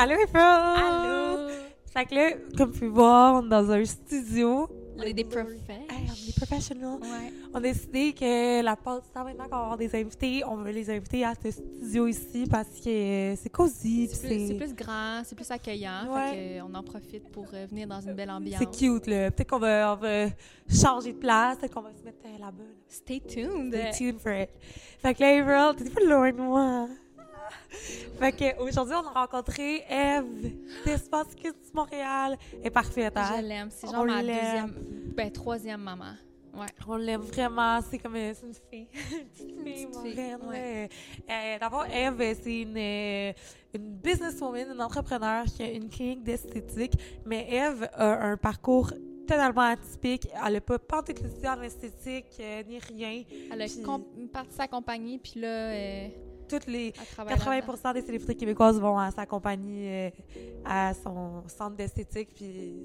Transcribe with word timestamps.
Allô, 0.00 0.14
April! 0.14 0.40
Allô! 0.42 1.48
Fait 1.92 2.04
que 2.06 2.14
là, 2.14 2.30
comme 2.56 2.70
tu 2.72 2.80
peux 2.80 2.86
voir, 2.86 3.42
on 3.42 3.46
est 3.46 3.48
dans 3.48 3.68
un 3.72 3.84
studio. 3.84 4.68
On 4.96 5.02
est 5.02 5.12
des 5.12 5.22
Hey, 5.22 5.28
professionnels. 5.28 5.86
on 5.90 6.12
est 6.12 6.26
des 6.26 6.32
professionnels. 6.36 6.98
Ouais. 7.02 7.32
On 7.52 7.56
a 7.56 7.60
décidé 7.60 8.12
que 8.12 8.62
la 8.62 8.76
pause 8.76 9.02
ça 9.12 9.24
maintenant 9.24 9.44
qu'on 9.44 9.50
va 9.56 9.62
avoir 9.62 9.76
des 9.76 9.92
invités, 9.94 10.42
on 10.46 10.56
veut 10.56 10.70
les 10.72 10.88
inviter 10.90 11.24
à 11.24 11.34
ce 11.40 11.50
studio 11.50 12.06
ici 12.06 12.46
parce 12.50 12.68
que 12.84 13.34
c'est 13.36 13.50
cosy. 13.50 14.08
C'est 14.12 14.54
plus, 14.56 14.74
grand, 14.74 15.22
c'est 15.24 15.34
plus 15.34 15.50
accueillant. 15.50 16.12
Ouais. 16.12 16.30
Fait 16.30 16.60
on 16.62 16.72
en 16.74 16.82
profite 16.84 17.30
pour 17.32 17.46
euh, 17.54 17.66
venir 17.70 17.88
dans 17.88 18.00
une 18.00 18.14
belle 18.14 18.30
ambiance. 18.30 18.58
C'est 18.60 18.70
cute, 18.76 19.06
là. 19.08 19.30
Peut-être 19.32 19.50
qu'on 19.50 19.58
va, 19.58 19.94
va 19.96 20.26
changer 20.68 21.12
de 21.12 21.18
place, 21.18 21.58
peut-être 21.58 21.74
qu'on 21.74 21.82
va 21.82 21.92
se 21.92 22.04
mettre 22.04 22.18
euh, 22.26 22.38
là-bas. 22.38 22.62
là. 22.62 22.74
Stay 22.88 23.20
tuned. 23.20 23.74
Stay 23.74 23.90
tuned 23.96 24.20
for 24.20 24.32
it. 24.32 24.50
Fait 25.00 25.14
que 25.14 25.20
là, 25.22 25.68
April, 25.70 25.84
t'es 25.84 25.90
pas 25.92 26.04
loin 26.04 26.30
de 26.32 26.36
moi. 26.40 26.88
Fait 28.18 28.32
que 28.32 28.60
aujourd'hui, 28.62 28.94
on 28.94 29.06
a 29.06 29.20
rencontré 29.20 29.84
Eve 29.88 30.52
d'Espace 30.84 31.34
Kids 31.34 31.72
Montréal. 31.72 32.36
Elle 32.60 32.66
est 32.66 32.70
parfaite, 32.70 33.12
hein? 33.16 33.34
Je 33.36 33.42
l'aime. 33.42 33.68
C'est 33.70 33.86
On 33.88 33.92
genre 33.92 34.04
ma 34.06 34.22
l'aime. 34.22 34.36
deuxième, 34.36 34.74
ben 35.16 35.30
troisième 35.32 35.80
maman. 35.80 36.12
Ouais. 36.54 36.66
On 36.88 36.96
l'aime 36.96 37.20
vraiment. 37.20 37.78
C'est 37.88 37.98
comme 37.98 38.16
euh, 38.16 38.32
une 38.42 38.54
fille. 38.54 38.88
une 39.12 39.28
petite 39.28 39.62
fille, 39.62 39.86
petite 39.86 39.94
mon 39.94 40.02
fille, 40.02 40.36
ouais. 40.48 40.88
Euh, 41.30 41.58
D'abord, 41.60 41.86
Eve, 41.86 42.36
c'est 42.42 42.62
une, 42.62 42.76
euh, 42.76 43.32
une 43.74 43.92
businesswoman, 43.96 44.72
une 44.74 44.82
entrepreneur 44.82 45.44
qui 45.44 45.62
a 45.62 45.70
une 45.70 45.88
clinique 45.88 46.24
d'esthétique. 46.24 46.94
Mais 47.24 47.46
Eve 47.52 47.88
a 47.94 48.24
un 48.30 48.36
parcours 48.36 48.92
totalement 49.28 49.60
atypique. 49.62 50.26
Elle 50.44 50.54
n'a 50.54 50.60
pas 50.62 51.02
étudié 51.06 51.48
en 51.48 51.62
esthétique 51.62 52.26
euh, 52.40 52.62
ni 52.66 52.78
rien. 52.78 53.22
Elle 53.52 53.62
a 53.62 53.66
Puis- 53.66 54.28
parti 54.32 54.54
sa 54.56 54.66
compagnie, 54.66 55.18
puis 55.18 55.38
là, 55.40 55.48
euh, 55.48 56.08
Toutes 56.48 56.66
les 56.66 56.92
elle 56.98 57.06
travaille 57.06 57.34
là-dedans. 57.38 57.72
80% 57.74 57.94
des 57.94 58.02
célébrités 58.02 58.34
québécoises 58.34 58.80
vont 58.80 58.98
à 58.98 59.10
sa 59.10 59.26
compagnie, 59.26 59.88
euh, 59.88 60.10
à 60.64 60.92
son 60.94 61.42
centre 61.48 61.76
d'esthétique, 61.76 62.30
puis 62.34 62.82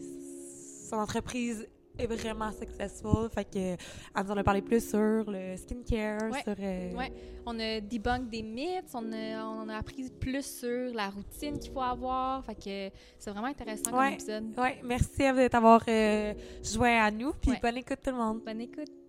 son 0.90 0.98
entreprise 0.98 1.68
est 1.98 2.07
vraiment 2.07 2.52
successful. 2.52 3.29
Fait 3.29 3.46
que 3.46 3.57
elle 3.60 3.77
nous 4.26 4.32
en 4.32 4.37
a 4.37 4.43
parlé 4.43 4.62
plus 4.63 4.87
sur 4.90 5.24
le 5.27 5.55
skincare, 5.57 6.24
Ouais. 6.32 6.41
sur 6.41 6.55
euh, 6.60 6.93
Ouais. 6.96 7.13
On 7.46 7.60
a 7.60 7.79
debunk 7.82 8.29
des 8.29 8.41
mythes, 8.41 8.90
on 8.96 9.12
a, 9.13 9.46
on 9.46 9.70
a 9.70 9.77
appris 9.77 10.09
plus 10.09 10.43
sur 10.59 10.91
la 10.93 11.09
routine 11.09 11.59
qu'il 11.59 11.71
faut 11.71 11.82
avoir. 11.82 12.43
Fait 12.46 12.55
que 12.55 12.96
c'est 13.20 13.30
vraiment 13.30 13.48
intéressant 13.48 13.84
comme 13.91 13.99
Ouais. 13.99 14.13
épisode. 14.13 14.46
Ouais, 14.57 14.80
merci 14.84 15.24
t'avoir 15.52 15.84
euh, 15.87 16.34
joint 16.63 17.04
à 17.04 17.12
nous, 17.12 17.32
puis 17.34 17.52
bonne 17.62 17.77
écoute 17.77 17.99
tout 18.04 18.12
le 18.12 18.18
monde. 18.18 18.41
Bonne 18.43 18.62
écoute. 18.62 19.02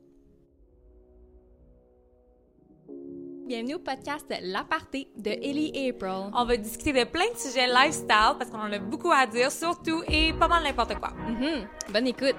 Bienvenue 3.46 3.74
au 3.74 3.78
podcast 3.78 4.24
L'Aparté 4.42 5.06
de 5.18 5.30
Ellie 5.30 5.68
April. 5.90 6.30
On 6.34 6.46
va 6.46 6.56
discuter 6.56 6.92
de 6.92 7.04
plein 7.04 7.30
de 7.30 7.36
sujets 7.38 7.66
lifestyle 7.66 8.36
parce 8.38 8.48
qu'on 8.50 8.58
en 8.58 8.72
a 8.72 8.78
beaucoup 8.78 9.12
à 9.12 9.26
dire, 9.26 9.52
surtout 9.52 10.02
et 10.08 10.32
pas 10.32 10.48
mal 10.48 10.62
n'importe 10.62 10.94
quoi. 10.94 11.10
Mhm. 11.10 11.66
Bonne 11.92 12.06
écoute. 12.06 12.36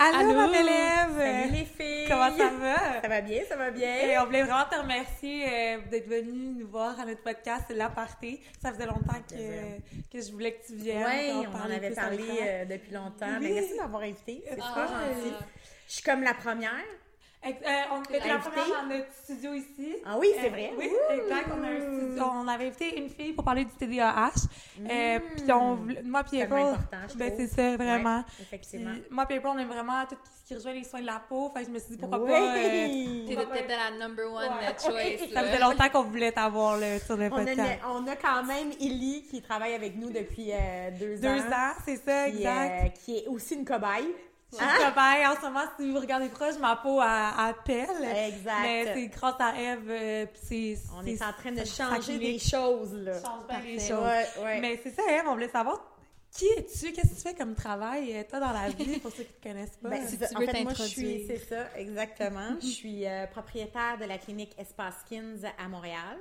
Allô, 0.00 0.18
Allô? 0.30 0.34
ma 0.34 0.46
belle 0.48 0.68
Ève! 0.68 1.18
Salut 1.18 1.52
les 1.56 1.64
filles! 1.64 2.06
Comment 2.08 2.36
ça 2.36 2.50
va? 2.50 3.02
Ça 3.02 3.08
va 3.08 3.20
bien, 3.20 3.42
ça 3.48 3.56
va 3.56 3.70
bien? 3.72 3.94
Et 3.96 4.16
on 4.18 4.26
voulait 4.26 4.42
vraiment 4.44 4.64
te 4.70 4.76
remercier 4.76 5.44
euh, 5.48 5.78
d'être 5.90 6.08
venu 6.08 6.54
nous 6.60 6.68
voir 6.68 6.98
à 7.00 7.04
notre 7.04 7.22
podcast 7.22 7.64
L'Aparté. 7.70 8.40
Ça 8.62 8.72
faisait 8.72 8.86
longtemps 8.86 9.20
que, 9.28 9.78
que 10.12 10.22
je 10.24 10.30
voulais 10.30 10.52
que 10.54 10.66
tu 10.68 10.74
viennes. 10.76 11.04
Oui, 11.04 11.46
on 11.52 11.56
en 11.56 11.70
avait 11.74 11.90
parlé 11.90 12.22
euh, 12.42 12.64
depuis 12.64 12.92
longtemps. 12.92 13.26
Oui. 13.40 13.48
Mais 13.48 13.50
merci 13.54 13.72
de 13.72 13.78
m'avoir 13.78 14.02
invitée. 14.02 14.44
C'est 14.48 14.58
Ah. 14.62 14.66
super 14.68 14.86
gentil. 14.88 15.34
Je 15.88 15.92
suis 15.94 16.02
comme 16.04 16.22
la 16.22 16.34
première. 16.34 16.70
Euh, 17.46 17.50
on 17.92 18.02
était 18.02 18.26
la 18.28 18.38
première 18.38 18.66
dans 18.82 18.88
notre 18.96 19.12
studio 19.12 19.54
ici. 19.54 19.94
Ah 20.04 20.16
oui, 20.18 20.26
c'est 20.40 20.48
Euh, 20.48 20.50
vrai. 20.50 20.72
Oui, 20.76 20.90
exact. 21.12 21.48
On, 21.56 21.62
a 21.62 21.66
un 21.68 21.80
studio- 22.06 22.24
on 22.34 22.48
avait 22.48 22.66
invité 22.66 22.98
une 22.98 23.08
fille 23.08 23.32
pour 23.32 23.44
parler 23.44 23.64
du 23.64 23.70
TDAH. 23.70 24.32
Euh, 24.90 25.20
puis 25.36 25.52
on, 25.52 25.76
moi 26.04 26.24
puis 26.24 26.38
Tellement 26.40 26.72
April, 26.72 27.14
ben 27.16 27.32
c'est 27.36 27.46
ça, 27.46 27.76
vraiment. 27.76 28.18
Ouais, 28.18 28.24
effectivement. 28.42 28.90
moi 29.10 29.24
puis 29.26 29.36
April, 29.38 29.52
on 29.54 29.58
aime 29.58 29.68
vraiment 29.68 30.04
tout 30.06 30.16
ce 30.24 30.48
qui 30.48 30.54
rejoint 30.56 30.72
les 30.72 30.82
soins 30.84 31.00
de 31.00 31.06
la 31.06 31.22
peau. 31.28 31.48
Fait 31.54 31.60
que 31.60 31.66
je 31.66 31.70
me 31.70 31.78
suis 31.78 31.90
dit 31.90 31.96
pourquoi 31.98 32.18
Oui. 32.18 32.28
pas... 32.28 33.32
euh, 33.32 33.36
pas- 33.36 33.52
peut-être 33.52 33.68
la 33.68 34.06
number 34.06 34.26
one 34.32 34.42
Ouais. 34.58 34.74
choice. 35.18 35.28
Ça 35.32 35.42
là. 35.42 35.48
faisait 35.48 35.60
longtemps 35.62 35.88
qu'on 35.90 36.02
voulait 36.02 36.32
t'avoir 36.32 36.76
là, 36.76 36.98
sur 36.98 37.16
le 37.16 37.28
on, 37.30 37.36
a, 37.36 37.44
podcast. 37.44 37.80
on 37.88 38.06
a 38.08 38.16
quand 38.16 38.42
même 38.44 38.72
Ellie 38.80 39.22
qui 39.30 39.40
travaille 39.42 39.74
avec 39.74 39.96
nous 39.96 40.10
depuis 40.10 40.50
euh, 40.52 40.90
deux, 40.98 41.16
Deux 41.18 41.40
ans, 41.40 41.72
c'est 41.84 41.96
ça, 42.04 42.28
exact. 42.28 42.84
euh, 42.84 42.88
qui 43.04 43.18
est 43.18 43.26
aussi 43.28 43.54
une 43.54 43.64
cobaye. 43.64 44.08
Je 44.52 44.56
travaille 44.56 45.26
en 45.26 45.36
ce 45.36 45.42
moment, 45.42 45.64
si 45.78 45.90
vous 45.90 46.00
regardez 46.00 46.28
proche, 46.28 46.56
ma 46.58 46.76
peau 46.76 47.00
à, 47.00 47.54
pelle. 47.64 47.88
Exact. 48.28 48.62
Mais 48.62 48.94
c'est 48.94 49.06
grâce 49.08 49.40
à 49.40 49.60
Eve, 49.60 49.90
euh, 49.90 50.26
c'est... 50.42 50.76
On 50.96 51.04
est 51.04 51.22
en 51.22 51.32
train 51.32 51.52
de 51.52 51.64
changer 51.64 52.18
des 52.18 52.38
choses, 52.38 52.94
là. 52.94 53.20
change 53.22 53.46
bien 53.46 53.60
les 53.60 53.78
choses. 53.78 54.02
Ouais, 54.02 54.26
ouais. 54.42 54.60
Mais 54.60 54.80
c'est 54.82 54.90
ça, 54.90 55.02
Eve, 55.10 55.24
on 55.26 55.32
voulait 55.32 55.48
savoir 55.48 55.80
qui 56.30 56.44
es-tu, 56.44 56.92
qu'est-ce 56.92 57.08
que 57.08 57.16
tu 57.16 57.22
fais 57.22 57.34
comme 57.34 57.54
travail, 57.54 58.14
euh, 58.14 58.22
toi, 58.28 58.38
dans 58.38 58.52
la 58.52 58.68
vie, 58.68 58.98
pour 59.02 59.10
ceux 59.10 59.24
qui 59.24 59.32
te 59.32 59.48
connaissent 59.48 59.78
pas? 59.82 59.88
Ben, 59.88 60.06
Si 60.06 60.16
en 60.36 60.40
fait, 60.40 60.62
moi, 60.62 60.74
je 60.74 60.82
suis, 60.82 61.26
c'est 61.26 61.38
ça, 61.38 61.76
exactement. 61.76 62.56
je 62.60 62.66
suis 62.66 63.06
euh, 63.06 63.26
propriétaire 63.26 63.98
de 63.98 64.04
la 64.04 64.18
clinique 64.18 64.54
Espace 64.58 65.00
Skins 65.06 65.44
à 65.58 65.68
Montréal. 65.68 66.18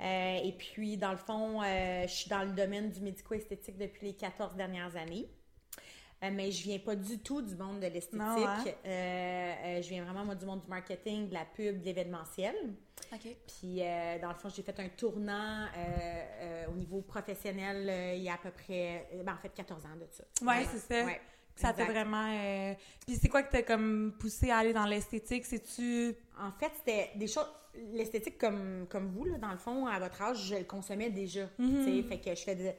Euh, 0.00 0.38
et 0.42 0.52
puis, 0.52 0.96
dans 0.96 1.12
le 1.12 1.16
fond, 1.16 1.62
euh, 1.62 2.02
je 2.06 2.12
suis 2.12 2.28
dans 2.28 2.42
le 2.42 2.50
domaine 2.50 2.90
du 2.90 3.00
médico-esthétique 3.00 3.78
depuis 3.78 4.06
les 4.06 4.14
14 4.14 4.54
dernières 4.54 4.96
années. 4.96 5.28
Euh, 6.22 6.30
mais 6.32 6.50
je 6.50 6.62
viens 6.62 6.78
pas 6.78 6.96
du 6.96 7.18
tout 7.18 7.42
du 7.42 7.54
monde 7.56 7.76
de 7.80 7.86
l'esthétique. 7.88 8.20
Hein? 8.22 8.64
Euh, 8.86 8.88
euh, 8.88 9.82
je 9.82 9.88
viens 9.90 10.02
vraiment, 10.02 10.24
moi, 10.24 10.34
du 10.34 10.46
monde 10.46 10.62
du 10.62 10.68
marketing, 10.68 11.28
de 11.28 11.34
la 11.34 11.44
pub, 11.44 11.80
de 11.80 11.84
l'événementiel. 11.84 12.54
OK. 13.12 13.36
Puis, 13.46 13.80
dans 14.22 14.28
le 14.30 14.34
fond, 14.34 14.48
j'ai 14.48 14.62
fait 14.62 14.78
un 14.80 14.88
tournant 14.88 15.66
au 16.68 16.72
niveau 16.76 17.02
professionnel 17.02 18.16
il 18.16 18.22
y 18.22 18.28
a 18.30 18.34
à 18.34 18.38
peu 18.38 18.50
près, 18.50 19.06
ben, 19.24 19.34
en 19.34 19.36
fait, 19.36 19.50
14 19.54 19.84
ans 19.84 19.96
de 20.00 20.06
ça. 20.10 20.24
Ouais, 20.44 20.64
c'est 20.72 20.78
ça. 20.78 21.04
Ouais, 21.04 21.20
ça 21.54 21.72
t'a 21.72 21.84
vraiment... 21.84 22.30
euh, 22.32 22.74
Puis 23.06 23.16
c'est 23.16 23.28
quoi 23.28 23.42
que 23.42 23.50
t'as 23.52 23.62
comme 23.62 24.14
poussé 24.18 24.50
à 24.50 24.58
aller 24.58 24.72
dans 24.72 24.86
l'esthétique? 24.86 25.44
C'est-tu... 25.44 26.14
En 26.40 26.50
fait, 26.50 26.72
c'était 26.78 27.10
des 27.16 27.26
choses. 27.26 27.46
L'esthétique, 27.92 28.38
comme, 28.38 28.86
comme 28.88 29.08
vous, 29.08 29.24
là, 29.26 29.36
dans 29.36 29.52
le 29.52 29.58
fond, 29.58 29.86
à 29.86 29.98
votre 29.98 30.22
âge, 30.22 30.46
je 30.46 30.54
le 30.56 30.64
consommais 30.64 31.10
déjà. 31.10 31.46
Tu 31.58 31.84
sais. 31.84 32.02
Fait 32.08 32.18
que 32.20 32.34
je 32.34 32.42
fais 32.42 32.54
de- 32.54 32.72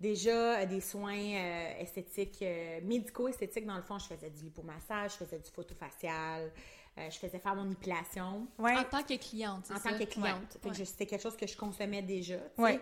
déjà 0.00 0.60
euh, 0.60 0.66
des 0.66 0.80
soins 0.80 1.14
euh, 1.14 1.72
esthétiques, 1.80 2.38
euh, 2.42 2.80
médico-esthétiques. 2.82 3.66
Dans 3.66 3.76
le 3.76 3.82
fond, 3.82 3.98
je 3.98 4.06
faisais 4.06 4.30
du 4.30 4.44
lipomassage, 4.44 5.12
je 5.12 5.16
faisais 5.24 5.38
du 5.38 5.50
photofacial, 5.50 6.50
euh, 6.98 7.10
je 7.10 7.18
faisais 7.18 7.38
faire 7.38 7.54
mon 7.54 7.70
épilation 7.70 8.46
Ouais. 8.58 8.76
En 8.76 8.84
tant 8.84 9.02
que 9.02 9.14
cliente, 9.16 9.66
c'est 9.66 9.74
en 9.74 9.78
ça? 9.78 9.90
tant 9.90 9.98
que 9.98 10.04
cliente. 10.04 10.58
Ouais. 10.64 10.70
que 10.70 10.84
c'était 10.84 11.06
quelque 11.06 11.22
chose 11.22 11.36
que 11.36 11.46
je 11.46 11.56
consommais 11.56 12.02
déjà. 12.02 12.36
Ouais. 12.58 12.80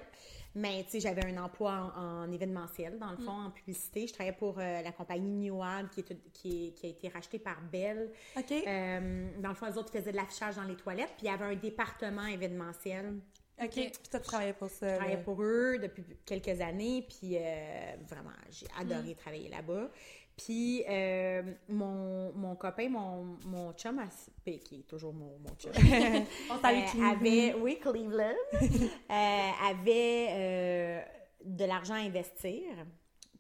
Mais 0.55 0.83
tu 0.85 0.93
sais, 0.93 1.01
j'avais 1.01 1.25
un 1.27 1.37
emploi 1.45 1.93
en, 1.95 2.23
en 2.25 2.33
événementiel, 2.33 2.99
dans 2.99 3.11
le 3.11 3.19
fond, 3.19 3.31
en 3.33 3.51
publicité. 3.51 4.07
Je 4.07 4.15
travaillais 4.15 4.35
pour 4.37 4.59
euh, 4.59 4.81
la 4.83 4.93
compagnie 4.93 5.31
New 5.31 5.63
Ad, 5.63 5.91
qui, 5.91 6.01
est- 6.01 6.33
qui, 6.33 6.69
est- 6.69 6.73
qui 6.73 6.87
a 6.87 6.89
été 6.89 7.09
rachetée 7.09 7.39
par 7.39 7.61
Bell. 7.71 8.11
OK. 8.37 8.51
Euh, 8.67 9.29
dans 9.41 9.51
le 9.51 9.55
fond, 9.55 9.67
les 9.67 9.77
autres 9.77 9.93
faisaient 9.93 10.11
de 10.11 10.17
l'affichage 10.17 10.57
dans 10.57 10.65
les 10.65 10.75
toilettes, 10.75 11.13
puis 11.19 11.27
il 11.27 11.27
y 11.27 11.29
avait 11.29 11.45
un 11.45 11.55
département 11.55 12.25
événementiel. 12.27 13.15
OK. 13.63 13.71
Puis 13.73 13.93
toi, 14.11 14.21
tu 14.21 14.27
travaillais 14.27 14.53
pour 14.53 14.69
ça. 14.69 14.89
Je 14.91 14.97
travaillais 14.97 15.23
pour 15.23 15.43
eux 15.43 15.79
depuis 15.81 16.05
quelques 16.25 16.61
années, 16.61 17.07
puis 17.09 17.37
euh, 17.37 17.97
vraiment, 18.09 18.31
j'ai 18.51 18.67
adoré 18.79 19.15
travailler 19.15 19.49
là-bas. 19.49 19.91
Puis 20.37 20.85
euh, 20.89 21.43
mon, 21.69 22.33
mon 22.33 22.55
copain, 22.55 22.89
mon, 22.89 23.37
mon 23.45 23.73
chum, 23.73 23.99
à- 23.99 24.07
qui 24.45 24.77
est 24.77 24.87
toujours 24.87 25.13
mon, 25.13 25.37
mon 25.41 25.55
chum, 25.57 25.73
On 26.51 26.55
euh, 26.55 27.11
avait, 27.11 27.55
oui, 27.55 27.81
Cleveland, 27.81 28.37
avait 29.09 31.05
de 31.45 31.65
l'argent 31.65 31.95
à 31.95 31.99
investir. 31.99 32.63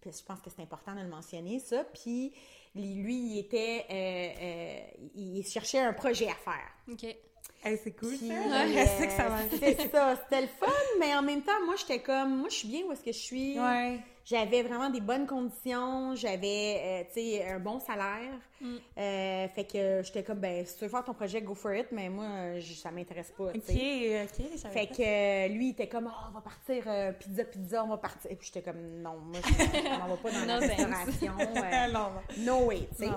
Puis 0.00 0.10
je 0.12 0.24
pense 0.24 0.40
que 0.40 0.50
c'est 0.50 0.62
important 0.62 0.94
de 0.96 1.02
le 1.02 1.08
mentionner, 1.08 1.60
ça. 1.60 1.84
Puis 1.84 2.32
lui, 2.74 3.14
il 3.16 3.38
était, 3.38 4.88
il 5.14 5.44
cherchait 5.44 5.78
un 5.78 5.92
projet 5.92 6.28
à 6.28 6.34
faire. 6.34 6.68
OK. 6.90 7.16
Hey, 7.64 7.76
c'est 7.82 7.90
cool, 7.92 8.16
Puis, 8.16 8.28
ça. 8.28 8.34
euh, 8.34 9.06
que 9.06 9.12
ça. 9.12 9.38
C'est 9.58 9.90
ça, 9.90 10.14
c'était 10.16 10.42
le 10.42 10.46
fun, 10.46 10.66
mais 11.00 11.14
en 11.16 11.22
même 11.22 11.42
temps, 11.42 11.52
moi, 11.66 11.74
j'étais 11.76 11.98
comme, 12.00 12.38
moi, 12.38 12.48
je 12.48 12.54
suis 12.54 12.68
bien 12.68 12.82
où 12.86 12.92
est-ce 12.92 13.02
que 13.02 13.12
je 13.12 13.18
suis. 13.18 13.58
Ouais. 13.58 13.98
J'avais 14.24 14.62
vraiment 14.62 14.90
des 14.90 15.00
bonnes 15.00 15.26
conditions, 15.26 16.14
j'avais, 16.14 16.76
euh, 16.84 17.02
tu 17.14 17.20
sais, 17.20 17.48
un 17.48 17.58
bon 17.58 17.80
salaire. 17.80 18.34
Mm. 18.60 18.74
Euh, 18.98 19.48
fait 19.48 19.64
que 19.64 20.02
j'étais 20.04 20.22
comme, 20.22 20.38
ben, 20.38 20.64
si 20.66 20.76
tu 20.76 20.84
veux 20.84 20.90
faire 20.90 21.02
ton 21.02 21.14
projet, 21.14 21.40
go 21.40 21.54
for 21.54 21.72
it, 21.74 21.86
mais 21.92 22.08
moi, 22.10 22.58
je- 22.60 22.74
ça 22.74 22.90
m'intéresse 22.90 23.32
pas, 23.36 23.52
tu 23.52 23.58
OK, 23.58 23.64
sais. 23.66 24.22
OK. 24.24 24.58
Fait 24.70 24.86
pas. 24.86 24.94
que 24.94 25.48
lui, 25.52 25.66
il 25.68 25.70
était 25.70 25.88
comme, 25.88 26.10
oh, 26.12 26.26
on 26.28 26.34
va 26.34 26.40
partir 26.42 26.84
pizza, 27.18 27.44
pizza, 27.44 27.84
on 27.84 27.88
va 27.88 27.96
partir. 27.96 28.30
Et 28.30 28.36
puis 28.36 28.50
j'étais 28.52 28.62
comme, 28.70 28.80
non, 29.02 29.16
moi, 29.16 29.40
je 29.42 30.04
on 30.04 30.08
va 30.08 30.16
pas 30.16 30.30
dans 30.30 30.44
la 30.46 30.58
restauration. 30.58 31.32
non, 31.92 31.92
non. 31.92 32.10
no 32.60 32.66
way, 32.66 32.86
tu 32.98 33.06
sais. 33.06 33.10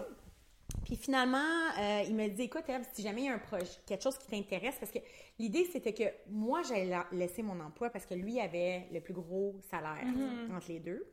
Puis 0.86 0.96
finalement, 0.96 1.38
euh, 1.80 2.04
il 2.08 2.16
me 2.16 2.28
dit, 2.28 2.44
écoute, 2.44 2.64
Eve, 2.68 2.86
si 2.94 3.02
jamais 3.04 3.22
il 3.22 3.26
y 3.26 3.30
a 3.30 3.34
un 3.36 3.40
projet, 3.40 3.66
quelque 3.86 4.02
chose 4.04 4.18
qui 4.18 4.28
t'intéresse, 4.28 4.76
parce 4.80 4.92
que 4.92 5.00
l'idée, 5.40 5.66
c'était 5.72 5.94
que 5.94 6.04
moi, 6.30 6.62
j'allais 6.64 6.86
la- 6.86 7.08
laisser 7.12 7.44
mon 7.44 7.60
emploi 7.60 7.90
parce 7.90 8.06
que 8.06 8.14
lui 8.16 8.40
avait 8.40 8.88
le 8.92 9.00
plus 9.00 9.14
gros 9.14 9.56
salaire 9.70 10.04
entre 10.52 10.68
les 10.70 10.80
deux, 10.80 11.08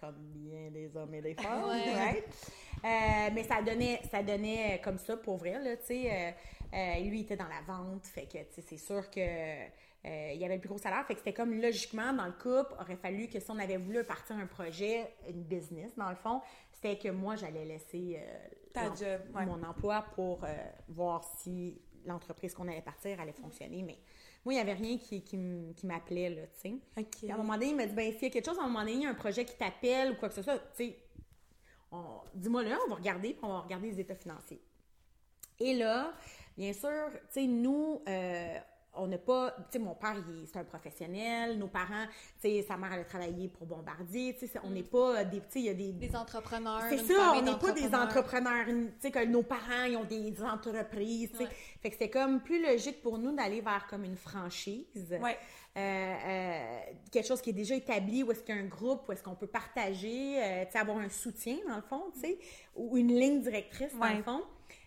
comme 0.00 0.16
bien 0.34 0.70
des 0.70 0.96
hommes 0.96 1.14
et 1.14 1.22
des 1.22 1.34
femmes, 1.34 1.68
Ouais. 1.68 1.94
right? 1.94 2.24
Euh, 2.84 3.30
mais 3.32 3.44
ça 3.44 3.62
donnait, 3.62 4.00
ça 4.10 4.22
donnait 4.22 4.80
comme 4.82 4.98
ça, 4.98 5.16
pour 5.16 5.36
vrai, 5.36 5.58
là, 5.62 5.76
tu 5.76 5.86
sais. 5.86 6.10
euh, 6.12 6.30
Euh, 6.74 7.00
lui, 7.00 7.18
il 7.18 7.22
était 7.24 7.36
dans 7.36 7.48
la 7.48 7.60
vente. 7.66 8.06
Fait 8.06 8.24
que, 8.26 8.38
c'est 8.50 8.78
sûr 8.78 9.10
que 9.10 9.20
il 9.20 10.36
y 10.40 10.44
avait 10.46 10.54
le 10.54 10.60
plus 10.60 10.70
gros 10.70 10.78
salaire. 10.78 11.04
Fait 11.06 11.12
que 11.12 11.18
c'était 11.20 11.34
comme 11.34 11.52
logiquement, 11.60 12.14
dans 12.14 12.24
le 12.24 12.32
couple, 12.32 12.72
aurait 12.80 12.96
fallu 12.96 13.28
que 13.28 13.38
si 13.40 13.50
on 13.50 13.58
avait 13.58 13.76
voulu 13.76 14.02
partir 14.04 14.36
un 14.36 14.46
projet, 14.46 15.06
une 15.28 15.42
business, 15.42 15.94
dans 15.98 16.08
le 16.08 16.16
fond, 16.16 16.40
c'était 16.72 16.96
que 16.96 17.08
moi, 17.10 17.36
j'allais 17.36 17.66
laisser 17.66 18.18
Ta 18.72 18.84
l'em- 18.84 18.96
job, 18.96 19.20
ouais. 19.34 19.46
mon 19.46 19.62
emploi 19.62 20.02
pour 20.14 20.44
euh, 20.44 20.48
voir 20.88 21.24
si 21.38 21.80
l'entreprise 22.04 22.54
qu'on 22.54 22.66
allait 22.68 22.82
partir 22.82 23.20
allait 23.20 23.32
fonctionner. 23.32 23.82
Mais 23.82 23.98
moi, 24.44 24.54
il 24.54 24.56
n'y 24.56 24.60
avait 24.62 24.72
rien 24.72 24.98
qui, 24.98 25.22
qui 25.22 25.86
m'appelait, 25.86 26.30
là, 26.30 26.42
tu 26.48 26.58
sais. 26.60 26.74
À 27.30 27.34
un 27.34 27.36
moment 27.36 27.54
donné, 27.54 27.68
il 27.68 27.76
m'a 27.76 27.86
dit, 27.86 27.94
ben, 27.94 28.12
s'il 28.12 28.22
y 28.24 28.26
a 28.26 28.30
quelque 28.30 28.46
chose, 28.46 28.58
à 28.58 28.62
un 28.62 28.66
moment 28.66 28.80
donné, 28.80 28.92
il 28.94 29.02
y 29.02 29.06
a 29.06 29.10
un 29.10 29.14
projet 29.14 29.44
qui 29.44 29.56
t'appelle 29.56 30.12
ou 30.12 30.14
quoi 30.16 30.28
que 30.28 30.34
ce 30.34 30.42
soit, 30.42 30.58
tu 30.58 30.64
sais, 30.74 30.98
on- 31.92 32.20
dis-moi 32.34 32.62
là, 32.64 32.78
on 32.86 32.90
va 32.90 32.96
regarder, 32.96 33.34
puis 33.34 33.40
on 33.44 33.48
va 33.48 33.60
regarder 33.60 33.90
les 33.90 34.00
états 34.00 34.14
financiers. 34.16 34.60
Et 35.60 35.74
là, 35.74 36.12
bien 36.56 36.72
sûr, 36.72 37.10
tu 37.12 37.18
sais, 37.30 37.46
nous, 37.46 38.02
euh, 38.08 38.58
on 38.94 39.06
n'a 39.06 39.18
pas, 39.18 39.52
tu 39.52 39.62
sais, 39.72 39.78
mon 39.78 39.94
père, 39.94 40.16
c'est 40.52 40.58
un 40.58 40.64
professionnel, 40.64 41.58
nos 41.58 41.68
parents, 41.68 42.06
tu 42.42 42.48
sais, 42.50 42.62
sa 42.66 42.76
mère, 42.76 42.92
elle 42.92 43.00
a 43.00 43.04
travaillé 43.04 43.48
pour 43.48 43.66
Bombardier, 43.66 44.34
tu 44.34 44.40
sais, 44.40 44.46
c'est- 44.52 44.60
on 44.64 44.70
n'est 44.70 44.82
pas 44.82 45.20
euh, 45.20 45.24
des, 45.24 45.38
tu 45.40 45.44
sais, 45.48 45.58
il 45.60 45.64
y 45.64 45.68
a 45.70 45.74
des... 45.74 45.92
Des 45.92 46.14
entrepreneurs. 46.14 46.82
C'est 46.90 46.98
ça, 46.98 47.32
on 47.34 47.40
n'est 47.42 47.56
pas 47.58 47.72
des 47.72 47.94
entrepreneurs, 47.94 48.66
tu 48.66 48.92
sais, 49.00 49.10
que 49.10 49.24
nos 49.24 49.42
parents, 49.42 49.84
ils 49.88 49.96
ont 49.96 50.04
des 50.04 50.34
entreprises, 50.42 51.30
tu 51.30 51.36
sais. 51.38 51.44
Ouais. 51.44 51.50
Fait 51.80 51.88
que 51.90 51.94
c'était 51.94 52.10
comme 52.10 52.40
plus 52.42 52.62
logique 52.62 53.00
pour 53.02 53.18
nous 53.18 53.34
d'aller 53.34 53.60
vers 53.60 53.86
comme 53.88 54.04
une 54.04 54.16
franchise. 54.16 54.86
Ouais. 55.22 55.38
Euh, 55.74 55.80
euh, 55.80 56.80
quelque 57.10 57.26
chose 57.26 57.40
qui 57.40 57.48
est 57.48 57.54
déjà 57.54 57.74
établi, 57.74 58.22
où 58.22 58.30
est-ce 58.30 58.42
qu'il 58.42 58.54
y 58.54 58.58
a 58.58 58.60
un 58.60 58.66
groupe, 58.66 59.08
où 59.08 59.12
est-ce 59.12 59.22
qu'on 59.22 59.34
peut 59.34 59.46
partager, 59.46 60.38
euh, 60.42 60.64
tu 60.66 60.72
sais, 60.72 60.78
avoir 60.78 60.98
un 60.98 61.08
soutien, 61.08 61.56
dans 61.66 61.76
le 61.76 61.82
fond, 61.82 62.02
tu 62.12 62.20
sais, 62.20 62.38
ou 62.76 62.96
une 62.98 63.08
ligne 63.18 63.40
directrice, 63.40 63.94
dans 63.94 64.00
Ouais. 64.06 64.16
le 64.18 64.22
fond, 64.22 64.42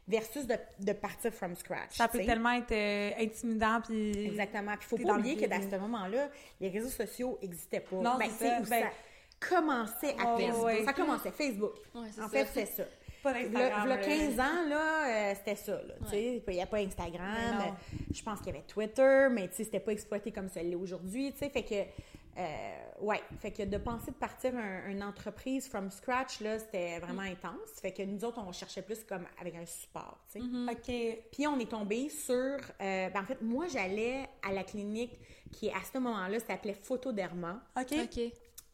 versus 0.07 0.45
de, 0.45 0.55
de 0.79 0.93
partir 0.93 1.31
from 1.33 1.55
scratch. 1.55 1.91
Ça 1.97 2.07
peut 2.07 2.23
tellement 2.23 2.51
être 2.51 2.71
euh, 2.71 3.11
intimidant, 3.19 3.81
puis... 3.81 4.25
Exactement. 4.27 4.75
Puis 4.77 4.87
faut 4.87 4.97
pas 4.97 5.13
le 5.13 5.19
oublier 5.19 5.35
que 5.37 5.45
dans 5.49 5.61
ce 5.61 5.75
moment-là, 5.77 6.29
les 6.61 6.69
réseaux 6.69 6.89
sociaux 6.89 7.37
n'existaient 7.41 7.79
pas. 7.79 7.95
Non, 7.97 8.17
ben, 8.17 8.29
c'est 8.37 8.47
ça. 8.47 8.59
Ben- 8.69 8.83
ça 8.83 9.49
commençait 9.49 10.15
à 10.19 10.33
Oh, 10.33 10.37
peine. 10.37 10.55
ouais. 10.55 10.83
Ça 10.85 10.93
commençait 10.93 11.31
Facebook. 11.31 11.73
Ouais, 11.93 12.07
en 12.19 12.23
ça. 12.23 12.29
fait, 12.29 12.47
c'est 12.53 12.65
ça. 12.65 12.83
V'là 13.23 13.85
là. 13.85 13.97
15 13.97 14.39
ans, 14.39 14.67
là, 14.69 15.07
euh, 15.07 15.33
c'était 15.35 15.55
ça. 15.55 15.71
là, 15.73 15.93
tu 16.03 16.09
sais. 16.11 16.43
Il 16.47 16.53
n'y 16.53 16.61
a 16.61 16.65
pas 16.67 16.77
Instagram. 16.77 17.55
Non. 17.57 17.65
euh, 17.65 17.97
Je 18.13 18.21
pense 18.21 18.37
qu'il 18.39 18.47
y 18.47 18.49
avait 18.51 18.65
Twitter, 18.67 19.27
mais 19.31 19.47
tu 19.47 19.55
sais, 19.55 19.63
c'était 19.63 19.79
pas 19.79 19.91
exploité 19.93 20.31
comme 20.31 20.47
ça 20.49 20.61
l'est 20.61 20.75
aujourd'hui. 20.75 21.31
tu 21.33 21.39
sais. 21.39 21.49
Fait 21.49 21.63
que, 21.63 21.73
euh, 22.37 22.75
ouais, 23.01 23.21
fait 23.39 23.51
que 23.51 23.63
de 23.63 23.77
penser 23.77 24.11
de 24.11 24.15
partir 24.15 24.55
un- 24.55 24.87
une 24.89 25.01
entreprise 25.03 25.67
from 25.69 25.89
scratch, 25.89 26.41
là, 26.41 26.59
c'était 26.59 26.99
vraiment 26.99 27.21
Mm. 27.23 27.31
intense. 27.33 27.69
Fait 27.81 27.91
que 27.93 28.03
nous 28.03 28.23
autres, 28.25 28.39
on 28.45 28.51
cherchait 28.51 28.81
plus 28.81 29.03
comme 29.03 29.25
avec 29.39 29.55
un 29.55 29.65
support, 29.65 30.17
tu 30.31 30.39
sais. 30.39 30.45
Mm-hmm. 30.45 30.71
OK. 30.71 31.23
Puis 31.31 31.47
on 31.47 31.59
est 31.59 31.69
tombé 31.71 32.09
sur. 32.09 32.35
euh, 32.35 33.09
ben, 33.09 33.21
en 33.21 33.25
fait, 33.25 33.41
moi, 33.41 33.67
j'allais 33.67 34.27
à 34.41 34.51
la 34.51 34.63
clinique 34.63 35.17
qui, 35.51 35.69
à 35.71 35.81
ce 35.91 35.97
moment-là, 35.97 36.39
s'appelait 36.39 36.73
Photoderma 36.73 37.61
OK. 37.79 37.93
OK. 38.03 38.19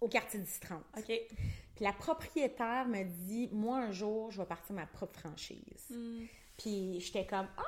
au 0.02 0.08
quartier 0.08 0.40
du 0.40 0.60
30. 0.60 0.82
OK. 0.98 1.06
Puis 1.76 1.86
la 1.86 1.94
propriétaire 1.94 2.88
me 2.88 3.04
dit 3.04 3.50
Moi, 3.52 3.78
un 3.78 3.92
jour, 3.92 4.32
je 4.32 4.40
vais 4.42 4.48
partir 4.48 4.76
ma 4.76 4.86
propre 4.88 5.20
franchise. 5.20 5.86
Hmm. 5.90 6.26
Puis 6.58 7.00
j'étais 7.00 7.26
comme 7.26 7.48
Ah, 7.58 7.64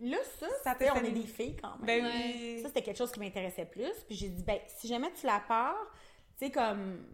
là, 0.00 0.16
ça, 0.38 0.46
Ça 0.64 0.74
te 0.74 0.84
on 0.84 0.94
fait 0.96 1.08
est 1.08 1.12
des 1.12 1.26
filles 1.26 1.56
quand 1.56 1.76
même. 1.78 1.86
Ben 1.86 2.04
oui. 2.06 2.60
Ça, 2.62 2.68
c'était 2.68 2.82
quelque 2.82 2.96
chose 2.98 3.12
qui 3.12 3.20
m'intéressait 3.20 3.66
plus. 3.66 3.92
Puis 4.06 4.16
j'ai 4.16 4.28
dit 4.28 4.42
Ben, 4.42 4.58
si 4.66 4.88
jamais 4.88 5.12
tu 5.12 5.26
la 5.26 5.40
pars, 5.40 5.76
tu 6.38 6.46
sais, 6.46 6.50
comme 6.50 7.04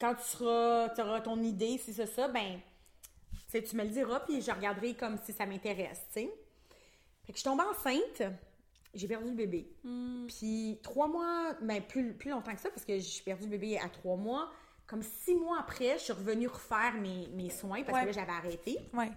quand 0.00 0.14
tu 0.14 0.22
seras, 0.22 0.88
tu 0.90 1.00
auras 1.00 1.20
ton 1.20 1.40
idée, 1.42 1.78
si 1.78 1.92
c'est 1.92 2.06
ça, 2.06 2.28
ben, 2.28 2.60
tu 3.50 3.76
me 3.76 3.82
le 3.84 3.90
diras, 3.90 4.20
puis 4.20 4.40
je 4.40 4.50
regarderai 4.50 4.94
comme 4.94 5.16
si 5.24 5.32
ça 5.32 5.46
m'intéresse, 5.46 6.02
tu 6.12 6.20
sais. 6.20 6.30
Fait 7.24 7.32
que 7.32 7.38
je 7.38 7.44
tombe 7.44 7.60
enceinte, 7.60 8.22
j'ai 8.94 9.08
perdu 9.08 9.28
le 9.30 9.34
bébé. 9.36 9.70
Hmm. 9.84 10.26
Puis 10.28 10.78
trois 10.82 11.08
mois, 11.08 11.54
ben 11.60 11.82
plus, 11.82 12.14
plus 12.14 12.30
longtemps 12.30 12.54
que 12.54 12.60
ça, 12.60 12.70
parce 12.70 12.84
que 12.84 12.98
j'ai 12.98 13.22
perdu 13.22 13.44
le 13.44 13.50
bébé 13.50 13.78
à 13.78 13.88
trois 13.88 14.16
mois. 14.16 14.50
Comme 14.86 15.02
six 15.02 15.34
mois 15.34 15.58
après, 15.60 15.98
je 15.98 16.04
suis 16.04 16.12
revenue 16.14 16.48
refaire 16.48 16.94
mes, 16.94 17.28
mes 17.34 17.50
soins 17.50 17.82
parce 17.82 17.92
Ouais. 17.98 18.02
que 18.02 18.06
là, 18.06 18.12
j'avais 18.12 18.32
arrêté. 18.32 18.78
Ouais. 18.94 19.10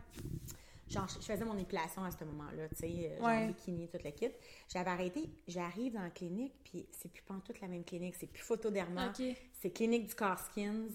Genre, 0.91 1.07
je 1.07 1.25
faisais 1.25 1.45
mon 1.45 1.57
épilation 1.57 2.03
à 2.03 2.11
ce 2.11 2.23
moment-là, 2.25 2.67
tu 2.69 2.75
sais, 2.75 3.11
euh, 3.11 3.17
genre 3.17 3.27
Ouais. 3.27 3.47
bikini, 3.47 3.87
toute 3.87 4.03
la 4.03 4.11
kit. 4.11 4.29
J'avais 4.67 4.89
arrêté, 4.89 5.29
j'arrive 5.47 5.93
dans 5.93 6.01
la 6.01 6.09
clinique, 6.09 6.53
puis 6.63 6.87
c'est 6.91 7.11
plus 7.11 7.23
toute 7.45 7.61
la 7.61 7.67
même 7.67 7.83
clinique, 7.83 8.15
c'est 8.19 8.27
plus 8.27 8.43
photoderma, 8.43 9.07
OK. 9.09 9.23
c'est 9.61 9.71
clinique 9.71 10.07
du 10.07 10.15
Car 10.15 10.39
Skins. 10.39 10.89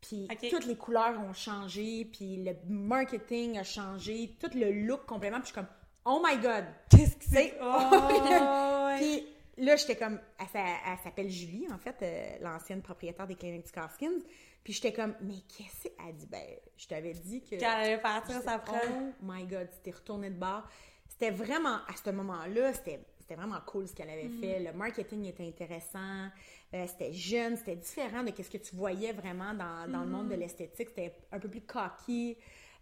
Puis 0.00 0.28
toutes 0.50 0.66
les 0.66 0.76
couleurs 0.76 1.18
ont 1.20 1.32
changé, 1.32 2.04
puis 2.04 2.36
le 2.44 2.52
marketing 2.68 3.58
a 3.58 3.64
changé, 3.64 4.36
tout 4.38 4.50
le 4.54 4.70
look 4.70 5.06
complètement, 5.06 5.38
puis 5.40 5.48
je 5.48 5.52
suis 5.52 5.54
comme, 5.54 5.68
oh 6.04 6.22
my 6.24 6.36
god! 6.42 6.64
Qu'est-ce 6.90 7.16
que 7.16 7.24
C'est-? 7.24 7.54
Oh. 7.62 8.90
Puis 8.98 9.26
là, 9.64 9.76
j'étais 9.76 9.96
comme, 9.96 10.20
elle 10.38 10.98
s'appelle 11.02 11.30
Julie, 11.30 11.66
en 11.72 11.78
fait, 11.78 11.96
euh, 12.02 12.36
l'ancienne 12.42 12.82
propriétaire 12.82 13.26
des 13.26 13.34
cliniques 13.34 13.66
du 13.66 13.72
Carskins. 13.72 14.20
Puis 14.64 14.72
j'étais 14.72 14.92
comme, 14.94 15.14
mais 15.20 15.34
qu'est-ce 15.56 15.88
que 15.88 15.94
Elle 16.08 16.16
dit, 16.16 16.26
ben, 16.26 16.42
je 16.76 16.86
t'avais 16.88 17.12
dit 17.12 17.42
que. 17.42 17.50
Qu'elle 17.56 17.64
allait 17.64 17.98
partir 17.98 18.40
sa 18.42 18.58
propre. 18.58 18.80
Oh 18.90 19.12
my 19.22 19.44
god, 19.44 19.68
t'es 19.82 19.90
retourné 19.90 20.30
de 20.30 20.38
bord. 20.38 20.62
C'était 21.06 21.30
vraiment, 21.30 21.76
à 21.86 21.94
ce 22.02 22.10
moment-là, 22.10 22.72
c'était. 22.72 23.00
C'était 23.20 23.36
vraiment 23.36 23.60
cool 23.66 23.88
ce 23.88 23.94
qu'elle 23.94 24.10
avait 24.10 24.28
Mm. 24.28 24.40
fait. 24.40 24.60
Le 24.60 24.72
marketing 24.74 25.24
était 25.24 25.46
intéressant. 25.46 26.28
euh, 26.74 26.86
c'était 26.86 27.12
jeune. 27.14 27.56
C'était 27.56 27.76
différent 27.76 28.22
de 28.22 28.30
ce 28.42 28.50
que 28.50 28.58
tu 28.58 28.74
voyais 28.76 29.12
vraiment 29.12 29.54
dans, 29.54 29.90
dans 29.90 30.00
le 30.02 30.10
monde 30.10 30.26
Mm. 30.26 30.30
de 30.30 30.34
l'esthétique. 30.34 30.88
C'était 30.90 31.14
un 31.32 31.38
peu 31.38 31.48
plus 31.48 31.62
cocky. 31.62 32.36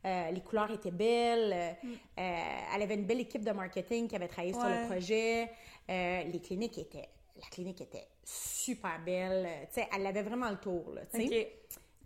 euh, 0.04 0.30
les 0.32 0.40
couleurs 0.40 0.68
étaient 0.72 0.90
belles. 0.90 1.52
euh, 1.52 1.88
euh, 2.18 2.36
elle 2.74 2.82
avait 2.82 2.94
une 2.96 3.04
belle 3.06 3.20
équipe 3.20 3.44
de 3.44 3.52
marketing 3.52 4.08
qui 4.08 4.16
avait 4.16 4.26
travaillé 4.26 4.52
sur 4.52 4.64
Mm. 4.64 4.80
Le 4.82 4.86
projet. 4.88 5.50
Euh, 5.88 6.22
les 6.24 6.40
cliniques 6.40 6.76
étaient... 6.78 7.08
La 7.36 7.46
clinique 7.48 7.80
était 7.80 8.08
super 8.24 8.98
belle. 9.04 9.46
euh, 9.46 9.64
Tu 9.66 9.80
sais, 9.80 9.88
elle 9.94 10.06
avait 10.06 10.22
vraiment 10.22 10.50
le 10.50 10.56
tour, 10.58 10.92
là, 10.94 11.02
tu 11.12 11.26
sais. 11.28 11.52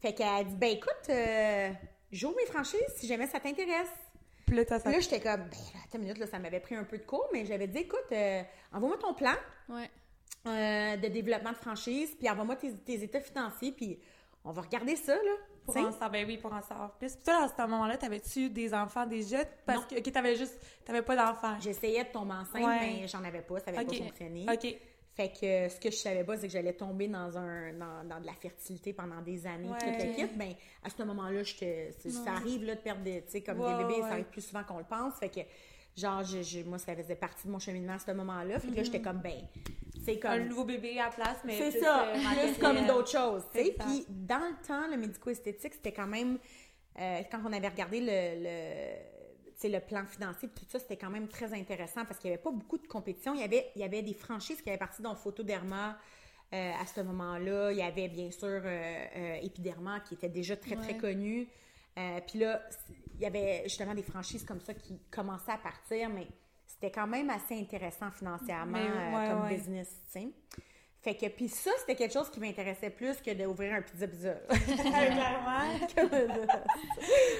Fait 0.00 0.12
qu'elle 0.12 0.26
a 0.28 0.44
dit, 0.44 0.54
ben 0.56 0.70
écoute, 0.76 1.08
euh, 1.08 1.70
j'ouvre 2.12 2.36
mes 2.36 2.46
franchises 2.46 2.80
si 2.96 3.06
jamais 3.06 3.26
ça 3.26 3.40
t'intéresse. 3.40 3.88
Puis 4.46 4.56
là. 4.56 4.62
Là, 4.84 5.00
j'étais 5.00 5.20
comme, 5.20 5.40
ben, 5.42 5.56
attends 5.84 5.98
une 5.98 6.02
minute, 6.02 6.18
là, 6.18 6.26
ça 6.26 6.38
m'avait 6.38 6.60
pris 6.60 6.74
un 6.76 6.84
peu 6.84 6.98
de 6.98 7.02
cours, 7.04 7.26
mais 7.32 7.44
j'avais 7.46 7.66
dit, 7.66 7.78
écoute, 7.78 8.04
euh, 8.12 8.42
envoie-moi 8.72 8.98
ton 8.98 9.14
plan 9.14 9.32
Ouais. 9.68 9.90
euh, 10.46 10.96
de 10.96 11.08
développement 11.08 11.50
de 11.50 11.56
franchise, 11.56 12.14
puis 12.18 12.28
envoie-moi 12.30 12.56
tes, 12.56 12.72
tes 12.74 13.02
états 13.02 13.20
financiers, 13.20 13.72
puis 13.72 13.98
on 14.44 14.52
va 14.52 14.62
regarder 14.62 14.94
ça, 14.96 15.14
là. 15.16 15.32
Pour 15.64 15.76
en 15.78 15.90
savoir, 15.90 16.10
ben 16.10 16.24
oui, 16.28 16.38
pour 16.38 16.52
en 16.52 16.62
savoir 16.62 16.92
plus. 16.96 17.16
Puis 17.16 17.24
toi, 17.24 17.42
à 17.42 17.48
ce 17.48 17.60
moment-là, 17.68 17.96
t'avais-tu 17.96 18.50
des 18.50 18.72
enfants 18.72 19.04
déjà? 19.04 19.38
Parce 19.64 19.80
Non. 19.80 19.86
que, 19.88 19.98
OK, 19.98 20.12
t'avais 20.12 20.36
juste, 20.36 20.56
t'avais 20.84 21.02
pas 21.02 21.16
d'enfants. 21.16 21.56
J'essayais 21.58 22.04
de 22.04 22.10
tomber 22.10 22.34
enceinte, 22.34 22.64
Ouais. 22.64 22.78
mais 23.00 23.08
j'en 23.08 23.24
avais 23.24 23.40
pas, 23.42 23.58
ça 23.58 23.70
avait 23.70 23.80
OK. 23.80 23.88
pas 23.98 24.04
fonctionné. 24.04 24.46
OK. 24.48 24.76
Fait 25.16 25.30
que 25.30 25.46
euh, 25.46 25.68
ce 25.70 25.80
que 25.80 25.90
je 25.90 25.96
savais 25.96 26.24
pas, 26.24 26.36
c'est 26.36 26.46
que 26.46 26.52
j'allais 26.52 26.74
tomber 26.74 27.08
dans 27.08 27.38
un 27.38 27.72
dans, 27.72 28.04
dans 28.06 28.20
de 28.20 28.26
la 28.26 28.34
fertilité 28.34 28.92
pendant 28.92 29.22
des 29.22 29.46
années, 29.46 29.68
Ouais. 29.70 29.78
tout 29.78 29.86
le 29.86 30.14
kit. 30.14 30.26
Ben, 30.36 30.52
à 30.84 30.90
ce 30.90 31.02
moment-là, 31.02 31.42
ça 31.44 32.32
arrive 32.32 32.64
là, 32.64 32.74
de 32.74 32.80
perdre 32.80 33.02
des, 33.02 33.22
comme 33.42 33.60
Ouais, 33.60 33.72
des 33.78 33.84
bébés, 33.84 33.94
ouais. 33.94 34.00
ça 34.02 34.08
arrive 34.12 34.26
plus 34.26 34.42
souvent 34.42 34.62
qu'on 34.64 34.76
le 34.78 34.84
pense. 34.84 35.14
Fait 35.18 35.30
que, 35.30 35.40
genre, 35.96 36.22
je- 36.22 36.42
je- 36.42 36.64
moi, 36.64 36.76
ça 36.78 36.94
faisait 36.94 37.16
partie 37.16 37.46
de 37.46 37.52
mon 37.52 37.58
cheminement 37.58 37.94
à 37.94 37.98
ce 37.98 38.10
moment-là. 38.12 38.58
Fait 38.60 38.68
que 38.68 38.76
là, 38.76 38.82
j'étais 38.82 39.00
comme, 39.00 39.20
ben, 39.22 39.40
c'est 40.04 40.18
comme... 40.18 40.32
Un 40.32 40.44
nouveau 40.44 40.64
bébé 40.64 41.00
à 41.00 41.06
la 41.06 41.10
place, 41.10 41.38
mais. 41.46 41.56
C'est 41.70 41.80
ça, 41.80 42.08
plus 42.12 42.58
comme 42.60 42.86
d'autres 42.86 43.10
choses, 43.10 43.42
tu 43.54 43.64
sais. 43.64 43.74
Puis 43.78 44.04
dans 44.10 44.36
le 44.50 44.66
temps, 44.68 44.86
le 44.86 44.98
médico-esthétique, 44.98 45.72
c'était 45.72 45.92
quand 45.92 46.06
même, 46.06 46.38
euh, 47.00 47.20
quand 47.30 47.40
on 47.42 47.52
avait 47.54 47.68
regardé 47.68 48.00
le, 48.00 48.42
le, 48.44 49.15
le 49.64 49.80
plan 49.80 50.04
financier, 50.06 50.48
tout 50.48 50.64
ça, 50.68 50.78
c'était 50.78 50.96
quand 50.96 51.10
même 51.10 51.28
très 51.28 51.52
intéressant 51.52 52.04
parce 52.04 52.18
qu'il 52.18 52.30
n'y 52.30 52.34
avait 52.34 52.42
pas 52.42 52.50
beaucoup 52.50 52.78
de 52.78 52.86
compétition. 52.86 53.34
Il 53.34 53.40
y 53.40 53.44
avait, 53.44 53.70
il 53.74 53.80
y 53.80 53.84
avait 53.84 54.02
des 54.02 54.14
franchises 54.14 54.62
qui 54.62 54.68
avaient 54.68 54.78
parti 54.78 55.02
dans 55.02 55.14
Photoderma 55.14 55.98
euh, 56.52 56.72
à 56.80 56.86
ce 56.86 57.00
moment-là. 57.00 57.72
Il 57.72 57.78
y 57.78 57.82
avait 57.82 58.08
bien 58.08 58.30
sûr 58.30 58.48
euh, 58.48 58.60
euh, 58.64 59.34
Epiderma 59.42 60.00
qui 60.00 60.14
était 60.14 60.28
déjà 60.28 60.56
très, 60.56 60.76
très 60.76 60.96
connu. 60.96 61.48
Euh, 61.98 62.20
puis 62.26 62.38
là, 62.38 62.62
il 63.14 63.22
y 63.22 63.26
avait 63.26 63.62
justement 63.64 63.94
des 63.94 64.02
franchises 64.02 64.44
comme 64.44 64.60
ça 64.60 64.74
qui 64.74 65.00
commençaient 65.10 65.52
à 65.52 65.58
partir, 65.58 66.10
mais 66.10 66.26
c'était 66.66 66.90
quand 66.90 67.06
même 67.06 67.30
assez 67.30 67.58
intéressant 67.58 68.10
financièrement 68.10 68.78
Mais, 68.78 68.90
euh, 68.90 69.18
ouais, 69.18 69.28
comme 69.30 69.42
ouais. 69.44 69.56
business, 69.56 69.88
tu 70.12 70.20
sais. 70.20 70.28
Fait 71.06 71.14
que, 71.14 71.26
puis 71.28 71.48
ça, 71.48 71.70
c'était 71.78 71.94
quelque 71.94 72.12
chose 72.14 72.28
qui 72.30 72.40
m'intéressait 72.40 72.90
plus 72.90 73.16
que 73.24 73.30
d'ouvrir 73.32 73.74
un 73.74 73.82
pizza-pizza. 73.82 74.34
Clairement. 74.66 75.78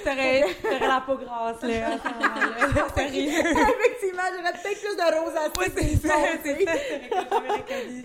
T'aurais 0.05 0.45
t'aurais 0.63 0.87
la 0.89 1.01
peau 1.05 1.17
grasse, 1.17 1.63
là, 1.63 1.95
à 1.95 1.99
ce 1.99 2.09
moment-là. 2.09 2.89
Sérieux. 2.97 3.29
Effectivement, 3.41 4.23
j'aurais 4.37 4.53
peut-être 4.53 4.81
plus 4.81 4.97
de 4.97 5.21
rosacée. 5.21 5.59
Ouais, 5.59 5.73
c'est 5.77 6.07
ça, 6.07 6.15
c'est 6.45 6.65
ça. 6.65 6.73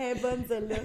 est 0.16 0.20
bonne, 0.20 0.44
celle-là. 0.48 0.76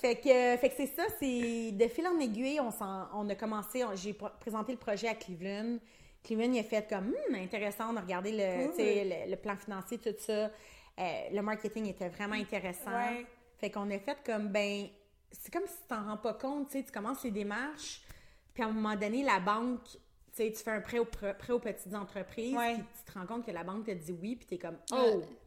Fait 0.00 0.14
que, 0.14 0.56
fait 0.60 0.68
que 0.68 0.74
c'est 0.76 0.86
ça, 0.94 1.02
c'est 1.18 1.72
de 1.72 1.88
fil 1.88 2.06
en 2.06 2.20
aiguille, 2.20 2.60
on, 2.60 2.70
s'en- 2.70 3.08
on 3.14 3.28
a 3.28 3.34
commencé, 3.34 3.82
j'ai 3.96 4.12
pr- 4.12 4.30
présenté 4.38 4.70
le 4.70 4.78
projet 4.78 5.08
à 5.08 5.14
Cleveland. 5.14 5.78
Cleveland, 6.22 6.52
il 6.52 6.60
a 6.60 6.62
fait 6.62 6.88
comme, 6.88 7.12
Hum, 7.28 7.34
intéressant, 7.34 7.92
on 7.92 7.96
a 7.96 8.00
regardé 8.02 8.30
le, 8.30 8.68
le, 8.78 9.30
le 9.30 9.36
plan 9.36 9.56
financier, 9.56 9.98
tout 9.98 10.14
ça. 10.18 10.32
Euh, 10.32 10.50
le 11.32 11.40
marketing 11.42 11.88
était 11.88 12.08
vraiment 12.08 12.34
intéressant. 12.36 12.90
Ouais. 12.92 13.26
Fait 13.58 13.70
qu'on 13.70 13.90
a 13.90 13.98
fait 13.98 14.18
comme, 14.24 14.48
ben, 14.48 14.86
c'est 15.32 15.52
comme 15.52 15.66
si 15.66 15.74
tu 15.82 15.88
t'en 15.88 16.04
rends 16.04 16.16
pas 16.16 16.34
compte, 16.34 16.68
tu 16.68 16.78
sais, 16.78 16.84
tu 16.84 16.92
commences 16.92 17.22
les 17.24 17.30
démarches, 17.30 18.02
puis 18.54 18.62
à 18.62 18.66
un 18.66 18.72
moment 18.72 18.94
donné, 18.96 19.22
la 19.22 19.40
banque, 19.40 19.82
tu 19.84 19.98
sais, 20.32 20.52
tu 20.52 20.62
fais 20.62 20.70
un 20.70 20.80
prêt, 20.80 20.98
au, 20.98 21.04
prêt 21.04 21.52
aux 21.52 21.58
petites 21.58 21.94
entreprises, 21.94 22.56
Ouais. 22.56 22.74
puis 22.74 22.84
tu 23.04 23.12
te 23.12 23.18
rends 23.18 23.26
compte 23.26 23.44
que 23.44 23.50
la 23.50 23.64
banque 23.64 23.84
te 23.86 23.90
dit 23.90 24.12
oui, 24.22 24.36
puis 24.36 24.46
t'es 24.46 24.58
comme, 24.58 24.76
Ouais. 24.92 24.98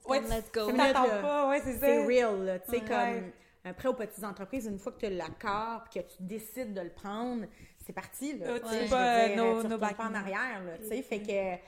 oh, 0.05 0.09
Ouais, 0.09 0.19
let's 0.21 0.51
go. 0.53 0.71
t'attends 0.71 1.21
pas, 1.21 1.49
ouais, 1.49 1.61
c'est 1.63 1.73
ça. 1.73 1.85
c'est 1.85 2.05
real. 2.05 2.61
Tu 2.65 2.71
sais, 2.71 2.81
Ouais. 2.81 2.87
comme 2.87 3.31
un 3.63 3.73
prêt 3.73 3.87
aux 3.89 3.93
petites 3.93 4.23
entreprises, 4.23 4.65
une 4.65 4.79
fois 4.79 4.91
que 4.91 4.99
tu 4.99 5.05
as 5.05 5.09
l'accord, 5.11 5.83
puis 5.89 6.01
que 6.01 6.07
tu 6.07 6.23
décides 6.23 6.73
de 6.73 6.81
le 6.81 6.89
prendre, 6.89 7.45
c'est 7.85 7.93
parti, 7.93 8.37
là. 8.37 8.47
Euh, 8.47 8.59
Tu 8.59 8.67
sais, 8.69 8.89
pas, 8.89 9.27
dire, 9.29 9.37
no- 9.37 9.43
tu 9.43 9.49
no 9.51 9.55
retournes 9.63 9.77
back 9.77 9.97
pas 9.97 10.05
en 10.07 10.13
arrière, 10.15 10.63
là, 10.65 10.77
tu 10.79 10.87
sais, 10.89 11.01
fait 11.01 11.21
que... 11.21 11.61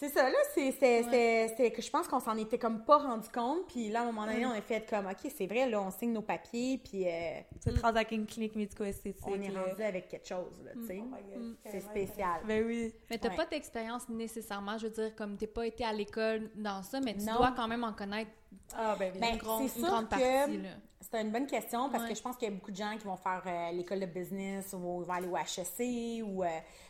C'est 0.00 0.10
ça, 0.10 0.30
là, 0.30 0.36
c'est 0.54 0.70
c'est- 0.70 1.02
c'est- 1.10 1.54
c'est 1.56 1.72
que 1.72 1.82
je 1.82 1.90
pense 1.90 2.06
qu'on 2.06 2.20
s'en 2.20 2.36
était 2.36 2.56
comme 2.56 2.84
pas 2.84 2.98
rendu 2.98 3.28
compte, 3.30 3.66
puis 3.66 3.88
là, 3.88 4.00
à 4.00 4.02
un 4.04 4.12
moment 4.12 4.26
donné, 4.26 4.46
on 4.46 4.50
a 4.52 4.60
fait 4.60 4.88
comme, 4.88 5.06
OK, 5.06 5.28
c'est 5.36 5.46
vrai, 5.48 5.68
là, 5.68 5.82
on 5.82 5.90
signe 5.90 6.12
nos 6.12 6.22
papiers, 6.22 6.78
puis 6.78 7.04
euh, 7.08 7.40
Tu 7.60 7.74
te 7.74 7.80
rends 7.80 7.88
avec 7.88 8.12
une 8.12 8.24
clinique 8.24 8.54
médico-esthétique. 8.54 9.24
on 9.26 9.34
est 9.42 9.48
là. 9.50 9.62
rendu 9.64 9.82
avec 9.82 10.06
quelque 10.06 10.28
chose, 10.28 10.62
là, 10.64 10.70
tu 10.74 10.86
sais. 10.86 11.00
Oh 11.02 11.06
my 11.06 11.22
God, 11.34 11.56
C'est 11.66 11.80
spécial. 11.80 12.42
Ben 12.46 12.64
oui. 12.64 12.94
Mais 13.10 13.18
t'as 13.18 13.30
Ouais. 13.30 13.34
pas 13.36 13.46
d'expérience 13.46 14.08
nécessairement, 14.08 14.78
je 14.78 14.86
veux 14.86 14.92
dire, 14.92 15.16
comme 15.16 15.36
t'es 15.36 15.48
pas 15.48 15.66
été 15.66 15.84
à 15.84 15.92
l'école 15.92 16.48
dans 16.54 16.82
ça, 16.84 17.00
mais 17.00 17.14
tu 17.14 17.24
Non. 17.24 17.34
dois 17.38 17.52
quand 17.56 17.66
même 17.66 17.82
en 17.82 17.92
connaître 17.92 18.30
Ah, 18.76 18.94
ben 18.98 19.10
oui. 19.12 19.20
Ben, 19.20 19.32
une, 19.32 19.38
grande- 19.38 19.68
c'est 19.68 19.78
une 19.80 19.84
sûr 19.84 19.92
grande 19.92 20.04
que- 20.08 20.10
partie. 20.10 20.58
Là. 20.58 20.68
C'est 21.00 21.20
une 21.22 21.30
bonne 21.30 21.46
question 21.46 21.88
parce 21.90 22.02
Ouais. 22.04 22.10
que 22.10 22.14
je 22.14 22.22
pense 22.22 22.36
qu'il 22.36 22.48
y 22.48 22.50
a 22.50 22.54
beaucoup 22.54 22.70
de 22.70 22.76
gens 22.76 22.96
qui 22.98 23.04
vont 23.04 23.16
faire 23.16 23.42
euh, 23.46 23.72
l'école 23.72 24.00
de 24.00 24.06
business 24.06 24.72
ou 24.74 24.78
vont 24.78 25.10
aller 25.10 25.26
au 25.28 25.36
HEC 25.36 26.22
ou 26.22 26.42
euh, 26.44 26.48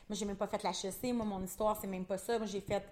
moi 0.08 0.16
j'ai 0.16 0.24
même 0.24 0.36
pas 0.36 0.46
fait 0.46 0.62
l'HEC, 0.62 1.12
moi 1.14 1.26
mon 1.26 1.42
histoire 1.42 1.76
c'est 1.80 1.86
même 1.86 2.04
pas 2.04 2.18
ça. 2.18 2.38
Moi 2.38 2.46
j'ai 2.46 2.60
fait 2.60 2.82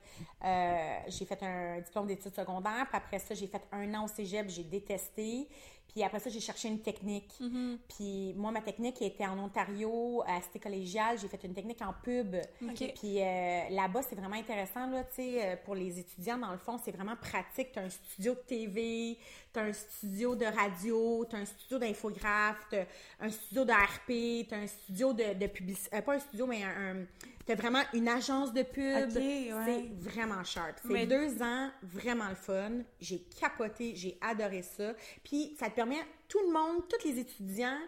euh, 0.44 0.98
j'ai 1.08 1.24
fait 1.24 1.42
un 1.42 1.80
diplôme 1.80 2.06
d'études 2.06 2.34
secondaires, 2.34 2.86
puis 2.88 2.96
après 2.96 3.18
ça 3.18 3.34
j'ai 3.34 3.46
fait 3.46 3.62
un 3.72 3.94
an 3.94 4.04
au 4.04 4.08
cégep, 4.08 4.48
j'ai 4.48 4.64
détesté. 4.64 5.48
Puis 5.96 6.04
après 6.04 6.20
ça, 6.20 6.28
j'ai 6.28 6.40
cherché 6.40 6.68
une 6.68 6.80
technique. 6.80 7.32
Mm-hmm. 7.40 7.78
Puis 7.88 8.34
moi, 8.36 8.50
ma 8.50 8.60
technique 8.60 9.00
était 9.00 9.24
en 9.24 9.38
Ontario, 9.38 10.22
à 10.26 10.42
Cité 10.42 10.58
collégiale. 10.58 11.18
J'ai 11.18 11.26
fait 11.26 11.42
une 11.42 11.54
technique 11.54 11.80
en 11.80 11.94
pub. 11.94 12.36
OK. 12.62 12.92
Puis 13.00 13.22
euh, 13.22 13.60
là-bas, 13.70 14.02
c'est 14.02 14.14
vraiment 14.14 14.36
intéressant, 14.36 14.90
là, 14.90 15.04
tu 15.04 15.14
sais, 15.14 15.42
euh, 15.42 15.56
pour 15.64 15.74
les 15.74 15.98
étudiants, 15.98 16.36
dans 16.36 16.52
le 16.52 16.58
fond, 16.58 16.78
c'est 16.84 16.90
vraiment 16.90 17.16
pratique. 17.16 17.72
Tu 17.72 17.78
as 17.78 17.82
un 17.84 17.88
studio 17.88 18.34
de 18.34 18.40
TV, 18.40 19.16
tu 19.54 19.58
as 19.58 19.62
un 19.62 19.72
studio 19.72 20.36
de 20.36 20.44
radio, 20.44 21.24
tu 21.30 21.34
as 21.34 21.38
un 21.38 21.46
studio 21.46 21.78
d'infographe, 21.78 22.66
tu 22.68 22.76
un 23.18 23.30
studio 23.30 23.64
de 23.64 23.72
RP, 23.72 24.48
tu 24.48 24.54
as 24.54 24.58
un 24.58 24.66
studio 24.66 25.14
de, 25.14 25.32
de 25.32 25.46
publicité. 25.46 26.02
pas 26.02 26.16
un 26.16 26.18
studio, 26.18 26.46
mais 26.46 26.62
un. 26.62 27.05
As 27.48 27.54
vraiment 27.54 27.82
une 27.94 28.08
agence 28.08 28.52
de 28.52 28.62
pub. 28.62 29.16
Ouais. 29.16 29.48
C'est 29.66 29.90
vraiment 30.10 30.42
sharp. 30.44 30.78
C'est 30.82 30.88
Mais- 30.92 31.06
deux 31.06 31.40
ans, 31.42 31.70
vraiment 31.82 32.28
le 32.28 32.34
fun. 32.34 32.72
J'ai 33.00 33.20
capoté, 33.40 33.94
j'ai 33.94 34.18
adoré 34.20 34.62
ça. 34.62 34.94
Puis 35.24 35.54
ça 35.58 35.68
te 35.70 35.74
permet, 35.74 35.98
tout 36.28 36.40
le 36.46 36.52
monde, 36.52 36.82
tous 36.88 37.06
les 37.08 37.18
étudiants, 37.20 37.78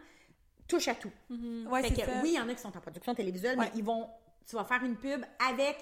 touche 0.68 0.88
à 0.88 0.94
tout. 0.94 1.10
Ouais, 1.70 1.82
Fait 1.82 1.90
que, 1.94 2.00
ça. 2.06 2.20
oui, 2.22 2.30
il 2.34 2.36
y 2.36 2.40
en 2.40 2.48
a 2.48 2.54
qui 2.54 2.60
sont 2.60 2.76
en 2.76 2.80
production 2.80 3.14
télévisuelle, 3.14 3.58
Ouais. 3.58 3.64
mais 3.72 3.78
ils 3.78 3.84
vont, 3.84 4.08
tu 4.48 4.54
vas 4.54 4.64
faire 4.64 4.84
une 4.84 4.96
pub 4.96 5.24
avec 5.50 5.76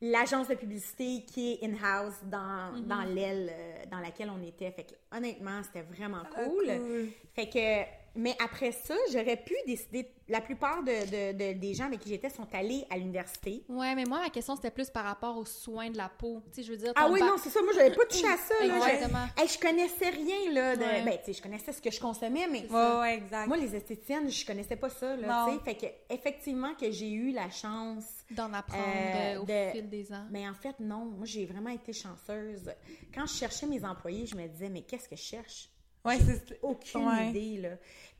l'agence 0.00 0.48
de 0.48 0.54
publicité 0.56 1.24
qui 1.24 1.52
est 1.52 1.64
in-house 1.64 2.14
dans, 2.24 2.72
Mm-hmm. 2.74 2.86
dans 2.86 3.02
l'aile 3.02 3.50
euh, 3.52 3.74
dans 3.90 4.00
laquelle 4.00 4.28
on 4.28 4.42
était. 4.42 4.70
Fait 4.72 4.84
que, 4.84 5.16
honnêtement, 5.16 5.62
c'était 5.62 5.82
vraiment 5.82 6.24
Ah, 6.36 6.44
cool. 6.44 6.64
cool. 6.66 7.08
Fait 7.34 7.48
que, 7.48 8.03
mais 8.16 8.36
après 8.42 8.72
ça, 8.72 8.94
j'aurais 9.12 9.36
pu 9.36 9.54
décider, 9.66 10.08
la 10.28 10.40
plupart 10.40 10.82
de, 10.82 10.92
de- 11.32 11.32
de- 11.52 11.58
des 11.58 11.74
gens 11.74 11.84
avec 11.86 12.00
qui 12.00 12.08
j'étais 12.08 12.30
sont 12.30 12.46
allés 12.54 12.84
à 12.90 12.96
l'université. 12.96 13.62
Ouais, 13.68 13.94
mais 13.94 14.04
moi, 14.04 14.20
ma 14.20 14.30
question, 14.30 14.56
c'était 14.56 14.70
plus 14.70 14.88
par 14.88 15.04
rapport 15.04 15.36
aux 15.36 15.44
soins 15.44 15.90
de 15.90 15.96
la 15.98 16.08
peau. 16.08 16.40
Tu 16.46 16.56
sais, 16.56 16.62
je 16.62 16.72
veux 16.72 16.78
dire. 16.78 16.92
Ah 16.96 17.08
oui, 17.10 17.20
non, 17.20 17.36
c'est 17.42 17.50
ça. 17.50 17.60
Moi, 17.62 17.72
j'avais 17.74 17.94
pas 17.94 18.04
touché 18.06 18.26
à 18.26 18.36
ça. 18.38 18.54
Là. 18.66 18.76
Exactement. 18.76 19.26
Je, 19.36 19.42
hey, 19.42 19.48
je 19.48 19.58
connaissais 19.58 20.08
rien, 20.10 20.52
là. 20.52 20.76
De, 20.76 20.82
Ouais. 20.84 21.02
Ben, 21.02 21.18
tu 21.18 21.24
sais, 21.26 21.32
je 21.34 21.42
connaissais 21.42 21.72
ce 21.72 21.82
que 21.82 21.90
je 21.90 22.00
consommais, 22.00 22.46
mais 22.50 22.66
Ouais, 22.70 23.00
ouais, 23.00 23.14
exact. 23.16 23.46
moi, 23.48 23.56
les 23.56 23.74
esthéticiennes, 23.74 24.30
je 24.30 24.46
connaissais 24.46 24.76
pas 24.76 24.88
ça, 24.90 25.14
là. 25.16 25.26
Non. 25.46 25.52
tu 25.52 25.58
sais. 25.58 25.64
Fait 25.64 25.74
que, 26.08 26.14
effectivement, 26.14 26.74
que 26.74 26.90
j'ai 26.90 27.10
eu 27.10 27.30
la 27.32 27.50
chance 27.50 28.04
D'en 28.30 28.52
apprendre 28.54 28.82
Euh, 28.86 29.34
euh, 29.36 29.40
au 29.40 29.44
de- 29.44 29.72
fil 29.72 29.88
des 29.90 30.10
ans. 30.12 30.24
Mais 30.30 30.48
en 30.48 30.54
fait, 30.54 30.80
non. 30.80 31.04
Moi, 31.04 31.26
j'ai 31.26 31.44
vraiment 31.44 31.68
été 31.70 31.92
chanceuse. 31.92 32.70
Quand 33.14 33.26
je 33.26 33.34
cherchais 33.34 33.66
mes 33.66 33.84
employés, 33.84 34.24
je 34.26 34.34
me 34.36 34.46
disais, 34.48 34.70
mais 34.70 34.80
qu'est-ce 34.82 35.08
que 35.08 35.16
je 35.16 35.22
cherche? 35.22 35.68
Ouais, 36.04 36.18
c'est 36.18 36.58
aucune 36.62 37.06
Ouais. 37.08 37.28
idée, 37.30 37.60
là. 37.62 37.70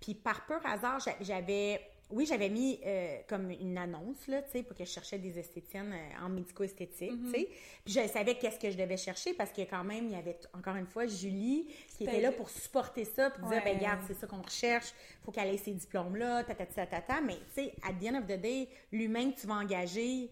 Puis 0.01 0.15
par 0.15 0.45
pur 0.47 0.61
hasard, 0.65 1.01
j'a- 1.01 1.17
j'avais... 1.21 1.81
Oui, 2.11 2.27
j'avais 2.27 2.51
mis 2.51 2.79
euh, 2.85 3.17
comme 3.27 3.51
une 3.51 3.79
annonce, 3.79 4.29
là, 4.29 4.43
tu 4.43 4.51
sais, 4.53 4.63
pour 4.63 4.77
que 4.77 4.85
je 4.85 4.91
cherchais 4.91 5.19
des 5.19 5.39
esthéticiennes 5.39 5.93
euh, 5.93 6.25
en 6.25 6.29
médico-esthétique, 6.29 7.11
Mm-hmm. 7.13 7.33
tu 7.33 7.41
sais. 7.41 7.49
Puis 7.83 7.95
je 7.95 8.07
savais 8.09 8.35
qu'est-ce 8.37 8.59
que 8.59 8.71
je 8.71 8.77
devais 8.77 8.99
chercher 8.99 9.33
parce 9.33 9.51
que 9.51 9.63
quand 9.63 9.83
même, 9.83 10.05
il 10.09 10.13
y 10.13 10.15
avait, 10.17 10.39
encore 10.53 10.77
une 10.77 10.87
fois, 10.87 11.07
Julie 11.07 11.67
qui 11.97 12.05
était 12.05 12.21
là 12.21 12.31
pour 12.31 12.51
supporter 12.51 13.07
ça, 13.07 13.31
puis 13.31 13.43
dire, 13.45 13.53
Ouais. 13.53 13.63
ben 13.65 13.79
regarde, 13.79 14.01
c'est 14.07 14.15
ça 14.15 14.27
qu'on 14.27 14.43
recherche, 14.43 14.93
faut 15.25 15.33
qu'elle 15.33 15.49
ait 15.49 15.57
ces 15.57 15.73
diplômes-là, 15.73 16.45
ta, 16.45 16.55
ta, 16.55 16.67
ta, 16.67 16.87
ta, 16.87 17.01
ta. 17.01 17.21
Mais, 17.23 17.37
tu 17.55 17.63
sais, 17.65 17.73
at 17.83 17.95
the 17.95 18.07
end 18.13 18.19
of 18.19 18.27
the 18.27 18.39
day, 18.41 18.69
l'humain 18.93 19.31
que 19.33 19.41
tu 19.41 19.47
vas 19.47 19.55
engager, 19.55 20.29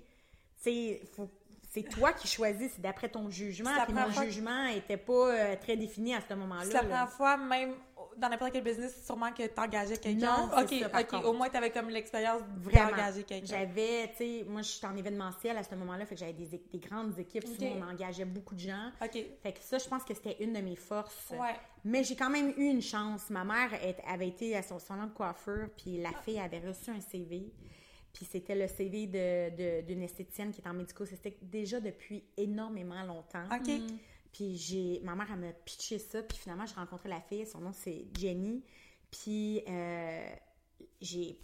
tu 0.63 0.63
sais, 0.71 1.01
faut- 1.17 1.31
c'est 1.73 1.85
toi 1.85 2.13
qui 2.13 2.29
choisis, 2.29 2.73
c'est 2.75 2.83
d'après 2.83 3.09
ton 3.09 3.31
jugement. 3.31 3.71
Puis 3.85 3.95
mon 3.95 4.11
fois 4.11 4.25
jugement 4.25 4.67
n'était 4.67 4.99
pas 4.99 5.13
euh, 5.13 5.57
très 5.59 5.75
défini 5.75 6.15
à 6.15 6.21
ce 6.21 6.35
moment-là. 6.35 6.65
C'est 6.67 6.75
la 6.75 6.83
là. 6.83 6.89
première 6.89 7.11
fois, 7.11 7.37
même 7.39 7.73
dans 8.19 8.29
n'importe 8.29 8.53
quel 8.53 8.63
business, 8.63 9.03
sûrement 9.07 9.33
que 9.33 9.47
t'engageais 9.47 9.97
quelqu'un. 9.97 10.37
Non, 10.37 10.51
ok, 10.63 10.75
ça, 10.83 10.89
par 10.91 11.01
ok. 11.01 11.07
contre. 11.09 11.29
Au 11.29 11.33
moins, 11.33 11.49
t'avais 11.49 11.71
comme 11.71 11.89
l'expérience 11.89 12.43
Vraiment. 12.59 12.91
d'engager 12.91 13.23
quelqu'un. 13.23 13.47
J'avais, 13.47 14.09
tu 14.09 14.17
sais, 14.19 14.45
moi, 14.47 14.61
je 14.61 14.69
suis 14.69 14.87
en 14.87 14.95
événementiel 14.95 15.57
à 15.57 15.63
ce 15.63 15.75
moment-là, 15.75 16.05
fait 16.05 16.15
que 16.15 16.21
j'avais 16.21 16.35
des, 16.35 16.61
grandes 16.79 17.19
équipes. 17.19 17.45
Ok. 17.47 17.55
Souvent, 17.55 17.87
on 17.87 17.91
engageait 17.91 18.27
beaucoup 18.27 18.55
de 18.55 18.61
gens. 18.61 18.91
Ok. 19.03 19.19
Fait 19.43 19.53
que 19.53 19.61
ça, 19.63 19.79
je 19.79 19.89
pense 19.89 20.05
que 20.05 20.13
c'était 20.13 20.37
une 20.45 20.53
de 20.53 20.61
mes 20.61 20.77
forces. 20.77 21.31
Ouais. 21.31 21.57
Mais 21.87 22.05
j'ai 22.05 22.17
quand 22.17 22.31
même 22.31 22.53
eu 22.59 22.67
une 22.67 22.83
chance. 22.83 23.31
Ma 23.31 23.45
mère 23.45 23.71
avait 24.07 24.29
été 24.29 24.55
à 24.57 24.63
son 24.63 24.79
salon 24.79 25.07
de 25.07 25.13
coiffure, 25.13 25.71
puis 25.75 26.03
la 26.03 26.13
fille 26.23 26.39
avait 26.39 26.61
reçu 26.61 26.91
un 26.91 27.01
CV. 27.01 27.51
Puis 28.13 28.27
c'était 28.27 28.55
le 28.55 28.67
CV 28.69 29.07
de- 29.07 29.57
de- 29.57 29.87
d'une 29.87 30.03
esthéticienne 30.03 30.53
qui 30.53 30.61
est 30.61 30.69
en 30.69 30.75
médico-esthétique 30.75 31.49
déjà 31.49 31.81
depuis 31.81 32.23
énormément 32.37 33.03
longtemps. 33.05 33.45
Ok. 33.55 33.71
Puis 34.33 34.57
j'ai, 34.57 35.01
ma 35.03 35.15
mère, 35.15 35.27
elle 35.33 35.39
m'a 35.41 35.53
pitché 35.53 35.99
ça. 35.99 36.23
Puis 36.23 36.39
finalement, 36.39 36.67
j'ai 36.67 36.75
rencontré 36.75 37.09
la 37.09 37.21
fille. 37.21 37.47
Son 37.47 37.61
nom, 37.61 37.73
c'est 37.73 38.07
Jenny. 38.19 38.63
Puis 39.11 39.63
euh, 39.69 40.31
j'ai, 41.01 41.39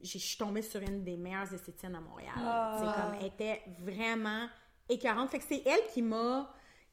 je 0.00 0.18
suis 0.18 0.36
tombée 0.38 0.62
sur 0.62 0.80
une 0.80 1.02
des 1.04 1.16
meilleures 1.16 1.52
esthéticiennes 1.52 1.94
à 1.96 2.00
Montréal. 2.00 2.32
Ah. 2.36 2.76
C'est 2.78 3.02
comme, 3.02 3.14
elle 3.20 3.26
était 3.26 3.62
vraiment 3.80 4.48
écœurante. 4.88 5.30
Fait 5.30 5.38
que 5.38 5.44
c'est 5.44 5.62
elle 5.66 5.86
qui 5.92 6.02
m'a 6.02 6.52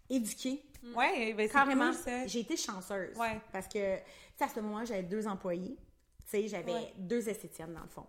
éduquée. 0.09 0.63
Ouais, 0.95 1.33
ben 1.33 1.47
c'est 1.47 1.53
Carrément. 1.53 1.91
cool. 1.91 2.27
J'ai 2.27 2.39
été 2.39 2.57
chanceuse. 2.57 3.15
Ouais. 3.17 3.39
Parce 3.51 3.67
que, 3.67 3.97
tu 3.97 4.03
sais, 4.37 4.43
à 4.43 4.47
ce 4.47 4.59
moment-là, 4.61 4.85
j'avais 4.85 5.03
deux 5.03 5.27
employés. 5.27 5.77
Tu 6.23 6.27
sais, 6.27 6.47
j'avais 6.47 6.73
Ouais. 6.73 6.93
deux 6.97 7.29
esthéticiennes, 7.29 7.73
dans 7.73 7.81
le 7.83 7.87
fond. 7.89 8.05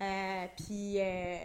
Euh, 0.00 0.46
puis 0.56 0.96
euh, 1.00 1.36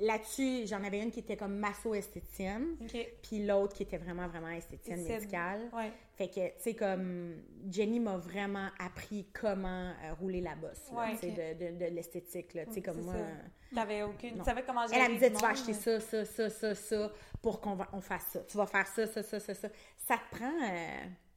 là-dessus, 0.00 0.66
j'en 0.66 0.82
avais 0.84 1.00
une 1.02 1.10
qui 1.10 1.20
était 1.20 1.36
comme 1.36 1.56
masso-esthéticienne. 1.58 2.76
Puis 3.22 3.44
l'autre 3.44 3.74
qui 3.74 3.82
était 3.82 3.98
vraiment, 3.98 4.26
vraiment 4.28 4.48
esthéticienne 4.48 5.02
médicale. 5.20 5.68
Ouais. 5.72 5.92
Fait 6.16 6.28
que, 6.28 6.34
tu 6.48 6.52
sais, 6.58 6.74
comme 6.74 7.34
Jenny 7.70 8.00
m'a 8.00 8.16
vraiment 8.16 8.68
appris 8.78 9.26
comment 9.38 9.90
euh, 10.02 10.14
rouler 10.20 10.40
la 10.40 10.54
bosse, 10.56 10.90
là, 10.92 10.98
Ouais, 10.98 11.14
de, 11.30 11.72
de, 11.72 11.78
de 11.78 11.84
l'esthétique, 11.94 12.54
là. 12.54 12.64
Tu 12.66 12.72
sais, 12.74 12.82
comme 12.82 13.02
moi... 13.02 13.14
T'avais 13.74 14.02
aucune. 14.02 14.38
Tu 14.38 14.44
savais 14.44 14.62
comment 14.66 14.84
Elle, 14.84 14.88
gérer 14.88 15.02
elle 15.04 15.08
me 15.10 15.14
disait, 15.16 15.30
tu 15.32 15.40
vas 15.42 15.48
acheter 15.50 15.72
mais- 15.72 15.74
ça, 15.74 16.00
ça, 16.00 16.24
ça, 16.24 16.48
ça, 16.48 16.74
ça, 16.74 17.12
pour 17.42 17.60
qu'on 17.60 17.74
va- 17.74 17.88
on 17.92 18.00
fasse 18.00 18.24
ça. 18.32 18.40
Tu 18.48 18.56
vas 18.56 18.66
faire 18.66 18.86
ça, 18.86 19.06
ça, 19.06 19.22
ça, 19.22 19.38
ça, 19.38 19.54
ça. 19.54 19.68
Ça 20.06 20.16
te 20.16 20.36
prend... 20.36 20.50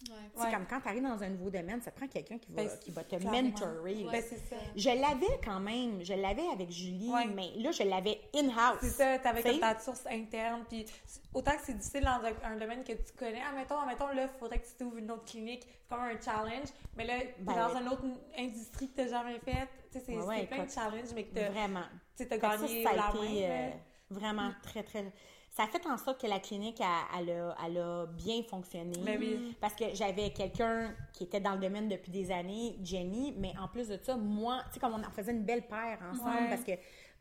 Ouais. 0.09 0.15
tu 0.35 0.41
Ouais. 0.41 0.51
comme 0.51 0.65
quand 0.67 0.81
tu 0.81 0.87
arrives 0.87 1.03
dans 1.03 1.21
un 1.21 1.29
nouveau 1.29 1.49
domaine, 1.49 1.81
ça 1.81 1.91
prend 1.91 2.07
quelqu'un 2.07 2.37
qui 2.37 2.51
va, 2.51 2.63
Ben, 2.63 2.79
qui 2.79 2.91
va 2.91 3.03
te 3.03 3.15
mentorer. 3.15 4.05
Ben, 4.11 4.23
c'est. 4.27 4.41
Je 4.75 4.89
l'avais 4.89 5.39
quand 5.43 5.59
même, 5.59 6.03
je 6.03 6.13
l'avais 6.13 6.47
avec 6.53 6.71
Julie, 6.71 7.11
Ouais. 7.11 7.27
mais 7.27 7.51
là, 7.57 7.71
je 7.71 7.83
l'avais 7.83 8.19
in-house. 8.35 8.77
C'est 8.81 8.89
ça, 8.89 9.19
T'sais? 9.19 9.43
comme 9.43 9.59
ta 9.59 9.79
source 9.79 10.05
interne, 10.09 10.63
puis 10.67 10.85
autant 11.33 11.51
que 11.51 11.61
c'est 11.63 11.77
difficile 11.77 12.01
dans 12.03 12.21
un, 12.25 12.51
un 12.53 12.57
domaine 12.57 12.83
que 12.83 12.93
tu 12.93 13.13
connais, 13.17 13.41
admettons, 13.41 13.79
admettons, 13.79 14.07
là, 14.07 14.23
il 14.33 14.39
faudrait 14.39 14.59
que 14.59 14.67
tu 14.67 14.73
t'ouvres 14.79 14.97
une 14.97 15.11
autre 15.11 15.25
clinique, 15.25 15.63
c'est 15.63 15.89
comme 15.95 16.03
un 16.03 16.19
challenge, 16.19 16.69
mais 16.95 17.05
là, 17.05 17.19
t'es 17.19 17.35
Ben, 17.39 17.53
dans 17.55 17.77
une 17.79 17.87
autre 17.89 18.03
industrie 18.37 18.89
que 18.89 18.95
t'as 18.95 19.07
jamais 19.07 19.39
faite, 19.39 19.69
tu 19.91 19.99
sais, 19.99 20.03
c'est 20.05 20.15
Ouais, 20.17 20.25
ouais, 20.25 20.37
c'est 20.41 20.55
plein 20.55 20.65
de 20.65 20.69
challenges, 20.71 21.13
mais 21.15 21.23
que 21.25 21.33
t'as 21.35 21.49
Vraiment. 21.49 21.83
tu 22.17 22.25
Fait 22.25 22.37
que 22.39 22.45
ça, 22.47 22.57
gagné 22.57 22.83
ça 22.83 22.89
a 22.89 22.95
la 22.95 23.09
été 23.09 23.19
main, 23.19 23.49
euh, 23.51 23.69
vraiment 24.09 24.51
très, 24.63 24.83
très... 24.83 25.11
Ça 25.53 25.63
a 25.63 25.67
fait 25.67 25.85
en 25.85 25.97
sorte 25.97 26.21
que 26.21 26.27
la 26.27 26.39
clinique, 26.39 26.79
elle, 26.79 27.27
elle 27.29 27.37
a, 27.41 27.55
elle 27.65 27.77
a 27.77 28.05
bien 28.05 28.41
fonctionné. 28.43 28.97
Ben 29.03 29.17
oui. 29.19 29.55
Parce 29.59 29.73
que 29.75 29.83
j'avais 29.93 30.29
quelqu'un 30.31 30.95
qui 31.11 31.25
était 31.25 31.41
dans 31.41 31.55
le 31.55 31.59
domaine 31.59 31.89
depuis 31.89 32.09
des 32.09 32.31
années, 32.31 32.77
Jenny, 32.81 33.33
mais 33.37 33.51
en 33.61 33.67
plus 33.67 33.89
de 33.89 33.99
ça, 34.01 34.15
moi, 34.15 34.61
tu 34.67 34.75
sais, 34.75 34.79
comme 34.79 34.93
on 34.93 35.03
en 35.05 35.11
faisait 35.11 35.33
une 35.33 35.43
belle 35.43 35.67
paire 35.67 35.99
ensemble, 36.09 36.29
Ouais. 36.43 36.49
parce 36.49 36.63
que 36.63 36.71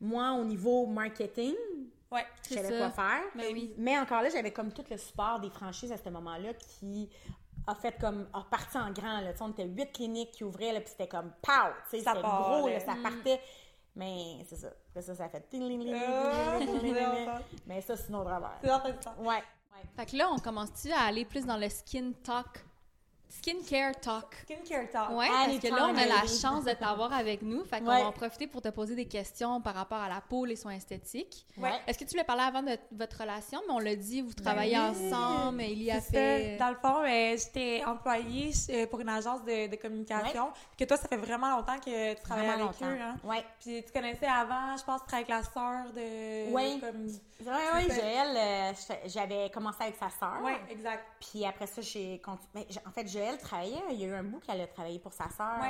moi, 0.01 0.33
au 0.33 0.45
niveau 0.45 0.87
marketing, 0.87 1.55
Ouais, 2.13 2.25
je 2.49 2.55
savais 2.55 2.77
quoi 2.79 2.91
faire. 2.91 3.23
Ben 3.37 3.47
oui. 3.53 3.73
Mais 3.79 3.97
encore 3.99 4.21
là, 4.23 4.29
j'avais 4.31 4.51
comme 4.53 4.73
tout 4.73 4.83
le 4.91 4.97
support 4.97 5.39
des 5.39 5.51
franchises 5.51 5.93
à 5.93 5.97
ce 5.97 6.09
moment-là 6.09 6.55
qui 6.55 7.09
a 7.69 7.75
fait 7.77 7.97
comme, 8.01 8.27
a 8.33 8.43
parti 8.51 8.77
en 8.79 8.91
grand, 8.91 9.21
là. 9.21 9.31
On 9.41 9.51
était 9.51 9.67
huit 9.67 9.93
cliniques 9.93 10.33
qui 10.33 10.43
ouvraient, 10.45 10.73
là, 10.73 10.81
puis 10.81 10.91
c'était 10.91 11.07
comme, 11.07 11.31
pow! 11.43 11.53
Tu 11.91 11.99
sais, 11.99 12.05
Ça 12.05 12.15
c'était 12.17 12.27
gros, 12.27 12.69
là. 12.69 12.81
ça 12.81 12.95
partait. 13.03 13.41
Mais 14.01 14.43
c'est 14.49 14.57
ça. 14.57 14.69
Ça, 14.95 15.15
ça 15.15 15.29
fait... 15.29 15.47
Mais 17.67 17.83
ça, 17.83 17.97
c'est 17.97 18.09
une 18.09 18.15
autre 18.15 18.31
affaire. 18.31 18.59
c'est. 18.63 19.11
Ouais. 19.19 19.43
Fait 19.95 20.07
que 20.07 20.17
là, 20.17 20.31
on 20.33 20.39
commence-tu 20.39 20.91
à 20.91 21.01
aller 21.01 21.27
plus 21.27 21.45
dans 21.45 21.59
le 21.59 21.69
skin 21.69 22.13
talk? 22.23 22.65
Skincare 23.31 23.95
Talk. 24.01 24.35
Skincare 24.45 24.91
Talk. 24.91 25.11
Ouais, 25.13 25.29
parce 25.29 25.59
que 25.61 25.69
là, 25.69 25.87
on 25.89 25.97
a 25.97 26.05
la 26.07 26.23
chance 26.27 26.65
de 26.65 26.73
t'avoir 26.73 27.13
avec 27.13 27.43
nous. 27.43 27.65
Fait 27.65 27.79
qu'on 27.81 27.87
Ouais. 27.87 28.03
va 28.03 28.09
en 28.09 28.13
profiter 28.13 28.47
pour 28.49 28.61
te 28.61 28.69
poser 28.69 28.95
des 28.97 29.07
questions 29.07 29.61
par 29.61 29.75
rapport 29.75 29.99
à 30.01 30.09
la 30.09 30.21
peau, 30.21 30.45
les 30.45 30.57
soins 30.57 30.73
esthétiques. 30.73 31.47
Ouais. 31.57 31.71
Est-ce 31.87 31.97
que 31.99 32.05
tu 32.05 32.11
voulais 32.11 32.25
parler 32.25 32.43
avant 32.43 32.63
de 32.63 32.77
votre 32.93 33.19
relation? 33.21 33.61
Mais 33.69 33.73
on 33.75 33.79
l'a 33.79 33.95
dit, 33.95 34.21
vous 34.21 34.35
travaillez 34.35 34.75
Ben 34.77 34.93
oui. 34.99 35.07
ensemble, 35.15 35.63
il 35.63 35.83
y 35.85 35.91
a 35.93 36.01
C'est 36.01 36.11
fait... 36.13 36.59
ça. 36.59 36.65
Dans 36.65 36.71
le 36.71 36.77
fond, 36.77 37.05
euh, 37.05 37.37
j'étais 37.37 37.85
employée 37.85 38.51
euh, 38.71 38.87
pour 38.89 39.01
une 39.01 39.09
agence 39.09 39.45
de, 39.45 39.69
de 39.69 39.77
communication. 39.77 40.51
Puis 40.77 40.85
que 40.85 40.85
toi, 40.89 40.97
ça 40.97 41.07
fait 41.09 41.17
vraiment 41.17 41.57
longtemps 41.57 41.79
que 41.79 42.15
tu 42.15 42.23
travailles 42.23 42.47
Vraiment 42.49 42.69
avec 42.69 42.81
longtemps. 42.81 42.93
eux. 42.95 43.01
Hein? 43.01 43.17
Ouais. 43.23 43.45
Puis 43.61 43.85
tu 43.85 43.93
connaissais 43.93 44.27
avant, 44.27 44.77
je 44.77 44.85
pense, 44.85 45.03
tu 45.03 45.07
travaillais 45.07 45.33
avec 45.33 45.47
la 45.47 45.53
sœur 45.53 45.93
de. 45.93 46.53
Oui. 46.53 46.81
Comme... 46.81 47.07
Ouais, 47.47 47.53
ouais, 47.75 47.89
ça. 47.89 47.95
Joël, 47.95 48.37
euh, 48.37 48.73
j'avais 49.07 49.49
commencé 49.51 49.79
avec 49.83 49.97
sa 49.97 50.11
sœur. 50.11 50.41
Oui, 50.43 50.53
exact. 50.69 51.05
Puis 51.21 51.47
après 51.47 51.67
ça, 51.67 51.81
j'ai 51.81 52.21
j'ai- 52.69 52.81
en 52.87 52.91
fait, 52.93 53.07
Joël 53.21 53.39
travaillait. 53.39 53.83
Il 53.91 54.01
y 54.01 54.05
a 54.05 54.09
eu 54.09 54.15
un 54.15 54.23
bout 54.23 54.41
qu'elle 54.41 54.61
a 54.61 54.67
travaillé 54.67 54.99
pour 54.99 55.13
sa 55.13 55.29
sœur. 55.29 55.61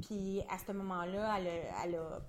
Puis 0.00 0.40
à 0.48 0.58
ce 0.58 0.72
moment-là, 0.72 1.36
elle 1.38 1.48
a, 1.48 1.84
elle 1.84 1.94
a 1.96 2.20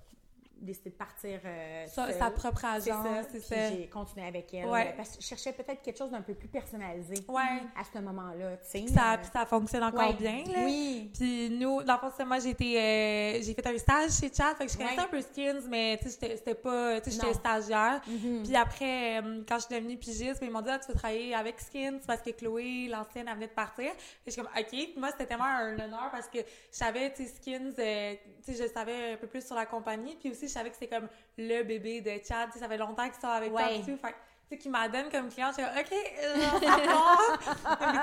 décidé 0.60 0.90
de 0.90 0.94
partir. 0.94 1.40
euh, 1.44 1.86
Sa, 1.86 2.06
seule. 2.06 2.18
sa 2.18 2.30
propre 2.30 2.60
C'est 2.60 2.90
agence, 2.90 3.04
ça. 3.06 3.22
c'est 3.24 3.38
Puis 3.38 3.40
ça. 3.48 3.70
j'ai 3.70 3.86
continué 3.88 4.26
avec 4.26 4.52
elle. 4.54 4.66
Ouais. 4.66 4.94
Parce 4.96 5.16
que 5.16 5.22
je 5.22 5.26
cherchais 5.26 5.52
peut-être 5.52 5.82
quelque 5.82 5.98
chose 5.98 6.10
d'un 6.10 6.22
peu 6.22 6.34
plus 6.34 6.48
personnalisé 6.48 7.14
Ouais. 7.28 7.62
à 7.78 7.84
ce 7.84 7.98
moment-là. 7.98 8.56
tu 8.70 8.88
ça, 8.88 9.12
Euh, 9.12 9.16
puis 9.18 9.28
ça 9.32 9.46
fonctionne 9.46 9.82
encore 9.82 10.08
ouais. 10.08 10.14
bien, 10.14 10.42
là. 10.46 10.60
Oui. 10.64 11.10
Puis 11.14 11.50
nous, 11.50 11.82
dans 11.82 11.94
le 12.18 12.24
moi, 12.24 12.38
j'ai 12.38 12.50
été, 12.50 12.78
euh, 12.80 13.42
j'ai 13.42 13.54
fait 13.54 13.66
un 13.66 13.78
stage 13.78 14.10
chez 14.12 14.32
Chat, 14.32 14.54
fait 14.56 14.66
que 14.66 14.72
je 14.72 14.76
connaissais 14.78 15.00
un 15.00 15.08
peu 15.08 15.20
Skins, 15.20 15.62
mais 15.68 15.98
tu 16.02 16.08
sais, 16.10 16.36
c'était 16.36 16.54
pas, 16.54 17.00
tu 17.00 17.10
sais, 17.10 17.16
j'étais 17.20 17.34
stagiaire. 17.34 18.00
Mhm. 18.06 18.42
Puis 18.44 18.56
après, 18.56 19.20
euh, 19.22 19.42
quand 19.48 19.56
je 19.58 19.66
suis 19.66 19.74
devenue 19.74 19.96
pigiste, 19.98 20.38
ils 20.42 20.50
m'ont 20.50 20.60
dit, 20.62 20.70
ah, 20.70 20.78
tu 20.78 20.88
veux 20.88 20.94
travailler 20.98 21.34
avec 21.34 21.60
Skins? 21.60 22.00
Parce 22.06 22.20
que 22.22 22.30
Chloé, 22.30 22.88
l'ancienne, 22.88 23.26
elle 23.28 23.34
venait 23.34 23.46
de 23.48 23.52
partir. 23.52 23.86
Et 23.86 23.94
je 24.26 24.30
suis 24.32 24.42
comme, 24.42 24.50
OK. 24.56 24.68
Puis 24.70 24.94
moi, 24.96 25.10
c'était 25.10 25.26
tellement 25.26 25.44
un 25.44 25.74
honneur 25.78 26.08
parce 26.10 26.28
que 26.28 26.38
je 26.38 26.44
savais, 26.70 27.12
tu 27.12 27.24
sais, 27.24 27.30
Skins, 27.34 27.74
euh, 27.78 28.14
tu 28.44 28.52
sais, 28.54 28.62
je 28.64 28.72
savais 28.72 29.12
un 29.12 29.16
peu 29.16 29.26
plus 29.26 29.44
sur 29.44 29.54
la 29.56 29.66
compagnie. 29.66 30.16
Puis 30.20 30.30
aussi, 30.30 30.43
je 30.46 30.52
savais 30.52 30.70
que 30.70 30.76
c'était 30.76 30.94
comme 30.94 31.08
le 31.38 31.62
bébé 31.62 32.00
de 32.00 32.10
Chad. 32.26 32.50
Ça 32.52 32.68
fait 32.68 32.76
longtemps 32.76 33.08
qu'ils 33.08 33.20
sont 33.20 33.28
avec 33.28 33.50
toi 33.50 33.62
Ouais. 33.62 33.78
et 33.78 33.82
tout. 33.82 33.96
Fait 33.96 34.14
tu 34.46 34.56
sais, 34.56 34.58
qu'ils 34.58 34.70
m'adonnent 34.70 35.10
comme 35.10 35.28
client. 35.30 35.50
Je 35.56 35.62
suis 35.62 35.64
comme, 35.64 35.78
OK, 35.78 35.92
euh, 36.22 36.40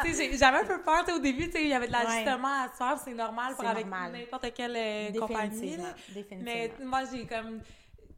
ça 0.02 0.38
j'avais 0.38 0.58
un 0.58 0.66
peu 0.66 0.82
peur, 0.82 1.06
au 1.16 1.20
début, 1.20 1.46
tu 1.46 1.52
sais, 1.52 1.64
il 1.64 1.70
y 1.70 1.74
avait 1.74 1.88
de 1.88 1.92
l'ajustement 1.92 2.64
à 2.64 2.68
se 2.70 2.78
faire. 2.78 2.98
C'est 2.98 3.14
normal 3.14 3.54
pour 3.54 3.64
C'est 3.64 3.70
avec 3.70 3.86
n'importe 3.86 4.54
quelle 4.54 4.76
euh, 4.76 5.20
compagnie. 5.20 5.78
Là. 5.78 5.84
Mais 6.42 6.72
moi, 6.84 7.02
j'ai 7.12 7.28
comme 7.28 7.62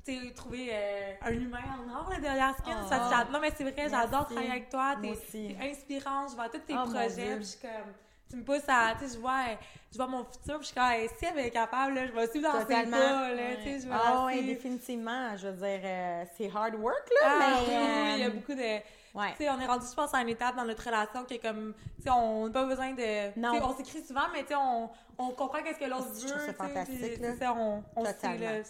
tu 0.06 0.20
sais, 0.22 0.34
trouvé 0.34 0.70
euh, 0.72 1.14
un 1.22 1.32
humain 1.32 1.60
en 1.80 2.00
or 2.00 2.10
là, 2.10 2.20
derrière 2.20 2.56
Skin. 2.58 2.78
Oh. 2.84 2.90
Ça, 2.90 3.28
non, 3.32 3.40
mais 3.40 3.52
c'est 3.56 3.64
vrai, 3.64 3.88
j'adore 3.90 4.26
travailler 4.26 4.52
avec 4.52 4.70
toi. 4.70 4.96
T'es 5.02 5.12
aussi. 5.12 5.56
t'es 5.58 5.70
inspirant. 5.70 6.28
Je 6.28 6.36
vois 6.36 6.50
tous 6.50 6.60
tes 6.60 6.76
Oh, 6.78 6.90
projets. 6.90 7.38
Je 7.38 7.44
suis 7.44 7.60
comme, 7.62 7.94
tu 8.34 8.40
me 8.40 8.44
pousses 8.44 8.68
à. 8.68 8.96
Tu 9.00 9.08
sais, 9.08 9.16
je 9.16 9.20
vois, 9.20 9.44
je 9.92 9.98
vois 9.98 10.08
mon 10.08 10.24
futur. 10.24 10.58
Puis 10.60 10.62
je 10.62 10.66
suis 10.66 10.74
comme, 10.76 10.84
hey, 10.92 11.08
si 11.18 11.26
elle 11.26 11.40
est 11.40 11.52
capable, 11.52 11.94
là, 11.94 12.08
je 12.08 12.12
vais 12.12 12.28
suivre 12.28 12.52
dans 12.52 12.60
ses 12.60 12.66
Totalement. 12.66 12.98
pas. 12.98 13.34
Là, 13.34 13.56
tu 13.58 13.64
sais, 13.64 13.80
je 13.82 13.88
vais 13.88 13.94
Ah 13.94 14.24
oui, 14.26 14.44
définitivement. 14.46 15.38
Je 15.38 15.48
veux 15.48 15.54
dire, 15.68 15.82
euh, 15.84 16.24
c'est 16.38 16.50
hard 16.54 16.76
work, 16.76 17.10
là, 17.22 17.30
Ah, 17.30 17.40
mais... 17.68 17.78
oui, 17.78 18.14
il 18.16 18.20
y 18.20 18.24
a 18.24 18.28
euh, 18.28 18.30
beaucoup 18.32 18.54
de. 18.54 18.80
Ouais. 19.16 19.30
Tu 19.38 19.44
sais, 19.44 19.50
on 19.52 19.60
est 19.60 19.68
rendu, 19.68 19.86
je 19.88 19.94
pense, 19.96 20.12
à 20.16 20.22
une 20.22 20.30
étape 20.30 20.56
dans 20.56 20.66
notre 20.66 20.84
relation 20.84 21.24
qui 21.26 21.36
est 21.36 21.40
comme, 21.40 21.76
tu 21.98 22.02
sais, 22.04 22.10
on 22.10 22.48
n'a 22.48 22.52
pas 22.54 22.66
besoin 22.66 22.94
de. 22.94 23.40
Non. 23.40 23.52
on 23.64 23.76
s'écrit 23.78 24.02
souvent, 24.04 24.24
mais 24.34 24.42
tu 24.42 24.48
sais, 24.48 24.56
on, 24.56 24.90
on 25.20 25.30
comprend 25.30 25.62
qu'est-ce 25.62 25.78
que 25.78 25.86
l'autre 25.86 26.10
veut. 26.10 26.28
sais, 26.28 26.54
fantastique, 26.54 27.20
là. 27.22 27.34
c'est 27.34 27.38
ça, 27.38 27.54
on, 27.54 27.84
on 27.96 28.04
sait, 28.06 28.14
Totalement. 28.16 28.40
là. 28.40 28.62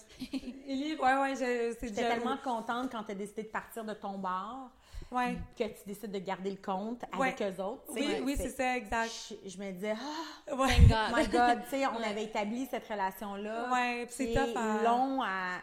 Élie, 0.68 0.96
ouais, 0.98 1.16
ouais, 1.16 1.36
je- 1.36 1.76
c'est 1.80 1.88
J'étais 1.88 2.10
tellement 2.10 2.36
contente 2.44 2.92
quand 2.92 3.04
tu 3.04 3.12
as 3.12 3.16
décidé 3.16 3.44
de 3.44 3.48
partir 3.48 3.86
de 3.86 3.94
ton 3.94 4.18
bar 4.18 4.70
Ouais. 5.14 5.38
que 5.58 5.64
tu 5.64 5.80
décides 5.88 6.12
de 6.12 6.20
garder 6.20 6.50
le 6.50 6.58
compte 6.58 7.04
Ouais. 7.18 7.28
avec 7.38 7.42
eux 7.42 7.62
autres. 7.62 7.84
Oui, 7.90 8.08
oui, 8.24 8.36
c'est 8.38 8.50
ça, 8.50 8.76
exact. 8.78 9.12
Je, 9.44 9.50
je 9.50 9.58
me 9.58 9.72
disais, 9.72 9.94
ah, 9.96 10.56
Ouais. 10.56 10.76
God. 10.90 11.16
my 11.16 11.28
God, 11.28 11.64
tu 11.64 11.70
sais, 11.78 11.86
on 11.88 11.98
Ouais. 12.00 12.06
avait 12.08 12.24
établi 12.24 12.66
cette 12.66 12.88
relation-là. 12.88 13.72
Ouais, 13.72 14.08
c'est 14.10 14.34
tough 14.34 14.56
à- 14.58 14.84
long 14.84 15.22
à. 15.22 15.60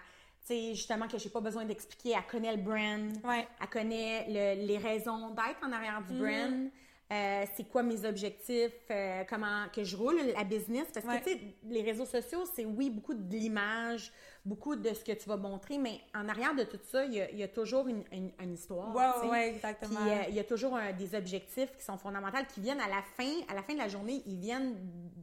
Tu 0.47 0.55
sais, 0.57 0.75
justement, 0.75 1.07
que 1.07 1.19
j'ai 1.19 1.29
pas 1.29 1.41
besoin 1.41 1.65
d'expliquer. 1.65 2.15
Elle 2.17 2.27
connaît 2.31 2.57
le 2.57 2.63
brand. 2.63 3.13
Ouais. 3.25 3.47
Elle 3.61 3.69
connaît 3.69 4.27
le- 4.29 4.67
les 4.67 4.79
raisons 4.79 5.31
d'être 5.31 5.63
en 5.65 5.71
arrière 5.73 6.01
du 6.09 6.15
Mhm. 6.15 6.21
brand. 6.21 6.71
Euh, 7.13 7.45
c'est 7.57 7.69
quoi 7.69 7.83
mes 7.83 8.05
objectifs, 8.07 8.71
euh, 8.91 9.25
comment 9.29 9.67
que 9.75 9.83
je 9.83 9.97
roule 9.97 10.17
la 10.33 10.45
business? 10.45 10.87
Parce 10.95 11.05
Ouais. 11.05 11.19
que, 11.21 11.25
tu 11.25 11.33
sais, 11.33 11.41
les 11.65 11.83
réseaux 11.83 12.05
sociaux, 12.07 12.45
c'est 12.55 12.65
oui, 12.65 12.89
beaucoup 12.89 13.15
de 13.15 13.35
l'image, 13.35 14.13
beaucoup 14.45 14.77
de 14.77 14.95
ce 14.95 15.05
que 15.05 15.11
tu 15.13 15.29
vas 15.29 15.37
montrer, 15.37 15.77
mais 15.77 16.01
en 16.15 16.29
arrière 16.29 16.55
de 16.55 16.63
tout 16.63 16.79
ça, 16.85 17.05
il 17.05 17.15
y 17.15 17.21
a, 17.21 17.29
il 17.33 17.39
y 17.39 17.43
a 17.43 17.49
toujours 17.49 17.89
une, 17.89 18.05
une- 18.13 18.31
une 18.41 18.55
histoire. 18.55 18.93
Tu 19.17 19.23
sais. 19.23 19.29
ouais, 19.29 19.47
Puis 19.49 19.57
exactement. 19.57 20.01
euh, 20.07 20.23
il 20.29 20.35
y 20.37 20.39
a 20.41 20.45
toujours 20.45 20.77
un- 20.77 20.93
des 20.93 21.15
objectifs 21.17 21.77
qui 21.77 21.85
sont 21.85 21.99
fondamentaux, 21.99 22.39
qui 22.55 22.61
viennent 22.61 22.81
à 22.81 22.89
la 22.89 23.03
fin, 23.17 23.33
à 23.49 23.55
la 23.55 23.63
fin 23.65 23.73
de 23.75 23.79
la 23.79 23.89
journée, 23.89 24.23
ils 24.27 24.39
viennent 24.39 24.77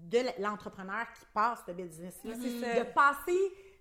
de 0.09 0.19
l'entrepreneur 0.41 1.05
qui 1.17 1.25
passe 1.33 1.59
le 1.69 1.73
business-là. 1.73 2.33
C'est 2.41 2.59
ça. 2.59 2.79
De 2.79 2.83
passer 2.91 3.39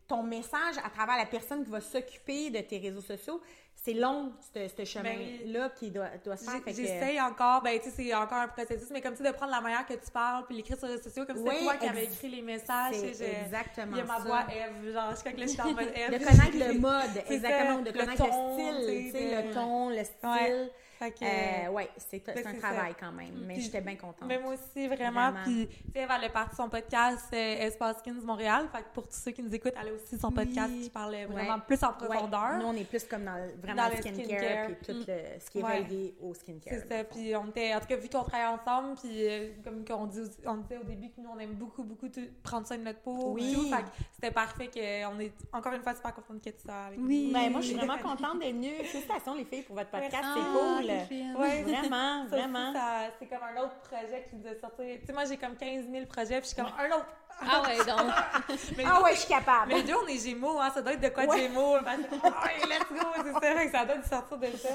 ton 0.09 0.23
message 0.23 0.77
à 0.85 0.91
travers 0.91 1.17
la 1.17 1.27
personne 1.27 1.65
qui 1.65 1.71
va 1.71 1.81
s'occuper 1.81 2.51
de 2.51 2.61
tes 2.61 2.79
réseaux 2.79 3.01
sociaux, 3.01 3.41
c'est 3.75 3.93
long, 3.93 4.33
ce, 4.55 4.67
ce 4.69 4.85
chemin-là 4.85 5.71
qui 5.79 5.91
doit, 5.91 6.09
doit 6.25 6.37
se 6.37 6.45
faire. 6.45 6.63
Fait 6.63 6.71
que- 6.73 6.77
J'essaye 6.77 7.21
encore, 7.21 7.63
ben 7.63 7.79
tu 7.79 7.85
sais, 7.91 7.91
c'est 7.97 8.15
encore 8.15 8.39
un 8.39 8.49
processus, 8.49 8.89
mais 8.91 9.01
comme 9.01 9.15
tu 9.15 9.23
de 9.23 9.31
prendre 9.31 9.53
la 9.53 9.61
manière 9.61 9.87
que 9.87 9.93
tu 9.95 10.11
parles, 10.13 10.45
puis 10.47 10.57
l'écrire 10.57 10.77
sur 10.79 10.87
les 10.89 10.95
réseaux 10.95 11.05
sociaux, 11.05 11.25
comme 11.27 11.37
si 11.37 11.43
Oui, 11.43 11.51
c'était 11.51 11.65
toi 11.65 11.77
qui 11.77 11.89
avais 11.89 12.05
écrit 12.05 12.29
les 12.29 12.43
messages. 12.43 12.95
c'est 12.95 13.43
exactement 13.45 13.93
Il 13.93 13.99
y 13.99 14.01
a 14.01 14.05
ma 14.05 14.19
voix 14.19 14.45
Eve, 14.51 14.93
genre, 14.93 15.11
je 15.15 15.21
crois 15.21 15.33
que 15.33 15.41
là, 15.41 15.47
je 15.47 15.51
suis 15.53 15.61
en 15.61 15.73
mode 15.73 15.93
Eve. 15.95 16.11
de 16.19 16.25
connaître 16.25 16.73
le 16.73 16.79
mode, 16.81 17.17
exactement, 17.31 17.83
de 17.83 17.91
connaître 17.91 18.25
le, 18.25 18.55
style, 18.55 19.03
tu 19.05 19.11
sais, 19.13 19.43
le 19.45 19.55
ton, 19.55 19.91
le 19.91 20.05
style. 20.05 20.29
Ouais. 20.31 20.71
Fait 20.99 21.11
que, 21.11 21.25
Euh, 21.25 21.71
ouais, 21.73 21.91
c'est 21.97 22.23
un 22.47 22.55
travail 22.55 22.93
ça. 22.93 22.97
quand 23.01 23.13
même, 23.13 23.35
mais 23.47 23.61
j'étais 23.61 23.81
bien 23.81 23.97
contente. 23.97 24.27
Mais 24.27 24.39
moi 24.39 24.55
aussi, 24.55 24.87
vraiment. 24.89 25.31
Vraiment. 25.31 25.43
Puis, 25.45 25.67
tu 25.69 25.75
sais, 25.95 26.07
elle 26.09 26.25
a 26.25 26.29
parti 26.31 26.57
son 26.57 26.69
podcast 26.69 27.27
euh, 27.33 27.37
Espace 27.67 27.99
Skins 27.99 28.23
Montréal. 28.25 28.67
Fait 28.73 28.79
que 28.83 28.89
pour 28.95 29.07
tous 29.07 29.15
ceux 29.17 29.31
qui 29.33 29.43
nous 29.43 29.55
écoutent, 29.55 29.75
elle 29.81 29.89
a 29.89 29.93
aussi 29.93 30.19
son 30.19 30.31
podcast 30.31 30.71
Oui. 30.73 30.83
qui 30.85 30.91
parle 30.91 31.15
vraiment 31.29 31.55
Ouais. 31.57 31.61
plus 31.67 31.83
en 31.83 31.89
Ouais. 31.89 31.95
profondeur. 32.07 32.59
Nous, 32.59 32.67
on 32.67 32.73
est 32.75 32.85
plus 32.89 33.05
comme 33.05 33.25
dans 33.25 33.35
le- 33.37 33.55
vraiment 33.61 33.83
Dans 33.83 33.89
le 33.91 33.97
le 33.97 34.03
skincare, 34.03 34.25
skincare. 34.39 34.67
puis 34.67 34.77
tout 34.87 34.93
Mm. 35.01 35.05
le, 35.07 35.41
ce 35.41 35.51
qui 35.51 35.59
est 35.59 35.63
Ouais. 35.63 35.79
relié 35.85 36.15
au 36.23 36.35
skincare. 36.35 36.75
C'est 36.83 36.89
ça. 36.89 37.05
Puis 37.05 37.37
on 37.37 37.47
était, 37.49 37.75
en 37.75 37.81
tout 37.81 37.87
cas, 37.87 37.97
vu 37.97 38.09
qu'on 38.09 38.23
travaille 38.25 38.59
ensemble, 38.59 38.95
puis 38.99 39.29
euh, 39.29 39.51
comme 39.65 39.83
dit, 39.85 39.93
on 39.93 40.07
disait 40.07 40.79
au 40.81 40.85
début 40.85 41.11
que 41.11 41.21
nous, 41.21 41.29
on 41.31 41.39
aime 41.39 41.55
beaucoup, 41.55 41.83
beaucoup 41.85 42.09
tout- 42.09 42.21
prendre 42.43 42.67
soin 42.67 42.79
de 42.79 42.85
notre 42.85 43.01
peau. 43.01 43.33
Oui. 43.35 43.51
et 43.51 43.55
Tout, 43.55 43.69
fait 43.69 43.83
que 43.83 43.89
c'était 44.15 44.31
parfait 44.31 44.69
qu'on 44.69 45.21
est 45.21 45.33
encore 45.53 45.73
une 45.75 45.83
fois 45.83 45.95
super 45.95 46.15
contente 46.15 46.43
que 46.43 46.51
tu 46.51 46.63
sois 46.63 46.75
avec 46.87 46.99
Oui. 47.03 47.27
nous. 47.27 47.33
Ben, 47.35 47.51
moi, 47.53 47.61
je 47.61 47.67
suis 47.67 47.77
vraiment 47.77 47.99
contente 47.99 48.39
d'être 48.41 48.55
venue. 48.55 48.75
Félicitations, 48.85 49.35
les 49.35 49.45
filles, 49.45 49.63
pour 49.63 49.77
votre 49.77 49.91
podcast. 49.91 50.25
C'est 50.35 50.41
cool. 50.41 50.86
Ouais. 50.91 51.63
Vraiment, 51.67 52.25
Ça 52.31 52.37
vraiment. 52.37 52.73
ça- 52.73 53.11
c'est 53.19 53.27
comme 53.27 53.43
un 53.43 53.61
autre 53.63 53.77
projet 53.89 54.27
qui 54.29 54.37
nous 54.37 54.47
a 54.47 54.55
sorti. 54.61 54.99
Tu 55.01 55.07
sais, 55.07 55.13
moi, 55.13 55.25
j'ai 55.25 55.37
comme 55.37 55.57
15 55.57 55.85
000 55.91 56.07
projets, 56.07 56.41
puis 56.41 56.51
je 56.51 56.55
suis 56.55 56.57
comme 56.57 56.73
un 56.79 56.87
autre. 56.97 57.07
Ah 57.41 57.63
ouais, 57.63 57.77
donc. 57.79 58.59
Mais 58.79 58.85
Ah 58.87 59.03
ouais, 59.03 59.13
je 59.13 59.19
suis 59.21 59.29
capable. 59.29 59.69
Mais 59.73 59.83
deux, 59.83 59.95
on 60.03 60.07
est 60.07 60.19
gémeaux, 60.19 60.59
hein, 60.59 60.71
ça 60.73 60.81
doit 60.81 60.93
être 60.95 61.01
de 61.03 61.09
quoi 61.11 61.25
de 61.27 61.31
Ouais. 61.31 61.39
gémeaux. 61.43 61.77
Que, 61.77 61.85
ouais, 61.85 62.67
let's 62.69 62.89
go, 62.91 63.09
c'est 63.25 63.33
ça, 63.33 63.79
ça 63.79 63.85
doit 63.85 64.03
sortir 64.03 64.39
de 64.39 64.57
ça. 64.57 64.69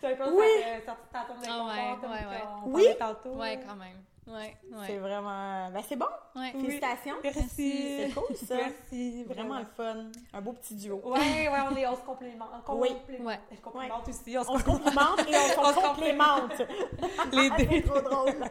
Oui. 0.32 0.46
ça 0.60 0.64
fait 0.64 0.84
sortir 0.84 1.04
de 1.04 1.12
ta 1.12 1.20
de 1.20 1.24
Ah 1.24 1.24
confort, 1.28 2.00
comme 2.00 2.72
Oui. 2.74 2.86
tantôt. 2.98 3.30
Ouais, 3.36 3.60
quand 3.66 3.76
même. 3.76 4.02
Ouais, 4.28 4.56
C'est 4.86 4.92
ouais. 4.92 4.98
vraiment. 4.98 5.70
Ben, 5.70 5.82
c'est 5.88 5.96
bon. 5.96 6.06
ouais. 6.36 6.52
Oui. 6.54 6.60
Félicitations. 6.60 7.14
Merci. 7.22 7.42
C'est 7.48 8.10
cool, 8.14 8.36
ça. 8.36 8.56
Merci. 8.56 9.24
Vraiment 9.24 9.58
le 9.58 9.64
fun. 9.64 10.06
Un 10.32 10.40
beau 10.40 10.52
petit 10.52 10.74
duo. 10.74 11.00
Ouais, 11.04 11.18
ouais, 11.48 11.58
on, 11.70 11.76
est, 11.76 11.86
on 11.86 11.96
se 11.96 12.00
complimente. 12.02 12.48
On 12.68 12.76
Oui. 12.80 12.88
complé- 12.90 13.20
Ouais. 13.22 13.38
On 13.50 13.56
se 13.56 13.60
complimente 13.62 14.08
aussi. 14.08 14.38
On 14.38 14.44
se 14.44 14.50
On 14.50 14.58
se 14.58 14.64
complimente 14.64 15.20
et 15.20 15.34
on 15.56 15.60
On 15.62 15.72
se 15.72 15.86
complémente. 15.88 16.58
Les 17.32 17.50
Ah, 17.50 17.56
deux. 17.58 17.66
c'est 17.70 17.82
trop 17.82 18.00
drôle. 18.00 18.32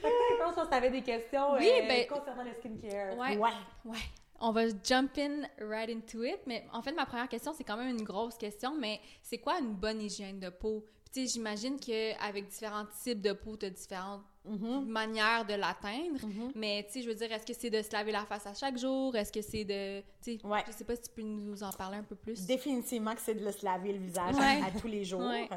Fait 0.00 0.08
que, 0.10 0.14
je 0.30 0.54
pense 0.54 0.68
que 0.68 0.80
tu 0.84 0.90
des 0.90 1.02
questions 1.02 1.52
Oui, 1.54 1.70
euh, 1.82 1.88
ben- 1.88 2.06
concernant 2.06 2.42
le 2.44 2.52
skincare. 2.54 3.16
Ouais. 3.18 3.36
Ouais. 3.36 3.50
Ouais. 3.84 3.98
On 4.40 4.52
va 4.52 4.62
jump 4.82 5.16
in 5.18 5.42
right 5.60 5.88
into 5.90 6.22
it. 6.24 6.38
Mais 6.46 6.66
en 6.72 6.82
fait, 6.82 6.92
ma 6.92 7.06
première 7.06 7.28
question, 7.28 7.52
c'est 7.56 7.64
quand 7.64 7.76
même 7.76 7.88
une 7.96 8.02
grosse 8.04 8.36
question, 8.36 8.74
mais 8.78 9.00
c'est 9.22 9.38
quoi 9.38 9.58
une 9.60 9.72
bonne 9.74 10.00
hygiène 10.02 10.40
de 10.40 10.50
peau? 10.50 10.84
Sais, 11.14 11.26
j'imagine 11.28 11.78
qu'avec 11.78 12.48
différents 12.48 12.86
types 13.04 13.20
de 13.20 13.32
peau, 13.32 13.56
tu 13.56 13.66
as 13.66 13.70
différentes 13.70 14.22
Mhm. 14.44 14.84
manières 14.86 15.46
de 15.46 15.54
l'atteindre. 15.54 16.26
Mhm. 16.26 16.50
Mais, 16.56 16.84
tu 16.86 16.94
sais, 16.94 17.02
je 17.02 17.08
veux 17.08 17.14
dire, 17.14 17.30
est-ce 17.32 17.46
que 17.46 17.52
c'est 17.54 17.70
de 17.70 17.80
se 17.82 17.92
laver 17.92 18.10
la 18.10 18.24
face 18.26 18.44
à 18.46 18.52
chaque 18.52 18.76
jour? 18.76 19.14
Est-ce 19.14 19.30
que 19.32 19.40
c'est 19.40 19.64
de. 19.64 20.00
Tu 20.22 20.38
sais, 20.38 20.46
Ouais. 20.46 20.64
je 20.66 20.72
sais 20.72 20.84
pas 20.84 20.96
si 20.96 21.02
tu 21.02 21.10
peux 21.14 21.22
nous 21.22 21.62
en 21.62 21.70
parler 21.70 21.98
un 21.98 22.02
peu 22.02 22.16
plus. 22.16 22.44
Définitivement 22.46 23.14
que 23.14 23.20
c'est 23.20 23.34
de 23.34 23.50
se 23.50 23.64
laver 23.64 23.92
le 23.92 24.00
visage 24.00 24.34
Ouais. 24.34 24.60
à, 24.62 24.66
à 24.66 24.70
tous 24.72 24.88
les 24.88 25.04
jours. 25.10 25.20
Ouais. 25.20 25.48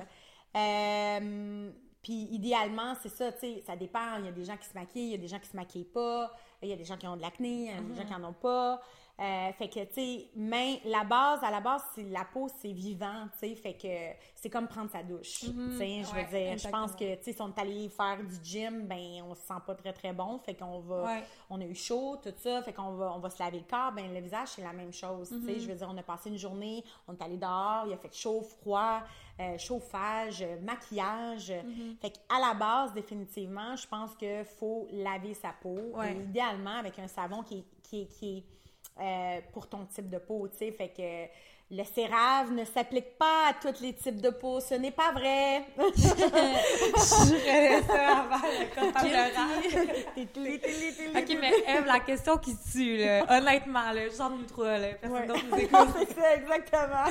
Euh, 0.56 1.72
puis 2.02 2.28
idéalement, 2.32 2.94
c'est 3.02 3.10
ça, 3.10 3.32
tu 3.32 3.40
sais, 3.40 3.64
ça 3.66 3.76
dépend. 3.76 4.18
Il 4.20 4.26
y 4.26 4.30
a 4.30 4.32
des 4.32 4.46
gens 4.46 4.58
qui 4.58 4.68
se 4.68 4.74
maquillent, 4.74 5.08
il 5.08 5.12
y 5.12 5.16
a 5.16 5.18
des 5.18 5.28
gens 5.28 5.40
qui 5.40 5.50
se 5.50 5.56
maquillent 5.56 5.84
pas, 5.84 6.32
il 6.62 6.70
y 6.70 6.74
a 6.74 6.76
des 6.76 6.86
gens 6.86 6.98
qui 6.98 7.08
ont 7.08 7.18
de 7.18 7.22
l'acné, 7.22 7.50
il 7.50 7.66
y 7.66 7.70
a 7.72 7.82
des 7.82 7.96
gens 7.96 8.06
qui 8.08 8.14
en 8.14 8.24
ont 8.24 8.34
pas. 8.34 8.82
Euh, 9.20 9.52
fait 9.54 9.68
que, 9.68 9.80
tu 9.86 9.94
sais, 9.96 10.28
mais 10.36 10.80
la 10.86 11.04
base, 11.04 11.44
à 11.44 11.50
la 11.50 11.60
base, 11.60 11.82
c'est 11.96 12.04
la 12.04 12.24
peau, 12.24 12.48
c'est 12.62 12.72
vivant, 12.72 13.28
tu 13.34 13.40
sais, 13.50 13.56
fait 13.56 13.74
que 13.74 14.16
c'est 14.36 14.50
comme 14.52 14.68
prendre 14.68 14.92
sa 14.92 15.02
douche, 15.02 15.40
tu 15.40 15.48
sais, 15.48 16.04
je 16.04 16.12
veux. 16.12 16.18
Ouais, 16.22 16.26
dire, 16.56 16.58
je 16.60 16.68
pense 16.70 16.92
que, 16.96 17.16
tu 17.16 17.24
sais, 17.24 17.34
si 17.34 17.42
on 17.42 17.48
est 17.48 17.60
allé 17.60 17.90
faire 17.90 18.20
du 18.24 18.36
gym, 18.44 18.86
ben, 18.86 19.24
on 19.28 19.34
se 19.34 19.42
sent 19.42 19.56
pas 19.66 19.74
très, 19.74 19.92
très 19.92 20.14
bon, 20.14 20.38
fait 20.38 20.54
qu'on 20.54 20.82
va, 20.82 21.04
Ouais. 21.06 21.24
on 21.50 21.60
a 21.60 21.64
eu 21.66 21.74
chaud, 21.74 22.18
tout 22.22 22.32
ça, 22.38 22.62
fait 22.62 22.74
qu'on 22.74 22.92
va, 22.92 23.12
on 23.16 23.18
va 23.18 23.32
se 23.32 23.42
laver 23.42 23.58
le 23.58 23.66
corps, 23.68 23.92
ben, 23.92 24.14
le 24.14 24.20
visage, 24.20 24.50
c'est 24.50 24.62
la 24.62 24.74
même 24.74 24.94
chose, 24.94 25.30
tu 25.30 25.44
sais, 25.48 25.60
je 25.62 25.68
veux 25.68 25.76
dire, 25.76 25.90
on 25.92 25.98
a 25.98 26.04
passé 26.04 26.30
une 26.30 26.38
journée, 26.38 26.84
on 27.08 27.14
est 27.14 27.22
allé 27.24 27.38
dehors, 27.38 27.86
il 27.88 27.94
a 27.94 27.98
fait 27.98 28.14
chaud, 28.14 28.42
froid, 28.44 29.02
euh, 29.40 29.58
chauffage, 29.58 30.46
maquillage, 30.62 31.52
Mm-hmm. 31.52 31.98
fait 32.02 32.12
qu'à 32.12 32.40
la 32.40 32.54
base, 32.54 32.94
définitivement, 32.94 33.76
je 33.76 33.88
pense 33.88 34.14
que 34.16 34.44
faut 34.44 34.88
laver 34.92 35.34
sa 35.34 35.54
peau, 35.54 35.78
Ouais. 35.96 36.14
et 36.14 36.18
idéalement 36.22 36.76
avec 36.78 37.00
un 37.00 37.08
savon 37.08 37.42
qui, 37.42 37.66
qui, 37.82 38.08
qui 38.08 38.38
est 38.40 38.44
euh, 39.00 39.40
pour 39.54 39.68
ton 39.68 39.86
type 39.86 40.10
de 40.10 40.18
peau, 40.18 40.48
tu 40.48 40.58
sais. 40.58 40.72
Fait 40.72 40.90
que 40.90 41.32
le 41.70 41.84
CéRAV 41.84 42.54
ne 42.54 42.64
s'applique 42.64 43.18
pas 43.18 43.50
à 43.50 43.54
tous 43.54 43.82
les 43.82 43.94
types 43.94 44.22
de 44.22 44.30
peau. 44.30 44.62
Ce 44.62 44.74
n'est 44.76 44.92
pas 44.92 45.12
vrai. 45.12 45.66
Je 45.98 47.84
ça 47.88 48.18
avant 48.20 48.48
le 48.48 48.68
Ok, 51.20 51.38
mais 51.40 51.52
Eve, 51.68 51.86
la 51.86 52.00
question 52.00 52.38
qui 52.38 52.56
tue, 52.72 52.98
là, 52.98 53.26
honnêtement, 53.38 53.92
là, 53.92 54.08
genre 54.10 54.30
nous 54.30 54.44
trois, 54.46 54.78
là, 54.78 54.94
personne 54.94 55.20
Ouais. 55.22 55.28
d'autre 55.28 55.44
nous 55.46 55.52
Non, 55.52 55.58
écoute. 55.86 55.88
c'est 56.08 56.14
ça, 56.22 56.36
exactement. 56.36 57.06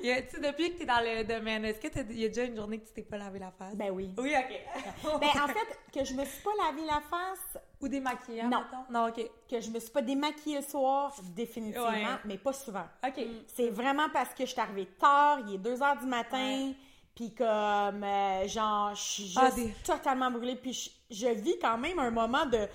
Tu 0.00 0.06
sais, 0.08 0.40
depuis 0.40 0.72
que 0.72 0.78
t'es 0.78 0.86
dans 0.86 1.00
le 1.00 1.24
domaine, 1.24 1.64
est-ce 1.64 1.80
que 1.80 1.88
t'as- 1.88 2.02
y 2.12 2.24
a 2.24 2.28
déjà 2.28 2.44
une 2.44 2.56
journée 2.56 2.78
que 2.78 2.86
tu 2.86 2.92
t'es 2.94 3.02
pas 3.02 3.18
lavé 3.18 3.38
la 3.38 3.50
face? 3.50 3.74
Ben 3.74 3.90
oui. 3.90 4.10
oui, 4.18 4.34
ok. 4.36 5.20
Ben, 5.20 5.28
en 5.42 5.48
fait, 5.48 5.78
que 5.92 6.04
je 6.04 6.14
me 6.14 6.24
suis 6.24 6.42
pas 6.42 6.50
lavé 6.66 6.82
la 6.86 7.00
face, 7.10 7.58
Ou 7.80 7.86
démaquillant, 7.88 8.48
Non. 8.48 8.60
mettons? 8.62 8.84
Non, 8.90 9.08
ok. 9.08 9.30
que 9.48 9.60
je 9.60 9.70
me 9.70 9.78
suis 9.80 9.90
pas 9.90 10.02
démaquillée 10.02 10.56
le 10.56 10.62
soir, 10.62 11.14
définitivement, 11.36 11.88
Ouais. 11.88 12.04
mais 12.24 12.36
pas 12.36 12.52
souvent. 12.52 12.84
Ok. 13.06 13.20
C'est 13.54 13.70
vraiment 13.70 13.97
parce 14.12 14.30
que 14.34 14.44
je 14.46 14.50
suis 14.52 14.60
arrivée 14.60 14.86
tard, 14.98 15.40
il 15.46 15.54
est 15.54 15.58
2 15.58 15.82
heures 15.82 15.96
du 15.98 16.06
matin, 16.06 16.72
puis 17.14 17.34
comme, 17.34 18.04
euh, 18.04 18.46
genre, 18.46 18.94
je 18.94 19.00
suis 19.00 19.34
Ah, 19.36 19.50
des- 19.50 19.72
totalement 19.84 20.30
brûlée, 20.30 20.56
puis 20.56 20.72
je, 20.72 20.90
je 21.10 21.28
vis 21.28 21.58
quand 21.60 21.78
même 21.78 21.98
un 21.98 22.10
moment 22.10 22.46
de... 22.46 22.68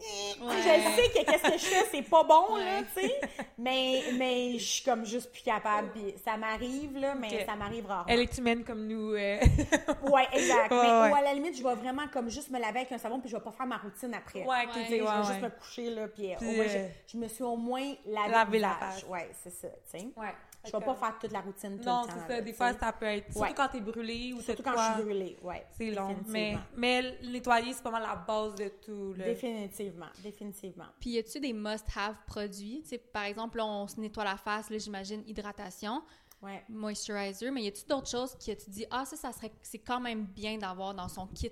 Ouais. 0.00 0.54
Je 0.62 0.62
sais 0.94 1.08
que 1.08 1.24
qu'est-ce 1.30 1.42
que 1.42 1.58
je 1.58 1.64
fais, 1.64 1.84
c'est 1.90 2.02
pas 2.02 2.22
bon, 2.22 2.56
là, 2.56 2.82
tu 2.94 3.00
sais, 3.00 3.20
mais, 3.58 4.02
mais 4.16 4.52
je 4.58 4.64
suis 4.64 4.84
comme 4.84 5.04
juste 5.04 5.32
plus 5.32 5.42
capable, 5.42 5.90
puis 5.90 6.14
ça 6.24 6.36
m'arrive, 6.36 6.96
là, 6.96 7.14
mais 7.16 7.44
ça 7.44 7.56
m'arrive 7.56 7.84
rarement. 7.86 8.04
Elle 8.06 8.20
est 8.20 8.38
humaine 8.38 8.62
comme 8.64 8.86
nous. 8.86 9.14
euh. 9.14 9.38
Ouais, 10.10 10.26
exact. 10.32 10.70
Mais, 10.70 10.76
ouais. 10.76 11.10
Ou 11.10 11.14
à 11.16 11.20
la 11.22 11.34
limite, 11.34 11.56
je 11.58 11.62
vais 11.64 11.74
vraiment 11.74 12.06
comme 12.12 12.28
juste 12.30 12.50
me 12.50 12.60
laver 12.60 12.80
avec 12.80 12.92
un 12.92 12.98
savon, 12.98 13.18
puis 13.18 13.28
je 13.28 13.36
vais 13.36 13.42
pas 13.42 13.50
faire 13.50 13.66
ma 13.66 13.78
routine 13.78 14.14
après. 14.14 14.44
Ouais, 14.44 14.66
je 14.74 14.78
vais 14.94 14.98
juste 14.98 15.42
me 15.42 15.50
coucher, 15.50 15.90
là, 15.90 16.06
puis, 16.08 16.32
Puis, 16.38 16.46
au 16.48 16.52
moins, 16.52 16.64
euh, 16.64 16.88
je, 17.06 17.12
je 17.12 17.18
me 17.18 17.28
suis 17.28 17.42
au 17.44 17.56
moins 17.56 17.94
lavé, 18.06 18.58
le 18.58 18.62
la 18.62 18.74
face. 18.74 19.04
Ouais, 19.08 19.28
c'est 19.42 19.50
ça, 19.52 19.68
tu 19.68 19.98
sais. 19.98 20.06
Ouais. 20.16 20.34
Je 20.64 20.72
vais 20.76 20.84
pas 20.84 20.94
faire 20.94 21.18
toute 21.18 21.32
la 21.32 21.40
routine 21.40 21.78
tout 21.78 21.84
Non, 21.86 22.02
le 22.02 22.08
temps. 22.08 22.14
c'est 22.26 22.34
ça. 22.34 22.40
Des 22.42 22.52
fois, 22.52 22.72
ça 22.74 22.92
peut 22.92 23.06
être. 23.06 23.24
Surtout 23.32 23.40
Ouais. 23.40 23.54
quand 23.54 23.68
t'es 23.68 23.80
brûlé 23.80 24.32
ou 24.34 24.40
Surtout 24.40 24.62
quand 24.62 24.72
quoi, 24.72 24.88
je 24.88 24.94
suis 24.94 25.02
brûlée, 25.04 25.38
ouais. 25.42 25.66
C'est 25.70 25.90
long. 25.92 26.16
Mais, 26.26 26.56
mais 26.76 27.18
nettoyer, 27.22 27.72
c'est 27.72 27.82
pas 27.82 27.90
mal 27.92 28.02
la 28.02 28.16
base 28.16 28.54
de 28.56 28.68
tout. 28.84 29.14
Là. 29.16 29.24
Définitivement, 29.24 30.06
définitivement. 30.22 30.86
Puis, 31.00 31.10
y 31.10 31.18
a-tu 31.18 31.40
des 31.40 31.52
must-have 31.52 32.16
produits? 32.26 32.80
Tu 32.82 32.88
sais, 32.90 32.98
par 32.98 33.24
exemple, 33.24 33.56
là, 33.58 33.66
on 33.66 33.86
se 33.86 33.98
nettoie 34.00 34.24
la 34.24 34.36
face, 34.36 34.68
là, 34.68 34.78
j'imagine, 34.78 35.22
hydratation, 35.26 36.02
Ouais. 36.42 36.62
moisturizer, 36.68 37.50
mais 37.50 37.62
y 37.62 37.68
a-tu 37.68 37.84
d'autres 37.86 38.08
choses 38.10 38.34
que 38.34 38.52
tu 38.52 38.70
dis, 38.70 38.84
ah, 38.90 39.04
ça, 39.04 39.16
ça 39.16 39.32
serait, 39.32 39.52
c'est 39.62 39.78
quand 39.78 40.00
même 40.00 40.24
bien 40.24 40.58
d'avoir 40.58 40.92
dans 40.94 41.08
son 41.08 41.26
kit? 41.28 41.50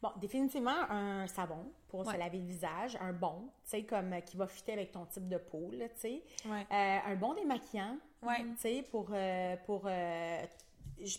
Bon, 0.00 0.10
définitivement, 0.20 0.88
un 0.90 1.26
savon 1.26 1.72
pour 1.88 2.06
Ouais. 2.06 2.12
se 2.14 2.18
laver 2.18 2.38
le 2.38 2.44
visage, 2.46 2.96
un 3.00 3.12
bon, 3.12 3.50
tu 3.64 3.70
sais, 3.70 3.82
comme 3.84 4.12
euh, 4.12 4.20
qui 4.20 4.36
va 4.36 4.46
fitter 4.46 4.72
avec 4.74 4.92
ton 4.92 5.04
type 5.06 5.28
de 5.28 5.38
peau, 5.38 5.70
là, 5.72 5.88
tu 5.88 5.94
sais. 6.00 6.22
Ouais. 6.46 6.64
Euh, 6.70 6.98
un 7.12 7.16
bon 7.16 7.34
démaquillant, 7.34 7.96
Ouais. 8.22 8.44
tu 8.44 8.56
sais, 8.58 8.82
pour... 8.90 9.08
euh, 9.12 9.56
pour 9.66 9.82
euh, 9.86 10.44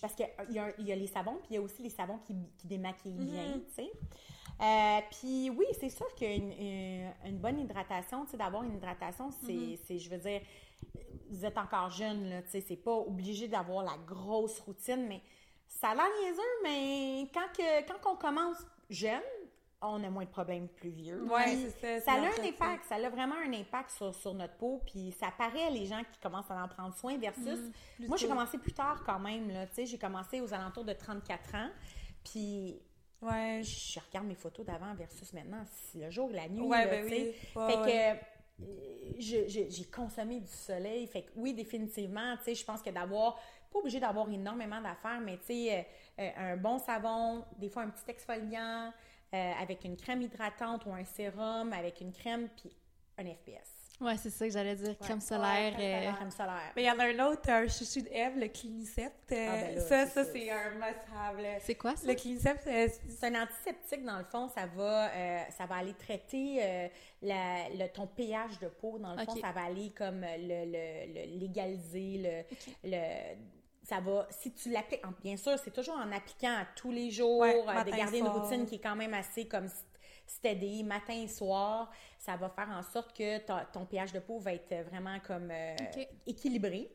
parce 0.02 0.14
qu'il 0.14 0.28
y, 0.50 0.60
a 0.60 0.74
il 0.78 0.86
y 0.88 0.92
a 0.92 0.96
les 0.96 1.08
savons, 1.08 1.36
puis 1.38 1.48
il 1.52 1.54
y 1.56 1.58
a 1.58 1.62
aussi 1.62 1.82
les 1.82 1.90
savons 1.90 2.18
qui, 2.26 2.36
qui 2.58 2.68
démaquillent 2.68 3.14
bien, 3.14 3.54
tu 3.54 3.74
sais. 3.76 3.92
Euh, 4.62 5.00
puis 5.12 5.50
oui, 5.52 5.66
c'est 5.80 5.90
sûr 5.90 6.14
qu'une 6.16 6.52
une, 6.52 7.10
une 7.26 7.38
bonne 7.38 7.60
hydratation, 7.60 8.26
tu 8.26 8.32
sais, 8.32 8.38
d'avoir 8.38 8.64
une 8.64 8.76
hydratation, 8.76 9.32
c'est, 9.32 9.80
c'est, 9.86 9.98
je 9.98 10.10
veux 10.10 10.18
dire, 10.18 10.42
vous 11.30 11.46
êtes 11.46 11.58
encore 11.58 11.90
jeune, 11.92 12.30
là, 12.30 12.42
tu 12.42 12.50
sais, 12.50 12.62
c'est 12.62 12.76
pas 12.76 12.94
obligé 12.94 13.48
d'avoir 13.48 13.86
la 13.86 13.98
grosse 14.06 14.60
routine, 14.60 15.06
mais 15.08 15.22
ça 15.70 15.92
a 15.92 15.96
l'air 15.96 16.10
niaiseux, 16.22 16.42
mais 16.64 17.30
quand, 17.34 17.48
que, 17.56 17.88
quand 17.88 18.12
on 18.12 18.16
commence 18.18 18.58
jeune, 18.90 19.22
on 19.82 20.04
a 20.04 20.10
moins 20.10 20.26
de 20.26 20.30
problèmes 20.30 20.68
plus 20.68 20.90
vieux. 20.90 21.24
Ouais, 21.24 21.44
Puis 21.46 21.68
c'est 21.80 22.00
ça, 22.02 22.06
Ça 22.06 22.12
a 22.14 22.26
un 22.26 22.44
impact, 22.48 22.86
ça 22.90 22.96
a 22.96 23.10
vraiment 23.10 23.36
un 23.46 23.54
impact 23.54 23.92
sur, 23.92 24.14
sur 24.14 24.34
notre 24.34 24.56
peau, 24.56 24.82
puis 24.86 25.12
ça 25.20 25.28
paraît 25.38 25.70
les 25.72 25.86
gens 25.86 26.02
qui 26.12 26.20
commencent 26.20 26.52
à 26.52 26.64
en 26.64 26.68
prendre 26.68 26.94
soin 26.96 27.18
versus... 27.18 27.60
moi, 28.08 28.18
j'ai 28.18 28.28
commencé 28.28 28.58
plus 28.58 28.74
tard 28.74 29.04
quand 29.06 29.20
même, 29.20 29.50
là, 29.50 29.66
tu 29.68 29.76
sais, 29.76 29.86
j'ai 29.86 29.98
commencé 29.98 30.42
aux 30.42 30.54
alentours 30.54 30.84
de 30.86 30.94
34 30.94 31.56
ans, 31.56 31.70
puis 32.24 32.80
Ouais. 33.22 33.62
je 33.64 34.00
regarde 34.00 34.28
mes 34.28 34.36
photos 34.36 34.66
d'avant 34.66 34.94
versus 34.96 35.34
maintenant, 35.34 35.64
c'est 35.92 36.00
le 36.00 36.10
jour 36.10 36.30
la 36.32 36.48
nuit, 36.48 36.62
Ouais, 36.62 36.88
ben 36.88 37.04
tu 37.06 37.10
sais. 37.10 37.36
oui. 37.56 37.62
Ouais, 37.62 37.72
fait 37.72 37.80
ouais. 37.80 38.20
que 38.60 38.64
euh, 38.66 39.16
j'ai 39.18 39.86
consommé 39.94 40.40
du 40.40 40.48
soleil, 40.52 41.08
fait 41.08 41.24
que 41.24 41.32
oui, 41.36 41.54
définitivement, 41.54 42.36
tu 42.38 42.44
sais, 42.46 42.56
je 42.56 42.66
pense 42.66 42.82
que 42.82 42.90
d'avoir, 42.90 43.36
pas 43.72 43.80
obligé 43.80 44.00
d'avoir 44.00 44.30
énormément 44.30 44.82
d'affaires, 44.82 45.20
mais 45.22 45.38
tu 45.38 45.46
sais, 45.48 45.88
euh, 46.20 46.22
euh, 46.24 46.54
un 46.54 46.58
bon 46.58 46.78
savon, 46.80 47.46
des 47.58 47.70
fois 47.70 47.84
un 47.84 47.90
petit 47.90 48.10
exfoliant, 48.10 48.92
euh, 49.34 49.52
avec 49.62 49.84
une 49.86 49.96
crème 49.98 50.22
hydratante 50.22 50.86
ou 50.86 50.94
un 50.94 51.06
sérum, 51.06 51.72
avec 51.74 52.02
une 52.02 52.12
crème, 52.14 52.48
puis 52.58 52.72
un 53.18 53.24
FPS. 53.26 53.76
Ouais, 54.02 54.16
c'est 54.16 54.30
ça 54.30 54.48
que 54.48 54.54
j'allais 54.54 54.78
dire, 54.78 54.98
crème 54.98 55.18
Ouais, 55.18 55.26
solaire. 55.26 55.74
crème 55.74 55.82
euh, 55.86 55.98
solaire, 56.00 56.16
crème 56.16 56.32
solaire. 56.32 56.72
Mais 56.76 56.84
il 56.84 56.86
y 56.86 56.90
en 56.92 57.00
a 57.00 57.04
un 57.06 57.30
autre, 57.32 57.50
un 57.50 57.68
chouchou 57.68 58.00
d'Eve, 58.02 58.40
le 58.40 58.48
Clinicept. 58.48 59.32
euh, 59.34 59.48
Ah, 59.50 59.56
ben 59.58 59.76
là, 59.76 59.82
ça, 59.82 60.06
c'est 60.06 60.14
ça, 60.14 60.24
ça. 60.24 60.32
c'est 60.32 60.50
un 60.50 60.70
must-have. 60.76 61.60
C'est 61.60 61.76
quoi 61.76 61.96
ça? 61.98 62.08
Le 62.08 62.14
Clinicept, 62.16 62.62
C'est 62.64 63.24
un 63.36 63.44
antiseptique, 63.44 64.06
dans 64.06 64.18
le 64.20 64.24
fond, 64.24 64.48
ça 64.48 64.68
va, 64.68 65.10
euh, 65.10 65.44
ça 65.50 65.66
va 65.66 65.76
aller 65.76 65.94
traiter 65.96 66.60
euh, 66.62 66.88
la- 67.24 67.68
le, 67.72 67.88
ton 67.92 68.08
pH 68.08 68.58
de 68.60 68.70
peau. 68.70 68.98
Dans 69.00 69.14
le 69.16 69.26
fond, 69.26 69.36
ça 69.36 69.52
va 69.52 69.64
aller 69.66 69.90
comme 69.90 70.22
le, 70.22 70.66
le- 70.66 71.14
le 71.14 71.38
légaliser, 71.38 72.46
le, 72.86 72.90
le- 72.90 73.36
ça 73.90 74.00
va, 74.00 74.28
si 74.30 74.54
tu 74.54 74.70
l'appliques, 74.70 75.06
en- 75.06 75.14
bien 75.24 75.36
sûr, 75.38 75.58
c'est 75.64 75.72
toujours 75.72 75.96
en 75.96 76.12
appliquant 76.12 76.54
à 76.56 76.66
tous 76.76 76.92
les 76.92 77.10
jours, 77.12 77.40
Ouais, 77.40 77.64
euh, 77.68 77.84
de 77.84 77.92
garder 77.92 78.20
une 78.20 78.28
routine 78.28 78.66
qui 78.66 78.76
est 78.76 78.80
quand 78.80 78.96
même 78.96 79.14
assez 79.14 79.48
comme 79.48 79.66
st- 79.66 79.86
steady, 80.28 80.84
matin 80.84 81.14
et 81.14 81.28
soir, 81.28 81.90
ça 82.20 82.36
va 82.38 82.50
faire 82.50 82.70
en 82.70 82.84
sorte 82.84 83.18
que 83.18 83.40
ta- 83.40 83.66
ton 83.74 83.86
pH 83.86 84.12
de 84.14 84.20
peau 84.20 84.38
va 84.40 84.54
être 84.54 84.74
vraiment 84.90 85.18
comme 85.26 85.50
euh, 85.52 85.76
équilibré. 86.28 86.92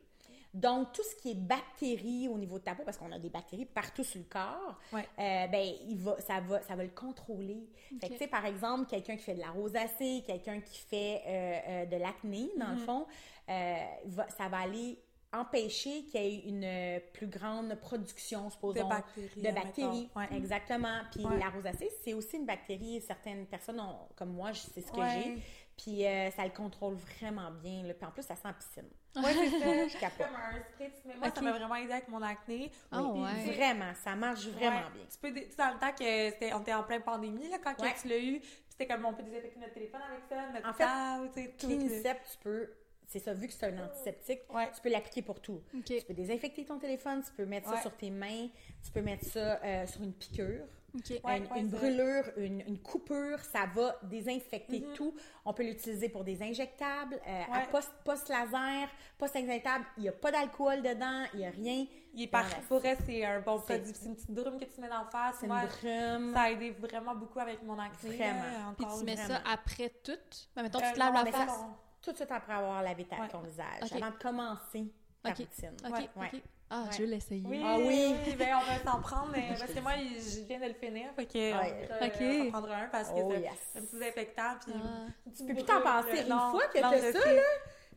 Donc, 0.53 0.93
tout 0.93 1.03
ce 1.03 1.17
qui 1.17 1.33
est 1.33 1.35
bactéries 1.35 2.29
au 2.29 2.39
niveau 2.39 2.61
de 2.61 2.65
ta 2.65 2.77
peau, 2.77 2.85
parce 2.85 2.97
qu'on 2.97 3.11
a 3.11 3.19
des 3.19 3.29
bactéries 3.29 3.65
partout 3.67 4.05
sur 4.05 4.21
le 4.21 4.27
corps, 4.27 4.79
Ouais. 4.93 5.03
euh, 5.19 5.49
ben, 5.49 5.75
il 5.89 5.99
va, 5.99 6.17
ça, 6.21 6.39
va, 6.41 6.63
ça 6.63 6.77
va 6.77 6.85
le 6.85 6.91
contrôler. 6.91 7.69
Fait 8.01 8.07
que, 8.07 8.13
tu 8.13 8.19
sais, 8.19 8.29
par 8.29 8.47
exemple, 8.47 8.87
quelqu'un 8.89 9.17
qui 9.17 9.25
fait 9.25 9.35
de 9.35 9.41
la 9.41 9.51
rosacée, 9.51 10.23
quelqu'un 10.25 10.61
qui 10.61 10.79
fait 10.79 11.23
euh, 11.27 11.59
euh, 11.67 11.87
de 11.87 11.97
l'acné, 11.97 12.51
dans 12.57 12.71
le 12.71 12.77
fond, 12.77 13.05
euh, 13.49 13.75
va- 14.07 14.29
ça 14.29 14.47
va 14.49 14.59
aller 14.59 14.97
empêcher 15.41 16.05
qu'il 16.05 16.21
y 16.21 16.25
ait 16.27 16.39
une 16.49 16.65
euh, 16.65 17.01
plus 17.13 17.27
grande 17.27 17.75
production, 17.77 18.49
supposons, 18.51 18.85
De 18.85 18.89
bactéries, 18.89 19.31
de 19.43 19.51
bactéries. 19.51 20.11
Ouais. 20.17 20.29
Exactement. 20.37 21.01
Puis 21.13 21.25
Ouais. 21.25 21.39
la 21.39 21.51
rosacée, 21.51 21.91
c'est 22.03 22.15
aussi 22.15 22.37
une 22.37 22.47
bactérie. 22.47 23.01
Certaines 23.07 23.47
personnes, 23.47 23.81
ont, 23.81 24.09
comme 24.17 24.33
moi, 24.33 24.53
je 24.53 24.61
sais 24.61 24.81
ce 24.81 24.91
que 24.93 24.97
Ouais. 24.99 25.23
j'ai. 25.25 25.43
Puis 25.77 26.07
euh, 26.07 26.31
ça 26.31 26.45
le 26.45 26.51
contrôle 26.53 26.95
vraiment 26.95 27.51
bien. 27.51 27.83
Là. 27.83 27.95
Puis 27.95 28.07
en 28.07 28.11
plus, 28.13 28.23
ça 28.23 28.37
sent 28.37 28.49
piscine. 28.59 28.89
C'est 29.13 29.21
ça. 29.23 29.29
Je 29.89 29.99
capote. 29.99 30.27
comme 30.27 30.37
un 30.37 30.63
spray. 30.73 30.93
Moi, 31.19 31.31
ça 31.35 31.41
m'a 31.41 31.51
vraiment 31.53 31.75
aidé 31.77 31.93
avec 31.93 32.09
mon 32.09 32.23
acné. 32.23 32.71
Ah 32.93 33.03
ouais. 33.03 33.53
Vraiment, 33.55 33.93
ça 33.95 34.15
marche 34.15 34.47
vraiment 34.49 34.77
Ouais. 34.87 34.93
bien. 34.95 35.05
Tu 35.11 35.19
peux, 35.19 35.31
dé- 35.33 35.45
tu 35.47 35.51
sais, 35.51 35.57
dans 35.57 35.73
le 35.73 35.79
temps 35.81 35.91
que 35.93 36.05
c'était, 36.31 36.53
on 36.55 36.61
était 36.61 36.75
en 36.75 36.85
pleine 36.85 37.03
pandémie, 37.03 37.49
là, 37.49 37.59
quand 37.63 37.75
tu 37.75 38.09
l'as 38.09 38.19
eu, 38.19 38.39
puis 38.41 38.49
c'était 38.69 38.87
comme 38.87 39.05
on 39.05 39.15
peut 39.15 39.23
désinfecter 39.25 39.59
notre 39.59 39.75
téléphone 39.75 40.01
avec 40.09 40.23
ça, 40.29 40.49
notre 40.53 40.69
En 40.69 40.73
fait, 40.73 41.29
tu 41.35 41.43
sais, 41.43 41.55
tout. 41.59 41.69
là. 41.69 41.75
Clinicept, 41.77 42.31
tu 42.33 42.39
peux, 42.45 42.71
c'est 43.07 43.19
ça, 43.19 43.33
vu 43.35 43.47
que 43.47 43.53
c'est 43.53 43.67
un 43.67 43.85
antiseptique, 43.85 44.41
Ouais. 44.53 44.71
tu 44.75 44.81
peux 44.81 44.91
l'appliquer 44.91 45.23
pour 45.23 45.41
tout. 45.41 45.63
Tu 45.85 46.01
peux 46.07 46.15
désinfecter 46.15 46.65
ton 46.65 46.79
téléphone, 46.79 47.23
tu 47.25 47.33
peux 47.33 47.47
mettre 47.47 47.69
ça 47.69 47.81
sur 47.81 47.97
tes 47.97 48.11
mains, 48.11 48.49
tu 48.83 48.91
peux 48.93 49.03
mettre 49.03 49.25
ça 49.25 49.61
euh, 49.65 49.87
sur 49.87 50.03
une 50.03 50.13
piqûre. 50.13 50.65
Ouais, 50.95 51.11
une, 51.11 51.27
ouais, 51.27 51.59
une 51.59 51.71
c'est 51.71 51.77
brûlure, 51.77 52.25
une, 52.37 52.61
une 52.69 52.79
coupure, 52.79 53.41
ça 53.41 53.67
va 53.75 53.99
désinfecter 54.05 54.79
Mhm. 54.79 54.93
tout. 54.95 55.13
On 55.45 55.53
peut 55.53 55.65
l'utiliser 55.65 56.09
pour 56.09 56.23
des 56.23 56.41
injectables, 56.41 57.17
euh, 57.27 57.43
à 57.53 57.59
Ouais. 57.59 57.67
post, 57.73 57.91
post-laser, 58.05 58.89
post-injectable. 59.19 59.85
Il 59.97 60.05
n'y 60.05 60.09
a 60.09 60.13
pas 60.13 60.31
d'alcool 60.31 60.83
dedans, 60.83 61.25
il 61.33 61.41
n'y 61.41 61.47
a 61.47 61.51
rien. 61.51 61.87
Il 62.15 62.23
est 62.23 62.27
parfait. 62.29 62.63
Pour 62.69 62.81
c'est 62.81 63.25
un 63.25 63.41
bon 63.41 63.59
produit. 63.59 63.93
C'est 63.93 64.07
une 64.07 64.15
petite 64.15 64.31
brume 64.31 64.57
que 64.61 64.67
tu 64.67 64.81
mets 64.81 64.89
en 64.93 65.05
face. 65.07 65.39
C'est 65.41 65.47
une 65.47 65.53
brume. 65.53 66.33
ça 66.33 66.43
a 66.43 66.51
aidé 66.53 66.71
vraiment 66.71 67.17
beaucoup 67.17 67.41
avec 67.41 67.61
mon 67.65 67.77
acné. 67.77 68.17
Vraiment. 68.17 68.75
Puis 68.79 68.87
tu 68.97 69.05
mets 69.05 69.17
ça 69.17 69.43
après 69.53 69.89
tout? 70.05 70.13
Ben, 70.55 70.63
mettons, 70.63 70.79
Euh, 70.79 70.83
tu 70.87 70.93
te 70.95 70.99
laves 71.01 71.13
non, 71.15 71.25
la 71.25 71.33
face. 71.33 71.61
Tout 72.05 72.13
de 72.13 72.17
suite 72.17 72.31
après 72.31 72.53
avoir 72.53 72.83
lavé 72.83 73.05
ta, 73.05 73.17
Ouais. 73.21 73.29
ton 73.29 73.41
visage, 73.41 73.93
avant 73.93 74.11
de 74.11 74.17
commencer 74.23 74.85
ta 75.23 75.31
routine. 75.31 75.77
Ok, 75.87 75.93
Ouais. 75.93 76.09
ok. 76.35 76.43
Ah, 76.71 76.83
Ouais. 76.83 76.89
je 76.93 76.99
veux 77.03 77.09
l'essayer. 77.09 77.43
Oui, 77.47 77.61
Ah 77.65 77.77
oui. 77.79 78.15
oui, 78.27 78.35
ben 78.37 78.49
on 78.57 78.65
va 78.85 78.91
s'en 78.93 79.01
prendre, 79.01 79.31
mais 79.33 79.49
parce 79.59 79.73
que 79.73 79.81
moi, 79.81 79.93
je 79.97 80.41
viens 80.47 80.61
de 80.61 80.67
le 80.67 80.75
finir, 80.75 81.11
fait 81.15 81.27
que 81.27 81.39
Ouais. 81.39 81.89
on 81.91 81.99
va 82.01 82.07
Ok. 82.07 82.15
on 82.21 82.45
va 82.45 82.51
prendre 82.51 82.73
un 82.73 82.87
parce 82.89 83.09
que 83.11 83.15
Oh, 83.17 83.31
c'est 83.33 83.41
yes. 83.41 83.53
un 83.77 83.81
petit 83.83 83.97
désinfectant, 83.97 84.55
puis 84.63 84.73
Ah. 84.77 85.07
Tu 85.37 85.47
peux 85.47 85.55
plus 85.55 85.65
t'en 85.65 85.81
passer. 85.83 86.21
Une 86.23 86.27
fois 86.29 86.67
que 86.73 86.79
t'as 86.79 87.13
ça, 87.13 87.33
là, 87.35 87.43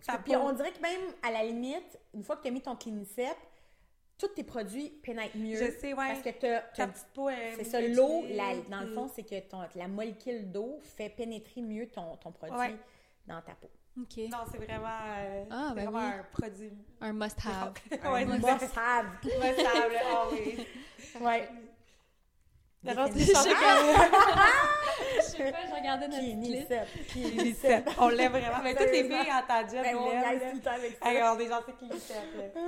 Ah, 0.09 0.19
Puis 0.23 0.35
on 0.35 0.53
dirait 0.53 0.71
que 0.71 0.79
même, 0.81 1.01
à 1.23 1.31
la 1.31 1.43
limite, 1.43 1.99
une 2.13 2.23
fois 2.23 2.37
que 2.37 2.43
tu 2.43 2.47
as 2.49 2.51
mis 2.51 2.61
ton 2.61 2.75
clinicep, 2.75 3.35
tous 4.17 4.27
tes 4.29 4.43
produits 4.43 4.89
pénètrent 5.03 5.35
mieux. 5.37 5.55
Je 5.57 5.71
sais, 5.79 5.93
ouais. 5.93 6.07
Parce 6.13 6.21
que 6.21 6.29
t'as- 6.29 6.59
ta 6.61 6.67
t'as- 6.75 6.87
petite 6.87 7.07
peau 7.13 7.29
est 7.29 7.55
c'est 7.57 7.63
ça, 7.63 7.81
l'eau, 7.81 8.23
dans 8.69 8.81
le 8.81 8.93
fond, 8.93 9.07
c'est 9.07 9.23
que 9.23 9.39
ton- 9.49 9.63
la 9.75 9.87
molécule 9.87 10.51
d'eau 10.51 10.79
fait 10.81 11.09
pénétrer 11.09 11.61
mieux 11.61 11.87
ton, 11.89 12.15
ton 12.17 12.31
produit 12.31 12.55
Ouais. 12.57 12.75
dans 13.25 13.41
ta 13.41 13.53
peau. 13.55 13.69
OK. 13.99 14.17
Non, 14.31 14.37
c'est 14.51 14.57
vraiment, 14.57 14.87
euh, 15.07 15.43
Ah, 15.49 15.65
c'est 15.69 15.75
ben 15.75 15.89
vraiment 15.89 16.07
oui. 16.07 16.13
un 16.19 16.23
produit. 16.31 16.73
Un 17.01 17.13
must-have. 17.13 17.73
ouais, 17.91 17.99
c'est 17.99 18.25
must-have. 18.25 19.05
Must-have. 19.23 19.91
Ah 20.11 20.23
oui. 20.31 20.67
Ouais. 21.21 21.49
Le 22.83 22.93
reste, 22.93 23.13
Des 23.15 23.19
je 23.21 23.25
sais 23.33 23.33
pas. 23.55 24.09
Je 25.17 25.21
sais 25.23 25.51
pas, 25.51 25.57
je 25.67 25.73
regardais 25.75 26.07
notre 26.07 26.23
liste. 26.23 26.73
Clinicep. 27.09 27.89
On 27.99 28.09
l'aime 28.09 28.31
vraiment. 28.31 28.59
Mais 28.63 28.75
toutes 28.75 28.91
les 28.91 29.03
filles 29.03 29.29
à 29.31 29.41
ta 29.41 29.61
job, 29.67 29.81
Ben, 29.83 29.95
on 29.95 30.09
l'aiment, 30.09 30.51
tout 30.51 30.55
le 30.57 30.61
temps 30.61 30.71
avec 30.71 30.97
ça. 31.01 31.11
Hey, 31.11 31.21
on 31.23 31.39
est 31.39 31.47
gentil 31.47 31.71
Clinicep, 31.77 32.23
là. 32.37 32.61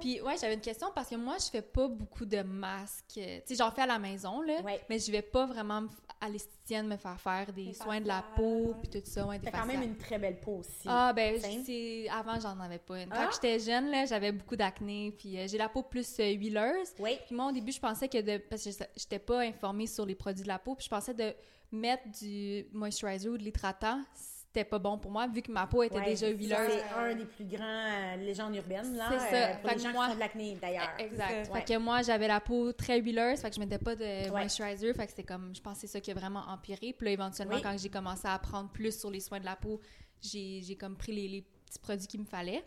Puis 0.00 0.20
ouais, 0.22 0.36
j'avais 0.40 0.54
une 0.54 0.60
question 0.60 0.88
parce 0.94 1.08
que 1.08 1.16
moi, 1.16 1.34
je 1.44 1.50
fais 1.50 1.62
pas 1.62 1.88
beaucoup 1.88 2.24
de 2.24 2.42
masques. 2.42 3.04
Tu 3.14 3.20
sais, 3.44 3.54
j'en 3.56 3.70
fais 3.72 3.82
à 3.82 3.86
la 3.86 3.98
maison, 3.98 4.40
là. 4.40 4.60
Ouais. 4.62 4.80
Mais 4.88 4.98
je 5.00 5.10
vais 5.10 5.22
pas 5.22 5.46
vraiment 5.46 5.82
me 5.82 5.88
f- 5.88 5.90
à 6.20 6.28
l'esthéticienne 6.28 6.86
me 6.86 6.96
faire 6.96 7.18
faire 7.20 7.52
des 7.52 7.66
Des 7.66 7.74
soins 7.74 8.00
de 8.00 8.06
la 8.06 8.22
peau, 8.36 8.74
puis 8.80 8.90
tout 8.90 9.06
ça, 9.08 9.26
ouais, 9.26 9.38
des 9.38 9.50
T'as 9.50 9.58
quand 9.58 9.66
même 9.66 9.82
une 9.82 9.96
très 9.96 10.18
belle 10.18 10.38
peau 10.38 10.58
aussi. 10.58 10.86
Ah, 10.86 11.12
ben, 11.14 11.40
c'est... 11.40 12.08
avant, 12.10 12.38
j'en 12.38 12.58
avais 12.60 12.78
pas 12.78 13.02
une. 13.02 13.08
Quand 13.08 13.16
Ah? 13.18 13.30
j'étais 13.32 13.58
jeune, 13.58 13.90
là, 13.90 14.04
j'avais 14.04 14.30
beaucoup 14.32 14.56
d'acné, 14.56 15.14
puis 15.18 15.38
euh, 15.38 15.46
j'ai 15.48 15.56
la 15.58 15.68
peau 15.68 15.82
plus 15.82 16.18
euh, 16.20 16.30
huileuse. 16.32 16.88
Oui. 16.98 17.18
Puis 17.26 17.34
moi, 17.34 17.46
au 17.48 17.52
début, 17.52 17.72
je 17.72 17.80
pensais 17.80 18.08
que 18.08 18.20
de... 18.20 18.38
Parce 18.38 18.64
que 18.64 18.70
j'étais 18.96 19.18
pas 19.18 19.40
informée 19.40 19.86
sur 19.86 20.04
les 20.04 20.14
produits 20.14 20.42
de 20.42 20.48
la 20.48 20.58
peau, 20.58 20.74
puis 20.74 20.84
je 20.84 20.90
pensais 20.90 21.14
de 21.14 21.34
mettre 21.72 22.08
du 22.20 22.66
moisturizer 22.72 23.30
ou 23.32 23.38
de 23.38 23.42
l'hydratant, 23.42 24.00
c'était 24.52 24.64
pas 24.64 24.80
bon 24.80 24.98
pour 24.98 25.12
moi, 25.12 25.28
vu 25.28 25.42
que 25.42 25.52
ma 25.52 25.66
peau 25.68 25.84
était 25.84 25.94
Ouais, 25.96 26.04
déjà 26.06 26.26
ça, 26.26 26.32
huileuse. 26.32 26.58
C'est 26.68 26.98
un 26.98 27.14
des 27.14 27.24
plus 27.24 27.44
grands 27.44 27.62
euh, 27.64 28.16
légendes 28.16 28.56
urbaines, 28.56 28.96
là. 28.96 29.06
C'est 29.12 29.18
ça. 29.30 29.36
euh, 29.50 29.54
pour 29.58 29.70
Fait 29.70 29.76
les 29.76 29.82
que 29.82 29.86
gens 29.88 29.92
moi- 29.92 30.04
qui 30.06 30.10
font 30.10 30.14
de 30.16 30.20
l'acné, 30.20 30.58
d'ailleurs. 30.60 30.90
Exact. 30.98 31.28
C'est 31.30 31.44
ça. 31.44 31.52
Fait 31.54 31.64
que 31.72 31.78
moi, 31.78 32.02
j'avais 32.02 32.26
la 32.26 32.40
peau 32.40 32.72
très 32.72 33.00
huileuse, 33.00 33.40
fait 33.40 33.48
que 33.48 33.54
je 33.54 33.60
mettais 33.60 33.78
pas 33.78 33.94
de 33.94 34.02
Ouais. 34.02 34.30
moisturizer, 34.30 34.92
fait 34.92 35.04
que 35.04 35.10
c'était 35.10 35.22
comme, 35.22 35.54
je 35.54 35.60
pense 35.60 35.74
que 35.74 35.80
c'est 35.82 35.86
ça 35.86 36.00
qui 36.00 36.10
a 36.10 36.14
vraiment 36.14 36.40
empiré. 36.48 36.92
Puis 36.92 37.04
là, 37.06 37.12
éventuellement, 37.12 37.54
Oui. 37.54 37.62
quand 37.62 37.76
j'ai 37.78 37.90
commencé 37.90 38.26
à 38.26 38.34
apprendre 38.34 38.70
plus 38.70 38.98
sur 38.98 39.08
les 39.10 39.20
soins 39.20 39.38
de 39.38 39.44
la 39.44 39.54
peau, 39.54 39.80
j'ai 40.20 40.76
comme 40.80 40.96
pris 40.96 41.12
les, 41.12 41.28
les 41.28 41.42
petits 41.66 41.78
produits 41.78 42.06
qu'il 42.08 42.20
me 42.20 42.26
fallait. 42.26 42.64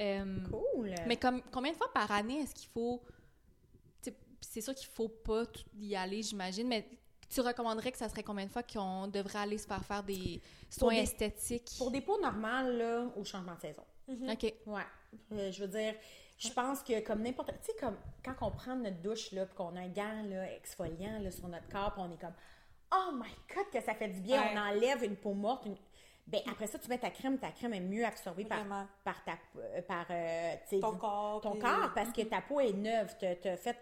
Euh, 0.00 0.38
Cool. 0.50 0.94
Mais 1.06 1.16
comme, 1.16 1.42
combien 1.52 1.72
de 1.72 1.76
fois 1.76 1.92
par 1.92 2.10
année 2.10 2.38
est-ce 2.40 2.54
qu'il 2.54 2.68
faut... 2.70 3.02
C'est 4.40 4.60
sûr 4.60 4.72
qu'il 4.74 4.88
faut 4.88 5.08
pas 5.08 5.42
y 5.80 5.96
aller, 5.96 6.22
j'imagine, 6.22 6.68
mais 6.68 6.88
tu 7.28 7.40
recommanderais 7.40 7.92
que 7.92 7.98
ça 7.98 8.08
serait 8.08 8.22
combien 8.22 8.46
de 8.46 8.50
fois 8.50 8.62
qu'on 8.62 9.06
devrait 9.08 9.40
aller 9.40 9.58
se 9.58 9.66
faire 9.66 9.84
faire 9.84 10.02
des 10.02 10.40
soins 10.70 10.94
des- 10.94 11.00
esthétiques? 11.00 11.70
Pour 11.78 11.90
des 11.90 12.00
peaux 12.00 12.20
normales, 12.20 12.76
là, 12.78 13.06
au 13.16 13.24
changement 13.24 13.54
de 13.54 13.60
saison. 13.60 13.84
OK. 14.08 14.54
Ouais. 14.66 14.82
Euh, 15.32 15.52
je 15.52 15.60
veux 15.62 15.68
dire, 15.68 15.94
je 16.38 16.48
pense 16.50 16.82
que 16.82 17.00
comme 17.00 17.22
n'importe... 17.22 17.48
Tu 17.60 17.72
sais, 17.72 17.72
comme 17.78 17.96
quand 18.24 18.34
on 18.46 18.50
prend 18.50 18.74
notre 18.76 19.00
douche, 19.02 19.32
là, 19.32 19.44
puis 19.46 19.54
qu'on 19.54 19.76
a 19.76 19.80
un 19.80 19.88
gant, 19.88 20.22
là, 20.28 20.50
exfoliant, 20.54 21.18
là, 21.20 21.30
sur 21.30 21.48
notre 21.48 21.68
corps, 21.68 21.92
puis 21.92 22.02
on 22.06 22.12
est 22.14 22.20
comme 22.20 22.34
«Oh 22.92 23.10
my 23.12 23.30
God, 23.54 23.66
que 23.72 23.80
ça 23.82 23.94
fait 23.94 24.08
du 24.08 24.20
bien! 24.20 24.40
Ouais. 24.40 24.50
On 24.54 24.58
enlève 24.60 25.04
une 25.04 25.16
peau 25.16 25.34
morte. 25.34 25.66
une- 25.66 25.76
Ben, 26.26 26.40
après 26.50 26.66
ça, 26.66 26.78
tu 26.78 26.88
mets 26.88 26.98
ta 26.98 27.10
crème, 27.10 27.38
ta 27.38 27.50
crème 27.50 27.74
est 27.74 27.80
mieux 27.80 28.04
absorbée 28.06 28.44
par, 28.46 28.64
par, 29.04 29.22
ta, 29.24 29.32
euh, 29.58 29.82
par 29.82 30.06
euh, 30.10 30.54
Ton 30.80 30.96
corps. 30.96 31.40
ton 31.42 31.52
puis- 31.52 31.60
corps 31.60 31.90
parce 31.94 32.12
que 32.12 32.22
ta 32.22 32.40
peau 32.40 32.60
est 32.60 32.72
neuve. 32.72 33.14
T'as 33.20 33.56
fait... 33.56 33.76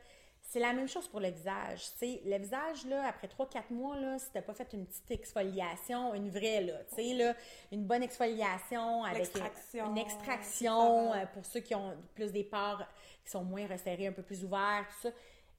C'est 0.49 0.61
la 0.61 0.73
même 0.73 0.89
chose 0.89 1.09
pour 1.09 1.19
le 1.21 1.29
visage. 1.31 1.83
le 2.03 2.39
visage, 2.39 2.87
là, 2.87 3.07
après 3.09 3.27
3-4 3.27 3.65
mois, 3.71 3.97
là, 3.99 4.19
si 4.19 4.27
t'as 4.33 4.43
pas 4.43 4.55
fait 4.55 4.73
une 4.73 4.87
petite 4.87 5.11
exfoliation, 5.11 6.15
une 6.15 6.31
vraie, 6.31 6.63
là, 6.63 6.79
tu 6.89 6.95
sais, 6.95 7.15
là, 7.15 7.35
une 7.73 7.85
bonne 7.85 8.03
exfoliation 8.05 9.03
avec 9.05 9.19
L'extraction, 9.19 9.91
une 9.91 9.99
extraction 9.99 11.13
euh, 11.15 11.27
pour 11.35 11.45
ceux 11.45 11.61
qui 11.61 11.75
ont 11.75 11.97
plus 12.15 12.31
des 12.33 12.45
pores 12.45 12.83
qui 13.25 13.31
sont 13.31 13.43
moins 13.45 13.67
resserrés, 13.67 14.07
un 14.07 14.13
peu 14.13 14.23
plus 14.23 14.45
ouverts, 14.45 14.87
tout 14.89 15.09
ça. 15.09 15.15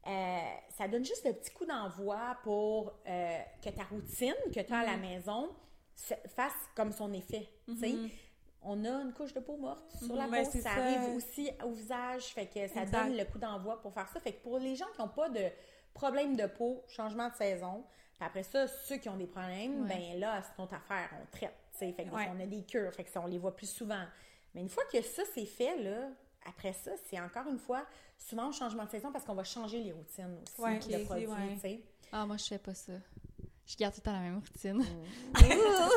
Euh, 0.08 0.39
ça 0.78 0.88
donne 0.88 1.04
juste 1.04 1.26
le 1.26 1.34
petit 1.34 1.52
coup 1.52 1.65
d'envoi 1.65 2.38
pour 2.43 2.93
euh, 3.08 3.39
que 3.62 3.69
ta 3.69 3.84
routine 3.84 4.34
que 4.56 4.62
tu 4.62 4.73
as 4.73 4.80
à 4.80 4.86
la 4.86 4.95
maison 4.97 5.50
se- 5.93 6.13
fasse 6.34 6.54
comme 6.76 6.93
son 6.93 7.12
effet. 7.12 7.50
sais. 7.76 7.93
On 8.69 8.84
a 8.84 8.89
une 9.01 9.13
couche 9.13 9.34
de 9.34 9.39
peau 9.39 9.56
morte 9.56 9.89
sur 9.97 10.13
la 10.15 10.25
peau, 10.27 10.43
ça, 10.51 10.60
ça. 10.60 10.69
arrive 10.71 11.15
aussi 11.15 11.49
au 11.63 11.71
visage, 11.71 12.23
fait 12.34 12.47
que 12.47 12.67
ça 12.67 12.82
Exact. 12.84 12.91
donne 13.08 13.15
le 13.17 13.23
coup 13.23 13.39
d'envoi 13.39 13.82
pour 13.82 13.93
faire 13.93 14.10
ça. 14.10 14.19
Fait 14.19 14.34
que 14.34 14.43
pour 14.43 14.60
les 14.60 14.75
gens 14.75 14.88
qui 14.93 15.01
n'ont 15.01 15.08
pas 15.08 15.30
de 15.30 15.45
problème 15.93 16.36
de 16.36 16.45
peau, 16.47 16.84
changement 16.88 17.30
de 17.30 17.34
saison, 17.36 17.86
après 18.19 18.43
ça, 18.43 18.67
ceux 18.67 18.97
qui 18.97 19.08
ont 19.08 19.15
des 19.15 19.25
problèmes, 19.27 19.84
Ouais. 19.84 19.88
ben 19.88 20.19
là, 20.19 20.41
c'est 20.43 20.60
notre 20.62 20.73
affaire, 20.73 21.10
on 21.21 21.25
traite. 21.32 21.53
Fait 21.71 21.93
que 21.93 22.01
Ouais. 22.13 22.30
on 22.36 22.39
a 22.41 22.45
des 22.45 22.63
cures, 22.63 22.91
fait 22.93 23.03
que 23.06 23.10
ça, 23.10 23.21
on 23.21 23.27
les 23.27 23.38
voit 23.38 23.56
plus 23.56 23.69
souvent. 23.69 24.03
Mais 24.53 24.62
une 24.62 24.69
fois 24.69 24.84
que 24.91 25.01
ça, 25.01 25.21
c'est 25.34 25.45
fait, 25.45 25.77
là, 25.82 26.10
après 26.45 26.73
ça, 26.73 26.91
c'est 27.06 27.19
encore 27.21 27.47
une 27.47 27.60
fois 27.60 27.86
souvent 28.17 28.47
un 28.47 28.51
changement 28.51 28.84
de 28.86 28.89
saison 28.89 29.12
parce 29.13 29.23
qu'on 29.23 29.36
va 29.36 29.43
changer 29.45 29.82
les 29.82 29.91
routines 29.93 30.39
aussi 30.43 30.62
Ouais, 30.62 30.80
de 30.80 31.06
produits. 31.06 31.84
Ah, 32.12 32.25
moi, 32.25 32.36
je 32.38 32.45
fais 32.45 32.58
pas 32.58 32.73
ça. 32.73 32.93
Je 33.67 33.75
garde 33.75 33.93
tout 33.93 33.99
le 33.99 34.06
temps 34.06 34.13
la 34.13 34.19
même 34.21 34.36
routine. 34.39 34.77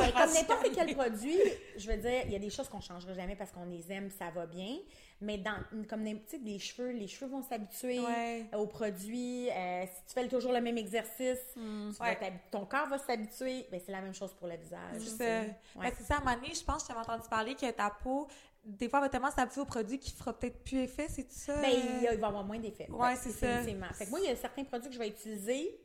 Mais 0.01 0.13
comme 0.13 0.33
n'importe 0.33 0.67
quel 0.75 0.93
produit, 0.97 1.39
je 1.77 1.89
veux 1.89 1.97
dire, 1.99 2.23
il 2.27 2.33
y 2.33 2.35
a 2.35 2.39
des 2.41 2.51
choses 2.51 2.69
qu'on 2.69 2.79
ne 2.79 2.83
changera 2.83 3.15
jamais 3.15 3.37
parce 3.37 3.53
qu'on 3.53 3.65
les 3.67 3.93
aime, 3.93 4.11
ça 4.11 4.29
va 4.31 4.45
bien. 4.47 4.77
Mais 5.21 5.39
dans, 5.39 5.55
comme 5.89 6.03
les 6.03 6.59
cheveux, 6.59 6.91
les 6.91 7.07
cheveux 7.07 7.31
vont 7.31 7.43
s'habituer 7.43 8.01
Ouais. 8.01 8.47
aux 8.57 8.67
produits. 8.67 9.49
Euh, 9.51 9.85
si 9.87 10.05
tu 10.09 10.15
fais 10.15 10.27
toujours 10.27 10.53
le 10.53 10.61
même 10.61 10.79
exercice, 10.79 11.39
tu 11.55 11.61
vas 11.99 12.07
Ouais. 12.07 12.17
t'hab- 12.17 12.39
ton 12.51 12.67
corps 12.67 12.89
va 12.89 12.99
s'habituer. 12.99 13.67
Ben, 13.71 13.81
c'est 13.85 13.93
la 13.93 14.01
même 14.01 14.15
chose 14.15 14.33
pour 14.35 14.49
le 14.49 14.57
visage. 14.57 15.03
C'est. 15.03 15.19
Ben, 15.19 15.55
Ouais. 15.77 15.93
c'est 15.97 16.05
ça, 16.05 16.15
à 16.15 16.17
un 16.17 16.25
moment 16.25 16.37
donné, 16.37 16.53
je 16.55 16.65
pense 16.65 16.83
que 16.83 16.87
tu 16.89 16.93
avais 16.99 17.03
entendu 17.09 17.29
parler 17.29 17.55
que 17.55 17.71
ta 17.71 17.91
peau, 18.03 18.27
des 18.65 18.89
fois, 18.89 19.01
va 19.01 19.09
tellement 19.09 19.31
s'habituer 19.31 19.61
au 19.61 19.67
produit 19.67 19.99
qui 19.99 20.11
fera 20.11 20.33
peut-être 20.37 20.65
plus 20.65 20.79
effet, 20.81 21.07
c'est 21.09 21.23
tout 21.23 21.29
ça? 21.35 21.55
Ben, 21.61 21.71
il, 21.71 22.07
va 22.07 22.15
y 22.15 22.17
avoir 22.25 22.43
moins 22.43 22.59
d'effets. 22.59 22.91
Ouais, 22.91 23.15
c'est 23.17 23.31
ça. 23.31 23.63
Fait 23.63 24.05
que 24.07 24.11
moi, 24.11 24.19
il 24.21 24.27
y 24.27 24.33
a 24.33 24.37
certains 24.37 24.65
produits 24.65 24.89
que 24.89 24.95
je 24.95 24.99
vais 24.99 25.09
utiliser 25.09 25.79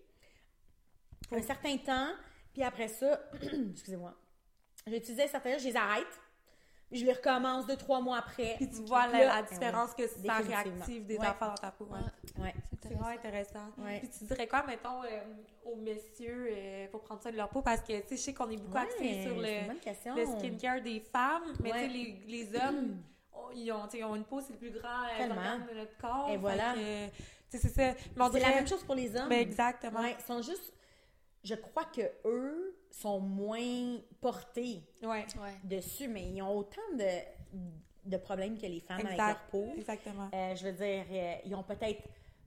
pour 1.27 1.37
un 1.37 1.41
certain 1.41 1.77
temps, 1.77 2.09
puis 2.53 2.63
après 2.63 2.87
ça, 2.87 3.19
excusez-moi, 3.71 4.13
je 4.85 4.91
vais 4.91 4.97
utiliser 4.97 5.27
certains, 5.27 5.57
je 5.57 5.65
les 5.65 5.75
arrête, 5.75 6.05
puis 6.89 6.99
je 6.99 7.05
les 7.05 7.13
recommence 7.13 7.65
deux, 7.65 7.75
trois 7.77 7.99
mois 7.99 8.17
après. 8.19 8.55
Puis 8.57 8.69
tu 8.69 8.83
vois 8.85 9.07
la, 9.07 9.19
Là, 9.25 9.35
la 9.37 9.41
différence 9.43 9.93
que 9.95 10.07
ça 10.07 10.33
réactive 10.37 11.05
des 11.05 11.17
Ouais. 11.17 11.25
affaires 11.25 11.49
dans 11.49 11.55
ta 11.55 11.71
peau. 11.71 11.85
ouais. 11.85 12.43
Ouais, 12.43 12.53
c'est 12.81 12.89
vraiment 12.93 13.07
intéressant. 13.07 13.67
Ouais. 13.79 13.99
Puis 13.99 14.09
tu 14.19 14.25
dirais 14.25 14.47
quoi, 14.47 14.63
mettons, 14.67 15.03
euh, 15.03 15.07
aux 15.65 15.75
messieurs 15.77 16.47
euh, 16.51 16.87
pour 16.89 17.01
prendre 17.01 17.21
soin 17.23 17.31
de 17.31 17.37
leur 17.37 17.49
peau? 17.49 17.63
Parce 17.63 17.81
que, 17.81 17.99
tu 18.01 18.09
sais, 18.09 18.15
je 18.17 18.21
sais 18.21 18.33
qu'on 18.35 18.49
est 18.51 18.57
beaucoup 18.57 18.77
axé 18.77 19.23
sur 19.23 19.35
le, 19.35 20.25
skincare 20.37 20.81
des 20.81 20.99
femmes, 20.99 21.53
mais 21.63 21.71
tu 21.71 21.77
sais, 21.79 21.87
les, 21.87 22.21
les 22.27 22.55
hommes, 22.55 23.01
on- 23.33 23.51
ils, 23.55 23.71
ont, 23.71 23.85
tu 23.85 23.91
sais, 23.91 23.97
ils 23.99 24.03
ont 24.03 24.15
une 24.15 24.23
peau, 24.25 24.39
c'est 24.41 24.53
le 24.53 24.59
plus 24.59 24.71
grand 24.71 25.05
euh, 25.19 25.27
organe 25.27 25.65
de 25.67 25.79
notre 25.79 25.97
corps. 25.97 26.29
Et 26.29 26.37
voilà. 26.37 26.75
que, 26.75 27.57
c'est 27.57 27.69
ça. 27.69 27.93
La 28.15 28.49
même 28.49 28.67
chose 28.67 28.83
pour 28.83 28.93
les 28.95 29.15
hommes. 29.15 29.29
Ben, 29.29 29.39
exactement. 29.39 30.01
Ouais, 30.01 30.15
ils 30.19 30.23
sont 30.25 30.41
juste, 30.43 30.71
je 31.45 31.55
crois 31.55 31.85
que 31.85 32.01
eux 32.25 32.75
sont 32.91 33.19
moins 33.21 33.97
portés 34.19 34.81
Ouais. 35.03 35.25
Dessus, 35.63 36.07
mais 36.09 36.25
ils 36.29 36.41
ont 36.41 36.57
autant 36.57 36.81
de, 36.97 37.09
de 38.05 38.17
problèmes 38.17 38.57
que 38.57 38.65
les 38.65 38.79
femmes 38.81 38.99
avec 38.99 39.11
Exact. 39.11 39.27
leur 39.27 39.39
peau. 39.51 39.73
Exactement. 39.77 40.29
Euh, 40.33 40.55
je 40.55 40.65
veux 40.65 40.73
dire, 40.73 41.05
euh, 41.11 41.35
ils 41.45 41.55
ont 41.55 41.63
peut-être 41.63 42.01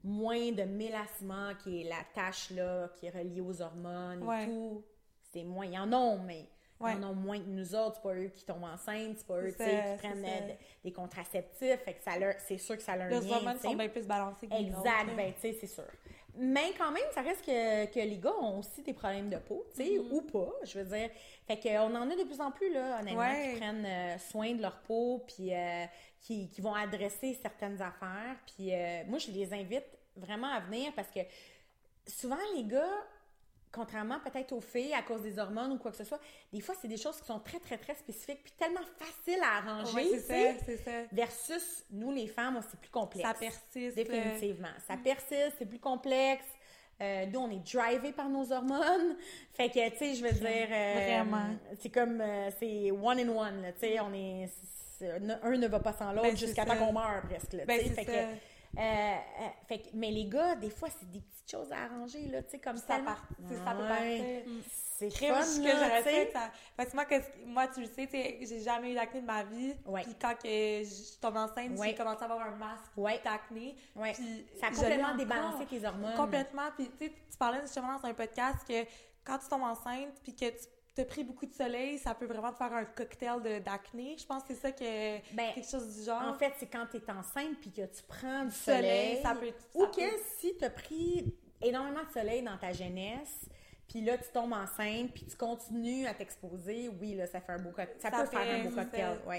moins 0.04 0.52
de 0.52 0.62
mélasma, 0.64 1.54
qui 1.62 1.80
est 1.82 1.84
la 1.88 2.02
tache 2.14 2.50
là, 2.50 2.88
qui 2.96 3.06
est 3.06 3.10
reliée 3.10 3.40
aux 3.40 3.60
hormones 3.62 4.22
Ouais. 4.22 4.44
et 4.44 4.46
tout. 4.46 4.84
C'est 5.32 5.44
moins. 5.44 5.66
Ils 5.66 5.78
en 5.78 5.92
ont, 5.92 6.18
mais 6.18 6.46
Ouais. 6.80 6.92
ils 6.96 7.04
en 7.04 7.10
ont 7.10 7.14
moins 7.14 7.38
que 7.38 7.48
nous 7.48 7.74
autres. 7.74 7.96
C'est 7.96 8.02
pas 8.02 8.14
eux 8.14 8.28
qui 8.28 8.44
tombent 8.44 8.62
enceintes, 8.64 9.18
c'est 9.18 9.26
pas 9.26 9.40
eux 9.40 9.48
qui 9.50 9.56
prennent 9.98 10.24
euh, 10.24 10.54
des 10.84 10.92
contraceptifs. 10.92 11.80
Fait 11.84 11.94
que 11.94 12.02
ça 12.04 12.16
leur, 12.18 12.34
c'est 12.38 12.56
sûr 12.58 12.76
que 12.76 12.82
ça 12.82 12.96
Les 12.96 13.18
lien. 13.20 13.36
hormones 13.36 13.58
sont 13.58 13.74
bien 13.74 13.88
plus 13.88 14.06
balancées 14.06 14.46
que 14.48 14.54
Exact, 14.54 15.14
ben 15.16 15.32
tu 15.34 15.40
sais, 15.40 15.52
c'est 15.60 15.66
sûr. 15.66 15.84
Mais 16.40 16.72
quand 16.78 16.90
même, 16.92 17.02
ça 17.14 17.20
reste 17.22 17.44
que, 17.44 17.86
que 17.86 17.98
les 18.00 18.16
gars 18.18 18.34
ont 18.40 18.60
aussi 18.60 18.82
des 18.82 18.92
problèmes 18.92 19.28
de 19.28 19.38
peau, 19.38 19.66
tu 19.74 19.82
sais, 19.84 19.90
Mm-hmm. 19.90 20.10
ou 20.12 20.20
pas, 20.22 20.52
je 20.64 20.78
veux 20.78 20.84
dire. 20.96 21.10
Fait 21.46 21.58
qu'on 21.58 21.94
en 21.94 22.10
a 22.10 22.14
de 22.16 22.24
plus 22.24 22.40
en 22.40 22.50
plus, 22.50 22.72
là, 22.72 23.00
honnêtement, 23.00 23.20
Ouais. 23.20 23.52
qui 23.54 23.58
prennent 23.60 23.84
euh, 23.86 24.18
soin 24.18 24.52
de 24.54 24.62
leur 24.62 24.78
peau, 24.82 25.24
puis 25.26 25.52
euh, 25.54 25.84
qui, 26.20 26.48
qui 26.48 26.60
vont 26.60 26.74
adresser 26.74 27.38
certaines 27.42 27.80
affaires. 27.82 28.36
Puis 28.46 28.72
euh, 28.74 29.02
moi, 29.06 29.18
je 29.18 29.30
les 29.30 29.52
invite 29.52 29.84
vraiment 30.16 30.48
à 30.48 30.60
venir 30.60 30.92
parce 30.94 31.08
que 31.10 31.20
souvent, 32.06 32.38
les 32.56 32.64
gars, 32.64 33.04
contrairement 33.72 34.18
peut-être 34.20 34.52
aux 34.52 34.60
filles, 34.60 34.94
à 34.94 35.02
cause 35.02 35.22
des 35.22 35.38
hormones 35.38 35.72
ou 35.72 35.78
quoi 35.78 35.90
que 35.90 35.96
ce 35.96 36.04
soit, 36.04 36.20
des 36.52 36.60
fois, 36.60 36.74
c'est 36.80 36.88
des 36.88 36.96
choses 36.96 37.20
qui 37.20 37.26
sont 37.26 37.40
très, 37.40 37.58
très, 37.58 37.78
très 37.78 37.94
spécifiques, 37.94 38.42
puis 38.42 38.52
tellement 38.58 38.80
faciles 38.98 39.42
à 39.42 39.58
arranger, 39.58 40.10
tu 40.10 40.20
c'est 40.20 40.54
ça, 40.54 40.58
c'est 40.64 40.76
ça. 40.78 40.90
versus 41.12 41.84
nous, 41.90 42.10
les 42.12 42.26
femmes, 42.26 42.60
c'est 42.70 42.80
plus 42.80 42.90
complexe. 42.90 43.28
Ça 43.28 43.34
persiste. 43.34 43.94
Définitivement. 43.96 44.68
Ça 44.86 44.96
persiste, 44.96 45.54
c'est 45.58 45.66
plus 45.66 45.78
complexe. 45.80 46.44
Euh, 47.00 47.26
nous, 47.26 47.38
on 47.40 47.50
est 47.50 47.72
drivé 47.72 48.12
par 48.12 48.28
nos 48.28 48.50
hormones. 48.52 49.16
Fait 49.52 49.68
que, 49.68 49.88
tu 49.90 49.98
sais, 49.98 50.14
je 50.14 50.24
veux 50.24 50.32
dire... 50.32 50.66
euh, 50.70 50.94
Vraiment. 50.94 51.54
C'est 51.80 51.90
comme... 51.90 52.20
euh, 52.20 52.50
c'est 52.58 52.90
one 52.90 53.20
in 53.20 53.28
one, 53.28 53.62
là, 53.62 53.72
tu 53.72 53.80
sais, 53.80 54.00
on 54.00 54.12
est... 54.12 54.48
un 55.44 55.56
ne 55.56 55.68
va 55.68 55.78
pas 55.78 55.92
sans 55.92 56.10
l'autre 56.10 56.24
Ben, 56.28 56.36
c'est 56.36 56.46
jusqu'à 56.46 56.64
temps 56.64 56.76
qu'on 56.76 56.92
meurt 56.92 57.24
presque. 57.26 57.52
là, 57.52 57.64
Ben, 57.66 57.80
fait, 57.94 58.04
que, 58.04 58.10
euh, 58.78 59.16
fait 59.66 59.78
que- 59.80 59.88
mais 59.94 60.10
les 60.10 60.26
gars, 60.26 60.54
des 60.54 60.70
fois, 60.70 60.88
c'est 60.90 61.10
des 61.10 61.20
petites 61.20 61.50
choses 61.50 61.72
à 61.72 61.84
arranger, 61.84 62.26
là, 62.28 62.42
tu 62.42 62.50
sais, 62.50 62.58
comme 62.58 62.76
Ça, 62.76 62.98
part, 62.98 63.26
ça 63.64 63.74
peut 63.74 63.86
partir. 63.88 64.42
C'est 64.98 65.10
fun, 65.10 65.42
ce 65.42 65.60
que 65.60 65.70
j'aurais 65.70 66.02
fait, 66.02 66.32
ça- 66.32 66.50
Parce 66.76 66.90
que 66.90 66.94
moi, 66.96 67.04
que- 67.04 67.44
moi, 67.46 67.68
tu 67.68 67.80
le 67.80 67.86
sais, 67.86 68.08
j'ai 68.42 68.60
jamais 68.60 68.90
eu 68.92 68.94
d'acné 68.94 69.20
de 69.20 69.26
ma 69.26 69.44
vie. 69.44 69.74
Ouais. 69.86 70.02
Puis 70.02 70.14
quand 70.20 70.34
que 70.34 70.48
je 70.48 71.20
tombe 71.20 71.36
enceinte, 71.36 71.78
Ouais. 71.78 71.90
j'ai 71.90 71.94
commencé 71.94 72.22
à 72.22 72.24
avoir 72.24 72.40
un 72.46 72.56
masque 72.56 73.22
d'acné. 73.24 73.76
Puis 73.94 74.46
Ça 74.60 74.66
a 74.66 74.70
complètement 74.70 75.14
débalancé 75.16 75.66
tes 75.66 75.84
hormones. 75.86 76.14
Complètement. 76.16 76.68
Puis 76.76 76.90
tu 76.98 77.38
parlais 77.38 77.60
justement 77.60 77.96
dans 77.98 78.08
un 78.08 78.14
podcast 78.14 78.58
que 78.66 78.84
quand 79.24 79.38
tu 79.38 79.48
tombes 79.48 79.62
enceinte 79.62 80.20
puis 80.22 80.34
que 80.34 80.46
tu 80.50 80.66
as 81.00 81.04
pris 81.04 81.24
beaucoup 81.24 81.46
de 81.46 81.52
soleil, 81.54 81.98
ça 81.98 82.14
peut 82.14 82.26
vraiment 82.26 82.50
te 82.52 82.56
faire 82.56 82.72
un 82.72 82.84
cocktail 82.84 83.62
d'acné. 83.64 84.16
Je 84.18 84.26
pense 84.26 84.42
que 84.42 84.54
c'est 84.54 84.60
ça 84.60 84.72
que... 84.72 85.34
Ben, 85.34 85.52
quelque 85.54 85.68
chose 85.70 85.96
du 85.98 86.04
genre. 86.04 86.22
En 86.22 86.34
fait, 86.34 86.52
c'est 86.58 86.66
quand 86.66 86.86
tu 86.90 86.96
es 86.98 87.10
enceinte 87.10 87.58
puis 87.60 87.70
que 87.70 87.82
tu 87.86 88.02
prends 88.06 88.44
du 88.44 88.50
soleil, 88.54 89.16
soleil. 89.18 89.22
ça 89.22 89.34
peut... 89.34 89.52
Ou 89.74 89.84
ça 89.84 89.90
que 89.90 90.10
peut- 90.10 90.22
si 90.38 90.56
tu 90.56 90.64
as 90.64 90.70
pris 90.70 91.34
énormément 91.60 92.04
de 92.04 92.10
soleil 92.12 92.42
dans 92.42 92.56
ta 92.56 92.72
jeunesse, 92.72 93.48
puis 93.88 94.02
là, 94.02 94.18
tu 94.18 94.28
tombes 94.32 94.52
enceinte, 94.52 95.12
puis 95.14 95.24
tu 95.24 95.34
continues 95.36 96.06
à 96.06 96.12
t'exposer, 96.14 96.90
oui, 97.00 97.14
là, 97.14 97.26
ça 97.26 97.40
fait 97.40 97.52
un 97.52 97.58
beau 97.58 97.70
cocktail. 97.70 97.96
Ça, 98.00 98.10
Ça 98.10 98.24
peut 98.24 98.36
faire 98.36 98.60
un 98.60 98.64
beau 98.68 98.74
cocktail, 98.76 99.18
oui. 99.26 99.36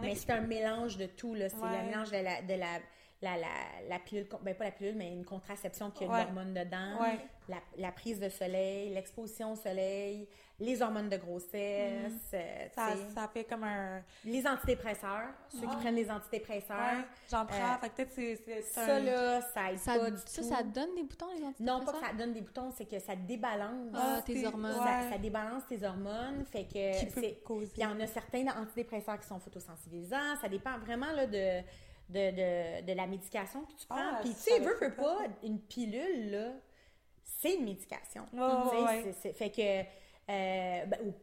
Mais 0.00 0.14
c'est 0.14 0.30
un 0.30 0.40
mélange 0.42 0.96
de 0.96 1.06
tout, 1.06 1.34
là. 1.34 1.48
C'est 1.48 1.56
Ouais. 1.56 1.82
le 1.82 1.88
mélange 1.88 2.10
de 2.10 2.16
la, 2.18 2.42
de 2.42 2.54
la, 2.54 2.78
la, 3.20 3.36
la, 3.36 3.48
la 3.88 3.98
pilule, 3.98 4.28
ben 4.42 4.54
pas 4.54 4.64
la 4.64 4.70
pilule, 4.70 4.94
mais 4.96 5.12
une 5.12 5.24
contraception 5.24 5.90
qui 5.90 6.04
a 6.04 6.06
de 6.06 6.12
Ouais. 6.12 6.22
l'hormone 6.24 6.54
dedans, 6.54 7.00
Ouais. 7.00 7.18
la, 7.48 7.56
la 7.76 7.90
prise 7.92 8.20
de 8.20 8.28
soleil, 8.28 8.90
l'exposition 8.94 9.52
au 9.52 9.56
soleil, 9.56 10.28
les 10.62 10.80
hormones 10.80 11.08
de 11.08 11.16
grossesse, 11.16 12.12
euh, 12.34 12.64
tu 12.68 12.74
Ça, 12.74 12.88
ça 13.14 13.28
fait 13.28 13.44
comme 13.44 13.64
un... 13.64 14.00
les 14.24 14.46
antidépresseurs, 14.46 15.30
ceux 15.48 15.60
qui 15.60 15.66
Ah. 15.70 15.76
prennent 15.80 15.94
les 15.96 16.10
antidépresseurs. 16.10 16.76
Ouais, 16.76 17.04
j'en 17.30 17.44
prends. 17.44 17.56
Euh, 17.74 17.78
fait 17.80 17.88
que 17.88 17.94
peut-être 17.96 18.12
c'est... 18.44 18.62
Ça, 18.62 18.94
un- 18.96 19.00
là, 19.00 19.40
ça 19.42 19.72
aide 19.72 19.78
Ça, 19.78 19.98
pas 19.98 20.10
du 20.10 20.16
ça, 20.24 20.40
tout. 20.42 20.48
ça 20.48 20.62
donne 20.62 20.94
des 20.94 21.02
boutons, 21.02 21.26
les 21.34 21.40
Non, 21.40 21.80
pas 21.80 21.92
que 21.92 21.96
antidépresseurs? 21.96 22.08
ça 22.10 22.14
donne 22.16 22.32
des 22.32 22.40
boutons, 22.40 22.70
c'est 22.70 22.86
que 22.86 22.98
ça 22.98 23.16
débalance. 23.16 23.90
Ah, 23.94 24.22
tes 24.24 24.46
hormones. 24.46 24.70
ouais. 24.72 24.78
Ça, 24.86 25.10
ça 25.10 25.18
débalance 25.18 25.66
tes 25.68 25.82
hormones, 25.84 26.44
fait 26.50 26.64
que 26.64 26.98
Qui 27.00 27.06
peut 27.06 27.20
c'est... 27.20 27.42
causer. 27.44 27.66
Puis 27.66 27.82
il 27.82 27.82
y 27.82 27.86
en 27.86 27.98
a 28.00 28.06
certains 28.06 28.46
antidépresseurs 28.56 29.18
qui 29.20 29.26
sont 29.26 29.40
photosensibilisants, 29.40 30.36
ça 30.40 30.48
dépend 30.48 30.78
vraiment 30.78 31.10
là, 31.12 31.26
de, 31.26 31.60
de, 32.08 32.30
de, 32.30 32.86
de 32.86 32.92
la 32.92 33.06
médication 33.06 33.62
que 33.64 33.72
tu 33.72 33.86
prends. 33.86 33.98
Ah, 33.98 34.18
Puis 34.22 34.30
tu 34.30 34.36
sais, 34.36 34.50
savais 34.52 34.64
veux, 34.64 34.76
veux 34.80 34.94
pas. 34.94 35.02
pas, 35.16 35.24
une 35.42 35.58
pilule, 35.60 36.30
là, 36.30 36.48
c'est 37.24 37.54
une 37.56 37.64
médication. 37.64 38.24
Ouais, 38.32 39.04
ouais, 39.04 39.12
fait 39.34 39.50
que, 39.50 40.01
euh, 40.32 40.86
ben, 40.86 40.98
ou 41.06 41.14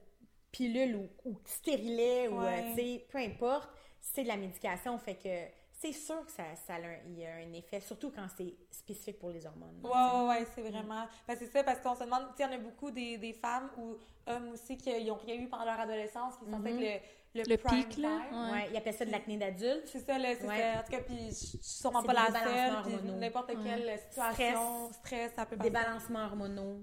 pilule 0.51 0.95
ou, 0.95 1.09
ou 1.29 1.37
stérilet, 1.45 2.27
ou, 2.27 2.39
Ouais. 2.39 2.59
euh, 2.59 2.75
tu 2.75 2.81
sais, 2.81 3.05
peu 3.11 3.17
importe, 3.19 3.69
c'est 4.01 4.23
de 4.23 4.27
la 4.27 4.37
médication, 4.37 4.97
fait 4.97 5.15
que 5.15 5.29
c'est 5.71 5.93
sûr 5.93 6.25
que 6.25 6.31
ça, 6.31 6.43
ça 6.67 6.73
a 6.73 6.77
un, 6.77 6.97
il 7.07 7.19
y 7.19 7.25
a 7.25 7.35
un 7.35 7.53
effet, 7.53 7.79
surtout 7.79 8.11
quand 8.11 8.27
c'est 8.37 8.53
spécifique 8.71 9.19
pour 9.19 9.29
les 9.29 9.45
hormones. 9.45 9.79
Ouais, 9.83 9.89
ouais, 9.91 10.27
ouais, 10.39 10.47
c'est 10.53 10.61
vraiment. 10.61 11.05
Ben, 11.27 11.35
c'est 11.37 11.47
ça, 11.51 11.63
parce 11.63 11.79
qu'on 11.79 11.95
se 11.95 12.03
demande, 12.03 12.23
tu 12.35 12.43
sais, 12.43 12.49
il 12.49 12.51
y 12.51 12.55
en 12.55 12.59
a 12.59 12.61
beaucoup 12.61 12.91
des, 12.91 13.17
des 13.17 13.33
femmes 13.33 13.69
ou 13.77 13.95
hommes 14.27 14.49
aussi 14.49 14.77
qui 14.77 15.03
n'ont 15.05 15.15
rien 15.15 15.35
eu 15.35 15.47
pendant 15.47 15.65
leur 15.65 15.79
adolescence, 15.79 16.35
qui 16.37 16.45
sont 16.51 16.59
Mhm. 16.59 16.79
le, 16.79 16.99
le, 17.35 17.43
Le 17.47 17.57
prime 17.57 17.85
pic, 17.85 17.97
là, 17.97 18.09
time. 18.29 18.43
ouais. 18.45 18.51
Ouais, 18.51 18.67
ils 18.71 18.77
appellent 18.77 18.93
ça 18.93 19.05
de 19.05 19.11
l'acné 19.11 19.37
d'adulte. 19.37 19.87
C'est 19.87 19.99
ça, 20.05 20.17
là, 20.17 20.29
c'est 20.35 20.47
Ouais. 20.47 20.59
ça. 20.59 20.79
En 20.79 20.83
tout 20.83 20.91
cas, 20.91 21.01
puis 21.01 21.27
je 21.29 21.33
suis 21.35 21.57
sûrement 21.61 22.03
pas 22.03 22.13
la 22.13 22.25
débalancements 22.27 22.83
seule, 22.83 23.03
n'importe 23.19 23.51
quelle 23.63 23.99
situation, 23.99 24.91
stress, 24.93 25.31
ça 25.35 25.45
peut 25.45 25.55
passer. 25.55 25.69
débalancement 25.69 26.25
hormonaux, 26.25 26.81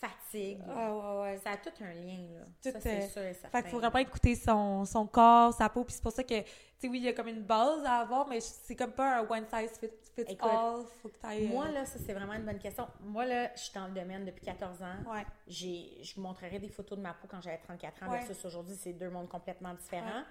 fatigue. 0.00 0.60
Ah, 0.68 0.94
ouais, 0.94 1.20
ouais. 1.22 1.38
Ça 1.38 1.50
a 1.52 1.56
tout 1.56 1.70
un 1.82 1.92
lien, 1.92 2.18
là. 2.34 2.44
Tout, 2.62 2.70
ça, 2.70 2.80
c'est 2.80 3.02
euh, 3.04 3.08
sûr 3.08 3.22
et 3.22 3.34
certain. 3.34 3.48
Fait 3.58 3.62
qu'il 3.62 3.70
faut 3.70 3.78
vraiment 3.78 3.98
écouter 3.98 4.34
son, 4.34 4.84
son 4.84 5.06
corps, 5.06 5.52
sa 5.52 5.68
peau, 5.68 5.84
puis 5.84 5.94
c'est 5.94 6.02
pour 6.02 6.12
ça 6.12 6.22
que, 6.24 6.40
tu 6.40 6.46
sais, 6.78 6.88
oui, 6.88 6.98
il 6.98 7.04
y 7.04 7.08
a 7.08 7.12
comme 7.12 7.28
une 7.28 7.42
base 7.42 7.84
à 7.84 7.98
avoir, 8.00 8.26
mais 8.28 8.40
c'est 8.40 8.76
comme 8.76 8.92
pas 8.92 9.18
un 9.20 9.28
one 9.28 9.44
size 9.52 9.78
fit, 9.78 9.88
fits 10.14 10.32
Écoute, 10.32 10.50
all. 10.50 10.82
Faut 11.02 11.08
que 11.08 11.16
t'ailles. 11.18 11.46
euh, 11.46 11.48
Moi, 11.48 11.70
là, 11.70 11.84
ça, 11.84 11.98
c'est 12.04 12.12
vraiment 12.12 12.34
une 12.34 12.44
bonne 12.44 12.58
question. 12.58 12.86
Moi, 13.00 13.24
là, 13.26 13.50
je 13.54 13.60
suis 13.60 13.72
dans 13.74 13.86
le 13.86 13.94
domaine 13.94 14.24
depuis 14.24 14.44
14 14.44 14.82
ans. 14.82 15.10
Ouais. 15.12 15.24
J'ai, 15.46 15.98
je 16.02 16.14
vous 16.14 16.22
montrerai 16.22 16.58
des 16.58 16.68
photos 16.68 16.96
de 16.98 17.02
ma 17.02 17.14
peau 17.14 17.26
quand 17.30 17.40
j'avais 17.40 17.58
34 17.58 18.02
ans 18.04 18.10
Ouais. 18.10 18.18
versus 18.24 18.44
aujourd'hui, 18.44 18.76
c'est 18.78 18.92
deux 18.92 19.10
mondes 19.10 19.28
complètement 19.28 19.74
différents. 19.74 20.22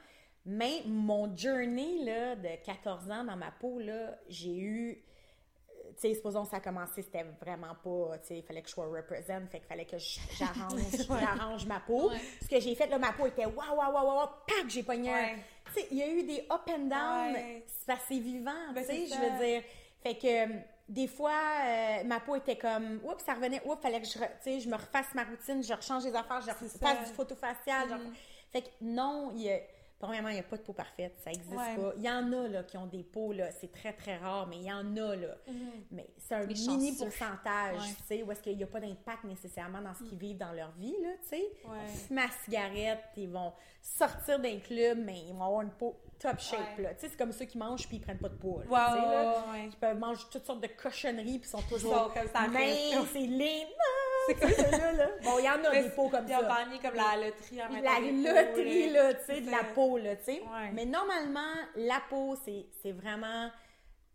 Mais 0.46 0.82
mon 0.86 1.36
journey, 1.36 2.06
là, 2.06 2.36
de 2.36 2.64
14 2.64 3.12
ans 3.12 3.24
dans 3.26 3.36
ma 3.36 3.52
peau, 3.52 3.80
là, 3.80 4.18
j'ai 4.30 4.58
eu... 4.58 5.04
Tu 6.00 6.10
sais, 6.10 6.14
supposons 6.14 6.44
que 6.44 6.52
ça 6.52 6.58
a 6.58 6.60
commencé, 6.60 7.02
c'était 7.02 7.26
vraiment 7.42 7.74
pas... 7.84 8.20
Tu 8.20 8.28
sais, 8.28 8.38
il 8.38 8.44
fallait 8.44 8.62
que 8.62 8.68
je 8.68 8.74
sois 8.74 8.86
represent, 8.86 9.48
fait 9.50 9.58
qu'il 9.60 9.68
fallait 9.68 9.86
que 9.86 9.98
j'arrange, 9.98 10.82
j'arrange 11.20 11.66
ma 11.66 11.80
peau. 11.80 12.12
Ouais. 12.12 12.18
Ce 12.42 12.48
que 12.48 12.60
j'ai 12.60 12.76
fait, 12.76 12.86
là, 12.88 13.00
ma 13.00 13.14
peau 13.14 13.26
était 13.26 13.46
waouh, 13.46 13.76
waouh, 13.76 13.92
waouh, 13.92 14.06
waouh, 14.06 14.30
pac, 14.48 14.70
j'ai 14.70 14.84
pogné 14.84 15.12
Ouais. 15.12 15.36
Tu 15.74 15.82
sais, 15.82 15.88
il 15.92 15.98
y 15.98 16.04
a 16.04 16.08
eu 16.08 16.24
des 16.24 16.46
up 16.52 16.70
and 16.70 16.86
down. 16.86 17.34
Ouais. 17.34 17.66
C'est 17.68 17.96
c'est 18.08 18.20
vivant, 18.20 18.52
Ben, 18.74 18.86
tu 18.86 18.92
sais, 18.92 19.06
je 19.08 19.16
veux 19.16 19.46
dire. 19.46 19.64
Fait 20.04 20.16
que 20.16 20.28
euh, 20.28 20.60
des 20.88 21.08
fois, 21.08 21.32
euh, 21.66 22.04
ma 22.06 22.20
peau 22.20 22.36
était 22.36 22.58
comme, 22.58 23.00
oups, 23.04 23.24
ça 23.24 23.34
revenait, 23.34 23.62
oups, 23.66 23.82
fallait 23.82 24.00
que 24.00 24.08
je, 24.08 24.14
tu 24.14 24.20
sais, 24.42 24.60
je 24.60 24.70
me 24.70 24.76
refasse 24.76 25.14
ma 25.16 25.24
routine, 25.24 25.64
je 25.64 25.74
rechange 25.74 26.06
les 26.06 26.16
affaires, 26.16 26.42
je 26.42 26.52
refasse 26.52 26.78
ça. 26.80 26.96
du 26.96 27.14
photo 27.14 27.36
facial. 27.36 27.90
genre. 27.90 28.00
Fait 28.52 28.62
que 28.62 28.70
non, 28.82 29.32
il 29.36 29.42
y 29.42 29.52
a, 29.52 29.60
premièrement, 30.00 30.30
il 30.30 30.34
n'y 30.36 30.40
a 30.40 30.44
pas 30.44 30.58
de 30.58 30.62
peau 30.62 30.74
parfaite, 30.74 31.16
ça 31.24 31.32
n'existe 31.32 31.52
Ouais. 31.52 31.76
pas. 31.76 31.94
Il 31.98 32.04
y 32.04 32.10
en 32.10 32.32
a 32.34 32.48
là, 32.48 32.64
qui 32.64 32.78
ont 32.78 32.86
des 32.86 33.04
peaux, 33.04 33.34
là, 33.34 33.52
c'est 33.52 33.72
très, 33.72 33.94
très 33.94 34.18
rare, 34.18 34.48
mais 34.48 34.58
il 34.58 34.64
y 34.66 34.72
en 34.72 34.96
a, 34.98 35.16
là. 35.16 35.36
Mais 35.92 36.08
c'est 36.18 36.36
un 36.36 36.40
Les 36.46 36.54
mini 36.54 36.90
chanceux. 36.92 37.06
pourcentage, 37.06 37.78
Ouais. 37.82 37.94
tu 37.98 38.04
sais, 38.06 38.24
où 38.24 38.32
est-ce 38.32 38.42
qu'il 38.42 38.58
n'y 38.58 38.64
a 38.64 38.68
pas 38.68 38.80
d'impact 38.80 39.24
nécessairement 39.24 39.82
dans 39.82 39.94
ce 39.94 40.04
qu'ils 40.04 40.18
vivent 40.18 40.38
dans 40.38 40.52
leur 40.54 40.72
vie, 40.74 40.96
là, 41.02 41.10
tu 41.24 41.30
sais. 41.30 41.52
Ouais. 41.66 41.78
Ils 41.90 41.98
fumer 42.00 42.22
la 42.22 42.32
cigarette, 42.46 43.04
ils 43.18 43.30
vont 43.30 43.54
sortir 43.82 44.40
d'un 44.40 44.60
club, 44.60 45.00
mais 45.00 45.20
ils 45.28 45.34
vont 45.34 45.46
avoir 45.46 45.62
une 45.62 45.72
peau 45.72 45.96
top 46.20 46.40
shape, 46.40 46.60
Ouais. 46.78 46.84
là. 46.84 46.94
Tu 46.96 47.02
sais, 47.02 47.10
c'est 47.10 47.18
comme 47.18 47.32
ceux 47.32 47.46
qui 47.46 47.58
mangent 47.58 47.88
puis 47.88 47.98
ils 47.98 48.02
prennent 48.02 48.18
pas 48.20 48.30
de 48.30 48.36
poids, 48.36 48.64
sais, 48.64 48.70
là. 48.72 49.44
ouais. 49.52 49.66
Ils 49.66 49.76
peuvent 49.78 49.98
manger 50.00 50.24
toutes 50.32 50.46
sortes 50.46 50.62
de 50.62 50.68
cochonneries 50.68 51.40
puis 51.40 51.50
sont 51.50 51.60
Ils 51.60 51.68
toujours 51.76 51.94
sont 51.94 52.10
comme 52.10 52.28
ça, 52.28 52.48
c'est 53.14 53.20
lean. 53.20 53.68
C'est 54.28 54.40
sais, 54.40 54.54
ceux-là, 54.72 54.92
là. 54.94 55.08
Bon, 55.24 55.40
il 55.40 55.46
y 55.46 55.50
en 55.50 55.64
a 55.64 55.72
Mais 55.72 55.84
des 55.84 55.90
peaux 55.92 56.10
comme 56.10 56.26
Ils 56.28 56.36
ont 56.36 56.40
ça. 56.42 56.64
gagné 56.66 56.80
comme 56.80 56.96
la 56.96 57.16
loterie 57.26 57.62
en 57.64 57.70
La 57.82 57.96
peaux, 57.96 58.12
loterie, 58.12 58.90
là, 58.92 59.14
tu 59.14 59.26
sais, 59.26 59.42
de 59.42 59.50
la 59.52 59.60
ça. 59.60 59.64
peau, 59.74 59.98
là, 59.98 60.16
tu 60.18 60.24
sais. 60.26 60.42
Ouais. 60.42 60.72
Mais 60.74 60.86
normalement, 60.86 61.54
la 61.76 62.02
peau, 62.10 62.36
c'est 62.44 62.92
vraiment... 62.92 63.50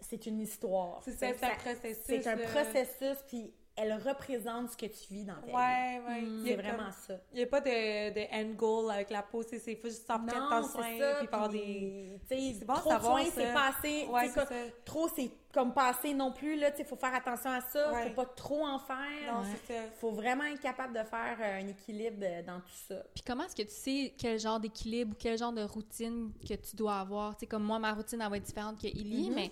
C'est 0.00 0.26
une 0.26 0.40
histoire. 0.40 1.00
C'est 1.04 1.12
ça, 1.12 1.28
un 1.28 1.54
processus, 1.54 2.02
C'est 2.04 2.26
un 2.26 2.36
processus, 2.36 3.22
puis 3.28 3.54
elle 3.74 3.94
représente 3.94 4.70
ce 4.70 4.76
que 4.76 4.84
tu 4.86 5.14
vis 5.14 5.24
dans 5.24 5.34
ta 5.34 5.46
vie. 5.46 5.52
Ouais, 5.52 6.00
ouais. 6.06 6.22
Il 6.22 6.42
y 6.42 6.48
C'est 6.48 6.52
a 6.54 6.56
vraiment 6.62 6.82
comme- 6.84 6.92
ça. 6.92 7.14
Il 7.32 7.36
n'y 7.38 7.42
a 7.42 7.46
pas 7.46 7.60
de, 7.62 8.10
de 8.14 8.34
end 8.34 8.54
goal 8.54 8.90
avec 8.90 9.08
la 9.10 9.22
peau, 9.22 9.42
c'est 9.42 9.58
c'est- 9.58 9.76
faut 9.76 9.88
juste 9.88 10.06
s'en 10.06 10.18
prendre 10.24 10.60
Non, 10.60 10.68
soin, 10.68 10.82
c'est 10.84 10.98
ça. 10.98 11.14
puis 11.20 11.28
puis, 11.28 12.18
des... 12.28 12.52
C'est 12.58 12.64
bon 12.66 12.74
trop 12.74 12.88
de 12.90 12.94
savoir, 12.94 13.18
soin, 13.18 13.24
ça. 13.24 13.30
c'est 13.34 13.52
pas 13.54 13.68
assez. 13.68 14.06
Ouais, 14.06 14.28
c'est. 14.28 14.84
Trop, 14.84 15.08
c'est 15.08 15.30
comme 15.54 15.72
pas 15.72 15.88
assez 15.88 16.12
non 16.12 16.32
plus. 16.32 16.56
Là, 16.56 16.70
il 16.78 16.84
faut 16.84 16.96
faire 16.96 17.14
attention 17.14 17.50
à 17.50 17.60
ça. 17.62 17.92
Ouais. 17.92 18.08
faut 18.08 18.14
pas 18.14 18.26
trop 18.26 18.66
en 18.66 18.78
faire. 18.78 19.32
Non, 19.32 19.40
Ouais. 19.40 19.46
c'est 19.66 19.74
ça. 19.74 19.80
faut 20.00 20.12
vraiment 20.12 20.44
être 20.44 20.60
capable 20.60 20.92
de 20.98 21.04
faire 21.04 21.36
euh, 21.40 21.60
un 21.62 21.66
équilibre 21.68 22.18
euh, 22.22 22.42
dans 22.42 22.60
tout 22.60 22.76
ça. 22.88 22.96
Puis 23.14 23.22
comment 23.26 23.44
est-ce 23.44 23.56
que 23.56 23.62
tu 23.62 23.74
sais 23.74 24.14
quel 24.18 24.38
genre 24.38 24.60
d'équilibre 24.60 25.12
ou 25.12 25.16
quel 25.18 25.38
genre 25.38 25.52
de 25.52 25.62
routine 25.62 26.30
que 26.46 26.54
tu 26.54 26.76
dois 26.76 26.96
avoir? 27.00 27.34
Tu 27.36 27.40
sais, 27.40 27.46
comme 27.46 27.64
moi, 27.64 27.78
ma 27.78 27.92
routine, 27.94 28.20
elle 28.20 28.28
va 28.30 28.36
être 28.36 28.44
différente 28.44 28.78
que 28.80 28.86
Ellie, 28.86 29.30
Mhm. 29.30 29.34
mais 29.34 29.50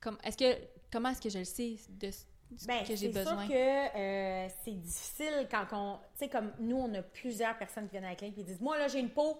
comme, 0.00 0.16
est-ce 0.22 0.36
que, 0.36 0.60
comment 0.92 1.08
est-ce 1.10 1.20
que 1.20 1.28
je 1.30 1.38
le 1.38 1.44
sais 1.44 1.74
de 1.88 2.10
Ben, 2.66 2.80
que 2.80 2.86
c'est 2.86 2.96
j'ai 2.96 3.12
sûr 3.12 3.24
que 3.24 3.96
euh, 3.96 4.48
c'est 4.64 4.80
difficile 4.80 5.48
quand 5.50 5.66
on... 5.72 5.96
Tu 5.96 6.24
sais, 6.24 6.28
comme 6.28 6.52
nous, 6.58 6.76
on 6.76 6.92
a 6.94 7.02
plusieurs 7.02 7.56
personnes 7.58 7.84
qui 7.86 7.92
viennent 7.92 8.04
à 8.04 8.10
la 8.10 8.16
clinique 8.16 8.38
et 8.38 8.44
disent 8.44 8.60
«Moi, 8.62 8.78
là, 8.78 8.88
j'ai 8.88 9.00
une 9.00 9.10
peau 9.10 9.38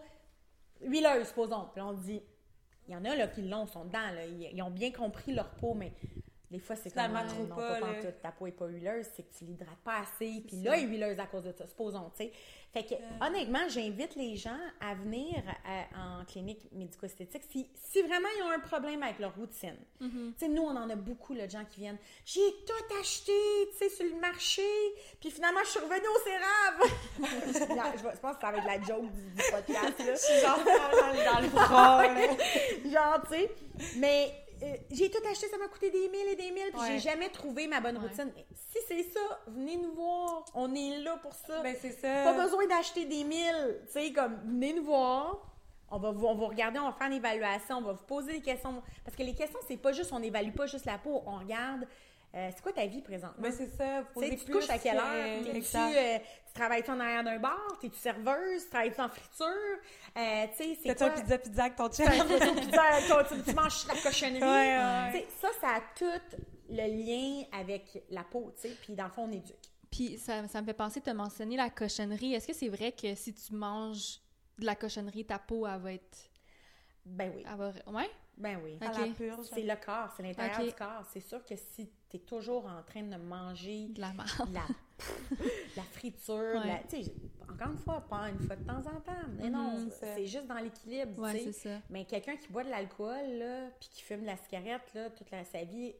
huileuse, 0.80 1.28
supposons.» 1.28 1.68
Puis 1.72 1.80
là, 1.80 1.86
on 1.86 1.92
dit... 1.94 2.22
Il 2.86 2.92
y 2.92 2.96
en 2.96 3.04
a 3.04 3.14
là, 3.14 3.28
qui 3.28 3.42
l'ont, 3.42 3.66
sont 3.66 3.84
dedans. 3.84 4.10
Là. 4.14 4.24
Ils, 4.24 4.50
ils 4.54 4.62
ont 4.62 4.70
bien 4.70 4.90
compris 4.90 5.34
leur 5.34 5.50
peau, 5.50 5.74
mais 5.74 5.92
des 6.50 6.58
fois, 6.58 6.76
c'est 6.76 6.90
comme... 6.90 7.04
Finalement, 7.04 7.30
euh, 7.30 7.46
non, 7.46 7.56
pas, 7.56 7.78
pantoute. 7.80 8.22
Ta 8.22 8.32
peau 8.32 8.46
est 8.46 8.52
pas 8.52 8.66
huileuse, 8.66 9.06
c'est 9.14 9.22
que 9.22 9.36
tu 9.36 9.44
l'hydrates 9.44 9.78
pas 9.84 9.98
assez. 9.98 10.42
Puis 10.46 10.56
là, 10.62 10.76
elle 10.76 10.84
est 10.84 10.86
huileuse 10.86 11.18
à 11.18 11.26
cause 11.26 11.44
de 11.44 11.52
ça, 11.52 11.66
supposons, 11.66 12.10
tu 12.16 12.24
sais. 12.24 12.32
Fait 12.72 12.84
que, 12.84 12.94
honnêtement, 13.26 13.66
j'invite 13.68 14.14
les 14.14 14.36
gens 14.36 14.58
à 14.80 14.94
venir 14.94 15.42
à- 15.64 16.20
en 16.20 16.24
clinique 16.26 16.60
médico-esthétique 16.70 17.42
si, 17.50 17.66
si 17.74 18.02
vraiment 18.02 18.28
ils 18.36 18.42
ont 18.42 18.50
un 18.50 18.58
problème 18.58 19.02
avec 19.02 19.18
leur 19.18 19.34
routine. 19.34 19.76
Mm-hmm. 20.02 20.32
Tu 20.32 20.38
sais, 20.38 20.48
nous, 20.48 20.62
on 20.62 20.76
en 20.76 20.88
a 20.90 20.94
beaucoup, 20.94 21.32
là, 21.32 21.46
de 21.46 21.50
gens 21.50 21.64
qui 21.64 21.80
viennent. 21.80 21.98
J'ai 22.26 22.40
tout 22.66 22.94
acheté, 23.00 23.32
tu 23.72 23.78
sais, 23.78 23.88
sur 23.88 24.04
le 24.04 24.20
marché, 24.20 24.62
puis 25.18 25.30
finalement, 25.30 25.60
je 25.64 25.68
suis 25.70 25.80
revenue 25.80 26.08
au 26.08 26.18
CERAV. 26.24 27.76
Non, 27.76 27.92
je, 28.14 28.20
pense 28.20 28.36
que 28.36 28.40
ça 28.42 28.50
va 28.50 28.58
être 28.58 28.66
la 28.66 28.82
joke 28.82 29.10
du, 29.12 29.30
du 29.30 29.42
podcast, 29.50 29.98
là. 29.98 30.14
Genre, 30.42 30.64
dans, 30.64 31.32
dans 31.32 31.40
le 31.40 31.48
front, 31.64 32.02
là. 32.02 32.26
Genre, 32.84 33.22
tu 33.28 33.34
sais. 33.34 33.50
Mais 33.96 34.47
euh, 34.62 34.76
j'ai 34.90 35.10
tout 35.10 35.18
acheté, 35.30 35.48
ça 35.48 35.58
m'a 35.58 35.68
coûté 35.68 35.90
des 35.90 36.08
mille 36.08 36.26
et 36.30 36.36
des 36.36 36.50
mille, 36.50 36.70
puis 36.72 36.80
Ouais. 36.80 36.86
j'ai 36.92 36.98
jamais 36.98 37.28
trouvé 37.28 37.66
ma 37.66 37.80
bonne 37.80 37.96
Ouais. 37.98 38.08
routine. 38.08 38.32
Mais 38.34 38.46
si 38.54 38.78
c'est 38.86 39.02
ça, 39.04 39.20
venez 39.46 39.76
nous 39.76 39.92
voir. 39.94 40.44
On 40.54 40.74
est 40.74 40.98
là 40.98 41.16
pour 41.18 41.34
ça. 41.34 41.62
Ben, 41.62 41.76
c'est 41.80 41.92
ça. 41.92 42.24
Pas 42.24 42.44
besoin 42.44 42.66
d'acheter 42.66 43.04
des 43.04 43.24
mille. 43.24 43.80
Tu 43.86 43.92
sais, 43.92 44.12
comme, 44.12 44.36
venez 44.46 44.72
nous 44.74 44.84
voir. 44.84 45.44
On 45.90 45.98
va, 45.98 46.10
vous, 46.10 46.26
on 46.26 46.34
va 46.34 46.46
regarder, 46.48 46.78
on 46.78 46.84
va 46.86 46.92
faire 46.92 47.06
une 47.06 47.14
évaluation, 47.14 47.78
on 47.78 47.82
va 47.82 47.92
vous 47.92 48.04
poser 48.04 48.32
des 48.34 48.42
questions. 48.42 48.82
Parce 49.04 49.16
que 49.16 49.22
les 49.22 49.34
questions, 49.34 49.58
c'est 49.66 49.78
pas 49.78 49.92
juste, 49.92 50.12
on 50.12 50.18
n'évalue 50.20 50.52
pas 50.52 50.66
juste 50.66 50.84
la 50.84 50.98
peau, 50.98 51.22
on 51.24 51.38
regarde. 51.38 51.86
Euh, 52.38 52.48
euh, 52.48 52.50
c'est 52.54 52.62
quoi 52.62 52.72
ta 52.72 52.86
vie 52.86 53.02
présentement? 53.02 53.36
Mais 53.38 53.50
c'est 53.50 53.68
ça. 53.68 54.04
Tu 54.16 54.20
sais, 54.20 54.36
tu 54.36 54.44
te 54.44 54.52
couches 54.52 54.70
à 54.70 54.78
quelle 54.78 54.96
heure? 54.96 55.46
Exact. 55.54 55.94
euh, 55.96 56.18
tu 56.46 56.52
travailles-tu 56.54 56.90
en 56.90 57.00
arrière 57.00 57.24
d'un 57.24 57.38
bar? 57.38 57.78
T'es-tu 57.80 57.98
serveuse? 57.98 58.68
Travailles-tu 58.68 59.00
en 59.00 59.08
friture? 59.08 59.46
Euh, 60.16 60.46
tu 60.56 60.64
sais, 60.64 60.78
c'est 60.82 60.94
quoi? 60.96 61.06
un 61.06 61.10
pizza 61.10 61.38
pizza 61.38 61.64
avec 61.64 61.76
ton 61.76 61.84
un 61.84 61.88
pizza, 61.88 62.82
toi, 63.08 63.24
tu, 63.24 63.42
tu 63.42 63.54
manges 63.54 63.86
la 63.86 63.94
cochonnerie. 63.94 64.42
Ouais, 64.42 64.78
ouais. 64.78 65.12
Tu 65.12 65.18
sais, 65.18 65.26
ça, 65.40 65.48
ça 65.60 65.68
a 65.76 65.80
tout 65.96 66.38
le 66.70 66.86
lien 66.86 67.44
avec 67.52 68.02
la 68.10 68.24
peau, 68.24 68.52
tu 68.54 68.68
sais. 68.68 68.76
Puis 68.82 68.94
dans 68.94 69.04
le 69.04 69.10
fond, 69.10 69.24
on 69.24 69.32
éduque. 69.32 69.56
Puis 69.90 70.18
ça, 70.18 70.46
ça 70.48 70.60
me 70.60 70.66
fait 70.66 70.74
penser, 70.74 71.00
tu 71.00 71.08
as 71.08 71.14
mentionné 71.14 71.56
la 71.56 71.70
cochonnerie. 71.70 72.34
Est-ce 72.34 72.46
que 72.46 72.52
c'est 72.52 72.68
vrai 72.68 72.92
que 72.92 73.14
si 73.14 73.32
tu 73.32 73.54
manges 73.54 74.20
de 74.58 74.66
la 74.66 74.74
cochonnerie, 74.74 75.24
ta 75.24 75.38
peau, 75.38 75.66
elle 75.66 75.80
va 75.80 75.92
être... 75.94 76.30
Ben 77.06 77.32
oui. 77.34 77.44
Elle 77.50 77.56
va... 77.56 77.72
Ouais? 77.86 78.10
Ben 78.38 78.58
oui. 78.62 78.78
À 78.80 78.90
Ok. 78.90 78.98
la 79.08 79.14
purge. 79.14 79.46
C'est 79.52 79.62
le 79.62 79.74
corps, 79.84 80.12
c'est 80.16 80.22
l'intérieur 80.22 80.62
du 80.64 80.72
corps. 80.72 81.04
C'est 81.12 81.20
sûr 81.20 81.44
que 81.44 81.56
si 81.56 81.90
tu 82.08 82.16
es 82.16 82.20
toujours 82.20 82.66
en 82.66 82.82
train 82.82 83.02
de 83.02 83.16
manger 83.16 83.88
De 83.88 84.00
la 84.00 84.12
la, 84.52 84.62
la 85.76 85.82
friture, 85.82 86.34
Ouais. 86.34 86.66
la- 86.66 86.78
tu 86.88 87.02
sais, 87.04 87.12
encore 87.50 87.72
une 87.72 87.78
fois, 87.78 88.00
pas 88.08 88.28
une 88.30 88.38
fois 88.40 88.56
de 88.56 88.64
temps 88.64 88.78
en 88.78 89.00
temps. 89.00 89.26
Mais 89.38 89.50
non, 89.50 89.72
Mhm, 89.78 89.90
c'est- 89.90 90.14
c'est 90.14 90.26
juste 90.26 90.46
dans 90.46 90.58
l'équilibre, 90.58 91.20
Ouais. 91.22 91.80
Mais 91.90 92.04
quelqu'un 92.04 92.36
qui 92.36 92.48
boit 92.48 92.64
de 92.64 92.70
l'alcool, 92.70 93.26
là, 93.38 93.68
puis 93.80 93.88
qui 93.90 94.02
fume 94.02 94.20
de 94.22 94.26
la 94.26 94.36
cigarette, 94.36 94.92
là, 94.94 95.10
toute 95.10 95.30
la, 95.30 95.44
sa 95.44 95.64
vie, 95.64 95.94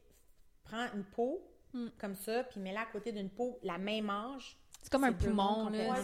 prend 0.64 0.86
une 0.95 1.05
peau 1.05 1.41
Mm. 1.74 1.89
comme 1.99 2.14
ça, 2.14 2.45
puis 2.45 2.61
met-la 2.61 2.82
à 2.82 2.86
côté 2.86 3.12
d'une 3.12 3.28
peau 3.30 3.59
la 3.62 3.78
même 3.78 4.09
âge. 4.11 4.57
C'est 4.82 4.91
comme 4.93 5.05
un 5.05 5.12
poumon, 5.12 5.68
là. 5.70 5.97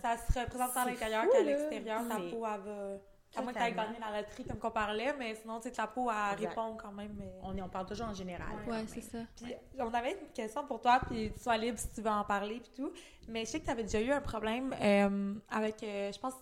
ça. 0.00 0.16
Ça 0.16 0.16
se 0.16 0.38
représente 0.40 0.76
à 0.76 0.84
l'intérieur 0.86 1.24
qu'à 1.30 1.42
l'extérieur. 1.42 2.08
Ta 2.08 2.16
peau, 2.16 2.44
elle 2.46 2.60
va... 2.60 2.98
À 3.34 3.42
moins 3.42 3.52
que 3.52 3.58
tu 3.58 3.64
aies 3.64 3.72
gagné 3.72 3.98
la 3.98 4.20
loterie, 4.20 4.44
comme 4.44 4.58
qu'on 4.58 4.70
parlait, 4.70 5.14
mais 5.18 5.34
sinon, 5.36 5.58
tu 5.58 5.68
sais, 5.68 5.74
ta 5.74 5.86
peau, 5.86 6.10
elle 6.10 6.34
Exact. 6.34 6.48
répond 6.50 6.76
quand 6.76 6.92
même. 6.92 7.14
mais- 7.18 7.32
On, 7.42 7.56
est- 7.56 7.62
on 7.62 7.68
parle 7.68 7.86
toujours 7.86 8.08
en 8.08 8.14
général. 8.14 8.48
Ouais. 8.50 8.62
quand 8.66 8.70
Ouais, 8.72 8.84
c'est 8.88 9.00
ça. 9.00 9.18
Puis, 9.36 9.54
on 9.78 9.92
avait 9.94 10.12
une 10.12 10.28
question 10.34 10.66
pour 10.66 10.80
toi, 10.80 11.00
puis 11.06 11.32
tu 11.32 11.40
sois 11.40 11.56
libre 11.56 11.78
si 11.78 11.88
tu 11.92 12.02
veux 12.02 12.10
en 12.10 12.24
parler, 12.24 12.60
puis 12.60 12.72
tout. 12.76 12.92
Mais 13.28 13.44
je 13.44 13.50
sais 13.52 13.60
que 13.60 13.64
tu 13.64 13.70
avais 13.70 13.84
déjà 13.84 14.00
eu 14.00 14.10
un 14.10 14.20
problème 14.20 14.74
euh, 14.80 15.34
avec, 15.48 15.82
euh, 15.82 16.12
je 16.12 16.18
pense, 16.18 16.34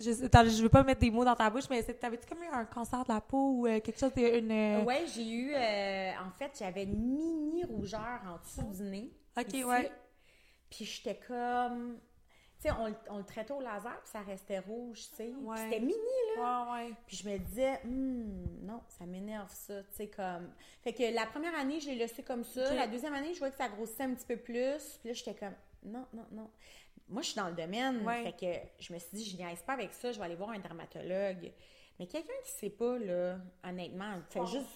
je, 0.00 0.24
attends, 0.24 0.44
je 0.44 0.62
veux 0.62 0.68
pas 0.70 0.82
mettre 0.82 1.00
des 1.00 1.10
mots 1.10 1.24
dans 1.24 1.36
ta 1.36 1.50
bouche, 1.50 1.68
mais 1.68 1.82
t'avais-tu 1.82 2.26
comme 2.26 2.42
eu 2.42 2.46
un 2.52 2.64
cancer 2.64 3.04
de 3.04 3.12
la 3.12 3.20
peau 3.20 3.52
ou 3.58 3.66
euh, 3.66 3.80
quelque 3.80 3.98
chose, 4.00 4.14
de- 4.14 4.38
une... 4.38 4.50
euh, 4.50 4.84
Ouais, 4.84 5.04
j'ai 5.14 5.28
eu. 5.28 5.52
euh, 5.54 6.12
en 6.26 6.30
fait, 6.38 6.50
j'avais 6.58 6.84
une 6.84 6.96
mini 6.96 7.62
rougeur 7.64 8.20
en 8.26 8.38
dessous 8.38 8.72
du 8.82 8.88
nez. 8.90 9.10
Ok, 9.38 9.48
ici. 9.48 9.64
ouais. 9.64 9.92
Puis 10.70 10.86
j'étais 10.86 11.20
comme. 11.28 11.98
Sais, 12.62 12.70
on, 12.78 12.86
le- 12.86 12.94
on 13.10 13.18
le 13.18 13.24
traitait 13.24 13.52
au 13.52 13.60
laser, 13.60 13.98
puis 14.02 14.10
ça 14.12 14.20
restait 14.20 14.60
rouge, 14.60 15.00
tu 15.10 15.16
sais. 15.16 15.32
Ouais. 15.42 15.56
C'était 15.56 15.80
mini, 15.80 15.96
là. 16.36 16.64
Ouais, 16.70 16.84
ouais. 16.86 16.94
Puis 17.06 17.16
je 17.16 17.28
me 17.28 17.36
disais, 17.38 17.80
Hmm, 17.84 18.64
non, 18.64 18.80
ça 18.86 19.04
m'énerve 19.04 19.50
ça, 19.52 19.82
tu 19.82 19.88
sais, 19.96 20.06
comme. 20.06 20.48
Fait 20.82 20.92
que 20.92 21.12
la 21.14 21.26
première 21.26 21.54
année, 21.58 21.80
je 21.80 21.88
l'ai 21.88 21.96
laissé 21.96 22.22
comme 22.22 22.44
ça. 22.44 22.72
La 22.74 22.86
deuxième 22.86 23.14
année, 23.14 23.34
je 23.34 23.38
voyais 23.40 23.50
que 23.52 23.58
ça 23.58 23.68
grossissait 23.68 24.04
un 24.04 24.14
petit 24.14 24.26
peu 24.26 24.36
plus. 24.36 24.98
Puis 25.00 25.08
là, 25.08 25.12
j'étais 25.12 25.34
comme, 25.34 25.54
non, 25.84 26.06
non, 26.12 26.24
non. 26.30 26.50
Moi, 27.08 27.22
je 27.22 27.28
suis 27.30 27.36
dans 27.36 27.48
le 27.48 27.54
domaine. 27.54 28.04
Fait 28.22 28.32
que 28.32 28.68
je 28.84 28.92
me 28.92 28.98
suis 29.00 29.10
dit, 29.16 29.24
je 29.24 29.36
niaise 29.36 29.60
pas 29.66 29.72
avec 29.72 29.92
ça, 29.92 30.12
je 30.12 30.18
vais 30.20 30.24
aller 30.24 30.36
voir 30.36 30.50
un 30.50 30.58
dermatologue. 30.60 31.52
Mais 31.98 32.06
quelqu'un 32.06 32.32
qui 32.44 32.50
sait 32.52 32.70
pas, 32.70 32.96
là, 32.98 33.38
honnêtement, 33.64 34.14
fait 34.30 34.40
Oh. 34.40 34.46
juste. 34.46 34.66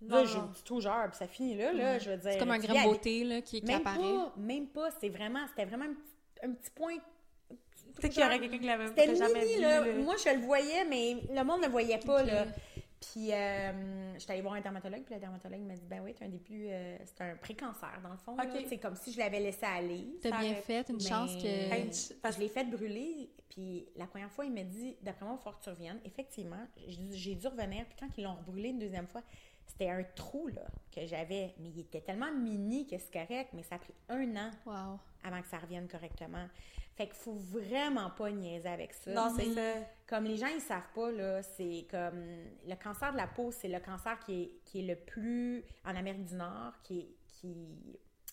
Non, 0.00 0.22
Là, 0.22 0.30
une 0.34 0.50
petite 0.50 0.68
rougeur, 0.68 1.08
puis 1.08 1.16
ça 1.16 1.26
finit 1.26 1.56
là, 1.56 1.72
là, 1.72 1.98
je 1.98 2.10
veux 2.10 2.16
dire. 2.16 2.32
C'est 2.32 2.38
comme 2.38 2.50
un 2.50 2.58
grain 2.58 2.74
de 2.82 2.88
beauté, 2.88 3.24
là, 3.24 3.40
qui, 3.40 3.60
qui 3.60 3.66
Même 3.66 3.80
apparaît. 3.80 4.00
pas, 4.02 4.32
même 4.36 4.66
pas. 4.66 4.90
C'est 5.00 5.08
vraiment, 5.08 5.46
c'était 5.48 5.64
vraiment 5.64 5.84
un 5.86 5.94
petit, 5.94 6.46
un 6.46 6.52
petit 6.52 6.70
point. 6.72 6.96
Peut-être 7.96 8.12
qu'il 8.12 8.22
y 8.22 8.26
aurait 8.26 8.40
quelqu'un 8.40 8.58
qui 8.58 8.66
l'avait 8.66 9.16
jamais 9.16 9.40
mini, 9.40 9.54
vu. 9.56 9.60
là. 9.62 9.80
Moi, 10.02 10.14
je 10.16 10.30
le 10.34 10.40
voyais, 10.44 10.84
mais 10.84 11.16
le 11.32 11.44
monde 11.44 11.60
ne 11.60 11.66
le 11.66 11.70
voyait 11.72 11.98
pas, 11.98 12.22
là. 12.22 12.46
Puis, 13.12 13.32
euh, 13.32 14.18
j'étais 14.18 14.32
allée 14.32 14.40
voir 14.42 14.54
un 14.54 14.60
dermatologue, 14.62 15.02
puis 15.02 15.14
le 15.14 15.20
dermatologue 15.20 15.60
m'a 15.60 15.74
dit, 15.74 15.86
ben 15.86 16.00
oui, 16.02 16.14
c'est 16.18 16.24
un 16.24 16.28
début, 16.28 16.66
euh, 16.70 16.96
c'est 17.04 17.20
un 17.22 17.36
pré-cancer, 17.36 18.00
dans 18.02 18.10
le 18.10 18.16
fond. 18.16 18.34
C'est 18.66 18.78
comme 18.78 18.96
si 18.96 19.12
je 19.12 19.18
l'avais 19.18 19.40
laissé 19.40 19.66
aller. 19.66 20.06
T'as 20.22 20.30
bien 20.40 20.52
aurait- 20.52 20.62
fait, 20.62 20.88
une 20.88 20.96
Mais- 20.96 21.02
chance 21.08 21.36
que... 21.36 22.14
Parce 22.22 22.36
que 22.36 22.40
je 22.40 22.46
l'ai 22.46 22.48
fait 22.48 22.64
brûler, 22.64 23.30
puis 23.50 23.86
la 23.96 24.06
première 24.06 24.30
fois, 24.30 24.46
il 24.46 24.52
m'a 24.54 24.62
dit, 24.62 24.96
d'après 25.02 25.26
moi, 25.26 25.36
il 25.38 25.42
faut 25.44 25.50
que 25.50 25.62
tu 25.62 25.68
reviennes. 25.68 26.00
Effectivement, 26.06 26.66
j'ai 26.88 27.34
dû 27.34 27.46
revenir, 27.46 27.84
puis 27.84 27.96
quand 28.00 28.08
ils 28.16 28.24
l'ont 28.24 28.36
rebrûlé 28.36 28.70
une 28.70 28.78
deuxième 28.78 29.06
fois, 29.06 29.22
c'était 29.66 29.90
un 29.90 30.02
trou, 30.16 30.46
là, 30.48 30.62
que 30.94 31.06
j'avais. 31.06 31.54
Mais 31.58 31.68
il 31.74 31.80
était 31.80 32.00
tellement 32.00 32.32
mini 32.32 32.86
que 32.86 32.96
c'est 32.96 33.12
correct, 33.12 33.50
mais 33.52 33.62
ça 33.64 33.74
a 33.74 33.78
pris 33.78 33.92
un 34.08 34.34
an 34.36 34.50
Wow. 34.64 34.98
avant 35.24 35.42
que 35.42 35.48
ça 35.48 35.58
revienne 35.58 35.88
correctement. 35.88 36.46
Fait 36.96 37.06
qu'il 37.06 37.16
faut 37.16 37.34
vraiment 37.34 38.10
pas 38.10 38.30
niaiser 38.30 38.68
avec 38.68 38.92
ça. 38.94 39.12
Non, 39.12 39.34
tu 39.36 39.44
c'est 39.44 39.54
ça. 39.54 39.86
Comme 40.06 40.24
les 40.24 40.36
gens, 40.36 40.46
ils 40.46 40.60
savent 40.60 40.88
pas, 40.94 41.10
là, 41.10 41.42
c'est 41.42 41.86
comme... 41.90 42.22
Le 42.68 42.74
cancer 42.82 43.10
de 43.12 43.16
la 43.16 43.26
peau, 43.26 43.50
c'est 43.50 43.66
le 43.68 43.80
cancer 43.80 44.16
qui 44.20 44.42
est, 44.42 44.52
qui 44.64 44.80
est 44.80 44.94
le 44.94 44.96
plus... 44.96 45.64
En 45.84 45.96
Amérique 45.96 46.24
du 46.24 46.34
Nord, 46.34 46.72
qui 46.84 47.00
est... 47.00 47.08
Qui, 47.26 47.56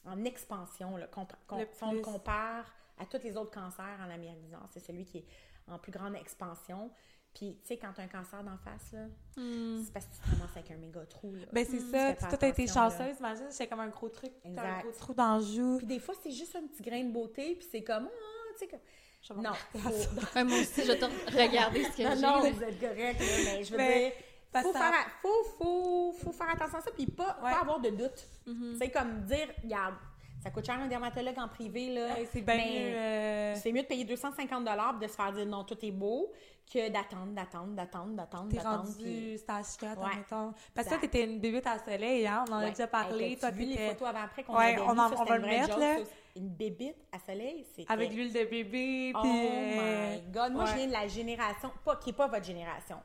en 0.06 0.24
expansion, 0.24 0.96
là, 0.98 1.08
compa- 1.08 1.36
com- 1.48 1.60
Le 1.60 1.68
si 1.72 1.84
on 1.84 1.92
le 1.92 2.02
plus. 2.02 2.12
compare 2.12 2.66
à 3.00 3.06
tous 3.06 3.22
les 3.24 3.36
autres 3.36 3.52
cancers 3.52 4.00
en 4.00 4.10
Amérique 4.12 4.42
du 4.42 4.50
Nord. 4.50 4.68
C'est 4.72 4.80
celui 4.80 5.06
qui 5.06 5.20
est 5.20 5.26
en 5.68 5.78
plus 5.80 5.92
grande 5.92 6.16
expansion. 6.16 6.92
Puis, 7.34 7.58
tu 7.62 7.68
sais, 7.68 7.78
quand 7.78 7.94
tu 7.94 8.02
as 8.02 8.04
un 8.04 8.08
cancer 8.08 8.44
d'en 8.44 8.58
face, 8.58 8.92
là, 8.94 9.06
Hmm. 9.38 9.82
c'est 9.84 9.94
parce 9.94 10.06
que 10.06 10.14
tu 10.16 10.22
ramasses 10.30 10.56
avec 10.58 10.70
un 10.72 10.78
méga 10.78 11.06
trou, 11.06 11.34
là. 11.36 11.46
Ben, 11.54 11.66
c'est 11.66 11.78
Tu 11.78 11.90
ça. 11.90 12.14
Toi, 12.16 12.38
t'as 12.38 12.48
été 12.50 12.68
chanceuse, 12.68 13.18
imagine, 13.20 13.48
c'est 13.50 13.68
comme 13.68 13.80
un 13.80 13.88
gros 13.88 14.10
truc. 14.10 14.32
T'as 14.56 14.62
un 14.62 14.80
gros 14.82 14.92
trou 14.92 15.14
dans 15.14 15.38
le 15.38 15.44
joue. 15.44 15.78
Puis 15.78 15.88
des 15.88 16.00
fois, 16.00 16.14
c'est 16.22 16.32
juste 16.32 16.56
un 16.56 16.68
petit 16.68 16.82
grain 16.84 17.04
de 17.04 17.12
beauté, 17.12 17.56
puis 17.56 17.68
c'est 17.72 17.84
comme... 17.84 18.08
Ah, 18.12 18.41
tu 18.54 18.60
sais, 18.60 18.68
comme... 18.68 18.80
Je 19.22 19.34
vais 19.34 19.42
Non, 19.42 19.52
faut- 19.54 19.90
Ouais, 20.36 20.44
moi 20.44 20.58
aussi, 20.60 20.82
je 20.84 20.92
vais 20.92 20.98
te 20.98 21.06
regarder 21.06 21.84
ce 21.84 21.98
que 21.98 22.04
Non, 22.04 22.16
j'ai. 22.16 22.22
non, 22.22 22.40
vous 22.52 22.64
êtes 22.64 22.80
correct, 22.80 23.20
là, 23.20 23.26
mais 23.46 23.64
je 23.64 23.72
veux 23.72 23.78
Mais- 23.78 24.00
dire, 24.00 24.64
faut 24.64 24.72
faire, 24.74 24.82
ça- 24.82 25.06
faut, 25.22 25.44
faut, 25.58 26.14
faut 26.24 26.32
faire 26.32 26.50
attention 26.50 26.80
à 26.80 26.82
ça, 26.82 26.92
puis 26.92 27.06
pas, 27.06 27.38
Ouais. 27.44 27.52
pas 27.52 27.60
avoir 27.62 27.80
de 27.80 27.90
doute. 27.92 28.28
Mhm. 28.48 28.78
C'est 28.80 28.90
comme 28.90 29.22
dire, 29.22 29.48
regarde, 29.64 29.96
ça 30.44 30.50
coûte 30.50 30.66
cher 30.66 30.76
un 30.80 30.88
dermatologue 30.88 31.38
en 31.38 31.48
privé, 31.48 31.94
là. 31.94 32.18
Hey, 32.18 32.28
c'est 32.34 32.42
bien 32.42 32.56
mais 32.56 32.66
mieux. 32.66 32.96
euh, 32.98 33.56
C'est 33.62 33.72
mieux 33.72 33.84
de 33.84 33.88
payer 33.88 34.06
250 34.06 34.66
de 35.00 35.08
se 35.08 35.14
faire 35.14 35.32
dire 35.32 35.46
non, 35.46 35.64
tout 35.64 35.78
est 35.86 35.92
beau, 35.92 36.32
que 36.74 36.90
d'attendre, 36.90 37.34
d'attendre, 37.34 37.74
d'attendre, 37.76 38.14
d'attendre, 38.16 38.50
T'es 38.50 38.58
d'attendre. 38.58 38.84
rendu 38.86 39.04
puis- 39.04 39.38
stage 39.38 39.66
4, 39.80 40.00
Ouais. 40.00 40.06
admettons. 40.14 40.54
Parce 40.74 40.88
que 40.88 40.94
toi, 40.94 41.00
t'étais 41.02 41.26
une 41.26 41.40
bébête 41.40 41.68
à 41.68 41.78
soleil, 41.78 42.26
hein? 42.26 42.44
On 42.50 42.54
en 42.54 42.58
a 42.58 42.64
Ouais. 42.64 42.70
déjà 42.72 42.88
parlé. 42.88 43.26
Hey, 43.26 43.38
Toi, 43.38 43.50
t'as-tu 43.52 43.60
vu 43.64 43.66
les 43.74 43.90
photos 43.90 44.08
avant-après 44.08 44.44
qu'on 44.44 44.58
Ouais, 44.58 44.74
avait 44.74 44.80
on 44.82 44.94
mis, 44.94 45.00
en- 45.00 45.10
ça, 45.10 45.16
on 45.20 45.24
va 45.26 45.38
le 45.38 45.46
mettre, 45.48 45.78
là. 45.78 45.98
ça. 45.98 46.04
Une 46.36 46.50
bébite 46.50 46.96
à 47.12 47.20
soleil, 47.20 47.66
c'était... 47.76 47.92
avec 47.92 48.12
l'huile 48.14 48.32
de 48.34 48.44
bébé. 48.46 49.12
Oh 49.16 49.20
puis, 49.22 49.32
euh, 49.48 50.16
my 50.16 50.22
God! 50.32 50.54
Moi, 50.54 50.66
je 50.66 50.76
viens 50.76 50.88
de 50.88 50.92
la 50.94 51.08
génération, 51.08 51.72
pas, 51.84 51.96
qui 51.98 52.10
n'est 52.10 52.16
pas 52.16 52.28
votre 52.28 52.46
génération. 52.46 52.98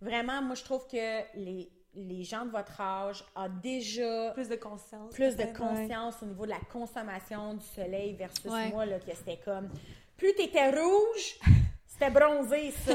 Vraiment, 0.00 0.40
moi, 0.42 0.54
je 0.54 0.62
trouve 0.64 0.86
que 0.86 1.22
les, 1.36 1.68
les 1.94 2.22
gens 2.24 2.44
de 2.44 2.50
votre 2.50 2.80
âge 2.80 3.24
ont 3.34 3.48
déjà 3.60 4.30
Plus 4.32 4.48
de 4.48 4.56
conscience. 4.56 5.12
plus 5.12 5.34
de 5.36 5.42
ouais. 5.42 5.52
conscience 5.52 6.22
au 6.22 6.26
niveau 6.26 6.44
de 6.44 6.50
la 6.50 6.60
consommation 6.72 7.54
du 7.54 7.64
soleil 7.66 8.14
versus 8.14 8.44
Ouais. 8.50 8.68
moi, 8.70 8.86
là, 8.86 8.98
que 9.00 9.14
c'était 9.14 9.38
comme... 9.44 9.68
Plus 10.16 10.34
t'étais 10.34 10.70
rouge, 10.70 11.38
c'était 11.86 12.10
bronzé, 12.10 12.70
ça. 12.72 12.92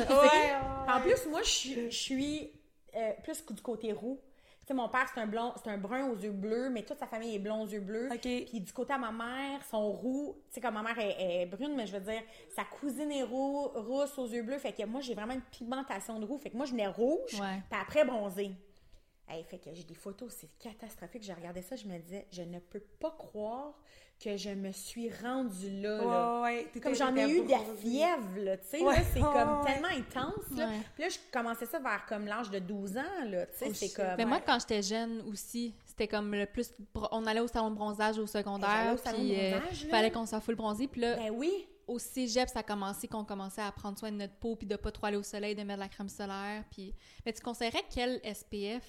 En 0.88 1.02
plus, 1.02 1.26
moi, 1.30 1.42
je 1.44 1.50
suis- 1.50 1.92
je 1.92 1.98
suis 1.98 2.52
euh, 2.96 3.12
plus 3.24 3.44
du 3.46 3.62
côté 3.62 3.92
roux. 3.92 4.20
Tu 4.66 4.68
sais, 4.68 4.74
mon 4.74 4.88
père, 4.88 5.06
c'est 5.14 5.20
un 5.20 5.28
blond, 5.28 5.52
c'est 5.62 5.70
un 5.70 5.78
brun 5.78 6.08
aux 6.10 6.16
yeux 6.16 6.32
bleus, 6.32 6.70
mais 6.70 6.84
toute 6.84 6.98
sa 6.98 7.06
famille 7.06 7.36
est 7.36 7.40
blond 7.40 7.64
aux 7.64 7.68
yeux 7.68 7.82
bleus. 7.82 8.08
OK. 8.12 8.22
Puis 8.22 8.62
du 8.62 8.72
côté 8.72 8.94
à 8.94 8.98
ma 8.98 9.12
mère, 9.12 9.62
son 9.70 9.92
roux, 9.92 10.38
tu 10.48 10.56
sais, 10.56 10.62
comme 10.62 10.76
ma 10.76 10.84
mère 10.84 10.98
est, 11.00 11.42
est 11.42 11.46
brune, 11.46 11.76
mais 11.76 11.86
je 11.86 11.98
veux 11.98 12.00
dire, 12.12 12.22
sa 12.56 12.64
cousine 12.64 13.12
est 13.12 13.24
roux, 13.24 13.68
rousse 13.76 14.18
aux 14.18 14.28
yeux 14.28 14.44
bleus. 14.44 14.60
Fait 14.60 14.72
que 14.72 14.84
moi, 14.86 15.02
j'ai 15.02 15.16
vraiment 15.16 15.34
une 15.34 15.42
pigmentation 15.42 16.18
de 16.20 16.26
roux. 16.26 16.38
Fait 16.38 16.50
que 16.50 16.56
moi, 16.56 16.66
je 16.66 16.72
venais 16.72 16.88
rouge, 16.88 17.34
Ouais. 17.42 17.62
puis 17.70 17.80
après 17.82 18.06
bronzé. 18.06 18.52
Hey, 19.28 19.44
fait 19.46 19.58
que 19.58 19.74
j'ai 19.74 19.84
des 19.84 19.96
photos, 19.96 20.34
c'est 20.38 20.50
catastrophique. 20.60 21.24
Je 21.24 21.32
regardais 21.34 21.62
ça, 21.62 21.76
je 21.76 21.86
me 21.88 21.98
disais, 21.98 22.28
je 22.32 22.42
ne 22.42 22.60
peux 22.60 22.82
pas 23.00 23.12
croire 23.18 23.74
que 24.24 24.38
je 24.38 24.50
me 24.52 24.72
suis 24.72 25.10
rendue 25.22 25.82
là. 25.82 25.98
là. 25.98 26.36
Ouais, 26.38 26.44
ouais. 26.44 26.64
T'étais- 26.66 26.80
Comme 26.80 26.96
j'en 26.96 27.16
ai 27.16 27.30
eu 27.30 27.44
de 27.44 27.50
la 27.52 27.60
fièvre, 27.60 28.38
là, 28.38 28.58
tu 28.58 28.68
sais, 28.68 28.82
Ouais, 28.82 29.04
c'est 29.14 29.20
comme 29.20 29.60
ouais. 29.60 29.66
tellement 29.74 29.88
intense, 29.90 30.58
là. 30.58 30.68
Ouais. 30.68 30.80
Puis 30.94 31.04
là, 31.04 31.10
je 31.10 31.18
commençais 31.32 31.66
ça 31.66 31.80
vers 31.80 32.06
comme 32.08 32.26
l'âge 32.26 32.50
de 32.50 32.60
12 32.60 32.98
ans, 32.98 33.26
là, 33.30 33.46
tu 33.48 33.74
sais, 33.74 33.88
Oh, 33.90 33.94
comme... 33.96 34.16
Mais 34.18 34.26
moi, 34.26 34.40
quand 34.46 34.58
j'étais 34.60 34.82
jeune 34.82 35.22
aussi, 35.32 35.74
c'était 35.86 36.08
comme 36.08 36.34
le 36.34 36.46
plus. 36.46 36.72
On 37.12 37.26
allait 37.26 37.40
au 37.42 37.48
salon 37.48 37.70
de 37.72 37.76
bronzage 37.76 38.18
au 38.18 38.28
secondaire, 38.28 38.94
au 38.94 38.98
salon 38.98 39.18
de 39.20 39.24
puis 39.24 39.36
euh, 39.40 39.60
bronzage, 39.60 39.84
là. 39.86 39.90
fallait 39.92 40.12
qu'on 40.12 40.26
soit 40.26 40.40
full 40.42 40.56
bronzé. 40.56 40.88
Puis 40.88 41.02
là, 41.02 41.16
Ben 41.16 41.32
oui, 41.32 41.52
au 41.88 42.00
cégep, 42.00 42.48
ça 42.50 42.60
a 42.60 42.64
commencé 42.64 43.08
qu'on 43.08 43.26
commençait 43.26 43.62
à 43.62 43.72
prendre 43.72 44.00
soin 44.00 44.12
de 44.12 44.18
notre 44.18 44.36
peau, 44.36 44.56
puis 44.56 44.66
de 44.66 44.76
pas 44.78 44.92
trop 44.92 45.08
aller 45.08 45.18
au 45.18 45.24
soleil, 45.24 45.54
de 45.54 45.64
mettre 45.64 45.80
de 45.80 45.84
la 45.84 45.90
crème 45.90 46.10
solaire. 46.10 46.64
Puis... 46.72 46.94
Mais 47.26 47.34
tu 47.34 47.42
conseillerais 47.42 47.84
quel 47.94 48.22
SPF 48.24 48.84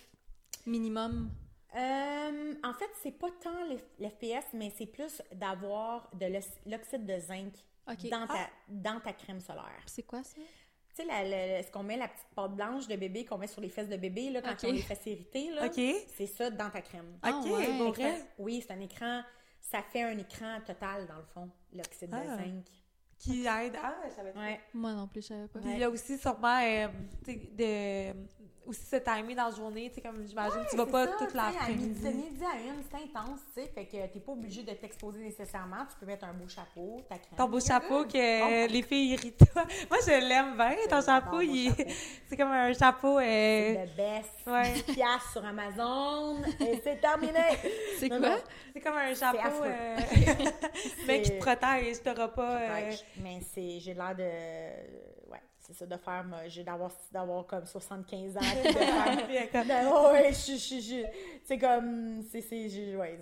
minimum? 0.66 1.28
Euh, 1.75 2.55
en 2.62 2.72
fait, 2.75 2.91
c'est 3.03 3.12
pas 3.18 3.29
tant 3.43 3.64
l'F- 3.64 3.85
l'FPS, 3.99 4.47
mais 4.55 4.70
c'est 4.77 4.87
plus 4.87 5.20
d'avoir 5.33 6.09
de 6.14 6.27
l'oxyde 6.66 7.05
de 7.05 7.18
zinc 7.18 7.53
dans, 7.87 8.27
ta, 8.27 8.35
Ah. 8.37 8.51
dans 8.68 9.01
ta 9.01 9.12
crème 9.12 9.41
solaire. 9.41 9.83
C'est 9.87 10.05
quoi 10.05 10.22
ça? 10.22 10.37
Tu 10.37 11.03
sais, 11.03 11.05
la- 11.05 11.25
la- 11.25 11.62
ce 11.64 11.70
qu'on 11.72 11.83
met, 11.83 11.97
la 11.97 12.07
petite 12.07 12.29
pâte 12.37 12.55
blanche 12.55 12.87
de 12.87 12.95
bébé 12.95 13.25
qu'on 13.25 13.39
met 13.39 13.49
sur 13.49 13.61
les 13.61 13.68
fesses 13.68 13.89
de 13.89 13.97
bébé, 13.97 14.31
là, 14.31 14.41
quand 14.43 14.53
Ok. 14.53 14.61
on 14.64 14.72
les 14.72 14.83
fait 14.83 14.95
s'irriter, 14.95 15.51
là, 15.51 15.66
OK. 15.66 15.81
c'est 16.16 16.27
ça 16.27 16.51
dans 16.51 16.70
ta 16.70 16.81
crème. 16.83 17.18
Ah, 17.22 17.31
OK, 17.41 17.51
ouais. 17.51 18.03
ça- 18.18 18.25
oui, 18.39 18.62
c'est 18.64 18.72
un 18.72 18.81
écran, 18.81 19.22
ça 19.61 19.83
fait 19.83 20.03
un 20.03 20.16
écran 20.16 20.61
total, 20.64 21.07
dans 21.09 21.16
le 21.16 21.25
fond, 21.35 21.51
l'oxyde 21.72 22.11
Ah. 22.12 22.20
de 22.20 22.43
zinc. 22.45 22.64
qui 23.16 23.47
aide? 23.47 23.75
Ah, 23.83 23.95
je 24.09 24.12
savais 24.14 24.33
pas. 24.33 24.41
Ouais. 24.41 24.61
Moi 24.75 24.93
non 24.93 25.07
plus, 25.07 25.22
je 25.22 25.29
savais 25.29 25.49
pas. 25.49 25.59
Puis 25.61 25.70
il 25.70 25.79
y 25.79 25.85
a 25.85 25.89
aussi 25.89 26.18
sûrement 26.18 26.59
euh, 26.61 26.89
de 27.27 28.12
aussi 28.67 28.85
se 28.87 28.97
timer 28.97 29.35
dans 29.35 29.47
la 29.47 29.51
journée, 29.51 29.89
tu 29.91 29.97
sais 29.97 30.01
comme 30.01 30.27
j'imagine 30.27 30.65
tu 30.71 30.77
vas 30.77 30.87
pas 30.87 31.07
ça, 31.07 31.12
toute 31.19 31.31
sais, 31.31 31.39
à 31.39 31.49
midi, 31.69 32.03
l'après-midi. 32.03 32.45
à 32.45 32.57
une, 32.61 32.83
c'est 32.91 32.97
intense, 32.97 33.41
tu 33.55 33.61
sais. 33.62 33.69
Fait 33.75 33.85
que 33.87 34.12
t'es 34.12 34.21
pas 34.21 34.33
obligé 34.33 34.62
de 34.62 34.71
t'exposer 34.73 35.21
nécessairement. 35.21 35.85
Tu 35.91 35.97
peux 36.01 36.07
mettre 36.07 36.25
un 36.25 36.33
beau 36.33 36.49
chapeau, 36.49 37.01
ta 37.09 37.17
crème. 37.19 37.37
Ton 37.37 37.49
beau 37.49 37.61
chapeau 37.61 38.05
que 38.05 38.65
Oh. 38.65 38.67
les 38.71 38.83
filles 38.83 39.12
irritent. 39.12 39.41
Moi 39.91 39.99
je 40.07 40.11
l'aime 40.29 40.57
bien 40.57 40.77
ton 40.89 41.01
chapeau, 41.03 41.41
il 41.41 41.71
chapeau. 41.71 41.83
c'est 42.29 42.37
comme 42.37 42.53
un 42.53 42.73
chapeau 42.73 43.19
euh, 43.19 43.23
C'est 43.23 43.87
le 43.87 43.97
best. 43.97 44.31
Ouais. 44.47 44.73
10 44.73 44.83
piastres 44.95 45.33
sur 45.33 45.45
Amazon 45.45 46.37
et 46.61 46.81
c'est 46.83 47.01
terminé. 47.01 47.33
C'est 47.99 48.09
quoi? 48.09 48.37
c'est 48.73 48.81
comme 48.81 48.97
un 48.97 49.15
chapeau 49.15 49.62
euh, 49.65 49.97
mais 51.07 51.23
qui 51.23 51.31
te 51.31 51.39
protège, 51.39 52.03
t'auras 52.03 52.29
pas 52.29 52.57
euh, 52.57 52.75
Ouais, 52.75 52.99
mais 53.23 53.39
c'est 53.55 53.79
j'ai 53.81 53.95
l'air 53.95 54.15
de 54.17 54.23
ouais 54.23 55.14
c'est 55.67 55.73
ça 55.73 55.87
de 55.87 55.97
faire 55.97 56.25
j'ai 56.49 56.62
d'avoir 56.62 56.91
d'avoir 57.11 57.47
comme 57.47 57.65
75 57.67 58.37
ans 58.37 58.41
de 58.41 58.45
faire 58.73 59.65
Ben 59.67 59.87
ouais, 60.12 60.33
je 60.33 60.57
je 60.81 61.05
c'est 61.45 61.59
comme 61.59 62.23
c'est 62.31 62.41
c'est 62.43 62.97
ouais, 62.97 63.19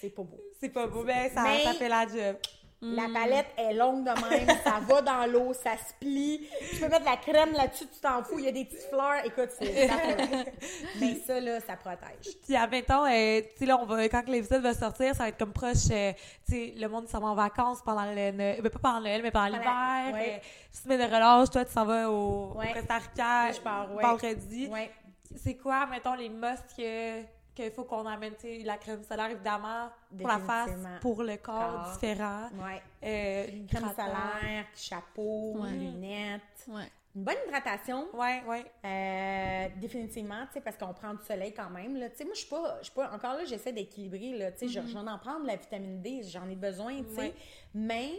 c'est 0.00 0.10
pas 0.10 0.22
beau. 0.22 0.40
c'est 0.60 0.68
pas 0.70 0.86
beau, 0.86 1.04
ben 1.04 1.30
ça, 1.32 1.42
Mais- 1.44 1.62
ça 1.62 1.74
fait 1.74 1.88
la 1.88 2.06
job. 2.06 2.36
La 2.80 3.06
palette 3.12 3.48
est 3.56 3.74
longue 3.74 4.04
de 4.04 4.10
même, 4.30 4.56
ça 4.62 4.78
va 4.86 5.02
dans 5.02 5.26
l'eau, 5.26 5.52
ça 5.52 5.72
se 5.76 5.94
plie. 5.98 6.46
Tu 6.70 6.76
peux 6.76 6.86
mettre 6.88 7.00
de 7.00 7.10
la 7.10 7.16
crème 7.16 7.52
là-dessus, 7.52 7.86
tu 7.92 7.98
t'en 8.00 8.22
fous, 8.22 8.38
il 8.38 8.44
y 8.44 8.48
a 8.48 8.52
des 8.52 8.64
petites 8.66 8.88
fleurs. 8.88 9.24
Écoute, 9.24 9.48
c'est 9.58 9.88
Mais 11.00 11.14
ça 11.26 11.40
là, 11.40 11.58
ça 11.60 11.76
protège. 11.76 12.34
Puis, 12.44 12.54
admettons, 12.54 13.04
euh, 13.04 13.40
tu 13.40 13.46
sais, 13.58 13.66
là, 13.66 13.78
on 13.80 13.84
va, 13.86 14.08
quand 14.08 14.22
l'épisode 14.28 14.62
va 14.62 14.74
sortir, 14.74 15.12
ça 15.14 15.24
va 15.24 15.28
être 15.30 15.38
comme 15.38 15.52
proche, 15.52 15.90
euh, 15.90 16.12
tu 16.46 16.52
sais, 16.52 16.74
le 16.76 16.86
monde 16.88 17.08
s'en 17.08 17.18
va 17.18 17.26
en 17.28 17.34
vacances 17.34 17.82
pendant 17.84 18.04
le, 18.04 18.30
ben, 18.30 18.62
pas 18.62 18.78
pendant 18.78 19.00
Noël, 19.00 19.22
mais 19.22 19.30
pendant 19.32 19.46
Pendant- 19.58 19.58
l'hiver. 19.58 20.14
ouais. 20.14 20.40
euh, 20.40 20.46
semaine 20.72 21.00
de 21.00 21.12
relâche, 21.14 21.50
toi, 21.50 21.64
tu 21.64 21.72
s'en 21.72 21.84
vas 21.84 22.08
au, 22.08 22.52
au 22.54 22.58
Ouais. 22.58 22.72
Costa 22.74 22.98
Rica 22.98 23.42
Moi, 23.44 23.52
je 23.52 23.60
pars, 23.60 23.94
ouais. 23.94 24.02
vendredi. 24.02 24.66
Ouais. 24.68 24.90
C'est 25.36 25.56
quoi, 25.56 25.86
mettons, 25.86 26.14
les 26.14 26.28
musts 26.28 26.64
que 26.76 27.22
qu'il 27.62 27.70
faut 27.72 27.84
qu'on 27.84 28.06
amène, 28.06 28.34
tu 28.34 28.42
sais, 28.42 28.58
la 28.64 28.76
crème 28.76 29.02
solaire, 29.02 29.30
évidemment, 29.30 29.88
pour 30.16 30.28
la 30.28 30.38
face, 30.38 30.70
pour 31.00 31.22
le 31.22 31.36
corps, 31.36 31.82
Corps. 31.84 31.92
différent. 31.92 32.48
Ouais. 32.54 32.82
Euh, 33.04 33.44
Crème 33.46 33.56
hydratant. 33.62 33.94
solaire, 34.06 34.64
chapeau, 34.74 35.56
Ouais. 35.60 35.70
lunettes. 35.70 36.42
Ouais. 36.68 36.90
Une 37.16 37.24
bonne 37.24 37.36
hydratation. 37.46 38.06
Ouais, 38.14 38.42
ouais. 38.46 38.64
Euh, 38.84 39.68
définitivement, 39.80 40.44
tu 40.46 40.54
sais, 40.54 40.60
parce 40.60 40.76
qu'on 40.76 40.92
prend 40.92 41.14
du 41.14 41.24
soleil 41.24 41.52
quand 41.52 41.70
même. 41.70 41.96
Là. 41.96 42.10
Tu 42.10 42.16
sais, 42.18 42.24
moi, 42.24 42.34
je 42.34 42.40
suis 42.40 42.48
pas, 42.48 42.76
je 42.80 42.84
suis 42.84 42.94
pas. 42.94 43.10
Encore 43.12 43.34
là, 43.34 43.44
j'essaie 43.44 43.72
d'équilibrer. 43.72 44.38
Là, 44.38 44.52
tu 44.52 44.68
sais, 44.70 44.82
j'en 44.86 45.06
en 45.06 45.18
prends 45.18 45.40
de 45.40 45.46
la 45.46 45.56
vitamine 45.56 46.00
D, 46.00 46.22
j'en 46.22 46.48
ai 46.48 46.54
besoin, 46.54 46.96
tu 47.02 47.14
sais. 47.14 47.20
Ouais. 47.20 47.34
Mais, 47.74 48.10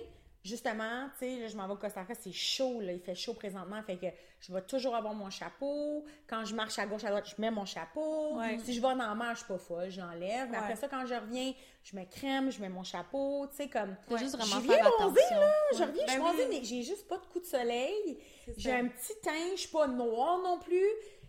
justement, 0.44 1.08
tu 1.18 1.26
sais, 1.26 1.40
là, 1.40 1.48
je 1.48 1.56
m'en 1.58 1.68
vais 1.68 1.74
au 1.74 1.78
Costa 1.78 2.02
Rica, 2.02 2.14
c'est 2.16 2.32
chaud, 2.32 2.80
là. 2.82 2.94
Il 2.94 3.00
fait 3.00 3.16
chaud 3.16 3.34
présentement. 3.34 3.82
Fait 3.84 3.98
que 3.98 4.06
je 4.40 4.54
vais 4.54 4.62
toujours 4.62 4.96
avoir 4.96 5.14
mon 5.14 5.30
chapeau. 5.30 6.06
Quand 6.28 6.46
je 6.46 6.56
marche 6.56 6.80
à 6.80 6.86
gauche, 6.86 7.04
à 7.04 7.10
droite, 7.10 7.28
je 7.36 7.42
mets 7.42 7.52
mon 7.52 7.66
chapeau. 7.66 8.38
Ouais. 8.38 8.58
Si 8.60 8.74
je 8.74 8.82
vais 8.82 8.96
la 8.96 9.14
mer, 9.16 9.32
je 9.32 9.40
suis 9.40 9.48
pas 9.48 9.58
folle, 9.58 9.90
j'enlève. 9.90 10.48
Mais 10.50 10.58
Ouais. 10.58 10.64
après 10.64 10.76
ça, 10.76 10.88
quand 10.88 11.06
je 11.06 11.14
reviens, 11.14 11.54
je 11.84 11.96
mets 11.96 12.06
crème, 12.08 12.52
je 12.52 12.62
mets 12.62 12.70
mon 12.70 12.84
chapeau, 12.84 13.48
tu 13.48 13.58
sais, 13.58 13.68
comme. 13.70 13.96
Faut 14.08 14.18
juste 14.18 14.38
Je 14.40 14.46
vraiment 14.46 14.62
viens 14.62 14.76
faire 14.76 14.92
bronzer, 14.98 15.20
attention. 15.22 15.40
là. 15.40 15.52
Je 15.74 15.84
reviens, 15.84 16.04
je 16.06 16.12
suis 16.12 16.20
Ben 16.20 16.24
bronzée, 16.26 16.46
oui. 16.50 16.58
mais 16.60 16.64
j'ai 16.66 16.84
juste 16.84 17.08
pas 17.08 17.18
de 17.18 17.26
coup 17.26 17.40
de 17.40 17.46
soleil. 17.46 18.18
J'ai 18.58 18.72
un 18.74 18.88
petit 18.88 19.14
teint, 19.22 19.52
je 19.54 19.60
suis 19.62 19.70
pas 19.70 19.88
noire 19.88 20.40
non 20.44 20.58
plus, 20.60 20.86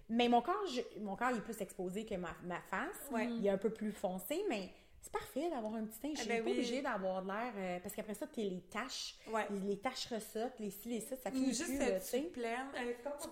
mais 0.08 0.28
mon 0.28 0.40
corps, 0.42 0.66
je- 0.72 1.00
mon 1.00 1.16
corps 1.16 1.30
il 1.32 1.38
est 1.38 1.40
plus 1.42 1.60
exposé 1.60 2.04
que 2.04 2.14
ma, 2.14 2.30
ma 2.44 2.60
face. 2.62 2.88
Ouais. 3.12 3.26
Il 3.26 3.46
est 3.46 3.50
un 3.50 3.58
peu 3.58 3.70
plus 3.70 3.92
foncé, 3.92 4.44
mais 4.48 4.70
c'est 5.02 5.12
parfait 5.12 5.48
d'avoir 5.50 5.74
un 5.74 5.84
petit 5.84 5.98
teint. 5.98 6.10
Je 6.14 6.20
suis 6.20 6.26
Eh 6.30 6.34
ben 6.34 6.38
pas 6.44 6.50
oui. 6.50 6.56
obligée 6.56 6.82
d'avoir 6.82 7.22
de 7.22 7.26
l'air, 7.28 7.52
euh, 7.56 7.78
parce 7.80 7.94
qu'après 7.94 8.14
ça, 8.14 8.26
t'es 8.26 8.42
les 8.42 8.60
taches, 8.70 9.16
Ouais. 9.32 9.46
les, 9.66 9.78
taches 9.78 10.06
ressortent, 10.06 10.58
les 10.58 10.70
ci, 10.70 10.88
les 10.90 11.00
ça, 11.00 11.16
ça 11.16 11.30
finit 11.30 11.46
juste 11.54 11.64
plus, 11.66 11.78
tu 11.78 11.84
sais. 12.02 12.30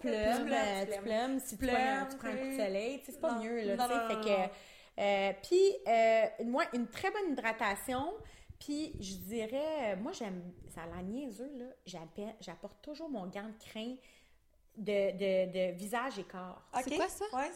tu. 0.01 0.09
Euh, 0.09 0.35
plumes, 0.35 0.47
Tu 0.49 0.93
euh, 0.93 1.01
plumes, 1.03 1.41
si 1.41 1.59
tu, 1.59 1.67
Tu 1.67 1.73
prends 1.73 1.77
un, 1.77 2.07
tu 2.07 2.17
plumes, 2.17 2.19
prends 2.19 2.29
un 2.29 2.37
coup 2.37 2.51
de 2.51 2.57
soleil, 2.57 2.99
tu 3.01 3.07
sais, 3.07 3.13
c'est 3.13 3.21
pas 3.21 3.35
Non. 3.35 3.43
mieux, 3.45 3.61
là, 3.61 3.77
Non, 3.77 3.85
tu 3.85 3.93
sais, 3.93 3.99
non, 3.99 4.09
fait 4.09 4.29
que... 4.29 5.03
euh, 5.03 5.33
puis, 5.43 5.77
euh, 5.87 6.45
moi, 6.45 6.65
une 6.73 6.87
très 6.89 7.11
bonne 7.11 7.33
hydratation, 7.33 8.15
puis 8.59 8.93
je 9.01 9.15
dirais, 9.17 9.95
moi, 9.97 10.13
j'aime, 10.13 10.43
ça 10.75 10.83
a 10.83 10.87
l'air 10.87 11.03
niaiseux, 11.03 11.51
là, 11.59 11.67
j'appelle- 11.87 12.35
j'apporte 12.41 12.81
toujours 12.83 13.09
mon 13.09 13.27
gant 13.27 13.47
de 13.49 13.65
crin 13.71 13.95
de, 14.77 15.11
de, 15.13 15.53
de 15.53 15.73
visage 15.77 16.19
et 16.19 16.25
corps. 16.25 16.63
Ok. 16.75 16.83
C'est 16.85 16.97
quoi 16.97 17.09
ça? 17.09 17.25
Ouais. 17.35 17.51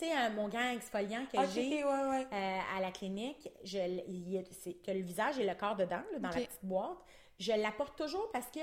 Tu 0.00 0.06
sais, 0.06 0.30
mon 0.30 0.48
gant 0.48 0.70
exfoliant 0.70 1.26
que 1.30 1.36
Ok, 1.38 1.46
j'ai 1.54 1.84
ok, 1.84 1.90
ouais, 1.90 2.08
ouais. 2.08 2.26
euh, 2.32 2.58
à 2.76 2.80
la 2.80 2.90
clinique, 2.90 3.48
je, 3.64 3.78
il 4.08 4.38
a, 4.38 4.42
t'as 4.84 4.94
le 4.94 5.00
visage 5.02 5.38
et 5.38 5.46
le 5.46 5.54
corps 5.54 5.76
dedans, 5.76 6.02
là, 6.12 6.18
dans 6.18 6.28
la 6.28 6.34
petite 6.34 6.58
boîte. 6.64 6.96
Je 7.38 7.52
l'apporte 7.52 7.98
toujours 7.98 8.30
parce 8.32 8.46
que 8.50 8.60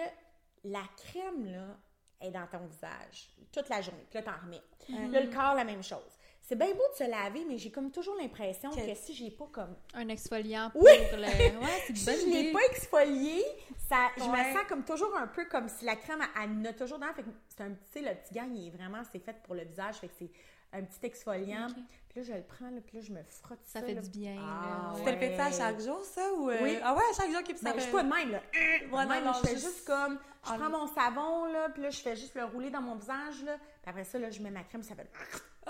la 0.63 0.81
crème, 0.97 1.45
là, 1.45 1.77
est 2.21 2.31
dans 2.31 2.47
ton 2.47 2.65
visage 2.65 3.29
toute 3.51 3.69
la 3.69 3.81
journée. 3.81 4.03
Puis 4.09 4.19
là, 4.19 4.23
t'en 4.23 4.45
remets. 4.45 4.61
Mhm. 4.89 5.11
Là, 5.11 5.21
le 5.21 5.29
corps, 5.29 5.53
la 5.53 5.63
même 5.63 5.83
chose. 5.83 5.99
C'est 6.41 6.55
bien 6.55 6.67
beau 6.73 6.81
de 6.91 6.95
se 6.95 7.09
laver, 7.09 7.43
mais 7.47 7.57
j'ai 7.57 7.69
comme 7.71 7.91
toujours 7.91 8.15
l'impression 8.15 8.69
Que- 8.71 8.87
que 8.87 8.95
si 8.95 9.13
j'ai 9.13 9.29
pas 9.29 9.47
comme... 9.51 9.75
Un 9.93 10.07
exfoliant 10.07 10.69
pour 10.71 10.81
Oui! 10.81 10.91
le... 11.11 11.19
Ouais, 11.59 11.67
c'est 11.85 11.89
une 11.89 11.95
Si 11.97 12.05
je 12.05 12.33
l'ai 12.33 12.51
pas 12.53 12.63
exfolié, 12.71 13.43
ça, 13.89 14.07
je 14.17 14.23
Ouais. 14.23 14.49
me 14.49 14.53
sens 14.57 14.63
comme 14.69 14.85
toujours 14.85 15.15
un 15.17 15.27
peu 15.27 15.45
comme 15.45 15.67
si 15.67 15.83
la 15.85 15.97
crème, 15.97 16.21
elle, 16.41 16.49
elle 16.61 16.67
a 16.67 16.73
toujours 16.73 16.99
dans. 16.99 17.13
Fait 17.13 17.23
que 17.23 17.29
c'est 17.49 17.63
un 17.63 17.71
petit, 17.71 17.99
le 18.01 18.15
petit 18.15 18.33
gant, 18.33 18.47
il 18.49 18.67
est 18.67 18.71
vraiment, 18.71 19.01
c'est 19.11 19.19
fait 19.19 19.35
pour 19.43 19.55
le 19.55 19.63
visage. 19.65 19.95
Fait 19.97 20.07
que 20.07 20.13
c'est 20.17 20.31
un 20.73 20.83
petit 20.83 21.05
exfoliant. 21.05 21.67
Puis 22.09 22.19
là, 22.21 22.23
je 22.23 22.33
le 22.33 22.43
prends, 22.43 22.69
là, 22.69 22.79
puis 22.85 22.97
là, 22.97 23.03
je 23.05 23.11
me 23.13 23.21
frotte 23.23 23.59
ça. 23.63 23.79
Ça 23.79 23.85
fait 23.85 23.93
là. 23.93 24.01
du 24.01 24.09
bien. 24.09 24.35
Ah, 24.39 24.93
Tu 24.95 25.03
ouais. 25.03 25.11
le 25.11 25.17
fais 25.17 25.35
ça 25.37 25.45
à 25.45 25.51
chaque 25.51 25.79
jour, 25.81 26.03
ça? 26.03 26.21
Ou, 26.37 26.49
euh, 26.49 26.57
Oui. 26.61 26.77
Ah 26.83 26.93
ouais, 26.93 27.01
à 27.11 27.13
chaque 27.21 27.31
jour 27.31 27.43
qu'il 27.43 27.55
Mais 27.61 27.69
ça 27.71 27.75
je 27.77 27.81
suis 27.83 27.91
pas 27.91 28.03
de 28.03 28.09
même, 28.09 28.31
là. 28.31 28.39
Ouais, 28.91 29.03
De 29.03 29.09
même, 29.09 29.23
non, 29.23 29.33
je 29.33 29.47
fais 29.47 29.53
juste- 29.55 29.65
juste 29.67 29.85
comme, 29.87 30.19
je 30.45 30.51
en- 30.51 30.57
prends 30.57 30.69
mon 30.69 30.87
savon, 30.87 31.45
là, 31.51 31.69
puis 31.69 31.81
là, 31.83 31.89
je 31.89 31.99
fais 31.99 32.15
juste 32.15 32.35
le 32.35 32.45
rouler 32.45 32.69
dans 32.69 32.81
mon 32.81 32.95
visage, 32.95 33.43
là. 33.45 33.57
Puis 33.81 33.89
après 33.89 34.03
ça, 34.03 34.17
là, 34.19 34.29
je 34.31 34.41
mets 34.41 34.51
ma 34.51 34.63
crème, 34.63 34.83
ça 34.83 34.95
fait... 34.95 35.09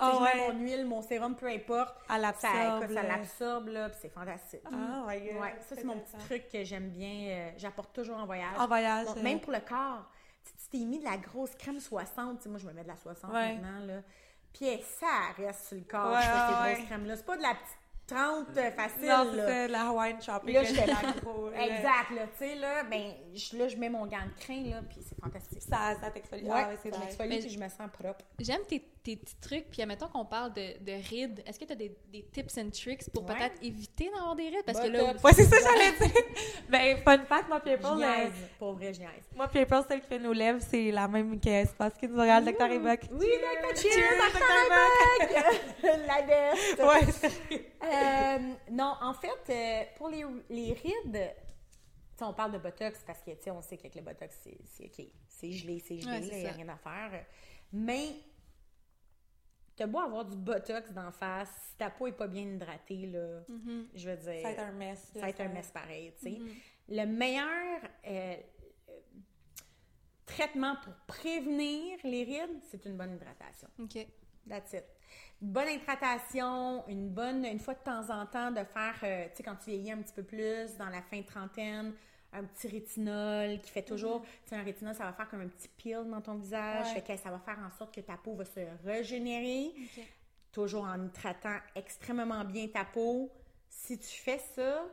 Ah 0.00 0.12
je 0.14 0.22
mets 0.22 0.44
ouais. 0.46 0.52
mon 0.52 0.58
huile, 0.60 0.86
mon 0.86 1.02
sérum, 1.02 1.34
peu 1.34 1.46
importe. 1.48 1.96
À 2.08 2.12
Ça, 2.14 2.18
l'absorbe. 2.18 2.86
ça 2.86 2.86
là. 2.94 3.02
l'absorbe, 3.02 3.68
là, 3.68 3.88
puis 3.88 3.98
c'est 4.00 4.08
fantastique. 4.08 4.60
Ah. 4.72 5.04
Ouais, 5.08 5.34
ça, 5.68 5.74
c'est 5.74 5.82
mon 5.84 5.98
petit 5.98 6.16
truc 6.24 6.48
que 6.48 6.62
j'aime 6.62 6.88
bien. 6.90 7.28
euh, 7.30 7.50
J'apporte 7.56 7.92
toujours 7.92 8.16
en 8.18 8.24
voyage. 8.24 8.56
En 8.58 8.68
voyage. 8.68 9.06
Donc, 9.06 9.16
euh, 9.18 9.22
même 9.22 9.40
pour 9.40 9.52
le 9.52 9.58
corps, 9.60 10.08
tu 10.44 10.52
tu 10.52 10.78
t'es 10.78 10.84
mis 10.84 11.00
de 11.00 11.04
la 11.04 11.16
grosse 11.16 11.52
crème 11.56 11.80
60, 11.80 12.36
tu 12.38 12.44
sais, 12.44 12.48
moi 12.48 12.58
je 12.58 12.66
me 12.68 12.72
mets 12.72 12.84
de 12.84 12.88
la 12.88 12.96
60 12.96 13.32
Ouais. 13.32 13.54
maintenant, 13.54 13.86
là. 13.86 14.00
Puis 14.52 14.66
ça 15.00 15.32
reste 15.36 15.68
sur 15.68 15.76
le 15.76 15.84
corps, 15.84 16.12
Ouais, 16.12 16.20
je 16.22 16.26
fais 16.26 16.32
ces 16.32 16.38
ouais, 16.38 16.52
grosses 16.52 16.78
ouais. 16.78 16.84
crèmes-là. 16.86 17.16
C'est 17.16 17.26
pas 17.26 17.36
de 17.36 17.42
la 17.42 17.54
petite 17.54 17.78
30 18.08 18.46
euh, 18.56 18.70
facile, 18.70 19.06
Non, 19.06 19.26
c'est 19.30 19.36
là. 19.36 19.68
la 19.68 19.88
Hawaiian 19.88 20.18
Shopping. 20.20 20.54
Là, 20.54 20.62
la 20.86 21.20
gros, 21.20 21.50
là. 21.50 21.66
Exact, 21.66 22.10
là, 22.14 22.26
tu 22.26 22.38
sais, 22.38 22.54
là, 22.54 22.82
ben, 22.84 23.12
je, 23.34 23.56
là, 23.58 23.68
je 23.68 23.76
mets 23.76 23.90
mon 23.90 24.06
gant 24.06 24.24
de 24.24 24.40
crin, 24.40 24.62
là, 24.70 24.80
puis 24.88 25.00
c'est 25.06 25.20
fantastique. 25.20 25.60
Ça, 25.62 25.94
ça 26.00 26.10
t'exfolie. 26.10 26.44
Ouais, 26.44 26.50
Ah, 26.54 26.68
ouais, 26.68 26.78
c'est 26.82 26.90
ça 26.90 26.98
m'exfolie, 27.00 27.38
puis 27.40 27.50
je 27.50 27.58
me 27.58 27.68
sens 27.68 27.90
propre. 27.92 28.24
J'aime 28.38 28.62
tes, 28.66 28.80
tes 29.08 29.16
petits 29.16 29.36
trucs, 29.40 29.70
puis 29.70 29.80
admettons 29.80 30.08
qu'on 30.08 30.24
parle 30.26 30.52
de, 30.52 30.78
de 30.84 30.92
rides. 31.08 31.42
Est-ce 31.46 31.58
que 31.58 31.64
tu 31.64 31.72
as 31.72 31.76
des, 31.76 31.96
des 32.12 32.24
tips 32.24 32.58
and 32.58 32.70
tricks 32.70 33.08
pour 33.10 33.24
Ouais. 33.24 33.34
peut-être 33.36 33.62
éviter 33.62 34.10
d'avoir 34.10 34.36
des 34.36 34.48
rides? 34.48 34.64
Parce 34.66 34.80
que 34.80 34.88
là. 34.88 35.14
Ouais, 35.24 35.32
c'est 35.32 35.44
ça, 35.44 35.56
j'allais 35.62 35.92
dire. 36.12 36.22
ben, 36.68 36.96
fun 36.98 37.18
fact, 37.24 37.48
moi, 37.48 37.56
April, 37.56 37.78
niaise, 37.96 38.32
euh, 38.34 38.46
pour 38.58 38.72
vrai, 38.74 38.92
je 38.92 39.00
moi, 39.34 39.48
puis 39.48 39.60
April, 39.60 39.82
celle 39.88 40.00
qui 40.02 40.06
fait 40.08 40.18
nos 40.18 40.32
lèvres, 40.34 40.60
c'est 40.60 40.90
la 40.90 41.08
même 41.08 41.40
que 41.40 41.48
Espace 41.48 41.94
Kids 41.94 42.08
Montréal, 42.08 42.44
Dr. 42.44 42.66
Evoque. 42.66 43.00
Oui, 43.12 43.26
Dr. 43.26 43.76
Cheers. 43.80 44.12
Evoque! 44.12 45.44
La 46.06 46.22
best! 46.22 46.78
Ouais. 46.78 47.30
Euh, 47.84 48.38
non, 48.70 48.94
en 49.00 49.14
fait, 49.14 49.28
euh, 49.50 49.84
pour 49.96 50.08
les, 50.10 50.24
les 50.50 50.72
rides, 50.74 51.12
tu 51.12 52.18
sais, 52.18 52.24
on 52.24 52.34
parle 52.34 52.52
de 52.52 52.58
Botox 52.58 53.02
parce 53.06 53.20
que, 53.22 53.30
tu 53.30 53.42
sais, 53.44 53.50
on 53.50 53.62
sait 53.62 53.76
qu'avec 53.76 53.94
le 53.94 54.02
Botox, 54.02 54.36
c'est 54.42 54.58
c'est 54.66 54.84
OK. 54.86 55.06
C'est 55.28 55.52
gelé, 55.52 55.78
c'est 55.86 55.98
gelé, 56.00 56.12
Ouais, 56.18 56.28
il 56.32 56.38
n'y 56.40 56.46
a 56.46 56.52
rien 56.52 56.68
à 56.68 56.76
faire. 56.76 57.24
Mais, 57.72 58.08
t'as 59.78 59.86
beau 59.86 60.00
avoir 60.00 60.24
du 60.24 60.36
Botox 60.36 60.92
d'en 60.92 61.10
face, 61.12 61.48
si 61.70 61.76
ta 61.78 61.88
peau 61.90 62.06
est 62.08 62.12
pas 62.12 62.26
bien 62.26 62.42
hydratée, 62.42 63.06
là, 63.06 63.40
Mhm. 63.48 63.88
je 63.94 64.10
veux 64.10 64.16
dire, 64.16 64.42
Ça 64.42 64.48
va 64.48 64.50
être 64.50 64.58
un 64.62 64.72
mess. 64.72 65.10
ça 65.14 65.20
va 65.20 65.28
être 65.30 65.40
un 65.40 65.48
mess 65.48 65.70
pareil, 65.70 66.12
tu 66.18 66.24
sais. 66.24 66.38
Mhm. 66.38 66.48
Le 66.90 67.04
meilleur 67.06 67.80
euh, 68.06 68.36
euh, 68.88 68.92
traitement 70.26 70.76
pour 70.84 70.94
prévenir 71.06 71.98
les 72.04 72.24
rides, 72.24 72.60
c'est 72.70 72.84
une 72.86 72.96
bonne 72.96 73.14
hydratation. 73.14 73.68
OK. 73.78 74.06
That's 74.48 74.72
it. 74.72 74.84
Une 75.42 75.52
bonne 75.52 75.68
hydratation, 75.68 76.86
une 76.88 77.10
bonne, 77.10 77.44
une 77.44 77.58
fois 77.60 77.74
de 77.74 77.80
temps 77.82 78.10
en 78.10 78.26
temps, 78.26 78.50
de 78.50 78.64
faire, 78.64 78.98
euh, 79.02 79.26
tu 79.30 79.36
sais, 79.36 79.42
quand 79.42 79.56
tu 79.56 79.70
vieillis 79.70 79.92
un 79.92 80.02
petit 80.02 80.14
peu 80.14 80.22
plus, 80.22 80.76
dans 80.76 80.88
la 80.88 81.02
fin 81.02 81.20
de 81.20 81.26
trentaine, 81.26 81.94
un 82.32 82.44
petit 82.44 82.68
rétinol 82.68 83.60
qui 83.60 83.70
fait 83.70 83.82
toujours, 83.82 84.20
tu 84.22 84.50
sais, 84.50 84.56
un 84.56 84.62
rétinol, 84.62 84.94
ça 84.94 85.04
va 85.04 85.12
faire 85.12 85.28
comme 85.28 85.40
un 85.40 85.48
petit 85.48 85.68
peel 85.68 86.04
dans 86.10 86.20
ton 86.20 86.34
visage, 86.34 86.86
Ouais. 86.88 87.00
fait 87.00 87.12
que 87.16 87.16
ça 87.22 87.30
va 87.30 87.38
faire 87.38 87.58
en 87.66 87.70
sorte 87.76 87.94
que 87.94 88.00
ta 88.00 88.16
peau 88.16 88.34
va 88.34 88.44
se 88.44 88.60
régénérer, 88.84 89.72
toujours 90.52 90.84
en 90.84 91.02
hydratant 91.06 91.58
extrêmement 91.74 92.44
bien 92.44 92.66
ta 92.68 92.84
peau. 92.84 93.30
Si 93.70 93.98
tu 93.98 94.20
fais 94.20 94.40
ça, 94.54 94.84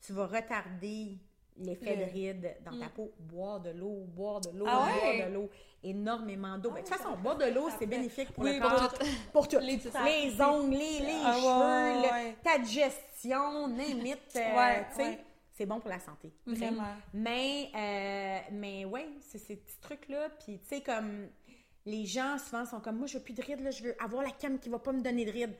tu 0.00 0.12
vas 0.12 0.26
retarder 0.26 1.18
l'effet 1.58 1.96
Le- 1.96 2.06
de 2.06 2.10
ride 2.10 2.56
dans 2.64 2.78
ta 2.78 2.88
peau. 2.88 3.10
Boire 3.18 3.60
de 3.60 3.70
l'eau, 3.70 4.04
boire 4.08 4.40
de 4.40 4.50
l'eau, 4.56 4.66
Ah 4.68 4.86
ouais? 4.86 5.00
boire 5.16 5.28
de 5.28 5.34
l'eau, 5.34 5.50
énormément 5.82 6.56
d'eau. 6.56 6.70
Ben, 6.70 6.82
de 6.82 6.86
toute 6.88 6.94
Ah, 6.94 7.02
façon, 7.02 7.16
boire 7.16 7.36
de 7.36 7.46
l'eau, 7.46 7.68
c'est 7.78 7.86
bénéfique 7.86 8.30
pour 8.32 8.44
Oui, 8.44 8.54
le 8.54 8.60
pour 8.60 8.88
tout. 8.88 9.04
Pour 9.32 9.48
tout. 9.48 9.58
Les 9.58 10.40
ongles, 10.40 10.70
les, 10.76 11.00
les 11.00 11.20
Ah, 11.24 11.34
cheveux, 11.34 12.34
ta 12.44 12.58
digestion, 12.58 13.68
n'imite. 13.68 14.34
Ouais, 14.36 14.86
tu 14.90 15.02
sais. 15.02 15.18
C'est 15.58 15.66
bon 15.66 15.80
pour 15.80 15.90
la 15.90 15.98
santé. 15.98 16.32
Vraiment. 16.46 16.94
Mais, 17.12 17.70
euh, 17.74 18.38
mais 18.52 18.84
ouais, 18.84 19.08
c'est 19.20 19.38
ces 19.38 19.56
petits 19.56 19.80
trucs-là. 19.80 20.28
Puis, 20.38 20.60
tu 20.60 20.76
sais, 20.76 20.80
comme 20.80 21.26
les 21.84 22.06
gens 22.06 22.38
souvent 22.38 22.64
sont 22.64 22.80
comme 22.80 22.96
moi, 22.96 23.08
je 23.08 23.18
veux 23.18 23.24
plus 23.24 23.34
de 23.34 23.42
rides, 23.42 23.60
là, 23.60 23.70
je 23.70 23.82
veux 23.82 23.96
avoir 24.02 24.22
la 24.22 24.30
cam 24.30 24.58
qui 24.58 24.68
va 24.68 24.78
pas 24.78 24.92
me 24.92 25.02
donner 25.02 25.24
de 25.24 25.32
rides. 25.32 25.56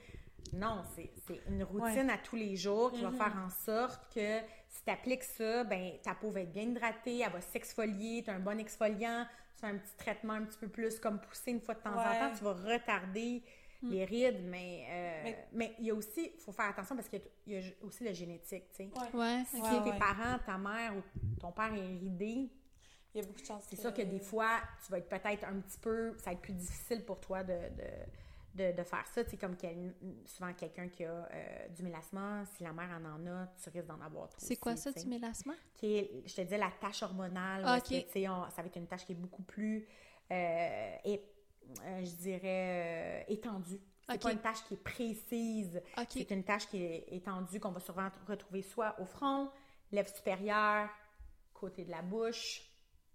Non, 0.52 0.82
c'est 0.94 1.10
une 1.48 1.64
routine 1.64 2.08
à 2.08 2.16
tous 2.16 2.36
les 2.36 2.56
jours 2.56 2.92
qui 2.92 3.02
va 3.02 3.10
faire 3.10 3.36
en 3.44 3.50
sorte 3.50 4.00
que 4.14 4.38
si 4.68 4.82
tu 4.84 4.90
appliques 4.90 5.24
ça, 5.24 5.64
ben 5.64 5.92
ta 6.02 6.14
peau 6.14 6.30
va 6.30 6.40
être 6.40 6.52
bien 6.52 6.62
hydratée, 6.62 7.18
elle 7.18 7.32
va 7.32 7.40
s'exfolier, 7.40 8.22
tu 8.24 8.30
as 8.30 8.34
un 8.34 8.38
bon 8.38 8.58
exfoliant, 8.58 9.26
tu 9.54 9.60
fais 9.60 9.66
un 9.66 9.76
petit 9.76 9.94
traitement 9.98 10.34
un 10.34 10.44
petit 10.44 10.56
peu 10.58 10.68
plus 10.68 10.98
comme 11.00 11.20
poussé 11.20 11.50
une 11.50 11.60
fois 11.60 11.74
de 11.74 11.80
temps 11.80 11.90
en 11.90 12.02
temps, 12.02 12.32
tu 12.36 12.44
vas 12.44 12.54
retarder 12.54 13.42
les 13.82 14.04
rides, 14.04 14.40
mais 14.44 14.86
euh, 14.88 15.20
Mais- 15.24 15.48
mais 15.52 15.74
il 15.78 15.86
y 15.86 15.90
a 15.90 15.94
aussi, 15.94 16.32
il 16.34 16.40
faut 16.40 16.52
faire 16.52 16.66
attention 16.66 16.96
parce 16.96 17.08
qu'il 17.08 17.22
y 17.46 17.52
y, 17.54 17.56
a 17.58 17.62
aussi 17.82 18.02
la 18.04 18.12
génétique, 18.12 18.64
tu 18.70 18.76
sais. 18.76 18.90
Ouais. 19.14 19.18
Ouais, 19.20 19.44
Si. 19.46 19.60
Ouais, 19.60 19.82
tes 19.84 19.90
ouais. 19.90 19.98
parents, 19.98 20.38
ta 20.44 20.58
mère 20.58 20.94
ou 20.96 21.02
ton 21.40 21.52
père 21.52 21.72
est 21.72 21.86
ridé, 21.98 22.50
Il 23.14 23.20
y 23.20 23.20
a 23.20 23.26
beaucoup 23.26 23.40
de 23.40 23.46
chance. 23.46 23.64
c'est 23.68 23.76
sûr 23.80 23.94
que 23.94 24.02
des 24.02 24.18
fois, 24.18 24.58
tu 24.84 24.90
vas 24.90 24.98
être 24.98 25.08
peut-être 25.08 25.44
un 25.44 25.60
petit 25.60 25.78
peu, 25.78 26.14
ça 26.18 26.26
va 26.26 26.32
être 26.32 26.40
plus 26.42 26.52
difficile 26.54 27.04
pour 27.04 27.20
toi 27.20 27.44
de, 27.44 27.52
de, 27.54 28.72
de, 28.72 28.76
de 28.76 28.82
faire 28.82 29.06
ça. 29.06 29.22
Tu 29.22 29.30
sais, 29.30 29.36
comme 29.36 29.56
quel- 29.56 29.94
souvent 30.26 30.52
quelqu'un 30.54 30.88
qui 30.88 31.04
a 31.04 31.12
euh, 31.32 31.68
du 31.68 31.84
mélasma, 31.84 32.44
si 32.56 32.64
la 32.64 32.72
mère 32.72 32.90
en 32.90 33.04
en 33.04 33.26
a, 33.28 33.46
tu 33.62 33.70
risques 33.70 33.86
d'en 33.86 34.00
avoir 34.00 34.28
toi 34.28 34.38
C'est 34.40 34.56
quoi 34.56 34.74
ça, 34.76 34.90
du 34.90 35.06
mélasma? 35.06 35.54
Qui 35.74 35.98
est, 35.98 36.22
je 36.26 36.34
te 36.34 36.40
disais, 36.40 36.58
la 36.58 36.72
tâche 36.80 37.02
hormonale. 37.04 37.62
Ah, 37.64 37.80
que, 37.80 37.94
on- 38.28 38.50
ça 38.50 38.60
va 38.62 38.66
être 38.66 38.76
une 38.76 38.88
tâche 38.88 39.04
qui 39.06 39.12
est 39.12 39.14
beaucoup 39.14 39.42
plus, 39.42 39.86
euh, 40.32 40.96
euh, 41.84 42.04
je 42.04 42.14
dirais, 42.16 43.24
euh, 43.28 43.32
étendue. 43.32 43.80
C'est 44.08 44.22
pas 44.22 44.32
une 44.32 44.38
tâche 44.38 44.64
qui 44.66 44.74
est 44.74 44.82
précise. 44.82 45.82
C'est 46.08 46.30
une 46.30 46.44
tâche 46.44 46.66
qui 46.68 46.82
est 46.82 47.06
étendue, 47.10 47.60
qu'on 47.60 47.72
va 47.72 47.80
souvent 47.80 48.08
retrouver 48.26 48.62
soit 48.62 48.98
au 49.00 49.04
front, 49.04 49.50
lèvres 49.92 50.08
supérieures, 50.08 50.88
côté 51.52 51.84
de 51.84 51.90
la 51.90 52.00
bouche, 52.00 52.62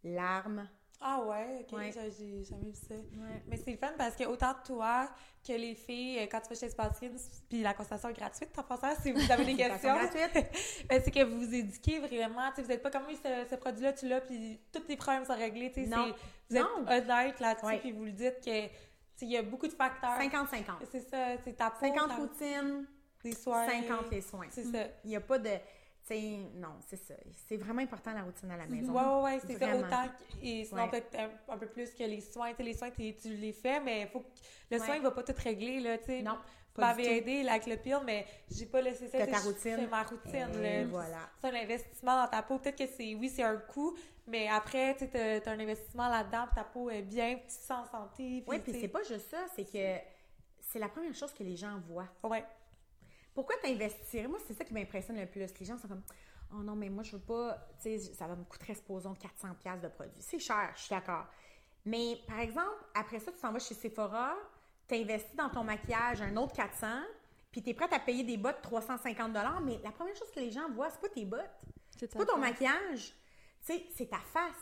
l'arme. 0.04 0.70
Ah 1.02 1.22
ouais, 1.22 1.60
ok, 1.70 1.78
Ouais. 1.78 1.92
j'ai 2.18 2.44
jamais 2.46 2.70
vu 2.72 2.76
ça. 2.76 2.96
Mais 3.48 3.58
c'est 3.58 3.72
le 3.72 3.78
fun 3.78 3.92
parce 3.98 4.16
que 4.16 4.24
autant 4.24 4.54
toi 4.66 5.10
que 5.46 5.52
les 5.52 5.76
filles, 5.76 6.20
euh, 6.20 6.28
quand 6.32 6.40
tu 6.40 6.50
vas 6.54 6.56
chez 6.56 6.70
Spaskins, 6.70 7.18
puis 7.50 7.62
la 7.62 7.74
consultation 7.74 8.08
est 8.10 8.14
gratuite, 8.14 8.58
en 8.58 8.64
passant, 8.64 8.96
si 9.02 9.12
vous 9.12 9.30
avez 9.32 9.44
des 9.44 9.56
questions, 9.58 9.96
ben, 10.90 11.02
c'est 11.04 11.12
que 11.12 11.24
vous 11.26 11.40
vous 11.40 11.54
éduquez 11.54 12.00
vraiment. 12.00 12.50
Tu 12.56 12.62
vous 12.62 12.68
n'êtes 12.70 12.82
pas 12.82 12.90
comme 12.92 13.04
oui, 13.08 13.18
ce, 13.22 13.50
ce 13.50 13.56
produit-là, 13.56 13.92
tu 13.94 14.08
l'as, 14.08 14.22
puis 14.22 14.60
tous 14.72 14.80
tes 14.82 14.96
problèmes 14.96 15.26
sont 15.26 15.36
réglés. 15.36 15.72
tu 15.74 15.84
sais, 15.84 15.90
Vous 16.50 16.56
êtes 16.56 16.64
Non. 16.64 16.88
honnête 16.88 17.40
là-dessus, 17.42 17.80
puis 17.80 17.92
vous 17.92 18.06
le 18.06 18.12
dites 18.14 18.40
que 18.44 18.68
il 19.22 19.30
y 19.32 19.38
a 19.38 19.42
beaucoup 19.42 19.68
de 19.68 19.74
facteurs. 19.74 20.18
50-50. 20.20 20.86
C'est 20.92 21.00
ça, 21.10 21.38
c'est 21.44 21.54
ta 21.54 21.70
peau, 21.70 21.86
50 21.86 22.08
ta- 22.10 22.16
routines, 22.16 22.86
des 23.24 23.34
soins. 23.34 23.66
50 23.70 24.10
les 24.12 24.22
soins. 24.22 24.48
C'est 24.50 24.66
ça. 24.66 24.80
Il 25.06 25.10
n'y 25.12 25.16
a 25.16 25.22
pas 25.22 25.38
de. 25.40 25.50
Sais, 26.06 26.38
non, 26.56 26.76
c'est 26.88 26.98
ça. 26.98 27.14
C'est 27.48 27.56
vraiment 27.56 27.82
important 27.82 28.12
la 28.14 28.24
routine 28.24 28.52
à 28.52 28.58
la 28.58 28.66
maison. 28.66 28.92
Ouais, 28.92 29.02
ouais, 29.02 29.36
ouais, 29.36 29.40
c'est 29.48 29.58
ça. 29.58 29.74
Autant 29.78 30.08
que- 30.08 30.46
et 30.46 30.66
sinon, 30.66 30.84
Ouais. 30.84 30.90
peut-être 30.90 31.16
un, 31.18 31.54
un 31.54 31.58
peu 31.58 31.68
plus 31.68 31.92
que 31.94 32.04
les 32.04 32.20
soins. 32.20 32.50
Tu 32.52 32.58
sais, 32.58 32.64
les 32.64 32.74
soins, 32.74 32.90
tu 32.92 33.30
les 33.30 33.54
fais, 33.54 33.80
mais 33.80 34.08
faut 34.08 34.20
que 34.20 34.26
le 34.70 34.80
Ouais. 34.80 34.86
soin, 34.86 34.96
il 34.98 35.02
va 35.02 35.12
pas 35.12 35.24
tout 35.24 35.34
régler, 35.38 35.80
là, 35.80 35.98
tu 35.98 36.06
sais. 36.08 36.22
Non, 36.22 36.38
tout. 36.76 36.82
aidé 36.82 37.48
avec 37.48 37.68
le 37.68 37.78
pire, 37.78 38.04
mais 38.04 38.26
j'ai 38.52 38.66
pas 38.66 38.82
laissé 38.82 39.08
ça. 39.08 39.26
Tu 39.26 39.32
ta 39.32 39.40
routine. 39.40 39.78
fais 39.78 39.88
ma 39.88 40.04
routine, 40.04 40.62
là. 40.62 40.86
voilà. 40.88 41.30
C'est 41.40 41.48
un 41.50 41.56
investissement 41.56 42.22
dans 42.24 42.28
ta 42.28 42.44
peau. 42.44 42.58
Peut-être 42.60 42.78
que 42.80 42.88
c'est, 42.88 43.16
oui, 43.16 43.30
c'est 43.30 43.44
un 43.44 43.56
coût, 43.58 43.96
mais 44.28 44.50
après, 44.50 44.98
tu 44.98 45.08
t'as 45.10 45.52
un 45.52 45.60
investissement 45.60 46.10
là-dedans, 46.10 46.48
puis 46.48 46.56
ta 46.56 46.64
peau 46.66 46.90
est 46.90 47.02
bien, 47.04 47.36
puis 47.36 47.44
tu 47.48 47.56
te 47.60 47.64
sens 47.64 47.88
en 47.88 47.92
santé. 47.92 48.44
Oui, 48.46 48.60
puis 48.60 48.74
c'est 48.74 48.88
pas 48.90 49.04
juste 49.04 49.30
ça, 49.30 49.46
c'est 49.56 49.64
que 49.64 50.04
c'est 50.60 50.80
la 50.80 50.90
première 50.90 51.14
chose 51.16 51.32
que 51.34 51.44
les 51.44 51.56
gens 51.56 51.80
voient. 51.88 52.10
Ouais. 52.24 52.44
Pourquoi 53.34 53.56
t'investirais? 53.62 54.28
Moi, 54.28 54.40
c'est 54.48 54.54
ça 54.54 54.64
qui 54.64 54.74
m'impressionne 54.74 55.20
le 55.20 55.26
plus. 55.26 55.42
Les 55.60 55.66
gens 55.66 55.78
sont 55.78 55.88
comme, 55.88 56.04
oh 56.54 56.64
non, 56.64 56.76
mais 56.76 56.90
moi, 56.90 57.04
je 57.04 57.14
veux 57.14 57.22
pas, 57.22 57.58
tu 57.82 57.98
sais, 57.98 58.14
ça 58.14 58.28
va 58.28 58.36
me 58.36 58.44
coûter, 58.44 58.74
supposons, 58.74 59.14
400$ 59.14 59.56
piastres 59.56 59.82
de 59.82 59.88
produits. 59.88 60.22
C'est 60.22 60.40
cher, 60.40 60.72
je 60.76 60.82
suis 60.82 60.90
d'accord. 60.96 61.26
Mais, 61.86 62.18
par 62.28 62.40
exemple, 62.40 62.86
après 62.94 63.20
ça, 63.20 63.32
tu 63.32 63.40
t'en 63.40 63.52
vas 63.52 63.60
chez 63.60 63.74
Sephora, 63.74 64.36
t'investis 64.88 65.36
dans 65.36 65.50
ton 65.50 65.64
maquillage 65.64 66.22
un 66.22 66.36
autre 66.38 66.56
400$, 66.56 67.04
puis 67.52 67.62
t'es 67.62 67.74
prête 67.74 67.94
à 67.94 68.00
payer 68.00 68.24
des 68.24 68.38
bottes 68.38 68.64
350$, 68.64 69.64
mais 69.64 69.80
la 69.84 69.92
première 69.92 70.16
chose 70.16 70.32
que 70.32 70.40
les 70.40 70.52
gens 70.52 70.70
voient, 70.72 70.90
c'est 70.90 71.02
pas 71.02 71.10
tes 71.10 71.26
bottes. 71.26 71.42
C'est 71.98 72.12
pas 72.16 72.26
ton 72.26 72.38
maquillage. 72.38 73.14
Tu 73.66 73.74
sais, 73.74 73.86
c'est 73.96 74.10
ta 74.10 74.20
face. 74.20 74.56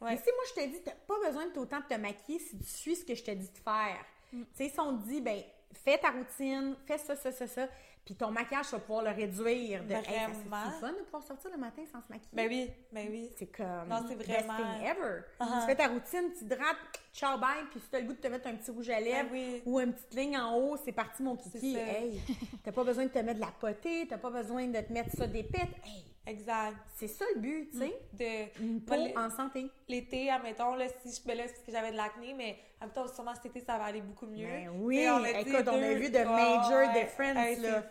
Ouais. 0.00 0.10
Mais 0.10 0.16
si 0.16 0.30
moi 0.30 0.44
je 0.48 0.62
te 0.62 0.68
dis, 0.68 0.82
t'as 0.82 0.92
pas 0.92 1.18
besoin 1.26 1.46
de 1.48 1.58
autant 1.58 1.80
de 1.80 1.84
te 1.84 1.94
maquiller 1.94 2.38
si 2.38 2.58
tu 2.58 2.66
suis 2.66 2.96
ce 2.96 3.04
que 3.04 3.14
je 3.14 3.24
te 3.24 3.30
dis 3.32 3.48
de 3.48 3.58
faire. 3.58 4.04
Mm. 4.32 4.42
Tu 4.42 4.48
sais, 4.54 4.68
si 4.68 4.80
on 4.80 4.96
te 4.96 5.04
dit, 5.08 5.20
ben, 5.20 5.42
fais 5.72 5.98
ta 5.98 6.10
routine, 6.10 6.76
fais 6.86 6.98
ça, 6.98 7.16
ça, 7.16 7.32
ça, 7.32 7.46
ça, 7.46 7.68
puis 8.08 8.14
ton 8.16 8.30
maquillage, 8.30 8.64
tu 8.68 8.72
vas 8.72 8.78
pouvoir 8.78 9.04
le 9.04 9.10
réduire. 9.10 9.84
De, 9.84 9.92
Hey, 9.92 10.02
ça, 10.02 10.10
c'est- 10.32 10.48
Vraiment? 10.48 10.70
fun 10.80 10.92
de 10.92 11.02
pouvoir 11.04 11.22
sortir 11.22 11.50
le 11.50 11.58
matin 11.58 11.82
sans 11.92 12.00
se 12.00 12.06
maquiller? 12.08 12.30
Ben 12.32 12.48
oui, 12.48 12.70
ben 12.90 13.06
oui. 13.10 13.30
C'est 13.38 13.54
comme 13.54 13.86
Non, 13.86 13.96
c'est 14.08 14.16
best 14.16 14.30
vraiment- 14.30 14.56
thing 14.56 14.82
ever. 14.86 15.20
Uh-huh. 15.38 15.60
Tu 15.60 15.66
fais 15.66 15.76
ta 15.76 15.88
routine, 15.88 16.32
tu 16.38 16.44
hydrates, 16.44 16.76
ciao, 17.12 17.36
bye, 17.38 17.64
puis 17.70 17.80
si 17.80 17.90
tu 17.90 17.96
as 17.96 18.00
le 18.00 18.06
goût 18.06 18.14
de 18.14 18.18
te 18.18 18.28
mettre 18.28 18.46
un 18.48 18.54
petit 18.54 18.70
rouge 18.70 18.88
à 18.88 18.98
lèvres 18.98 19.28
Ben 19.30 19.52
oui. 19.52 19.62
ou 19.66 19.78
une 19.78 19.92
petite 19.92 20.14
ligne 20.14 20.38
en 20.38 20.56
haut, 20.56 20.78
c'est 20.82 20.92
parti 20.92 21.22
mon 21.22 21.36
kiki. 21.36 21.76
Hey, 21.76 22.18
t'as 22.64 22.72
pas 22.72 22.82
besoin 22.84 23.04
de 23.04 23.10
te 23.10 23.18
mettre 23.18 23.40
de 23.40 23.44
la 23.44 23.52
potée, 23.60 24.06
t'as 24.08 24.16
pas 24.16 24.30
besoin 24.30 24.66
de 24.68 24.80
te 24.80 24.90
mettre 24.90 25.14
ça 25.14 25.26
d'épite. 25.26 25.60
Hey, 25.84 26.04
Exact. 26.28 26.76
c'est 26.96 27.08
ça 27.08 27.24
le 27.34 27.40
but, 27.40 27.70
tu 27.70 27.78
sais. 27.78 27.98
De, 28.12 28.62
Une 28.62 28.80
peau 28.82 28.94
Moi, 28.96 29.08
en 29.16 29.30
santé. 29.30 29.70
l'été, 29.88 30.30
admettons, 30.30 30.74
là, 30.74 30.86
si 31.02 31.14
je, 31.14 31.26
ben 31.26 31.36
là, 31.36 31.44
c'est 31.46 31.54
parce 31.54 31.64
que 31.66 31.72
j'avais 31.72 31.90
de 31.92 31.96
l'acné, 31.96 32.34
mais 32.34 32.58
admettons, 32.80 33.06
sûrement 33.08 33.34
cet 33.34 33.46
été, 33.46 33.60
ça 33.60 33.78
va 33.78 33.84
aller 33.84 34.00
beaucoup 34.02 34.26
mieux. 34.26 34.46
Ben 34.46 34.70
oui, 34.80 35.06
on 35.10 35.22
a 35.24 35.30
écoute, 35.30 35.66
on 35.66 35.82
a 35.82 35.94
vu 35.94 36.10
de 36.10 36.18
Ouais, 36.18 36.24
major 36.24 36.92
ouais. 36.94 37.00
difference, 37.02 37.36
Hey, 37.36 37.56
là. 37.60 37.82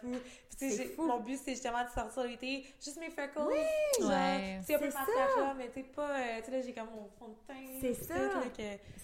C'est 0.60 0.86
fou. 0.86 1.04
Puis. 1.04 1.08
Mon 1.08 1.20
but, 1.20 1.38
c'est 1.38 1.52
justement 1.52 1.84
de 1.84 1.90
sortir 1.90 2.24
l'été, 2.24 2.66
juste 2.84 3.00
mes 3.00 3.12
freckles. 3.12 3.38
Oui, 3.48 3.58
genre, 4.02 4.10
Ouais. 4.10 4.60
C'est 4.66 4.74
un 4.74 4.80
peu 4.80 4.86
c'est 4.90 4.94
ma 4.98 5.06
ça. 5.06 5.06
tête, 5.06 5.38
là, 5.38 5.54
mais 5.56 5.70
tu 5.70 5.84
pas, 5.84 6.10
euh, 6.20 6.40
tu 6.40 6.46
sais, 6.46 6.52
là, 6.52 6.62
j'ai 6.62 6.74
comme 6.74 6.90
mon 6.96 7.08
fond 7.20 7.28
de 7.28 7.48
teint. 7.48 7.78
C'est 7.80 7.94
ça. 7.94 8.16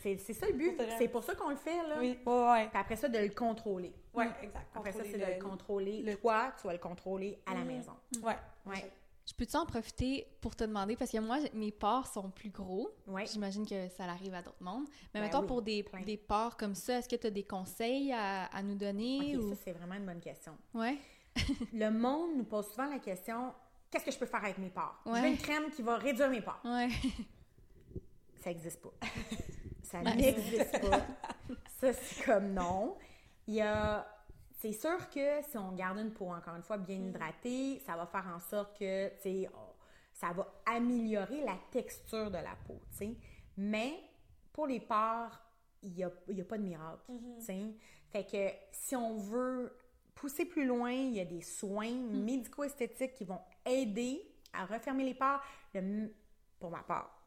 C'est 0.02 0.34
ça 0.34 0.48
le 0.48 0.54
but. 0.54 0.82
C'est 0.98 1.08
pour 1.10 1.24
ça 1.24 1.36
qu'on 1.36 1.50
le 1.50 1.56
fait, 1.56 1.78
là. 1.88 1.96
Oui, 2.00 2.18
ouais, 2.26 2.34
ouais. 2.52 2.68
Puis 2.70 2.80
après 2.80 2.96
ça, 2.96 3.08
de 3.08 3.20
le 3.20 3.30
contrôler. 3.30 3.94
Ouais, 4.16 4.28
exact. 4.42 4.66
Après 4.76 4.92
ça, 4.94 5.00
c'est 5.04 5.18
de 5.18 5.26
le 5.26 5.34
le- 5.36 5.40
contrôler. 5.44 6.02
le- 6.02 6.16
Toi, 6.18 6.52
tu 6.60 6.66
vas 6.68 6.74
le 6.74 6.80
contrôler 6.80 7.40
à 7.46 7.54
la 7.54 7.60
Mhm. 7.60 7.68
maison. 7.68 7.94
Ouais. 8.24 8.36
Ouais. 8.66 8.92
Je 9.26 9.34
peux-tu 9.34 9.56
en 9.56 9.66
profiter 9.66 10.28
pour 10.42 10.54
te 10.56 10.66
demander, 10.66 10.98
parce 10.98 11.10
que 11.12 11.18
moi, 11.20 11.38
mes 11.54 11.72
pores 11.72 12.08
sont 12.08 12.30
plus 12.30 12.50
gros. 12.50 12.90
Ouais. 13.08 13.26
J'imagine 13.26 13.66
que 13.66 13.88
ça 13.90 14.04
arrive 14.04 14.34
à 14.34 14.42
d'autres 14.42 14.62
mondes. 14.62 14.86
Mais 15.14 15.22
Ben 15.22 15.28
mettons, 15.28 15.42
oui, 15.42 15.48
pour 15.48 15.62
des, 15.62 15.86
des 16.06 16.18
pores 16.18 16.58
comme 16.58 16.76
ça, 16.76 16.98
est-ce 17.00 17.08
que 17.08 17.16
tu 17.16 17.28
as 17.28 17.32
des 17.32 17.44
conseils 17.44 18.12
à, 18.12 18.46
à 18.48 18.62
nous 18.62 18.76
donner? 18.76 19.38
Ou... 19.38 19.52
ça, 19.54 19.62
c'est 19.64 19.72
vraiment 19.72 19.96
une 19.96 20.06
bonne 20.06 20.20
question. 20.20 20.58
Ouais. 20.74 20.98
Le 21.74 21.90
monde 21.90 22.32
nous 22.36 22.44
pose 22.44 22.68
souvent 22.68 22.88
la 22.88 23.00
question 23.00 23.54
qu'est-ce 23.90 24.06
que 24.06 24.12
je 24.12 24.18
peux 24.18 24.26
faire 24.26 24.44
avec 24.44 24.58
mes 24.58 24.70
pores 24.70 25.00
Je 25.06 25.12
Ouais. 25.12 25.22
veux 25.22 25.28
une 25.28 25.38
crème 25.38 25.70
qui 25.72 25.82
va 25.84 25.98
réduire 25.98 26.30
mes 26.30 26.42
pores. 26.42 26.60
Ouais. 26.66 26.90
Ça 28.42 28.50
n'existe 28.50 28.82
pas. 28.82 28.94
Ça 29.84 30.02
Ben, 30.02 30.16
n'existe 30.18 30.82
pas. 30.82 31.00
Ça, 31.80 31.94
c'est 31.94 32.26
comme 32.26 32.54
non. 32.54 32.98
Il 33.48 33.54
y 33.56 33.62
a. 33.62 34.06
C'est 34.64 34.72
sûr 34.72 35.10
que 35.10 35.42
si 35.42 35.58
on 35.58 35.74
garde 35.74 35.98
une 35.98 36.14
peau, 36.14 36.32
encore 36.32 36.56
une 36.56 36.64
fois, 36.64 36.78
bien 36.78 36.96
hydratée, 36.96 37.80
ça 37.86 37.98
va 37.98 38.06
faire 38.06 38.26
en 38.34 38.40
sorte 38.40 38.80
que, 38.80 39.10
tu 39.18 39.22
sais, 39.22 39.50
ça 40.14 40.32
va 40.32 40.50
améliorer 40.66 41.44
la 41.44 41.58
texture 41.70 42.32
de 42.32 42.38
la 42.38 42.56
peau, 42.66 42.80
tu 42.92 42.98
sais. 42.98 43.18
Mais 43.58 44.00
pour 44.54 44.68
les 44.68 44.80
pores, 44.80 45.38
il 45.82 45.92
n'y 45.92 46.06
a, 46.06 46.12
y 46.30 46.40
a 46.40 46.46
pas 46.46 46.58
de 46.58 46.64
miracle, 46.64 47.02
tu 47.40 47.44
sais. 47.46 47.76
Fait 48.10 48.24
que 48.26 48.56
si 48.72 48.96
on 48.96 49.18
veut 49.18 49.78
pousser 50.16 50.46
plus 50.46 50.66
loin, 50.66 50.92
il 50.92 51.12
y 51.16 51.20
a 51.20 51.26
des 51.26 51.42
soins 51.42 51.92
médico-esthétiques 51.92 53.16
qui 53.16 53.26
vont 53.26 53.42
aider 53.66 54.22
à 54.54 54.66
refermer 54.66 55.04
les 55.04 55.14
pores. 55.14 55.42
Le- 55.74 56.08
pour 56.58 56.72
ma 56.72 56.84
part, 56.84 57.22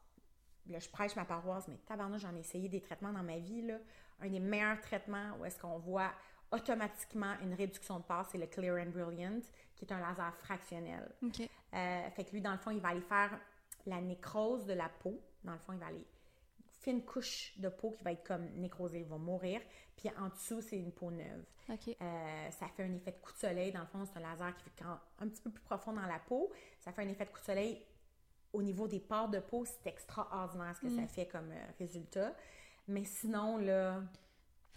là, 0.65 0.79
je 0.79 0.89
prêche 0.89 1.15
ma 1.15 1.25
paroisse, 1.25 1.67
mais 1.67 1.77
tabarnak, 1.85 2.19
j'en 2.19 2.35
ai 2.35 2.39
essayé 2.39 2.67
des 2.67 2.81
traitements 2.81 3.13
dans 3.13 3.21
ma 3.21 3.37
vie, 3.37 3.61
là. 3.61 3.75
Un 4.21 4.29
des 4.29 4.39
meilleurs 4.39 4.81
traitements 4.81 5.33
où 5.39 5.45
est-ce 5.45 5.59
qu'on 5.59 5.77
voit 5.77 6.11
automatiquement 6.51 7.33
une 7.41 7.53
réduction 7.53 7.99
de 7.99 8.03
pores, 8.03 8.25
c'est 8.31 8.37
le 8.37 8.47
Clear 8.47 8.77
and 8.85 8.89
Brilliant, 8.91 9.39
qui 9.75 9.85
est 9.85 9.91
un 9.93 9.99
laser 9.99 10.35
fractionnel. 10.37 11.11
Euh, 11.73 12.09
fait 12.11 12.23
que 12.25 12.31
lui, 12.31 12.41
dans 12.41 12.51
le 12.53 12.57
fond, 12.57 12.71
il 12.71 12.79
va 12.79 12.89
aller 12.89 13.01
faire 13.01 13.37
la 13.85 14.01
nécrose 14.01 14.65
de 14.65 14.73
la 14.73 14.89
peau. 14.89 15.19
Dans 15.43 15.53
le 15.53 15.59
fond, 15.59 15.73
il 15.73 15.79
va 15.79 15.87
aller 15.87 16.05
faire 16.79 16.93
une 16.93 17.03
couche 17.05 17.53
de 17.57 17.69
peau 17.69 17.91
qui 17.91 18.03
va 18.03 18.11
être 18.13 18.23
comme 18.25 18.45
nécrosée, 18.55 18.99
il 19.01 19.05
va 19.07 19.17
mourir. 19.17 19.61
Puis 19.95 20.09
en 20.17 20.29
dessous, 20.29 20.61
c'est 20.61 20.77
une 20.77 20.91
peau 20.91 21.11
neuve. 21.11 21.43
OK. 21.69 21.95
Euh, 22.01 22.49
ça 22.51 22.67
fait 22.69 22.83
un 22.83 22.93
effet 22.93 23.11
de 23.11 23.17
coup 23.17 23.33
de 23.33 23.37
soleil. 23.37 23.71
Dans 23.71 23.81
le 23.81 23.87
fond, 23.87 24.05
c'est 24.05 24.17
un 24.17 24.21
laser 24.21 24.55
qui 24.55 24.63
fait 24.63 24.83
quand- 24.83 24.99
un 25.19 25.27
petit 25.27 25.41
peu 25.41 25.49
plus 25.49 25.63
profond 25.63 25.91
dans 25.93 26.05
la 26.05 26.19
peau. 26.19 26.51
Ça 26.79 26.91
fait 26.93 27.01
un 27.03 27.09
effet 27.09 27.25
de 27.25 27.29
coup 27.29 27.39
de 27.39 27.45
soleil 27.45 27.83
au 28.53 28.61
niveau 28.61 28.87
des 28.87 28.99
pores 28.99 29.27
de 29.29 29.39
peau. 29.39 29.65
C'est 29.65 29.87
extraordinaire 29.87 30.75
ce 30.75 30.81
que 30.81 30.89
ça 30.95 31.07
fait 31.07 31.25
comme 31.27 31.51
euh, 31.51 31.65
résultat. 31.79 32.33
Mais 32.87 33.03
sinon, 33.03 33.57
là, 33.57 34.01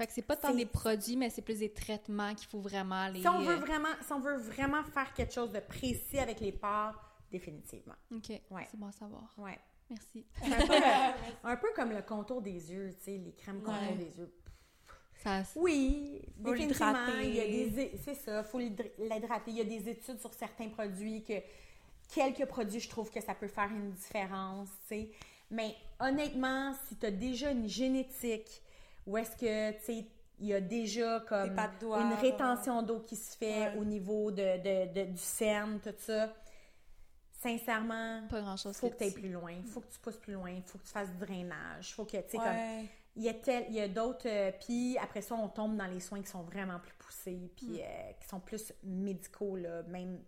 Fait 0.00 0.06
que 0.06 0.12
c'est 0.14 0.22
pas 0.22 0.36
tant 0.36 0.54
des 0.54 0.64
produits, 0.64 1.14
mais 1.14 1.28
c'est 1.28 1.42
plus 1.42 1.58
des 1.58 1.74
traitements 1.74 2.34
qu'il 2.34 2.48
faut 2.48 2.60
vraiment 2.60 3.06
les... 3.08 3.20
si 3.20 3.28
on 3.28 3.40
veut 3.40 3.52
euh, 3.56 3.58
vraiment, 3.58 3.90
si 4.00 4.10
on 4.14 4.20
veut 4.20 4.38
vraiment 4.38 4.82
faire 4.82 5.12
quelque 5.12 5.34
chose 5.34 5.52
de 5.52 5.60
précis 5.60 6.18
avec 6.18 6.40
les 6.40 6.52
pores, 6.52 6.94
définitivement. 7.30 7.92
OK. 8.10 8.30
Ouais. 8.50 8.66
C'est 8.70 8.78
bon 8.80 8.86
à 8.86 8.92
savoir. 8.92 9.30
Ouais. 9.36 9.58
Merci. 9.90 10.24
Un, 10.42 10.66
peu, 10.66 10.74
un 11.44 11.56
peu 11.56 11.68
comme 11.76 11.90
le 11.92 12.00
contour 12.00 12.40
des 12.40 12.72
yeux, 12.72 12.94
tu 12.98 13.04
sais, 13.04 13.18
les 13.18 13.34
crèmes 13.34 13.60
contour 13.60 13.90
Ouais. 13.90 13.96
des 13.96 14.18
yeux. 14.18 14.32
Ça... 15.22 15.42
Oui, 15.56 16.22
Faut 16.42 16.50
définitivement, 16.54 16.92
l'hydrater. 16.92 17.28
il 17.28 17.34
y 17.34 17.40
a 17.40 17.44
des, 17.46 17.80
é- 17.82 18.00
c'est 18.02 18.14
ça, 18.14 18.42
faut 18.42 18.58
l'hydr- 18.58 18.90
l'hydrater. 18.98 19.50
Il 19.50 19.58
y 19.58 19.60
a 19.60 19.64
des 19.64 19.86
études 19.90 20.18
sur 20.18 20.32
certains 20.32 20.68
produits 20.70 21.22
que 21.22 21.34
quelques 22.14 22.46
produits, 22.46 22.80
je 22.80 22.88
trouve 22.88 23.10
que 23.10 23.20
ça 23.20 23.34
peut 23.34 23.48
faire 23.48 23.68
une 23.70 23.90
différence, 23.90 24.70
tu 24.88 24.94
sais. 24.94 25.10
Mais 25.50 25.74
honnêtement, 25.98 26.72
si 26.88 26.96
tu 26.96 27.04
as 27.04 27.10
déjà 27.10 27.50
une 27.50 27.68
génétique 27.68 28.62
où 29.06 29.16
est-ce 29.16 29.36
que, 29.36 29.72
tu 29.78 29.84
sais, 29.84 30.06
il 30.38 30.46
y 30.46 30.54
a 30.54 30.60
déjà 30.60 31.20
comme 31.28 31.54
doigts, 31.80 32.00
une 32.02 32.14
rétention 32.14 32.82
d'eau 32.82 33.00
qui 33.00 33.16
se 33.16 33.36
fait 33.36 33.68
Ouais. 33.72 33.76
au 33.78 33.84
niveau 33.84 34.30
de, 34.30 34.58
de- 34.58 34.92
de- 34.94 35.10
du 35.10 35.18
cerne, 35.18 35.78
tout 35.80 35.94
ça. 35.98 36.32
Sincèrement, 37.32 38.22
Pas 38.28 38.40
grand-chose 38.42 38.76
faut 38.76 38.88
que 38.88 38.94
que 38.94 38.98
tu 38.98 39.04
ailles 39.04 39.12
plus 39.14 39.32
loin, 39.32 39.54
faut 39.64 39.80
que 39.80 39.90
tu 39.90 39.98
pousses 39.98 40.18
plus 40.18 40.34
loin, 40.34 40.60
faut 40.66 40.78
que 40.78 40.84
tu 40.84 40.90
fasses 40.92 41.10
du 41.10 41.16
drainage, 41.18 41.94
faut 41.94 42.04
que, 42.04 42.18
tu 42.18 42.30
sais, 42.32 42.36
comme 42.36 42.86
il 43.16 43.22
y 43.24 43.28
a, 43.30 43.34
tel- 43.34 43.64
il 43.70 43.74
y 43.74 43.80
a 43.80 43.88
d'autres. 43.88 44.28
euh, 44.28 44.52
puis 44.60 44.96
après 44.98 45.22
ça, 45.22 45.34
on 45.34 45.48
tombe 45.48 45.76
dans 45.76 45.86
les 45.86 46.00
soins 46.00 46.20
qui 46.20 46.28
sont 46.28 46.42
vraiment 46.42 46.78
plus 46.78 46.92
poussés, 46.98 47.50
puis 47.56 47.66
Mm. 47.66 47.78
euh, 47.80 48.12
qui 48.20 48.28
sont 48.28 48.40
plus 48.40 48.72
médicaux, 48.84 49.56
là, 49.56 49.82
même 49.84 50.20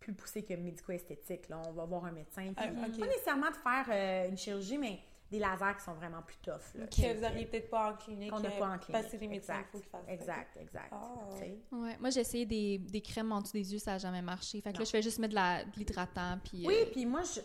plus 0.00 0.12
poussés 0.12 0.42
que 0.44 0.54
médico-esthétiques. 0.54 1.48
Là. 1.48 1.62
On 1.68 1.72
va 1.72 1.84
voir 1.84 2.04
un 2.06 2.10
médecin. 2.12 2.52
Puis 2.56 2.66
Ah, 2.68 2.86
ok. 2.88 2.98
Pas 2.98 3.06
nécessairement 3.06 3.50
de 3.50 3.56
faire 3.56 3.86
euh, 3.88 4.28
une 4.28 4.36
chirurgie, 4.36 4.78
mais 4.78 4.98
des 5.32 5.38
lasers 5.40 5.74
qui 5.78 5.84
sont 5.84 5.94
vraiment 5.94 6.22
plus 6.22 6.36
tough. 6.36 6.74
Là, 6.74 6.86
Que 6.86 7.14
vous 7.14 7.20
n'auriez 7.22 7.46
peut-être 7.46 7.70
pas 7.70 7.90
en 7.92 7.96
clinique. 7.96 8.30
Qu'on 8.30 8.38
n'a 8.40 8.50
euh, 8.50 8.58
pas 8.58 8.66
en 8.68 8.78
clinique. 8.78 8.92
Parce 8.92 9.04
que 9.06 9.10
c'est 9.12 9.18
les 9.18 9.28
médecins 9.28 9.54
exact, 9.54 9.70
qu'il 9.72 9.80
faut 9.80 9.80
qu'ils 9.80 9.90
fassent 9.90 10.06
ça. 10.06 10.12
Exact, 10.12 10.56
exact. 10.60 10.92
Ah. 10.92 11.14
Ouais, 11.72 11.96
moi 11.98 12.10
j'ai 12.10 12.20
essayé 12.20 12.46
des, 12.46 12.78
des 12.78 13.00
crèmes 13.00 13.32
en 13.32 13.40
dessous 13.40 13.54
des 13.54 13.72
yeux, 13.72 13.78
ça 13.78 13.92
n'a 13.92 13.98
jamais 13.98 14.22
marché. 14.22 14.60
Fait 14.60 14.70
que 14.70 14.74
Non. 14.76 14.80
là, 14.80 14.84
je 14.84 14.90
fais 14.90 15.02
juste 15.02 15.18
mettre 15.18 15.30
de 15.30 15.36
la- 15.36 15.64
de 15.64 15.70
l'hydratant. 15.76 16.38
Puis, 16.44 16.64
Oui, 16.66 16.74
euh, 16.82 16.86
puis 16.92 17.06
moi, 17.06 17.22
je. 17.22 17.40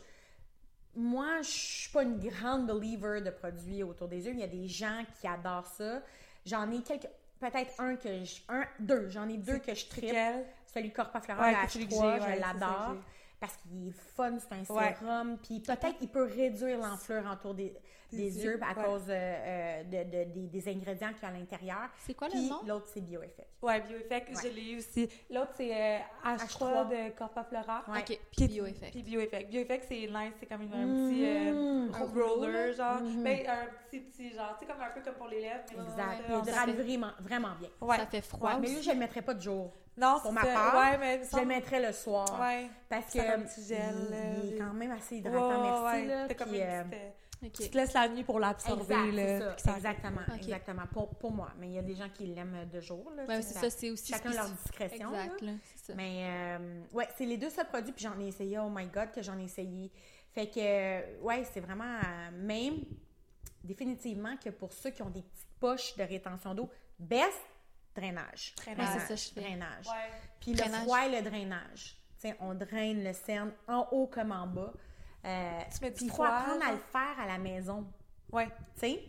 Moi, 0.95 1.41
je 1.43 1.47
suis 1.49 1.91
pas 1.91 2.01
une 2.03 2.17
grande 2.17 2.67
believer 2.67 3.21
de 3.21 3.29
produits 3.29 3.83
autour 3.83 4.07
des 4.07 4.25
yeux. 4.25 4.31
Il 4.33 4.39
y 4.39 4.43
a 4.43 4.47
des 4.47 4.67
gens 4.67 5.03
qui 5.19 5.27
adorent 5.27 5.67
ça. 5.67 6.01
J'en 6.45 6.69
ai 6.71 6.81
quelques. 6.81 7.07
Peut-être 7.39 7.79
un 7.79 7.95
que 7.95 8.23
je. 8.23 8.41
Un, 8.49 8.63
deux. 8.79 9.07
J'en 9.09 9.29
ai 9.29 9.37
deux 9.37 9.59
que 9.59 9.75
je 9.75 9.85
tripe. 9.87 10.09
quel? 10.09 10.45
Celui 10.65 10.91
Corpa 10.91 11.21
Flora, 11.21 11.41
Ouais, 11.41 11.51
le 11.51 11.57
c'est 11.63 11.73
celui 11.73 11.87
que 11.87 11.93
H3, 11.93 11.99
j'ai, 12.01 12.07
ouais, 12.25 12.35
je 12.35 12.41
ça 12.41 12.53
l'adore. 12.53 12.95
Parce 13.39 13.55
qu'il 13.57 13.89
est 13.89 13.91
fun, 14.15 14.37
c'est 14.39 14.51
un 14.53 14.75
Ouais. 14.75 14.95
sérum. 14.99 15.37
Puis 15.43 15.59
peut-être 15.59 15.97
qu'il 15.99 16.09
peut 16.09 16.23
réduire 16.25 16.79
l'enflure 16.79 17.23
autour 17.31 17.53
des, 17.53 17.71
Des 18.11 18.17
des 18.17 18.37
yeux, 18.43 18.51
yeux 18.53 18.59
à 18.63 18.75
ouais. 18.75 18.83
cause 18.85 19.03
euh, 19.09 19.11
euh, 19.13 19.83
de, 19.83 20.09
de- 20.09 20.31
des, 20.33 20.47
des 20.47 20.67
ingrédients 20.69 21.13
qu'il 21.13 21.21
y 21.21 21.25
a 21.25 21.27
à 21.27 21.31
l'intérieur. 21.37 21.89
C'est 21.99 22.15
quoi 22.15 22.29
le 22.29 22.49
nom? 22.49 22.61
l'autre, 22.65 22.87
c'est 22.91 23.01
BioEffect. 23.01 23.47
Ouais, 23.61 23.79
BioEffect, 23.81 24.29
Ouais. 24.29 24.41
je 24.43 24.47
l'ai 24.55 24.71
eu 24.71 24.77
aussi. 24.79 25.07
L'autre, 25.29 25.51
c'est 25.55 25.71
euh, 25.71 25.99
H3, 26.25 26.87
de 26.89 27.15
Corpa 27.15 27.43
Flora. 27.43 27.83
Ouais. 27.89 27.99
Ok, 27.99 28.19
puis 28.35 28.47
BioEffect. 28.47 28.91
Puis 28.91 29.03
BioEffect. 29.03 29.49
BioEffect, 29.51 29.85
c'est 29.87 30.07
nice, 30.07 30.33
c'est 30.39 30.45
comme 30.47 30.61
une- 30.63 30.73
un 30.73 31.09
petit 31.09 31.25
euh, 31.27 31.89
un 31.93 32.05
roller, 32.05 32.73
genre. 32.73 33.01
Mhm. 33.01 33.23
Ben, 33.23 33.39
un 33.47 33.65
petit, 33.87 33.99
petit, 33.99 34.29
genre, 34.33 34.55
tu 34.57 34.65
sais, 34.65 34.71
comme 34.71 34.81
un 34.81 34.89
peu 34.89 35.01
comme 35.01 35.13
pour 35.15 35.27
les 35.27 35.41
lèvres. 35.41 35.63
mais 35.75 35.83
Exact. 35.83 36.23
Il 36.27 36.33
on 36.33 36.43
fait- 36.43 36.71
vraiment, 36.73 37.11
vraiment 37.19 37.53
bien. 37.59 37.69
Ouais. 37.81 37.97
Ça 37.97 38.07
fait 38.07 38.21
froid 38.21 38.53
Ouais, 38.55 38.59
mais 38.61 38.69
lui, 38.69 38.81
je 38.81 38.89
le 38.89 38.95
mettrais 38.97 39.21
pas 39.21 39.35
de 39.35 39.41
jour. 39.41 39.71
Non, 39.97 40.19
Pour 40.21 40.29
c'est 40.29 40.31
ma 40.33 40.45
part, 40.45 40.75
Ouais, 40.75 40.97
mais 40.99 41.21
Je 41.31 41.37
le 41.39 41.45
mettrais 41.45 41.85
le 41.85 41.91
soir. 41.91 42.39
Ouais. 42.39 42.69
Parce 42.87 43.11
que 43.11 43.19
un 43.19 43.41
petit 43.41 43.65
gel, 43.65 43.95
il, 43.97 44.45
il 44.49 44.53
est 44.53 44.61
euh, 44.61 44.65
quand 44.65 44.73
même 44.73 44.91
assez 44.91 45.15
Ouais, 45.15 45.19
hydratant, 45.21 45.61
merci. 45.63 45.83
ouais, 45.85 46.05
là, 46.05 46.33
comme 46.35 46.47
puis, 46.49 46.57
une 46.57 46.63
euh, 46.63 46.83
petite, 46.83 46.93
euh, 47.01 47.09
Ok. 47.45 47.51
Tu 47.53 47.69
te 47.69 47.77
laisses 47.77 47.93
la 47.93 48.09
nuit 48.09 48.23
pour 48.23 48.39
l'absorber, 48.39 48.95
Exact, 49.09 49.59
ça. 49.59 49.75
Exactement, 49.75 50.21
exactement. 50.35 50.81
Pour, 50.91 51.09
pour 51.09 51.31
moi. 51.31 51.49
Mais 51.59 51.67
il 51.67 51.73
y 51.73 51.77
a 51.77 51.83
des 51.83 51.93
gens 51.93 52.09
qui 52.09 52.25
l'aiment 52.25 52.67
de 52.71 52.79
jour. 52.81 53.11
Là, 53.15 53.25
Ouais, 53.25 53.41
c'est 53.43 53.53
ça, 53.59 53.69
c'est 53.69 53.91
aussi. 53.91 54.11
Chacun 54.11 54.31
leur 54.31 54.49
discrétion. 54.49 55.09
Exact, 55.13 55.41
là, 55.41 55.51
ça. 55.75 55.93
Mais 55.95 56.21
euh, 56.57 56.81
ouais, 56.93 57.07
c'est 57.15 57.25
les 57.25 57.37
deux 57.37 57.51
seuls 57.51 57.67
produits, 57.67 57.91
puis 57.91 58.03
j'en 58.05 58.19
ai 58.19 58.27
essayé, 58.29 58.57
oh 58.57 58.69
my 58.71 58.87
god, 58.87 59.11
que 59.11 59.21
j'en 59.21 59.37
ai 59.37 59.43
essayé. 59.43 59.91
Fait 60.33 60.47
que, 60.47 60.59
euh, 60.59 61.01
ouais, 61.21 61.43
c'est 61.53 61.59
vraiment, 61.59 61.83
euh, 61.83 62.31
même, 62.33 62.79
définitivement 63.63 64.35
que 64.43 64.49
pour 64.49 64.73
ceux 64.73 64.89
qui 64.89 65.01
ont 65.03 65.09
des 65.09 65.21
petites 65.21 65.47
poches 65.59 65.95
de 65.95 66.03
rétention 66.03 66.53
d'eau, 66.55 66.69
best, 66.97 67.39
drainage. 67.99 68.53
Drainage. 68.57 68.87
Ouais, 68.95 68.99
c'est 68.99 69.07
ça, 69.07 69.15
je 69.15 69.33
fais. 69.33 69.41
Drainage. 69.41 69.87
Ouais. 69.87 70.11
Puis 70.39 70.51
le 70.51 70.57
Drainage. 70.57 70.81
froid 70.83 71.05
et 71.05 71.21
le 71.21 71.29
drainage. 71.29 71.97
Tu 72.19 72.27
sais, 72.29 72.37
on 72.39 72.53
draine 72.55 73.03
le 73.03 73.13
cerne 73.13 73.51
en 73.67 73.87
haut 73.91 74.07
comme 74.07 74.31
en 74.31 74.47
bas. 74.47 74.71
Euh, 75.25 75.59
Tu 75.79 75.91
puis 75.91 76.07
froid, 76.09 76.27
apprendre 76.27 76.61
à 76.63 76.67
genre? 76.67 76.75
le 76.75 76.81
faire 76.91 77.19
à 77.19 77.27
la 77.27 77.37
maison. 77.37 77.85
Ouais. 78.31 78.47
Tu 78.75 78.79
sais, 78.81 79.03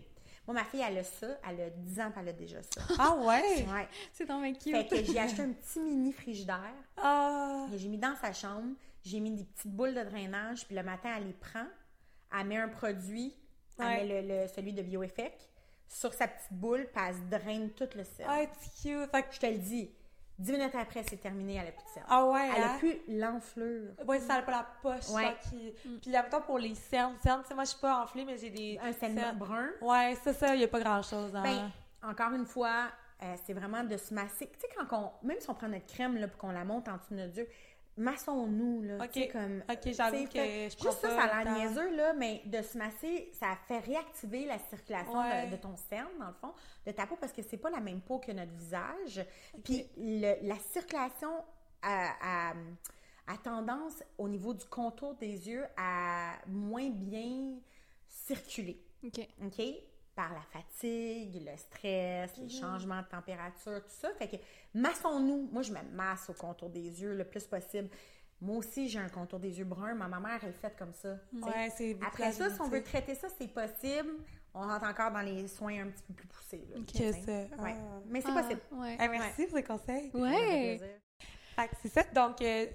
moi, 0.47 0.55
ma 0.55 0.65
fille, 0.65 0.83
elle 0.87 0.99
a 0.99 1.05
ça. 1.05 1.27
Elle 1.49 1.61
a 1.61 1.71
10 1.71 2.01
ans, 2.01 2.11
puis 2.11 2.21
elle 2.23 2.29
a 2.29 2.33
déjà 2.33 2.63
ça. 2.63 2.81
Ah 2.99 3.15
ouais? 3.17 3.65
Ouais. 3.73 3.89
C'est 4.13 4.25
dans 4.27 4.39
ma 4.39 4.51
cute. 4.53 4.75
Fait 4.75 4.87
que 4.87 5.05
j'ai 5.05 5.19
acheté 5.19 5.43
un 5.43 5.53
petit 5.53 5.81
mini 5.81 6.13
frigidaire. 6.13 6.75
Ah. 6.97 7.67
que 7.71 7.77
J'ai 7.77 7.89
mis 7.89 7.99
dans 7.99 8.17
sa 8.17 8.33
chambre. 8.33 8.75
J'ai 9.05 9.21
mis 9.21 9.31
des 9.31 9.45
petites 9.45 9.71
boules 9.73 9.95
de 9.95 10.03
drainage. 10.03 10.67
Puis 10.67 10.75
le 10.75 10.83
matin, 10.83 11.11
elle 11.17 11.27
les 11.27 11.33
prend. 11.35 11.67
Elle 12.39 12.47
met 12.47 12.57
un 12.57 12.69
produit. 12.69 13.35
Elle 13.79 13.85
Ouais. 13.87 14.05
met 14.05 14.23
le, 14.23 14.43
le- 14.43 14.49
celui 14.49 14.73
de 14.73 14.83
BioEffect 14.83 15.49
sur 15.89 16.13
sa 16.15 16.29
petite 16.29 16.53
boule. 16.53 16.87
Puis 16.93 17.03
elle 17.09 17.15
se 17.15 17.21
draine 17.43 17.71
tout 17.71 17.89
le 17.97 18.05
sel. 18.05 18.27
Ah, 18.29 18.41
c'est 18.61 18.89
cute. 18.89 19.11
Fait 19.11 19.23
que- 19.23 19.35
Je 19.35 19.41
te 19.41 19.47
le 19.47 19.59
dis. 19.59 19.91
10 20.39 20.53
minutes 20.53 20.75
après, 20.77 21.03
c'est 21.03 21.17
terminé. 21.17 21.55
Elle 21.57 21.67
a 21.69 21.73
plus 21.73 21.85
de 21.85 21.89
sel. 21.95 22.03
Ah 22.09 22.25
ouais, 22.27 22.49
Elle 22.57 22.63
hein? 22.63 22.75
a 22.77 22.79
plus 22.79 22.97
l'enflure. 23.09 23.91
Ouais, 24.07 24.21
ça 24.21 24.35
n'a 24.37 24.43
pas 24.43 24.53
la 24.53 24.67
poche. 24.83 25.09
Ouais. 25.11 25.35
qui... 25.49 25.73
Puis 26.01 26.11
là, 26.13 26.23
mettons, 26.23 26.41
pour 26.43 26.59
les 26.59 26.75
cernes, 26.77 27.17
cernes, 27.23 27.43
tu 27.43 27.49
sais, 27.49 27.55
moi, 27.55 27.65
je 27.65 27.71
suis 27.71 27.81
pas 27.81 28.03
enflée, 28.03 28.25
mais 28.25 28.39
j'ai 28.39 28.51
des... 28.51 28.79
Un 28.81 28.93
sel 28.93 29.15
cernes. 29.15 29.37
brun. 29.37 29.69
Ouais, 29.81 30.17
c'est 30.23 30.35
ça, 30.35 30.55
il 30.55 30.59
n'y 30.59 30.65
a 30.65 30.69
pas 30.69 30.81
grand-chose. 30.81 31.35
Hein. 31.35 31.43
Ben, 31.43 31.71
encore 32.09 32.33
une 32.33 32.47
fois, 32.47 32.87
euh, 33.23 33.35
c'est 33.45 33.53
vraiment 33.53 33.83
de 33.83 33.97
se 33.97 34.15
masser. 34.15 34.49
Tu 34.53 34.61
sais, 34.61 34.69
quand 34.77 35.13
on, 35.23 35.27
même 35.27 35.39
si 35.41 35.51
on 35.51 35.55
prend 35.55 35.67
notre 35.69 35.87
crème 35.87 36.17
là, 36.17 36.29
puis 36.29 36.37
qu'on 36.39 36.53
la 36.53 36.65
monte 36.65 36.87
en 36.89 36.99
dessous 36.99 37.15
de 37.15 37.17
notre 37.17 37.37
yeux, 37.37 37.49
massons-nous, 37.99 38.83
là. 38.83 39.05
Ok. 39.05 39.31
Comme. 39.33 39.63
Ok, 39.71 39.93
j'avoue 39.93 40.25
que 40.25 40.31
fait- 40.33 40.71
je 40.71 40.77
prends 40.77 40.91
Juste 40.91 41.01
ça, 41.03 41.09
ça 41.11 41.23
a 41.25 41.45
l'air 41.45 41.53
niaiseux, 41.55 41.97
là, 41.97 42.13
mais 42.15 42.43
de 42.47 42.63
se 42.63 42.79
masser, 42.79 43.31
ça 43.39 43.57
fait 43.67 43.79
réactiver 43.81 44.47
la 44.47 44.59
circulation 44.59 45.19
Ouais. 45.19 45.47
de, 45.47 45.53
de 45.53 45.57
ton 45.57 45.77
cerne, 45.77 46.09
dans 46.19 46.29
le 46.29 46.35
fond, 46.35 46.53
de 46.87 46.93
ta 46.93 47.07
peau, 47.07 47.17
parce 47.21 47.33
que 47.33 47.43
c'est 47.43 47.57
pas 47.59 47.71
la 47.71 47.81
même 47.81 48.01
peau 48.01 48.19
que 48.19 48.33
notre 48.33 48.53
visage. 48.53 49.25
Puis 49.65 49.85
le- 49.97 50.47
la 50.47 50.57
circulation 50.73 51.31
a, 51.83 52.51
a- 52.51 52.55
a 53.27 53.37
tendance, 53.45 54.03
au 54.17 54.29
niveau 54.29 54.55
du 54.55 54.65
contour 54.65 55.15
des 55.17 55.49
yeux, 55.49 55.65
à 55.77 56.33
moins 56.47 56.89
bien 56.91 57.59
circuler. 58.09 58.81
Ok. 59.05 59.21
OK? 59.45 59.63
Par 60.19 60.33
la 60.35 60.41
fatigue, 60.41 61.47
le 61.49 61.57
stress, 61.57 62.37
les 62.39 62.43
Mhm. 62.43 62.51
changements 62.51 63.01
de 63.03 63.07
température, 63.07 63.81
tout 63.85 63.95
ça. 64.01 64.09
Fait 64.19 64.27
que 64.27 64.35
massons-nous. 64.75 65.49
Moi, 65.53 65.63
je 65.63 65.71
me 65.73 65.79
masse 65.93 66.29
au 66.29 66.33
contour 66.33 66.71
des 66.71 66.81
yeux 67.01 67.15
le 67.15 67.23
plus 67.23 67.45
possible. 67.45 67.89
Moi 68.41 68.57
aussi, 68.57 68.89
j'ai 68.89 68.99
un 68.99 69.09
contour 69.09 69.39
des 69.39 69.57
yeux 69.61 69.65
brun. 69.65 69.95
Ma 69.95 70.09
mère, 70.09 70.41
elle 70.43 70.49
est 70.49 70.53
faite 70.53 70.75
comme 70.77 70.93
ça. 70.93 71.11
Ouais, 71.33 71.71
c'est 71.77 71.95
beaucoup 71.95 72.07
Après 72.09 72.33
ça, 72.33 72.51
si 72.51 72.61
on 72.61 72.69
veut 72.69 72.83
traiter 72.83 73.15
ça, 73.15 73.29
c'est 73.29 73.47
possible. 73.47 74.11
On 74.55 74.67
rentre 74.67 74.89
encore 74.89 75.13
dans 75.13 75.21
les 75.21 75.47
soins 75.47 75.83
un 75.85 75.87
petit 75.87 76.03
peu 76.09 76.15
plus 76.15 76.27
poussés. 76.27 76.67
Là. 76.69 76.81
Que. 76.81 77.63
Ouais. 77.63 77.77
ah. 77.79 78.01
Mais 78.09 78.21
c'est 78.21 78.29
Ah, 78.35 78.43
possible. 78.43 78.61
Ouais. 78.73 78.97
Eh, 79.01 79.07
merci 79.09 79.47
pour 79.47 79.57
les 79.57 79.63
conseils. 79.63 80.11
Ouais. 80.15 80.81
c'est 81.81 81.89
ça. 81.91 82.03
Donc, 82.13 82.43
euh, 82.43 82.67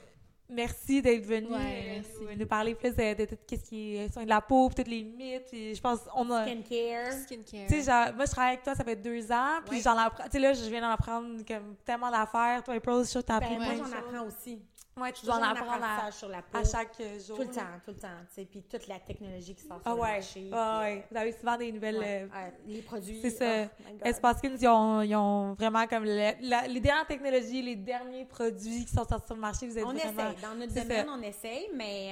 merci 0.53 1.01
d'être 1.01 1.25
venu 1.25 1.47
Ouais, 1.47 1.55
euh, 1.57 1.91
merci. 1.95 2.11
nous, 2.21 2.37
nous 2.39 2.45
parler 2.47 2.75
plus 2.75 2.91
de, 2.95 3.13
de 3.15 3.25
tout 3.25 3.35
ce 3.49 3.55
qui 3.55 3.95
est 3.97 4.11
soin 4.13 4.23
de 4.23 4.29
la 4.29 4.41
peau, 4.41 4.69
puis 4.69 4.83
tous 4.83 4.89
les 4.89 5.03
mythes. 5.03 5.45
Puis 5.51 5.75
je 5.75 5.81
pense 5.81 5.99
on 6.15 6.29
a. 6.31 6.45
Skincare. 6.45 7.11
Skincare. 7.23 7.67
Tu 7.67 7.81
sais, 7.81 7.83
genre, 7.83 8.13
moi, 8.15 8.25
je 8.25 8.31
travaille 8.31 8.53
avec 8.53 8.63
toi, 8.63 8.75
ça 8.75 8.83
fait 8.83 8.95
deux 8.95 9.31
ans, 9.31 9.59
puis 9.65 9.77
Ouais. 9.77 9.81
j'en 9.83 9.97
apprends. 9.97 10.23
Tu 10.25 10.31
sais, 10.31 10.39
là, 10.39 10.53
je 10.53 10.69
viens 10.69 10.81
d'en 10.81 10.91
apprendre 10.91 11.43
comme 11.47 11.75
tellement 11.85 12.11
d'affaires. 12.11 12.63
Toi, 12.63 12.75
April, 12.75 12.95
je 12.99 13.03
suis 13.03 13.11
sûre 13.11 13.21
que 13.21 13.27
t'as 13.27 13.35
appris 13.37 13.57
Ben, 13.57 13.65
moi, 13.65 13.73
j'en 13.77 13.97
apprends 13.97 14.27
aussi. 14.27 14.61
Ouais, 14.95 15.11
tu 15.11 15.25
dois 15.25 15.37
en 15.37 15.41
apprendre 15.41 15.71
à, 15.71 15.75
apprentissage 15.77 16.13
sur 16.13 16.29
la 16.29 16.43
peau. 16.43 16.55
à 16.59 16.63
chaque 16.63 16.91
euh, 16.99 17.17
jour. 17.19 17.35
Tout 17.37 17.41
le 17.41 17.49
temps, 17.49 17.61
tout 17.83 17.89
le 17.93 17.97
temps. 17.97 18.07
tu 18.29 18.35
sais. 18.35 18.45
Puis 18.45 18.61
toute 18.61 18.85
la 18.87 18.99
technologie 18.99 19.55
qui 19.55 19.63
sort 19.63 19.81
sur 19.81 19.91
Ah 19.91 19.95
le 19.95 19.99
ouais. 19.99 20.11
marché. 20.13 20.49
Ah 20.53 20.81
puis, 20.83 20.93
ouais. 20.93 21.07
Vous 21.09 21.17
avez 21.17 21.31
souvent 21.31 21.57
des 21.57 21.71
nouvelles. 21.71 21.97
Ouais, 21.97 22.21
euh, 22.21 22.25
ouais, 22.27 22.53
les 22.67 22.81
produits. 22.83 23.19
c'est 23.23 23.31
ça. 23.31 23.45
oh. 23.89 24.05
Espace 24.05 24.37
Skins, 24.37 24.55
ils 24.61 24.67
ont, 24.67 25.01
ils 25.01 25.15
ont 25.15 25.53
vraiment 25.55 25.87
comme 25.87 26.03
le- 26.03 26.33
la- 26.47 26.67
les 26.67 26.79
dernières 26.79 27.07
technologies, 27.07 27.63
les 27.63 27.75
derniers 27.75 28.25
produits 28.25 28.85
qui 28.85 28.93
sont 28.93 29.03
sortis 29.03 29.25
sur 29.25 29.33
le 29.33 29.41
marché. 29.41 29.67
Vous 29.67 29.79
êtes 29.79 29.83
On 29.83 29.93
vraiment. 29.93 30.29
Dans 30.43 30.55
notre 30.55 30.73
c'est 30.73 30.81
domaine, 30.83 31.05
ça. 31.07 31.11
on 31.17 31.21
essaye, 31.21 31.69
mais 31.73 32.11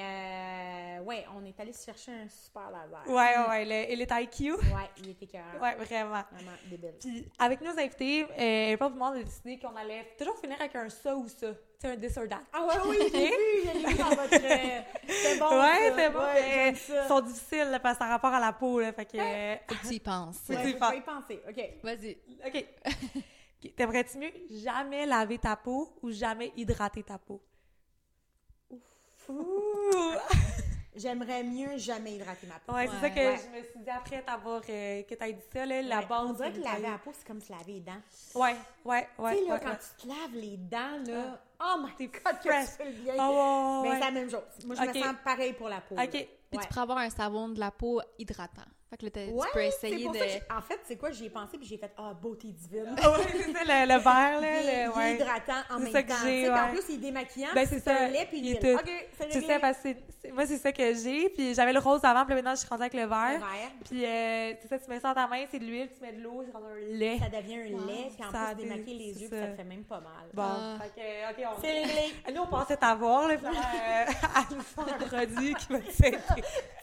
euh, 0.99 1.03
ouais, 1.03 1.25
on 1.35 1.45
est 1.45 1.59
allé 1.59 1.73
se 1.73 1.85
chercher 1.85 2.11
un 2.13 2.27
super 2.29 2.71
laser. 2.71 3.03
Ouais, 3.07 3.37
ouais, 3.37 3.49
ouais. 3.49 3.65
Le 3.65 3.91
Elite 3.93 4.11
IQ. 4.13 4.53
Ouais, 4.53 4.59
il 4.97 5.09
était 5.09 5.27
cœur. 5.27 5.43
Ouais, 5.61 5.75
vraiment. 5.75 6.23
Vraiment 6.31 6.51
débile. 6.69 6.93
Puis 6.99 7.27
avec 7.37 7.61
nos 7.61 7.71
invités, 7.77 8.23
euh, 8.23 8.75
le 8.79 8.89
monde 8.95 9.15
a 9.15 9.23
décidé 9.23 9.59
qu'on 9.59 9.75
allait 9.75 10.07
toujours 10.17 10.37
finir 10.39 10.57
avec 10.59 10.75
un 10.75 10.89
ça 10.89 11.15
ou 11.15 11.27
ça. 11.27 11.47
Tu 11.53 11.87
sais, 11.87 11.93
un 11.93 11.97
this 11.97 12.15
or 12.17 12.27
that. 12.29 12.41
Ah 12.53 12.65
ouais, 12.65 12.73
oui, 12.89 12.97
j'ai 13.11 13.27
vu, 13.27 13.33
je 13.65 13.77
l'ai 13.79 13.93
vu 13.93 13.97
dans 13.97 14.09
votre... 14.09 14.33
euh, 14.35 14.81
C'est 15.07 15.39
bon, 15.39 15.49
ouais, 15.49 15.89
ça. 15.89 15.95
c'est 15.97 16.09
bon, 16.11 16.19
Ouais, 16.19 16.33
mais 16.41 16.75
j'aime 16.75 17.01
ils 17.03 17.07
sont 17.07 17.21
difficiles 17.21 17.69
là, 17.71 17.79
parce 17.79 17.97
que 17.97 18.03
ça 18.03 18.07
a 18.07 18.11
rapport 18.13 18.33
à 18.33 18.39
la 18.39 18.53
peau. 18.53 18.79
Là, 18.79 18.93
fait 18.93 19.05
que. 19.05 19.17
euh, 19.17 19.55
Faut 19.67 19.75
que 19.75 19.87
tu 19.87 19.93
y 19.95 19.99
penses. 20.01 20.37
Faut 20.45 20.53
que 20.53 20.57
Ouais, 20.57 20.63
tu 20.63 20.69
y 20.69 20.73
pas 20.75 20.95
y 20.95 21.01
penser. 21.01 21.41
OK. 21.49 21.69
Vas-y. 21.83 22.17
OK. 22.45 22.65
Ok, 23.63 23.75
T'aimerais-tu 23.75 24.17
mieux 24.17 24.31
jamais 24.63 25.05
laver 25.05 25.37
ta 25.37 25.55
peau 25.55 25.93
ou 26.01 26.09
jamais 26.11 26.51
hydrater 26.55 27.03
ta 27.03 27.17
peau? 27.19 27.39
Ouh! 29.31 30.13
J'aimerais 30.95 31.41
mieux 31.43 31.77
jamais 31.77 32.15
hydrater 32.15 32.47
ma 32.47 32.59
peau. 32.59 32.73
Ouais, 32.73 32.85
c'est 32.87 32.93
Ouais. 32.95 33.01
ça 33.01 33.09
que 33.09 33.15
Ouais. 33.19 33.37
je 33.53 33.57
me 33.59 33.63
suis 33.63 33.79
dit 33.79 33.89
après 33.89 34.21
t'avoir 34.23 34.61
euh, 34.69 35.03
que 35.03 35.15
t'as 35.15 35.31
dit 35.31 35.39
ça, 35.51 35.65
là, 35.65 35.81
la 35.81 35.99
Ouais, 35.99 36.05
base. 36.05 36.25
On 36.29 36.33
dirait 36.33 36.51
que 36.51 36.59
laver 36.59 36.81
la 36.81 36.97
peau, 36.97 37.11
c'est 37.17 37.25
comme 37.25 37.39
se 37.41 37.51
laver 37.51 37.73
les 37.73 37.79
dents. 37.79 38.01
Ouais, 38.35 38.55
ouais, 38.83 39.07
ouais. 39.17 39.31
tu 39.35 39.39
sais, 39.43 39.47
là, 39.47 39.53
ouais, 39.53 39.59
quand 39.63 39.69
ouais. 39.69 39.77
tu 39.97 40.03
te 40.03 40.07
laves 40.09 40.33
les 40.35 40.57
dents, 40.57 41.11
là, 41.13 41.41
oh 41.63 41.81
my 41.81 41.91
T'es 41.95 42.07
God, 42.07 42.37
que 42.39 42.41
tu 42.77 42.83
le 42.83 42.91
bien. 42.91 43.13
Ah 43.17 43.31
ouais, 43.31 43.89
Mais 43.89 43.95
c'est 43.95 44.05
la 44.05 44.11
même 44.11 44.29
chose. 44.29 44.41
Moi, 44.65 44.75
je 44.75 44.81
me 44.81 44.93
sens 44.93 45.15
pareil 45.23 45.53
pour 45.53 45.69
la 45.69 45.79
peau. 45.81 45.95
OK. 45.95 45.99
là. 46.13 46.19
Puis 46.51 46.59
tu 46.59 46.67
pourrais 46.67 46.81
avoir 46.81 46.97
un 46.97 47.09
savon 47.09 47.47
de 47.49 47.59
la 47.59 47.71
peau 47.71 48.01
hydratant. 48.19 48.61
Fait 48.91 48.97
que 48.97 49.05
là, 49.05 49.25
Ouais, 49.31 49.47
tu 49.47 49.53
peux 49.53 49.59
c'est 49.79 49.87
essayer 49.89 50.03
pour 50.03 50.13
de... 50.13 50.17
ça 50.19 50.25
que 50.25 50.31
j'ai- 50.31 50.43
en 50.53 50.61
fait, 50.61 50.79
c'est 50.83 50.97
quoi, 50.97 51.11
j'y 51.11 51.25
ai 51.27 51.29
pensé 51.29 51.57
puis 51.57 51.65
j'ai 51.65 51.77
fait 51.77 51.91
ah 51.97 52.13
beauté 52.13 52.49
divine. 52.49 52.93
Ah 53.01 53.09
ouais, 53.11 53.17
c'est 53.31 53.53
ça, 53.53 53.59
le, 53.63 53.93
le 53.93 53.99
verre, 54.03 54.41
là. 54.41 54.87
Le- 54.87 54.97
ouais. 54.97 55.15
hydratant 55.15 55.53
en 55.69 55.77
C'est 55.77 55.83
même 55.83 55.93
ça 55.93 56.03
temps. 56.03 56.13
que 56.15 56.21
puis 56.23 56.49
En 56.49 56.53
ouais. 56.53 56.69
plus, 56.71 56.83
il 56.89 56.95
est 56.95 56.97
démaquillant. 56.97 57.47
Ben, 57.55 57.65
c'est 57.69 57.79
ça. 57.79 57.95
un 58.01 58.07
lait 58.09 58.25
puis 58.29 58.39
Il 58.39 58.51
est 58.51 58.59
tout- 58.59 58.79
c'est 59.31 59.59
parce 59.59 59.77
que 59.77 59.89
moi, 60.33 60.45
c'est 60.45 60.57
ça 60.57 60.73
que 60.73 60.93
j'ai. 60.93 61.29
Puis 61.29 61.53
j'avais 61.55 61.71
le 61.71 61.79
rose 61.79 62.01
avant, 62.03 62.25
puis 62.25 62.35
maintenant, 62.35 62.51
je 62.53 62.59
suis 62.59 62.67
rendue 62.67 62.81
avec 62.83 62.93
le 62.93 63.03
Le 63.03 63.07
vert. 63.07 63.39
verre, 63.39 63.71
Puis, 63.89 64.05
euh, 64.05 64.53
c'est 64.61 64.67
ça, 64.67 64.77
tu 64.77 64.89
mets 64.89 64.99
ça 64.99 65.07
dans 65.13 65.21
ta 65.21 65.27
main, 65.27 65.45
c'est 65.49 65.59
de 65.59 65.63
l'huile, 65.65 65.89
tu 65.97 66.01
mets 66.05 66.11
de 66.11 66.21
l'eau, 66.21 66.43
c'est 66.45 66.51
rendu 66.51 66.65
un 66.69 66.97
lait. 66.97 67.17
ça 67.17 67.29
devient 67.41 67.55
un 67.61 67.71
Wow. 67.73 67.87
lait, 67.87 68.09
puis 68.13 68.25
en 68.27 68.31
Ça 68.31 68.45
plus, 68.47 68.55
dé- 68.55 68.63
démaquiller 68.69 68.97
les 69.13 69.21
yeux, 69.23 69.29
puis 69.29 69.39
ça. 69.39 69.47
te 69.47 69.55
fait 69.55 69.63
même 69.63 69.83
pas 69.85 70.01
mal. 70.01 70.29
Bon, 70.33 70.43
Ah. 70.43 70.77
fait 70.83 71.01
que, 71.01 71.31
OK, 71.41 71.47
on... 71.57 71.61
C'est 71.61 71.71
réglé. 71.71 72.13
Nous, 72.35 72.41
on 72.41 72.47
pensait 72.47 72.75
t'avoir, 72.77 73.27
là, 73.29 73.35
puis 73.37 73.45
là, 73.45 73.51
euh, 73.51 74.05
à 74.35 74.53
nous 74.53 74.61
faire 74.61 74.93
un 74.99 75.07
produit 75.07 75.53
qui 75.55 75.71
va 75.71 75.79
t'aider. 75.79 76.17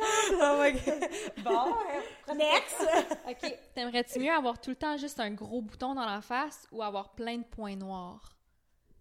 Malade. 0.00 0.40
Oh 0.40 0.58
my 0.62 0.72
God. 0.84 1.44
Bon, 1.44 2.34
Next. 2.34 2.80
OK. 3.28 3.58
T'aimerais-tu 3.74 4.18
mieux 4.20 4.32
avoir 4.32 4.60
tout 4.60 4.70
le 4.70 4.76
temps 4.76 4.96
juste 4.96 5.20
un 5.20 5.30
gros 5.30 5.62
bouton 5.62 5.94
dans 5.94 6.04
la 6.06 6.20
face 6.20 6.66
ou 6.72 6.82
avoir 6.82 7.14
plein 7.14 7.38
de 7.38 7.44
points 7.44 7.76
noirs? 7.76 8.36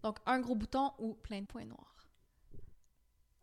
Donc, 0.04 0.18
un 0.26 0.40
gros 0.40 0.56
bouton 0.56 0.92
ou 1.00 1.14
plein 1.16 1.42
de 1.42 1.46
points 1.46 1.66
noirs? 1.66 2.08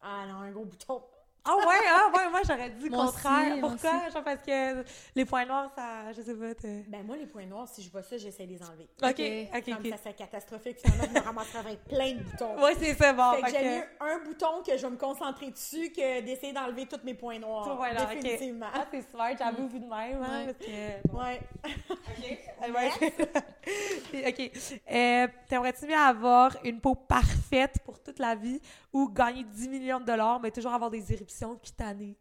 Ah 0.01 0.26
non, 0.26 0.36
un 0.40 0.51
gros 0.51 0.64
bouton. 0.64 1.03
Ah 1.47 1.57
ouais, 1.57 1.74
ah 1.88 2.07
ouais, 2.14 2.30
moi 2.30 2.40
j'aurais 2.47 2.70
dit 2.70 2.88
le 2.88 2.97
contraire. 2.97 3.57
Pourquoi? 3.61 4.09
Genre 4.11 4.24
parce 4.24 4.42
que 4.42 4.84
les 5.14 5.24
points 5.26 5.45
noirs, 5.45 5.70
ça, 5.74 6.12
je 6.16 6.22
sais 6.22 6.34
pas. 6.34 6.55
t'es- 6.55 6.84
Ben 6.88 7.05
moi, 7.05 7.16
les 7.16 7.26
points 7.26 7.45
noirs, 7.45 7.68
si 7.68 7.82
je 7.82 7.90
vois 7.90 8.03
ça, 8.03 8.16
j'essaie 8.16 8.47
de 8.47 8.53
les 8.53 8.62
enlever. 8.62 8.88
Ok, 9.03 9.59
Ok? 9.59 9.74
Comme 9.82 9.90
ça 9.90 9.99
serait 9.99 10.14
catastrophique, 10.14 10.78
finalement, 10.82 11.05
je 11.14 11.59
me 11.59 11.59
avec 11.66 11.84
plein 11.84 12.12
de 12.14 12.22
boutons. 12.22 12.62
Ouais, 12.62 12.74
c'est 12.78 12.95
ça, 12.95 13.12
bon. 13.12 13.32
fait 13.34 13.42
que 13.42 13.51
j'aime 13.51 13.78
mieux 13.78 13.84
un 14.01 14.18
bouton 14.24 14.62
que 14.66 14.76
je 14.76 14.82
vais 14.86 14.90
me 14.90 14.97
concentrer 14.97 15.51
dessus 15.51 15.90
que 15.92 16.20
d'essayer 16.22 16.53
d'enlever 16.55 16.86
tous 16.86 17.01
mes 17.05 17.14
points 17.14 17.38
noirs. 17.38 17.76
Voilà. 17.76 18.07
Définitivement. 18.07 18.66
Ah, 18.72 18.86
c'est 18.90 19.03
super, 19.03 19.36
j'avoue, 19.38 19.68
vu 19.68 19.80
de 19.80 19.86
même, 19.86 20.22
hein, 20.22 20.47
Ouais. 20.47 20.55
parce 20.55 20.59
que... 20.66 21.09
bon. 21.09 21.18
Ouais. 21.18 21.40
OK. 21.64 22.38
Ouais. 22.74 22.90
OK. 24.28 24.51
Euh, 24.90 25.28
T'aimerais-tu 25.49 25.86
mieux 25.86 25.95
avoir 25.97 26.57
une 26.64 26.80
peau 26.80 26.95
parfaite 26.95 27.76
pour 27.84 28.03
toute 28.03 28.18
la 28.18 28.34
vie 28.34 28.61
ou 28.95 29.09
gagner 29.09 29.42
10 29.42 29.68
millions 29.68 30.01
de 30.01 30.05
dollars, 30.05 30.40
mais 30.40 30.53
toujours 30.53 30.72
avoir 30.72 30.88
des 30.88 31.12
éruptions 31.12 31.57
cutanées? 31.57 32.16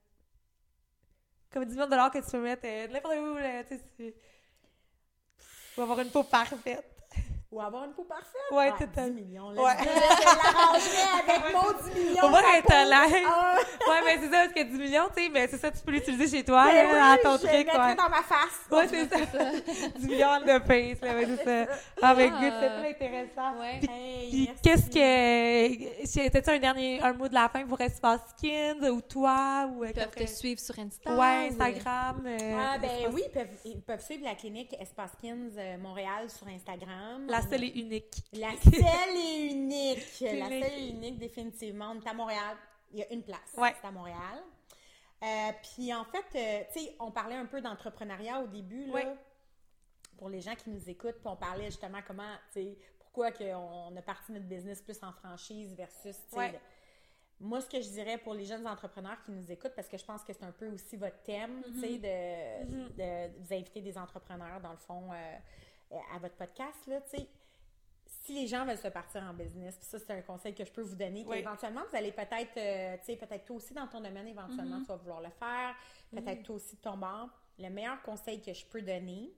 Comme 1.52 1.66
10 1.66 1.74
millions 1.74 1.86
de 1.86 1.92
dollars 1.92 2.12
que 2.12 2.18
tu 2.18 2.32
peux 2.32 2.42
mettre 2.42 2.64
euh, 2.66 2.88
n'importe 2.88 3.16
où, 3.16 3.38
tu 3.70 3.80
sais. 3.96 4.16
Ou 5.78 5.82
avoir 5.82 6.00
une 6.00 6.10
peau 6.10 6.24
parfaite. 6.24 6.93
Ou 7.54 7.62
avoir 7.62 7.84
une 7.86 7.94
peau 7.94 8.04
parfaite. 8.04 8.42
Ouais, 8.52 8.72
Ah, 8.74 8.84
à 8.84 9.06
10 9.10 9.12
millions. 9.12 9.52
Là, 9.52 9.62
Ouais. 9.62 9.72
je, 9.80 10.26
l'arrangerais 10.26 11.22
avec 11.24 11.54
mon 11.54 11.84
10 11.90 12.00
millions. 12.00 12.24
On 12.24 12.30
va 12.32 12.40
être 12.58 12.70
live. 12.70 13.28
Ah, 13.30 13.56
Ouais, 13.88 14.02
mais 14.06 14.18
c'est 14.22 14.32
ça, 14.32 14.40
parce 14.44 14.54
que 14.54 14.64
10 14.64 14.78
millions, 14.80 15.08
tu 15.16 15.24
sais, 15.24 15.30
mais 15.30 15.48
c'est 15.48 15.58
ça, 15.58 15.70
tu 15.72 15.80
peux 15.86 15.92
l'utiliser 15.92 16.38
chez 16.38 16.44
toi, 16.44 16.66
ben 16.66 16.92
là, 16.94 17.12
à 17.12 17.14
oui, 17.14 17.20
ton 17.24 17.34
je 17.34 17.38
truc, 17.48 17.52
ouais. 17.68 17.96
dans 17.96 18.10
ma 18.10 18.24
face. 18.24 18.66
Ouais, 18.72 18.88
c'est 18.88 19.08
ça. 19.08 19.20
10 20.00 20.08
millions 20.08 20.40
de 20.42 20.60
face, 20.66 21.02
là, 21.02 21.14
ouais, 21.16 21.28
c'est 21.28 21.44
ça. 21.68 21.74
Ah, 22.02 22.14
mais 22.16 22.30
Ah. 22.34 22.40
good, 22.42 22.54
c'est 22.60 22.70
pas 22.70 22.90
intéressant. 22.90 23.60
Ouais. 23.60 23.80
Puis- 23.80 23.90
Hey, 23.94 24.30
Puis 24.30 24.50
qu'est-ce 24.64 24.90
que. 24.90 26.30
T'as-tu 26.30 26.50
un 26.50 26.60
dernier 26.60 27.02
un 27.02 27.14
mot 27.14 27.28
de 27.28 27.34
la 27.34 27.50
fin 27.50 27.64
pour 27.66 27.80
Espace 27.82 28.22
Skins 28.36 28.84
ou 28.90 29.02
toi 29.02 29.70
ou. 29.72 29.84
euh, 29.84 29.88
Ils 29.90 29.94
peuvent 29.94 30.10
te 30.16 30.26
suivre 30.26 30.60
sur 30.60 30.78
Insta. 30.80 31.12
Ouais, 31.12 31.50
ou- 31.50 31.54
Instagram. 31.54 32.24
euh, 32.26 32.38
Ah, 32.60 32.78
ben 32.80 32.90
Espace- 32.90 33.14
oui, 33.14 33.22
ils 33.28 33.32
peuvent, 33.32 33.48
ils 33.66 33.82
peuvent 33.82 34.04
suivre 34.04 34.24
la 34.26 34.34
clinique 34.36 34.76
Espace 34.80 35.12
Skins 35.20 35.52
euh, 35.58 35.78
Montréal 35.78 36.30
sur 36.30 36.48
Instagram. 36.48 37.26
La 37.28 37.42
seule 37.50 37.64
et 37.64 37.80
unique. 37.80 38.16
La 38.34 38.52
seule 38.64 39.16
et 39.18 39.46
unique. 39.52 40.20
La 40.22 40.48
seule 40.50 40.64
et 40.80 40.90
unique, 40.90 41.18
définitivement. 41.20 41.92
On 41.96 42.02
est 42.02 42.08
à 42.08 42.14
Montréal. 42.14 42.58
Il 42.92 43.00
y 43.00 43.04
a 43.04 43.12
une 43.14 43.24
place. 43.24 43.40
Ouais. 43.58 43.74
C'est 43.82 43.88
à 43.88 43.92
Montréal. 43.92 44.44
Euh, 45.24 45.52
puis 45.76 45.94
en 45.94 46.04
fait, 46.06 46.26
euh, 46.36 46.64
tu 46.74 46.80
sais, 46.82 46.96
on 47.00 47.10
parlait 47.12 47.36
un 47.36 47.46
peu 47.46 47.62
d'entrepreneuriat 47.62 48.42
au 48.42 48.48
début, 48.48 48.86
là. 48.88 48.94
Ouais. 48.94 49.16
Pour 50.18 50.30
les 50.30 50.42
gens 50.42 50.56
qui 50.56 50.70
nous 50.70 50.90
écoutent, 50.90 51.16
puis 51.20 51.28
on 51.28 51.36
parlait 51.36 51.66
justement 51.66 52.00
comment, 52.06 52.30
tu 52.54 52.62
sais, 52.62 52.78
pourquoi 53.00 53.32
qu'on 53.32 53.46
on 53.56 53.96
a 53.96 54.02
parti 54.02 54.32
notre 54.32 54.46
business 54.46 54.82
plus 54.82 55.02
en 55.02 55.12
franchise 55.12 55.74
versus, 55.76 56.16
tu 56.16 56.30
sais, 56.32 56.38
Ouais. 56.38 56.52
le- 56.52 56.60
moi, 57.40 57.60
ce 57.62 57.68
que 57.70 57.82
je 57.82 57.90
dirais 57.90 58.18
pour 58.18 58.34
les 58.34 58.46
jeunes 58.46 58.66
entrepreneurs 58.68 59.18
qui 59.26 59.32
nous 59.32 59.52
écoutent, 59.52 59.74
parce 59.76 59.88
que 59.90 59.98
je 59.98 60.06
pense 60.06 60.24
que 60.24 60.32
c'est 60.34 60.44
un 60.46 60.52
peu 60.52 60.68
aussi 60.70 60.96
votre 60.98 61.22
thème, 61.24 61.62
tu 61.66 61.80
sais, 61.80 61.98
de, 61.98 62.66
Mhm. 62.72 62.90
de 62.96 63.38
vous 63.40 63.54
inviter 63.54 63.82
des 63.82 63.98
entrepreneurs, 63.98 64.60
dans 64.62 64.72
le 64.72 64.78
fond, 64.78 65.10
euh, 65.12 65.38
à 66.14 66.20
votre 66.20 66.36
podcast, 66.36 66.86
là, 66.88 67.02
tu 67.02 67.18
sais. 67.18 67.28
Si 68.06 68.34
les 68.34 68.48
gens 68.48 68.66
veulent 68.66 68.78
se 68.78 68.88
partir 68.88 69.22
en 69.24 69.34
business, 69.34 69.76
puis 69.76 69.86
ça, 69.86 70.00
c'est 70.00 70.12
un 70.12 70.22
conseil 70.22 70.54
que 70.56 70.64
je 70.64 70.72
peux 70.72 70.82
vous 70.82 70.96
donner, 70.96 71.26
Oui. 71.28 71.38
qu'éventuellement, 71.38 71.82
vous 71.90 71.96
allez 71.96 72.12
peut-être, 72.12 72.56
euh, 72.58 72.98
tu 73.00 73.06
sais, 73.06 73.16
peut-être 73.18 73.44
toi 73.46 73.56
aussi 73.58 73.74
dans 73.74 73.88
ton 73.88 74.00
domaine, 74.00 74.28
éventuellement, 74.28 74.80
tu 74.80 74.86
vas 74.86 74.96
vouloir 74.96 75.20
le 75.22 75.30
faire, 75.32 75.76
peut-être 76.12 76.44
toi 76.44 76.56
aussi 76.56 76.76
de 76.78 76.82
ton 76.82 76.96
bord. 76.98 77.30
Le 77.60 77.70
meilleur 77.70 78.02
conseil 78.04 78.42
que 78.42 78.54
je 78.54 78.66
peux 78.66 78.82
donner, 78.82 79.34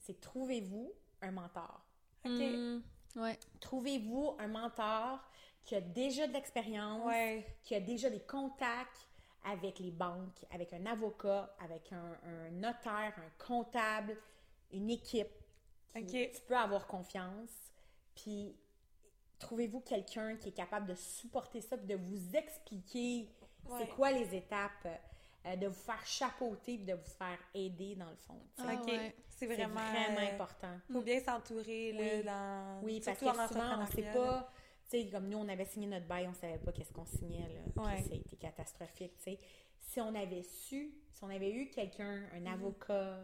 c'est 0.00 0.20
trouvez-vous 0.20 0.92
un 1.22 1.30
mentor. 1.30 1.80
OK? 2.24 2.30
Mm, 2.32 2.82
ouais. 3.16 3.38
Trouvez-vous 3.60 4.34
un 4.38 4.48
mentor 4.48 5.20
qui 5.64 5.76
a 5.76 5.80
déjà 5.80 6.26
de 6.26 6.32
l'expérience, 6.32 7.04
Ouais. 7.06 7.46
qui 7.62 7.74
a 7.74 7.80
déjà 7.80 8.10
des 8.10 8.20
contacts 8.20 9.06
avec 9.44 9.78
les 9.78 9.90
banques, 9.92 10.44
avec 10.50 10.72
un 10.72 10.86
avocat, 10.86 11.54
avec 11.60 11.92
un, 11.92 12.18
un 12.26 12.50
notaire, 12.50 13.12
un 13.16 13.44
comptable, 13.46 14.16
une 14.72 14.90
équipe. 14.90 15.28
Qui- 16.02 16.24
Ok. 16.24 16.30
Tu 16.34 16.40
peux 16.46 16.56
avoir 16.56 16.86
confiance. 16.86 17.50
Puis, 18.14 18.56
trouvez-vous 19.38 19.80
quelqu'un 19.80 20.36
qui 20.36 20.48
est 20.50 20.52
capable 20.52 20.86
de 20.86 20.94
supporter 20.94 21.60
ça, 21.60 21.76
puis 21.76 21.86
de 21.86 21.96
vous 21.96 22.36
expliquer 22.36 23.28
Ouais. 23.66 23.78
c'est 23.80 23.88
quoi 23.94 24.10
les 24.12 24.34
étapes, 24.34 24.86
euh, 25.46 25.56
de 25.56 25.66
vous 25.66 25.74
faire 25.74 26.04
chapeauter, 26.06 26.76
puis 26.76 26.84
de 26.84 26.94
vous 26.94 27.10
faire 27.18 27.38
aider 27.54 27.94
dans 27.96 28.10
le 28.10 28.16
fond. 28.16 28.40
Ah 28.58 28.74
ouais. 28.84 29.14
C'est 29.28 29.46
vraiment. 29.46 29.74
vraiment 29.74 30.20
euh, 30.20 30.32
important. 30.34 30.78
Faut 30.92 31.02
bien 31.02 31.20
s'entourer, 31.20 31.94
Oui. 31.98 32.22
dans. 32.24 32.80
Oui, 32.82 33.00
parce 33.04 33.18
que 33.18 33.24
souvent, 33.26 33.82
on 33.82 33.86
sait 33.86 34.12
pas. 34.12 34.50
Tu 34.90 35.02
sais, 35.02 35.10
comme 35.10 35.28
nous, 35.28 35.38
on 35.38 35.48
avait 35.48 35.64
signé 35.64 35.86
notre 35.86 36.06
bail, 36.06 36.28
on 36.28 36.34
savait 36.34 36.58
pas 36.58 36.70
qu'est-ce 36.72 36.92
qu'on 36.92 37.06
signait, 37.06 37.48
là. 37.48 37.82
Ouais. 37.82 38.02
ça 38.02 38.12
a 38.12 38.16
été 38.16 38.36
catastrophique, 38.36 39.16
tu 39.16 39.24
sais. 39.24 39.40
Si 39.80 40.00
on 40.00 40.14
avait 40.14 40.42
su, 40.42 40.94
si 41.10 41.24
on 41.24 41.30
avait 41.30 41.50
eu 41.52 41.68
quelqu'un, 41.70 42.22
un 42.34 42.40
Mhm. 42.40 42.46
avocat, 42.46 43.18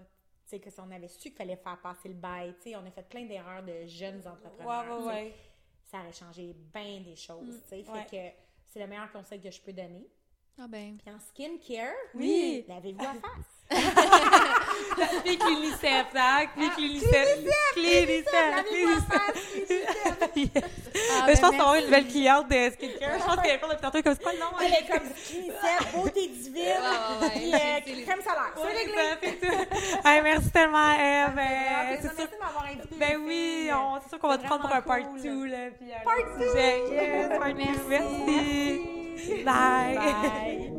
sais, 0.51 0.61
que 0.61 0.71
si 0.71 0.81
on 0.81 0.91
avait 0.91 1.09
su 1.09 1.19
qu'il 1.19 1.33
fallait 1.33 1.57
faire 1.57 1.79
passer 1.81 2.09
le 2.09 2.15
bail, 2.15 2.55
tu 2.63 2.71
sais, 2.71 2.77
on 2.77 2.87
a 2.87 2.91
fait 2.91 3.09
plein 3.09 3.25
d'erreurs 3.25 3.63
de 3.63 3.87
jeunes 3.87 4.23
entrepreneurs. 4.27 5.01
ouais, 5.01 5.07
ouais. 5.07 5.35
Ça 5.91 5.99
aurait 5.99 6.13
changé 6.13 6.55
bien 6.73 7.01
des 7.01 7.17
choses, 7.17 7.61
tu 7.63 7.69
sais. 7.69 7.91
ouais. 7.91 8.05
Fait 8.05 8.33
que 8.33 8.37
c'est 8.67 8.79
le 8.81 8.87
meilleur 8.87 9.11
conseil 9.11 9.41
que 9.41 9.51
je 9.51 9.61
peux 9.61 9.73
donner. 9.73 10.07
Ah 10.59 10.69
ben. 10.69 10.97
Puis 10.99 11.13
en 11.15 11.19
skincare, 11.19 11.95
Oui. 12.15 12.65
lavez-vous 12.69 13.03
la 13.03 13.15
face. 13.15 13.57
Clic 15.25 15.43
l'UNICEF, 15.45 16.07
hein? 16.16 16.47
Clic 16.57 16.73
l'UNICEF. 16.79 17.29
L'UNICEF. 17.77 18.64
Ah, 21.12 21.27
je 21.29 21.41
pense 21.41 21.51
qu'on 21.51 21.57
merci. 21.57 21.79
une 21.79 21.85
nouvelle 21.85 22.07
cliente 22.09 22.49
de 22.49 22.71
skincare. 22.71 23.18
Je 23.18 23.25
pense 23.25 23.37
qu'elle 23.43 23.55
est 23.55 23.59
pas 23.59 23.68
depuis 23.68 23.81
tantôt 23.83 24.03
comme 24.03 24.14
c'est 24.14 24.23
quoi 24.23 24.33
le 24.33 24.39
nom? 24.39 24.47
Elle 24.61 24.73
est 24.73 24.87
comme 24.91 25.07
Unicef, 25.35 25.93
beauté 25.95 26.29
divine, 26.29 26.64
puis 27.35 27.55
euh, 27.55 28.05
crème 28.07 28.21
solaire. 28.23 28.53
C'est 28.57 28.77
réglé. 28.77 30.23
merci 30.23 30.51
tellement, 30.51 30.93
Eve. 30.93 31.35
Ben, 31.35 31.41
Euh, 31.41 31.97
merci 32.03 32.16
de 32.16 32.39
m'avoir 32.41 32.64
invité. 32.66 32.89
Ben 32.99 33.21
oui, 33.25 33.71
c'est 34.03 34.09
sûr 34.09 34.18
qu'on 34.18 34.29
va 34.29 34.39
te 34.39 34.45
prendre 34.45 34.62
pour 34.62 34.73
un 34.75 34.83
part 34.83 34.97
vraiment 34.99 35.16
2, 35.16 35.29
cool. 35.31 35.49
là. 35.49 35.57
Puis 35.79 35.93
un 35.93 36.05
Part 36.05 36.14
autre 36.18 36.39
two. 36.39 36.51
sujet. 36.51 36.83
Yes, 36.91 37.29
part 37.39 37.49
two. 37.49 37.55
Merci. 37.57 37.81
Merci. 37.89 39.45
Bye. 39.45 39.95
Bye. 39.97 40.73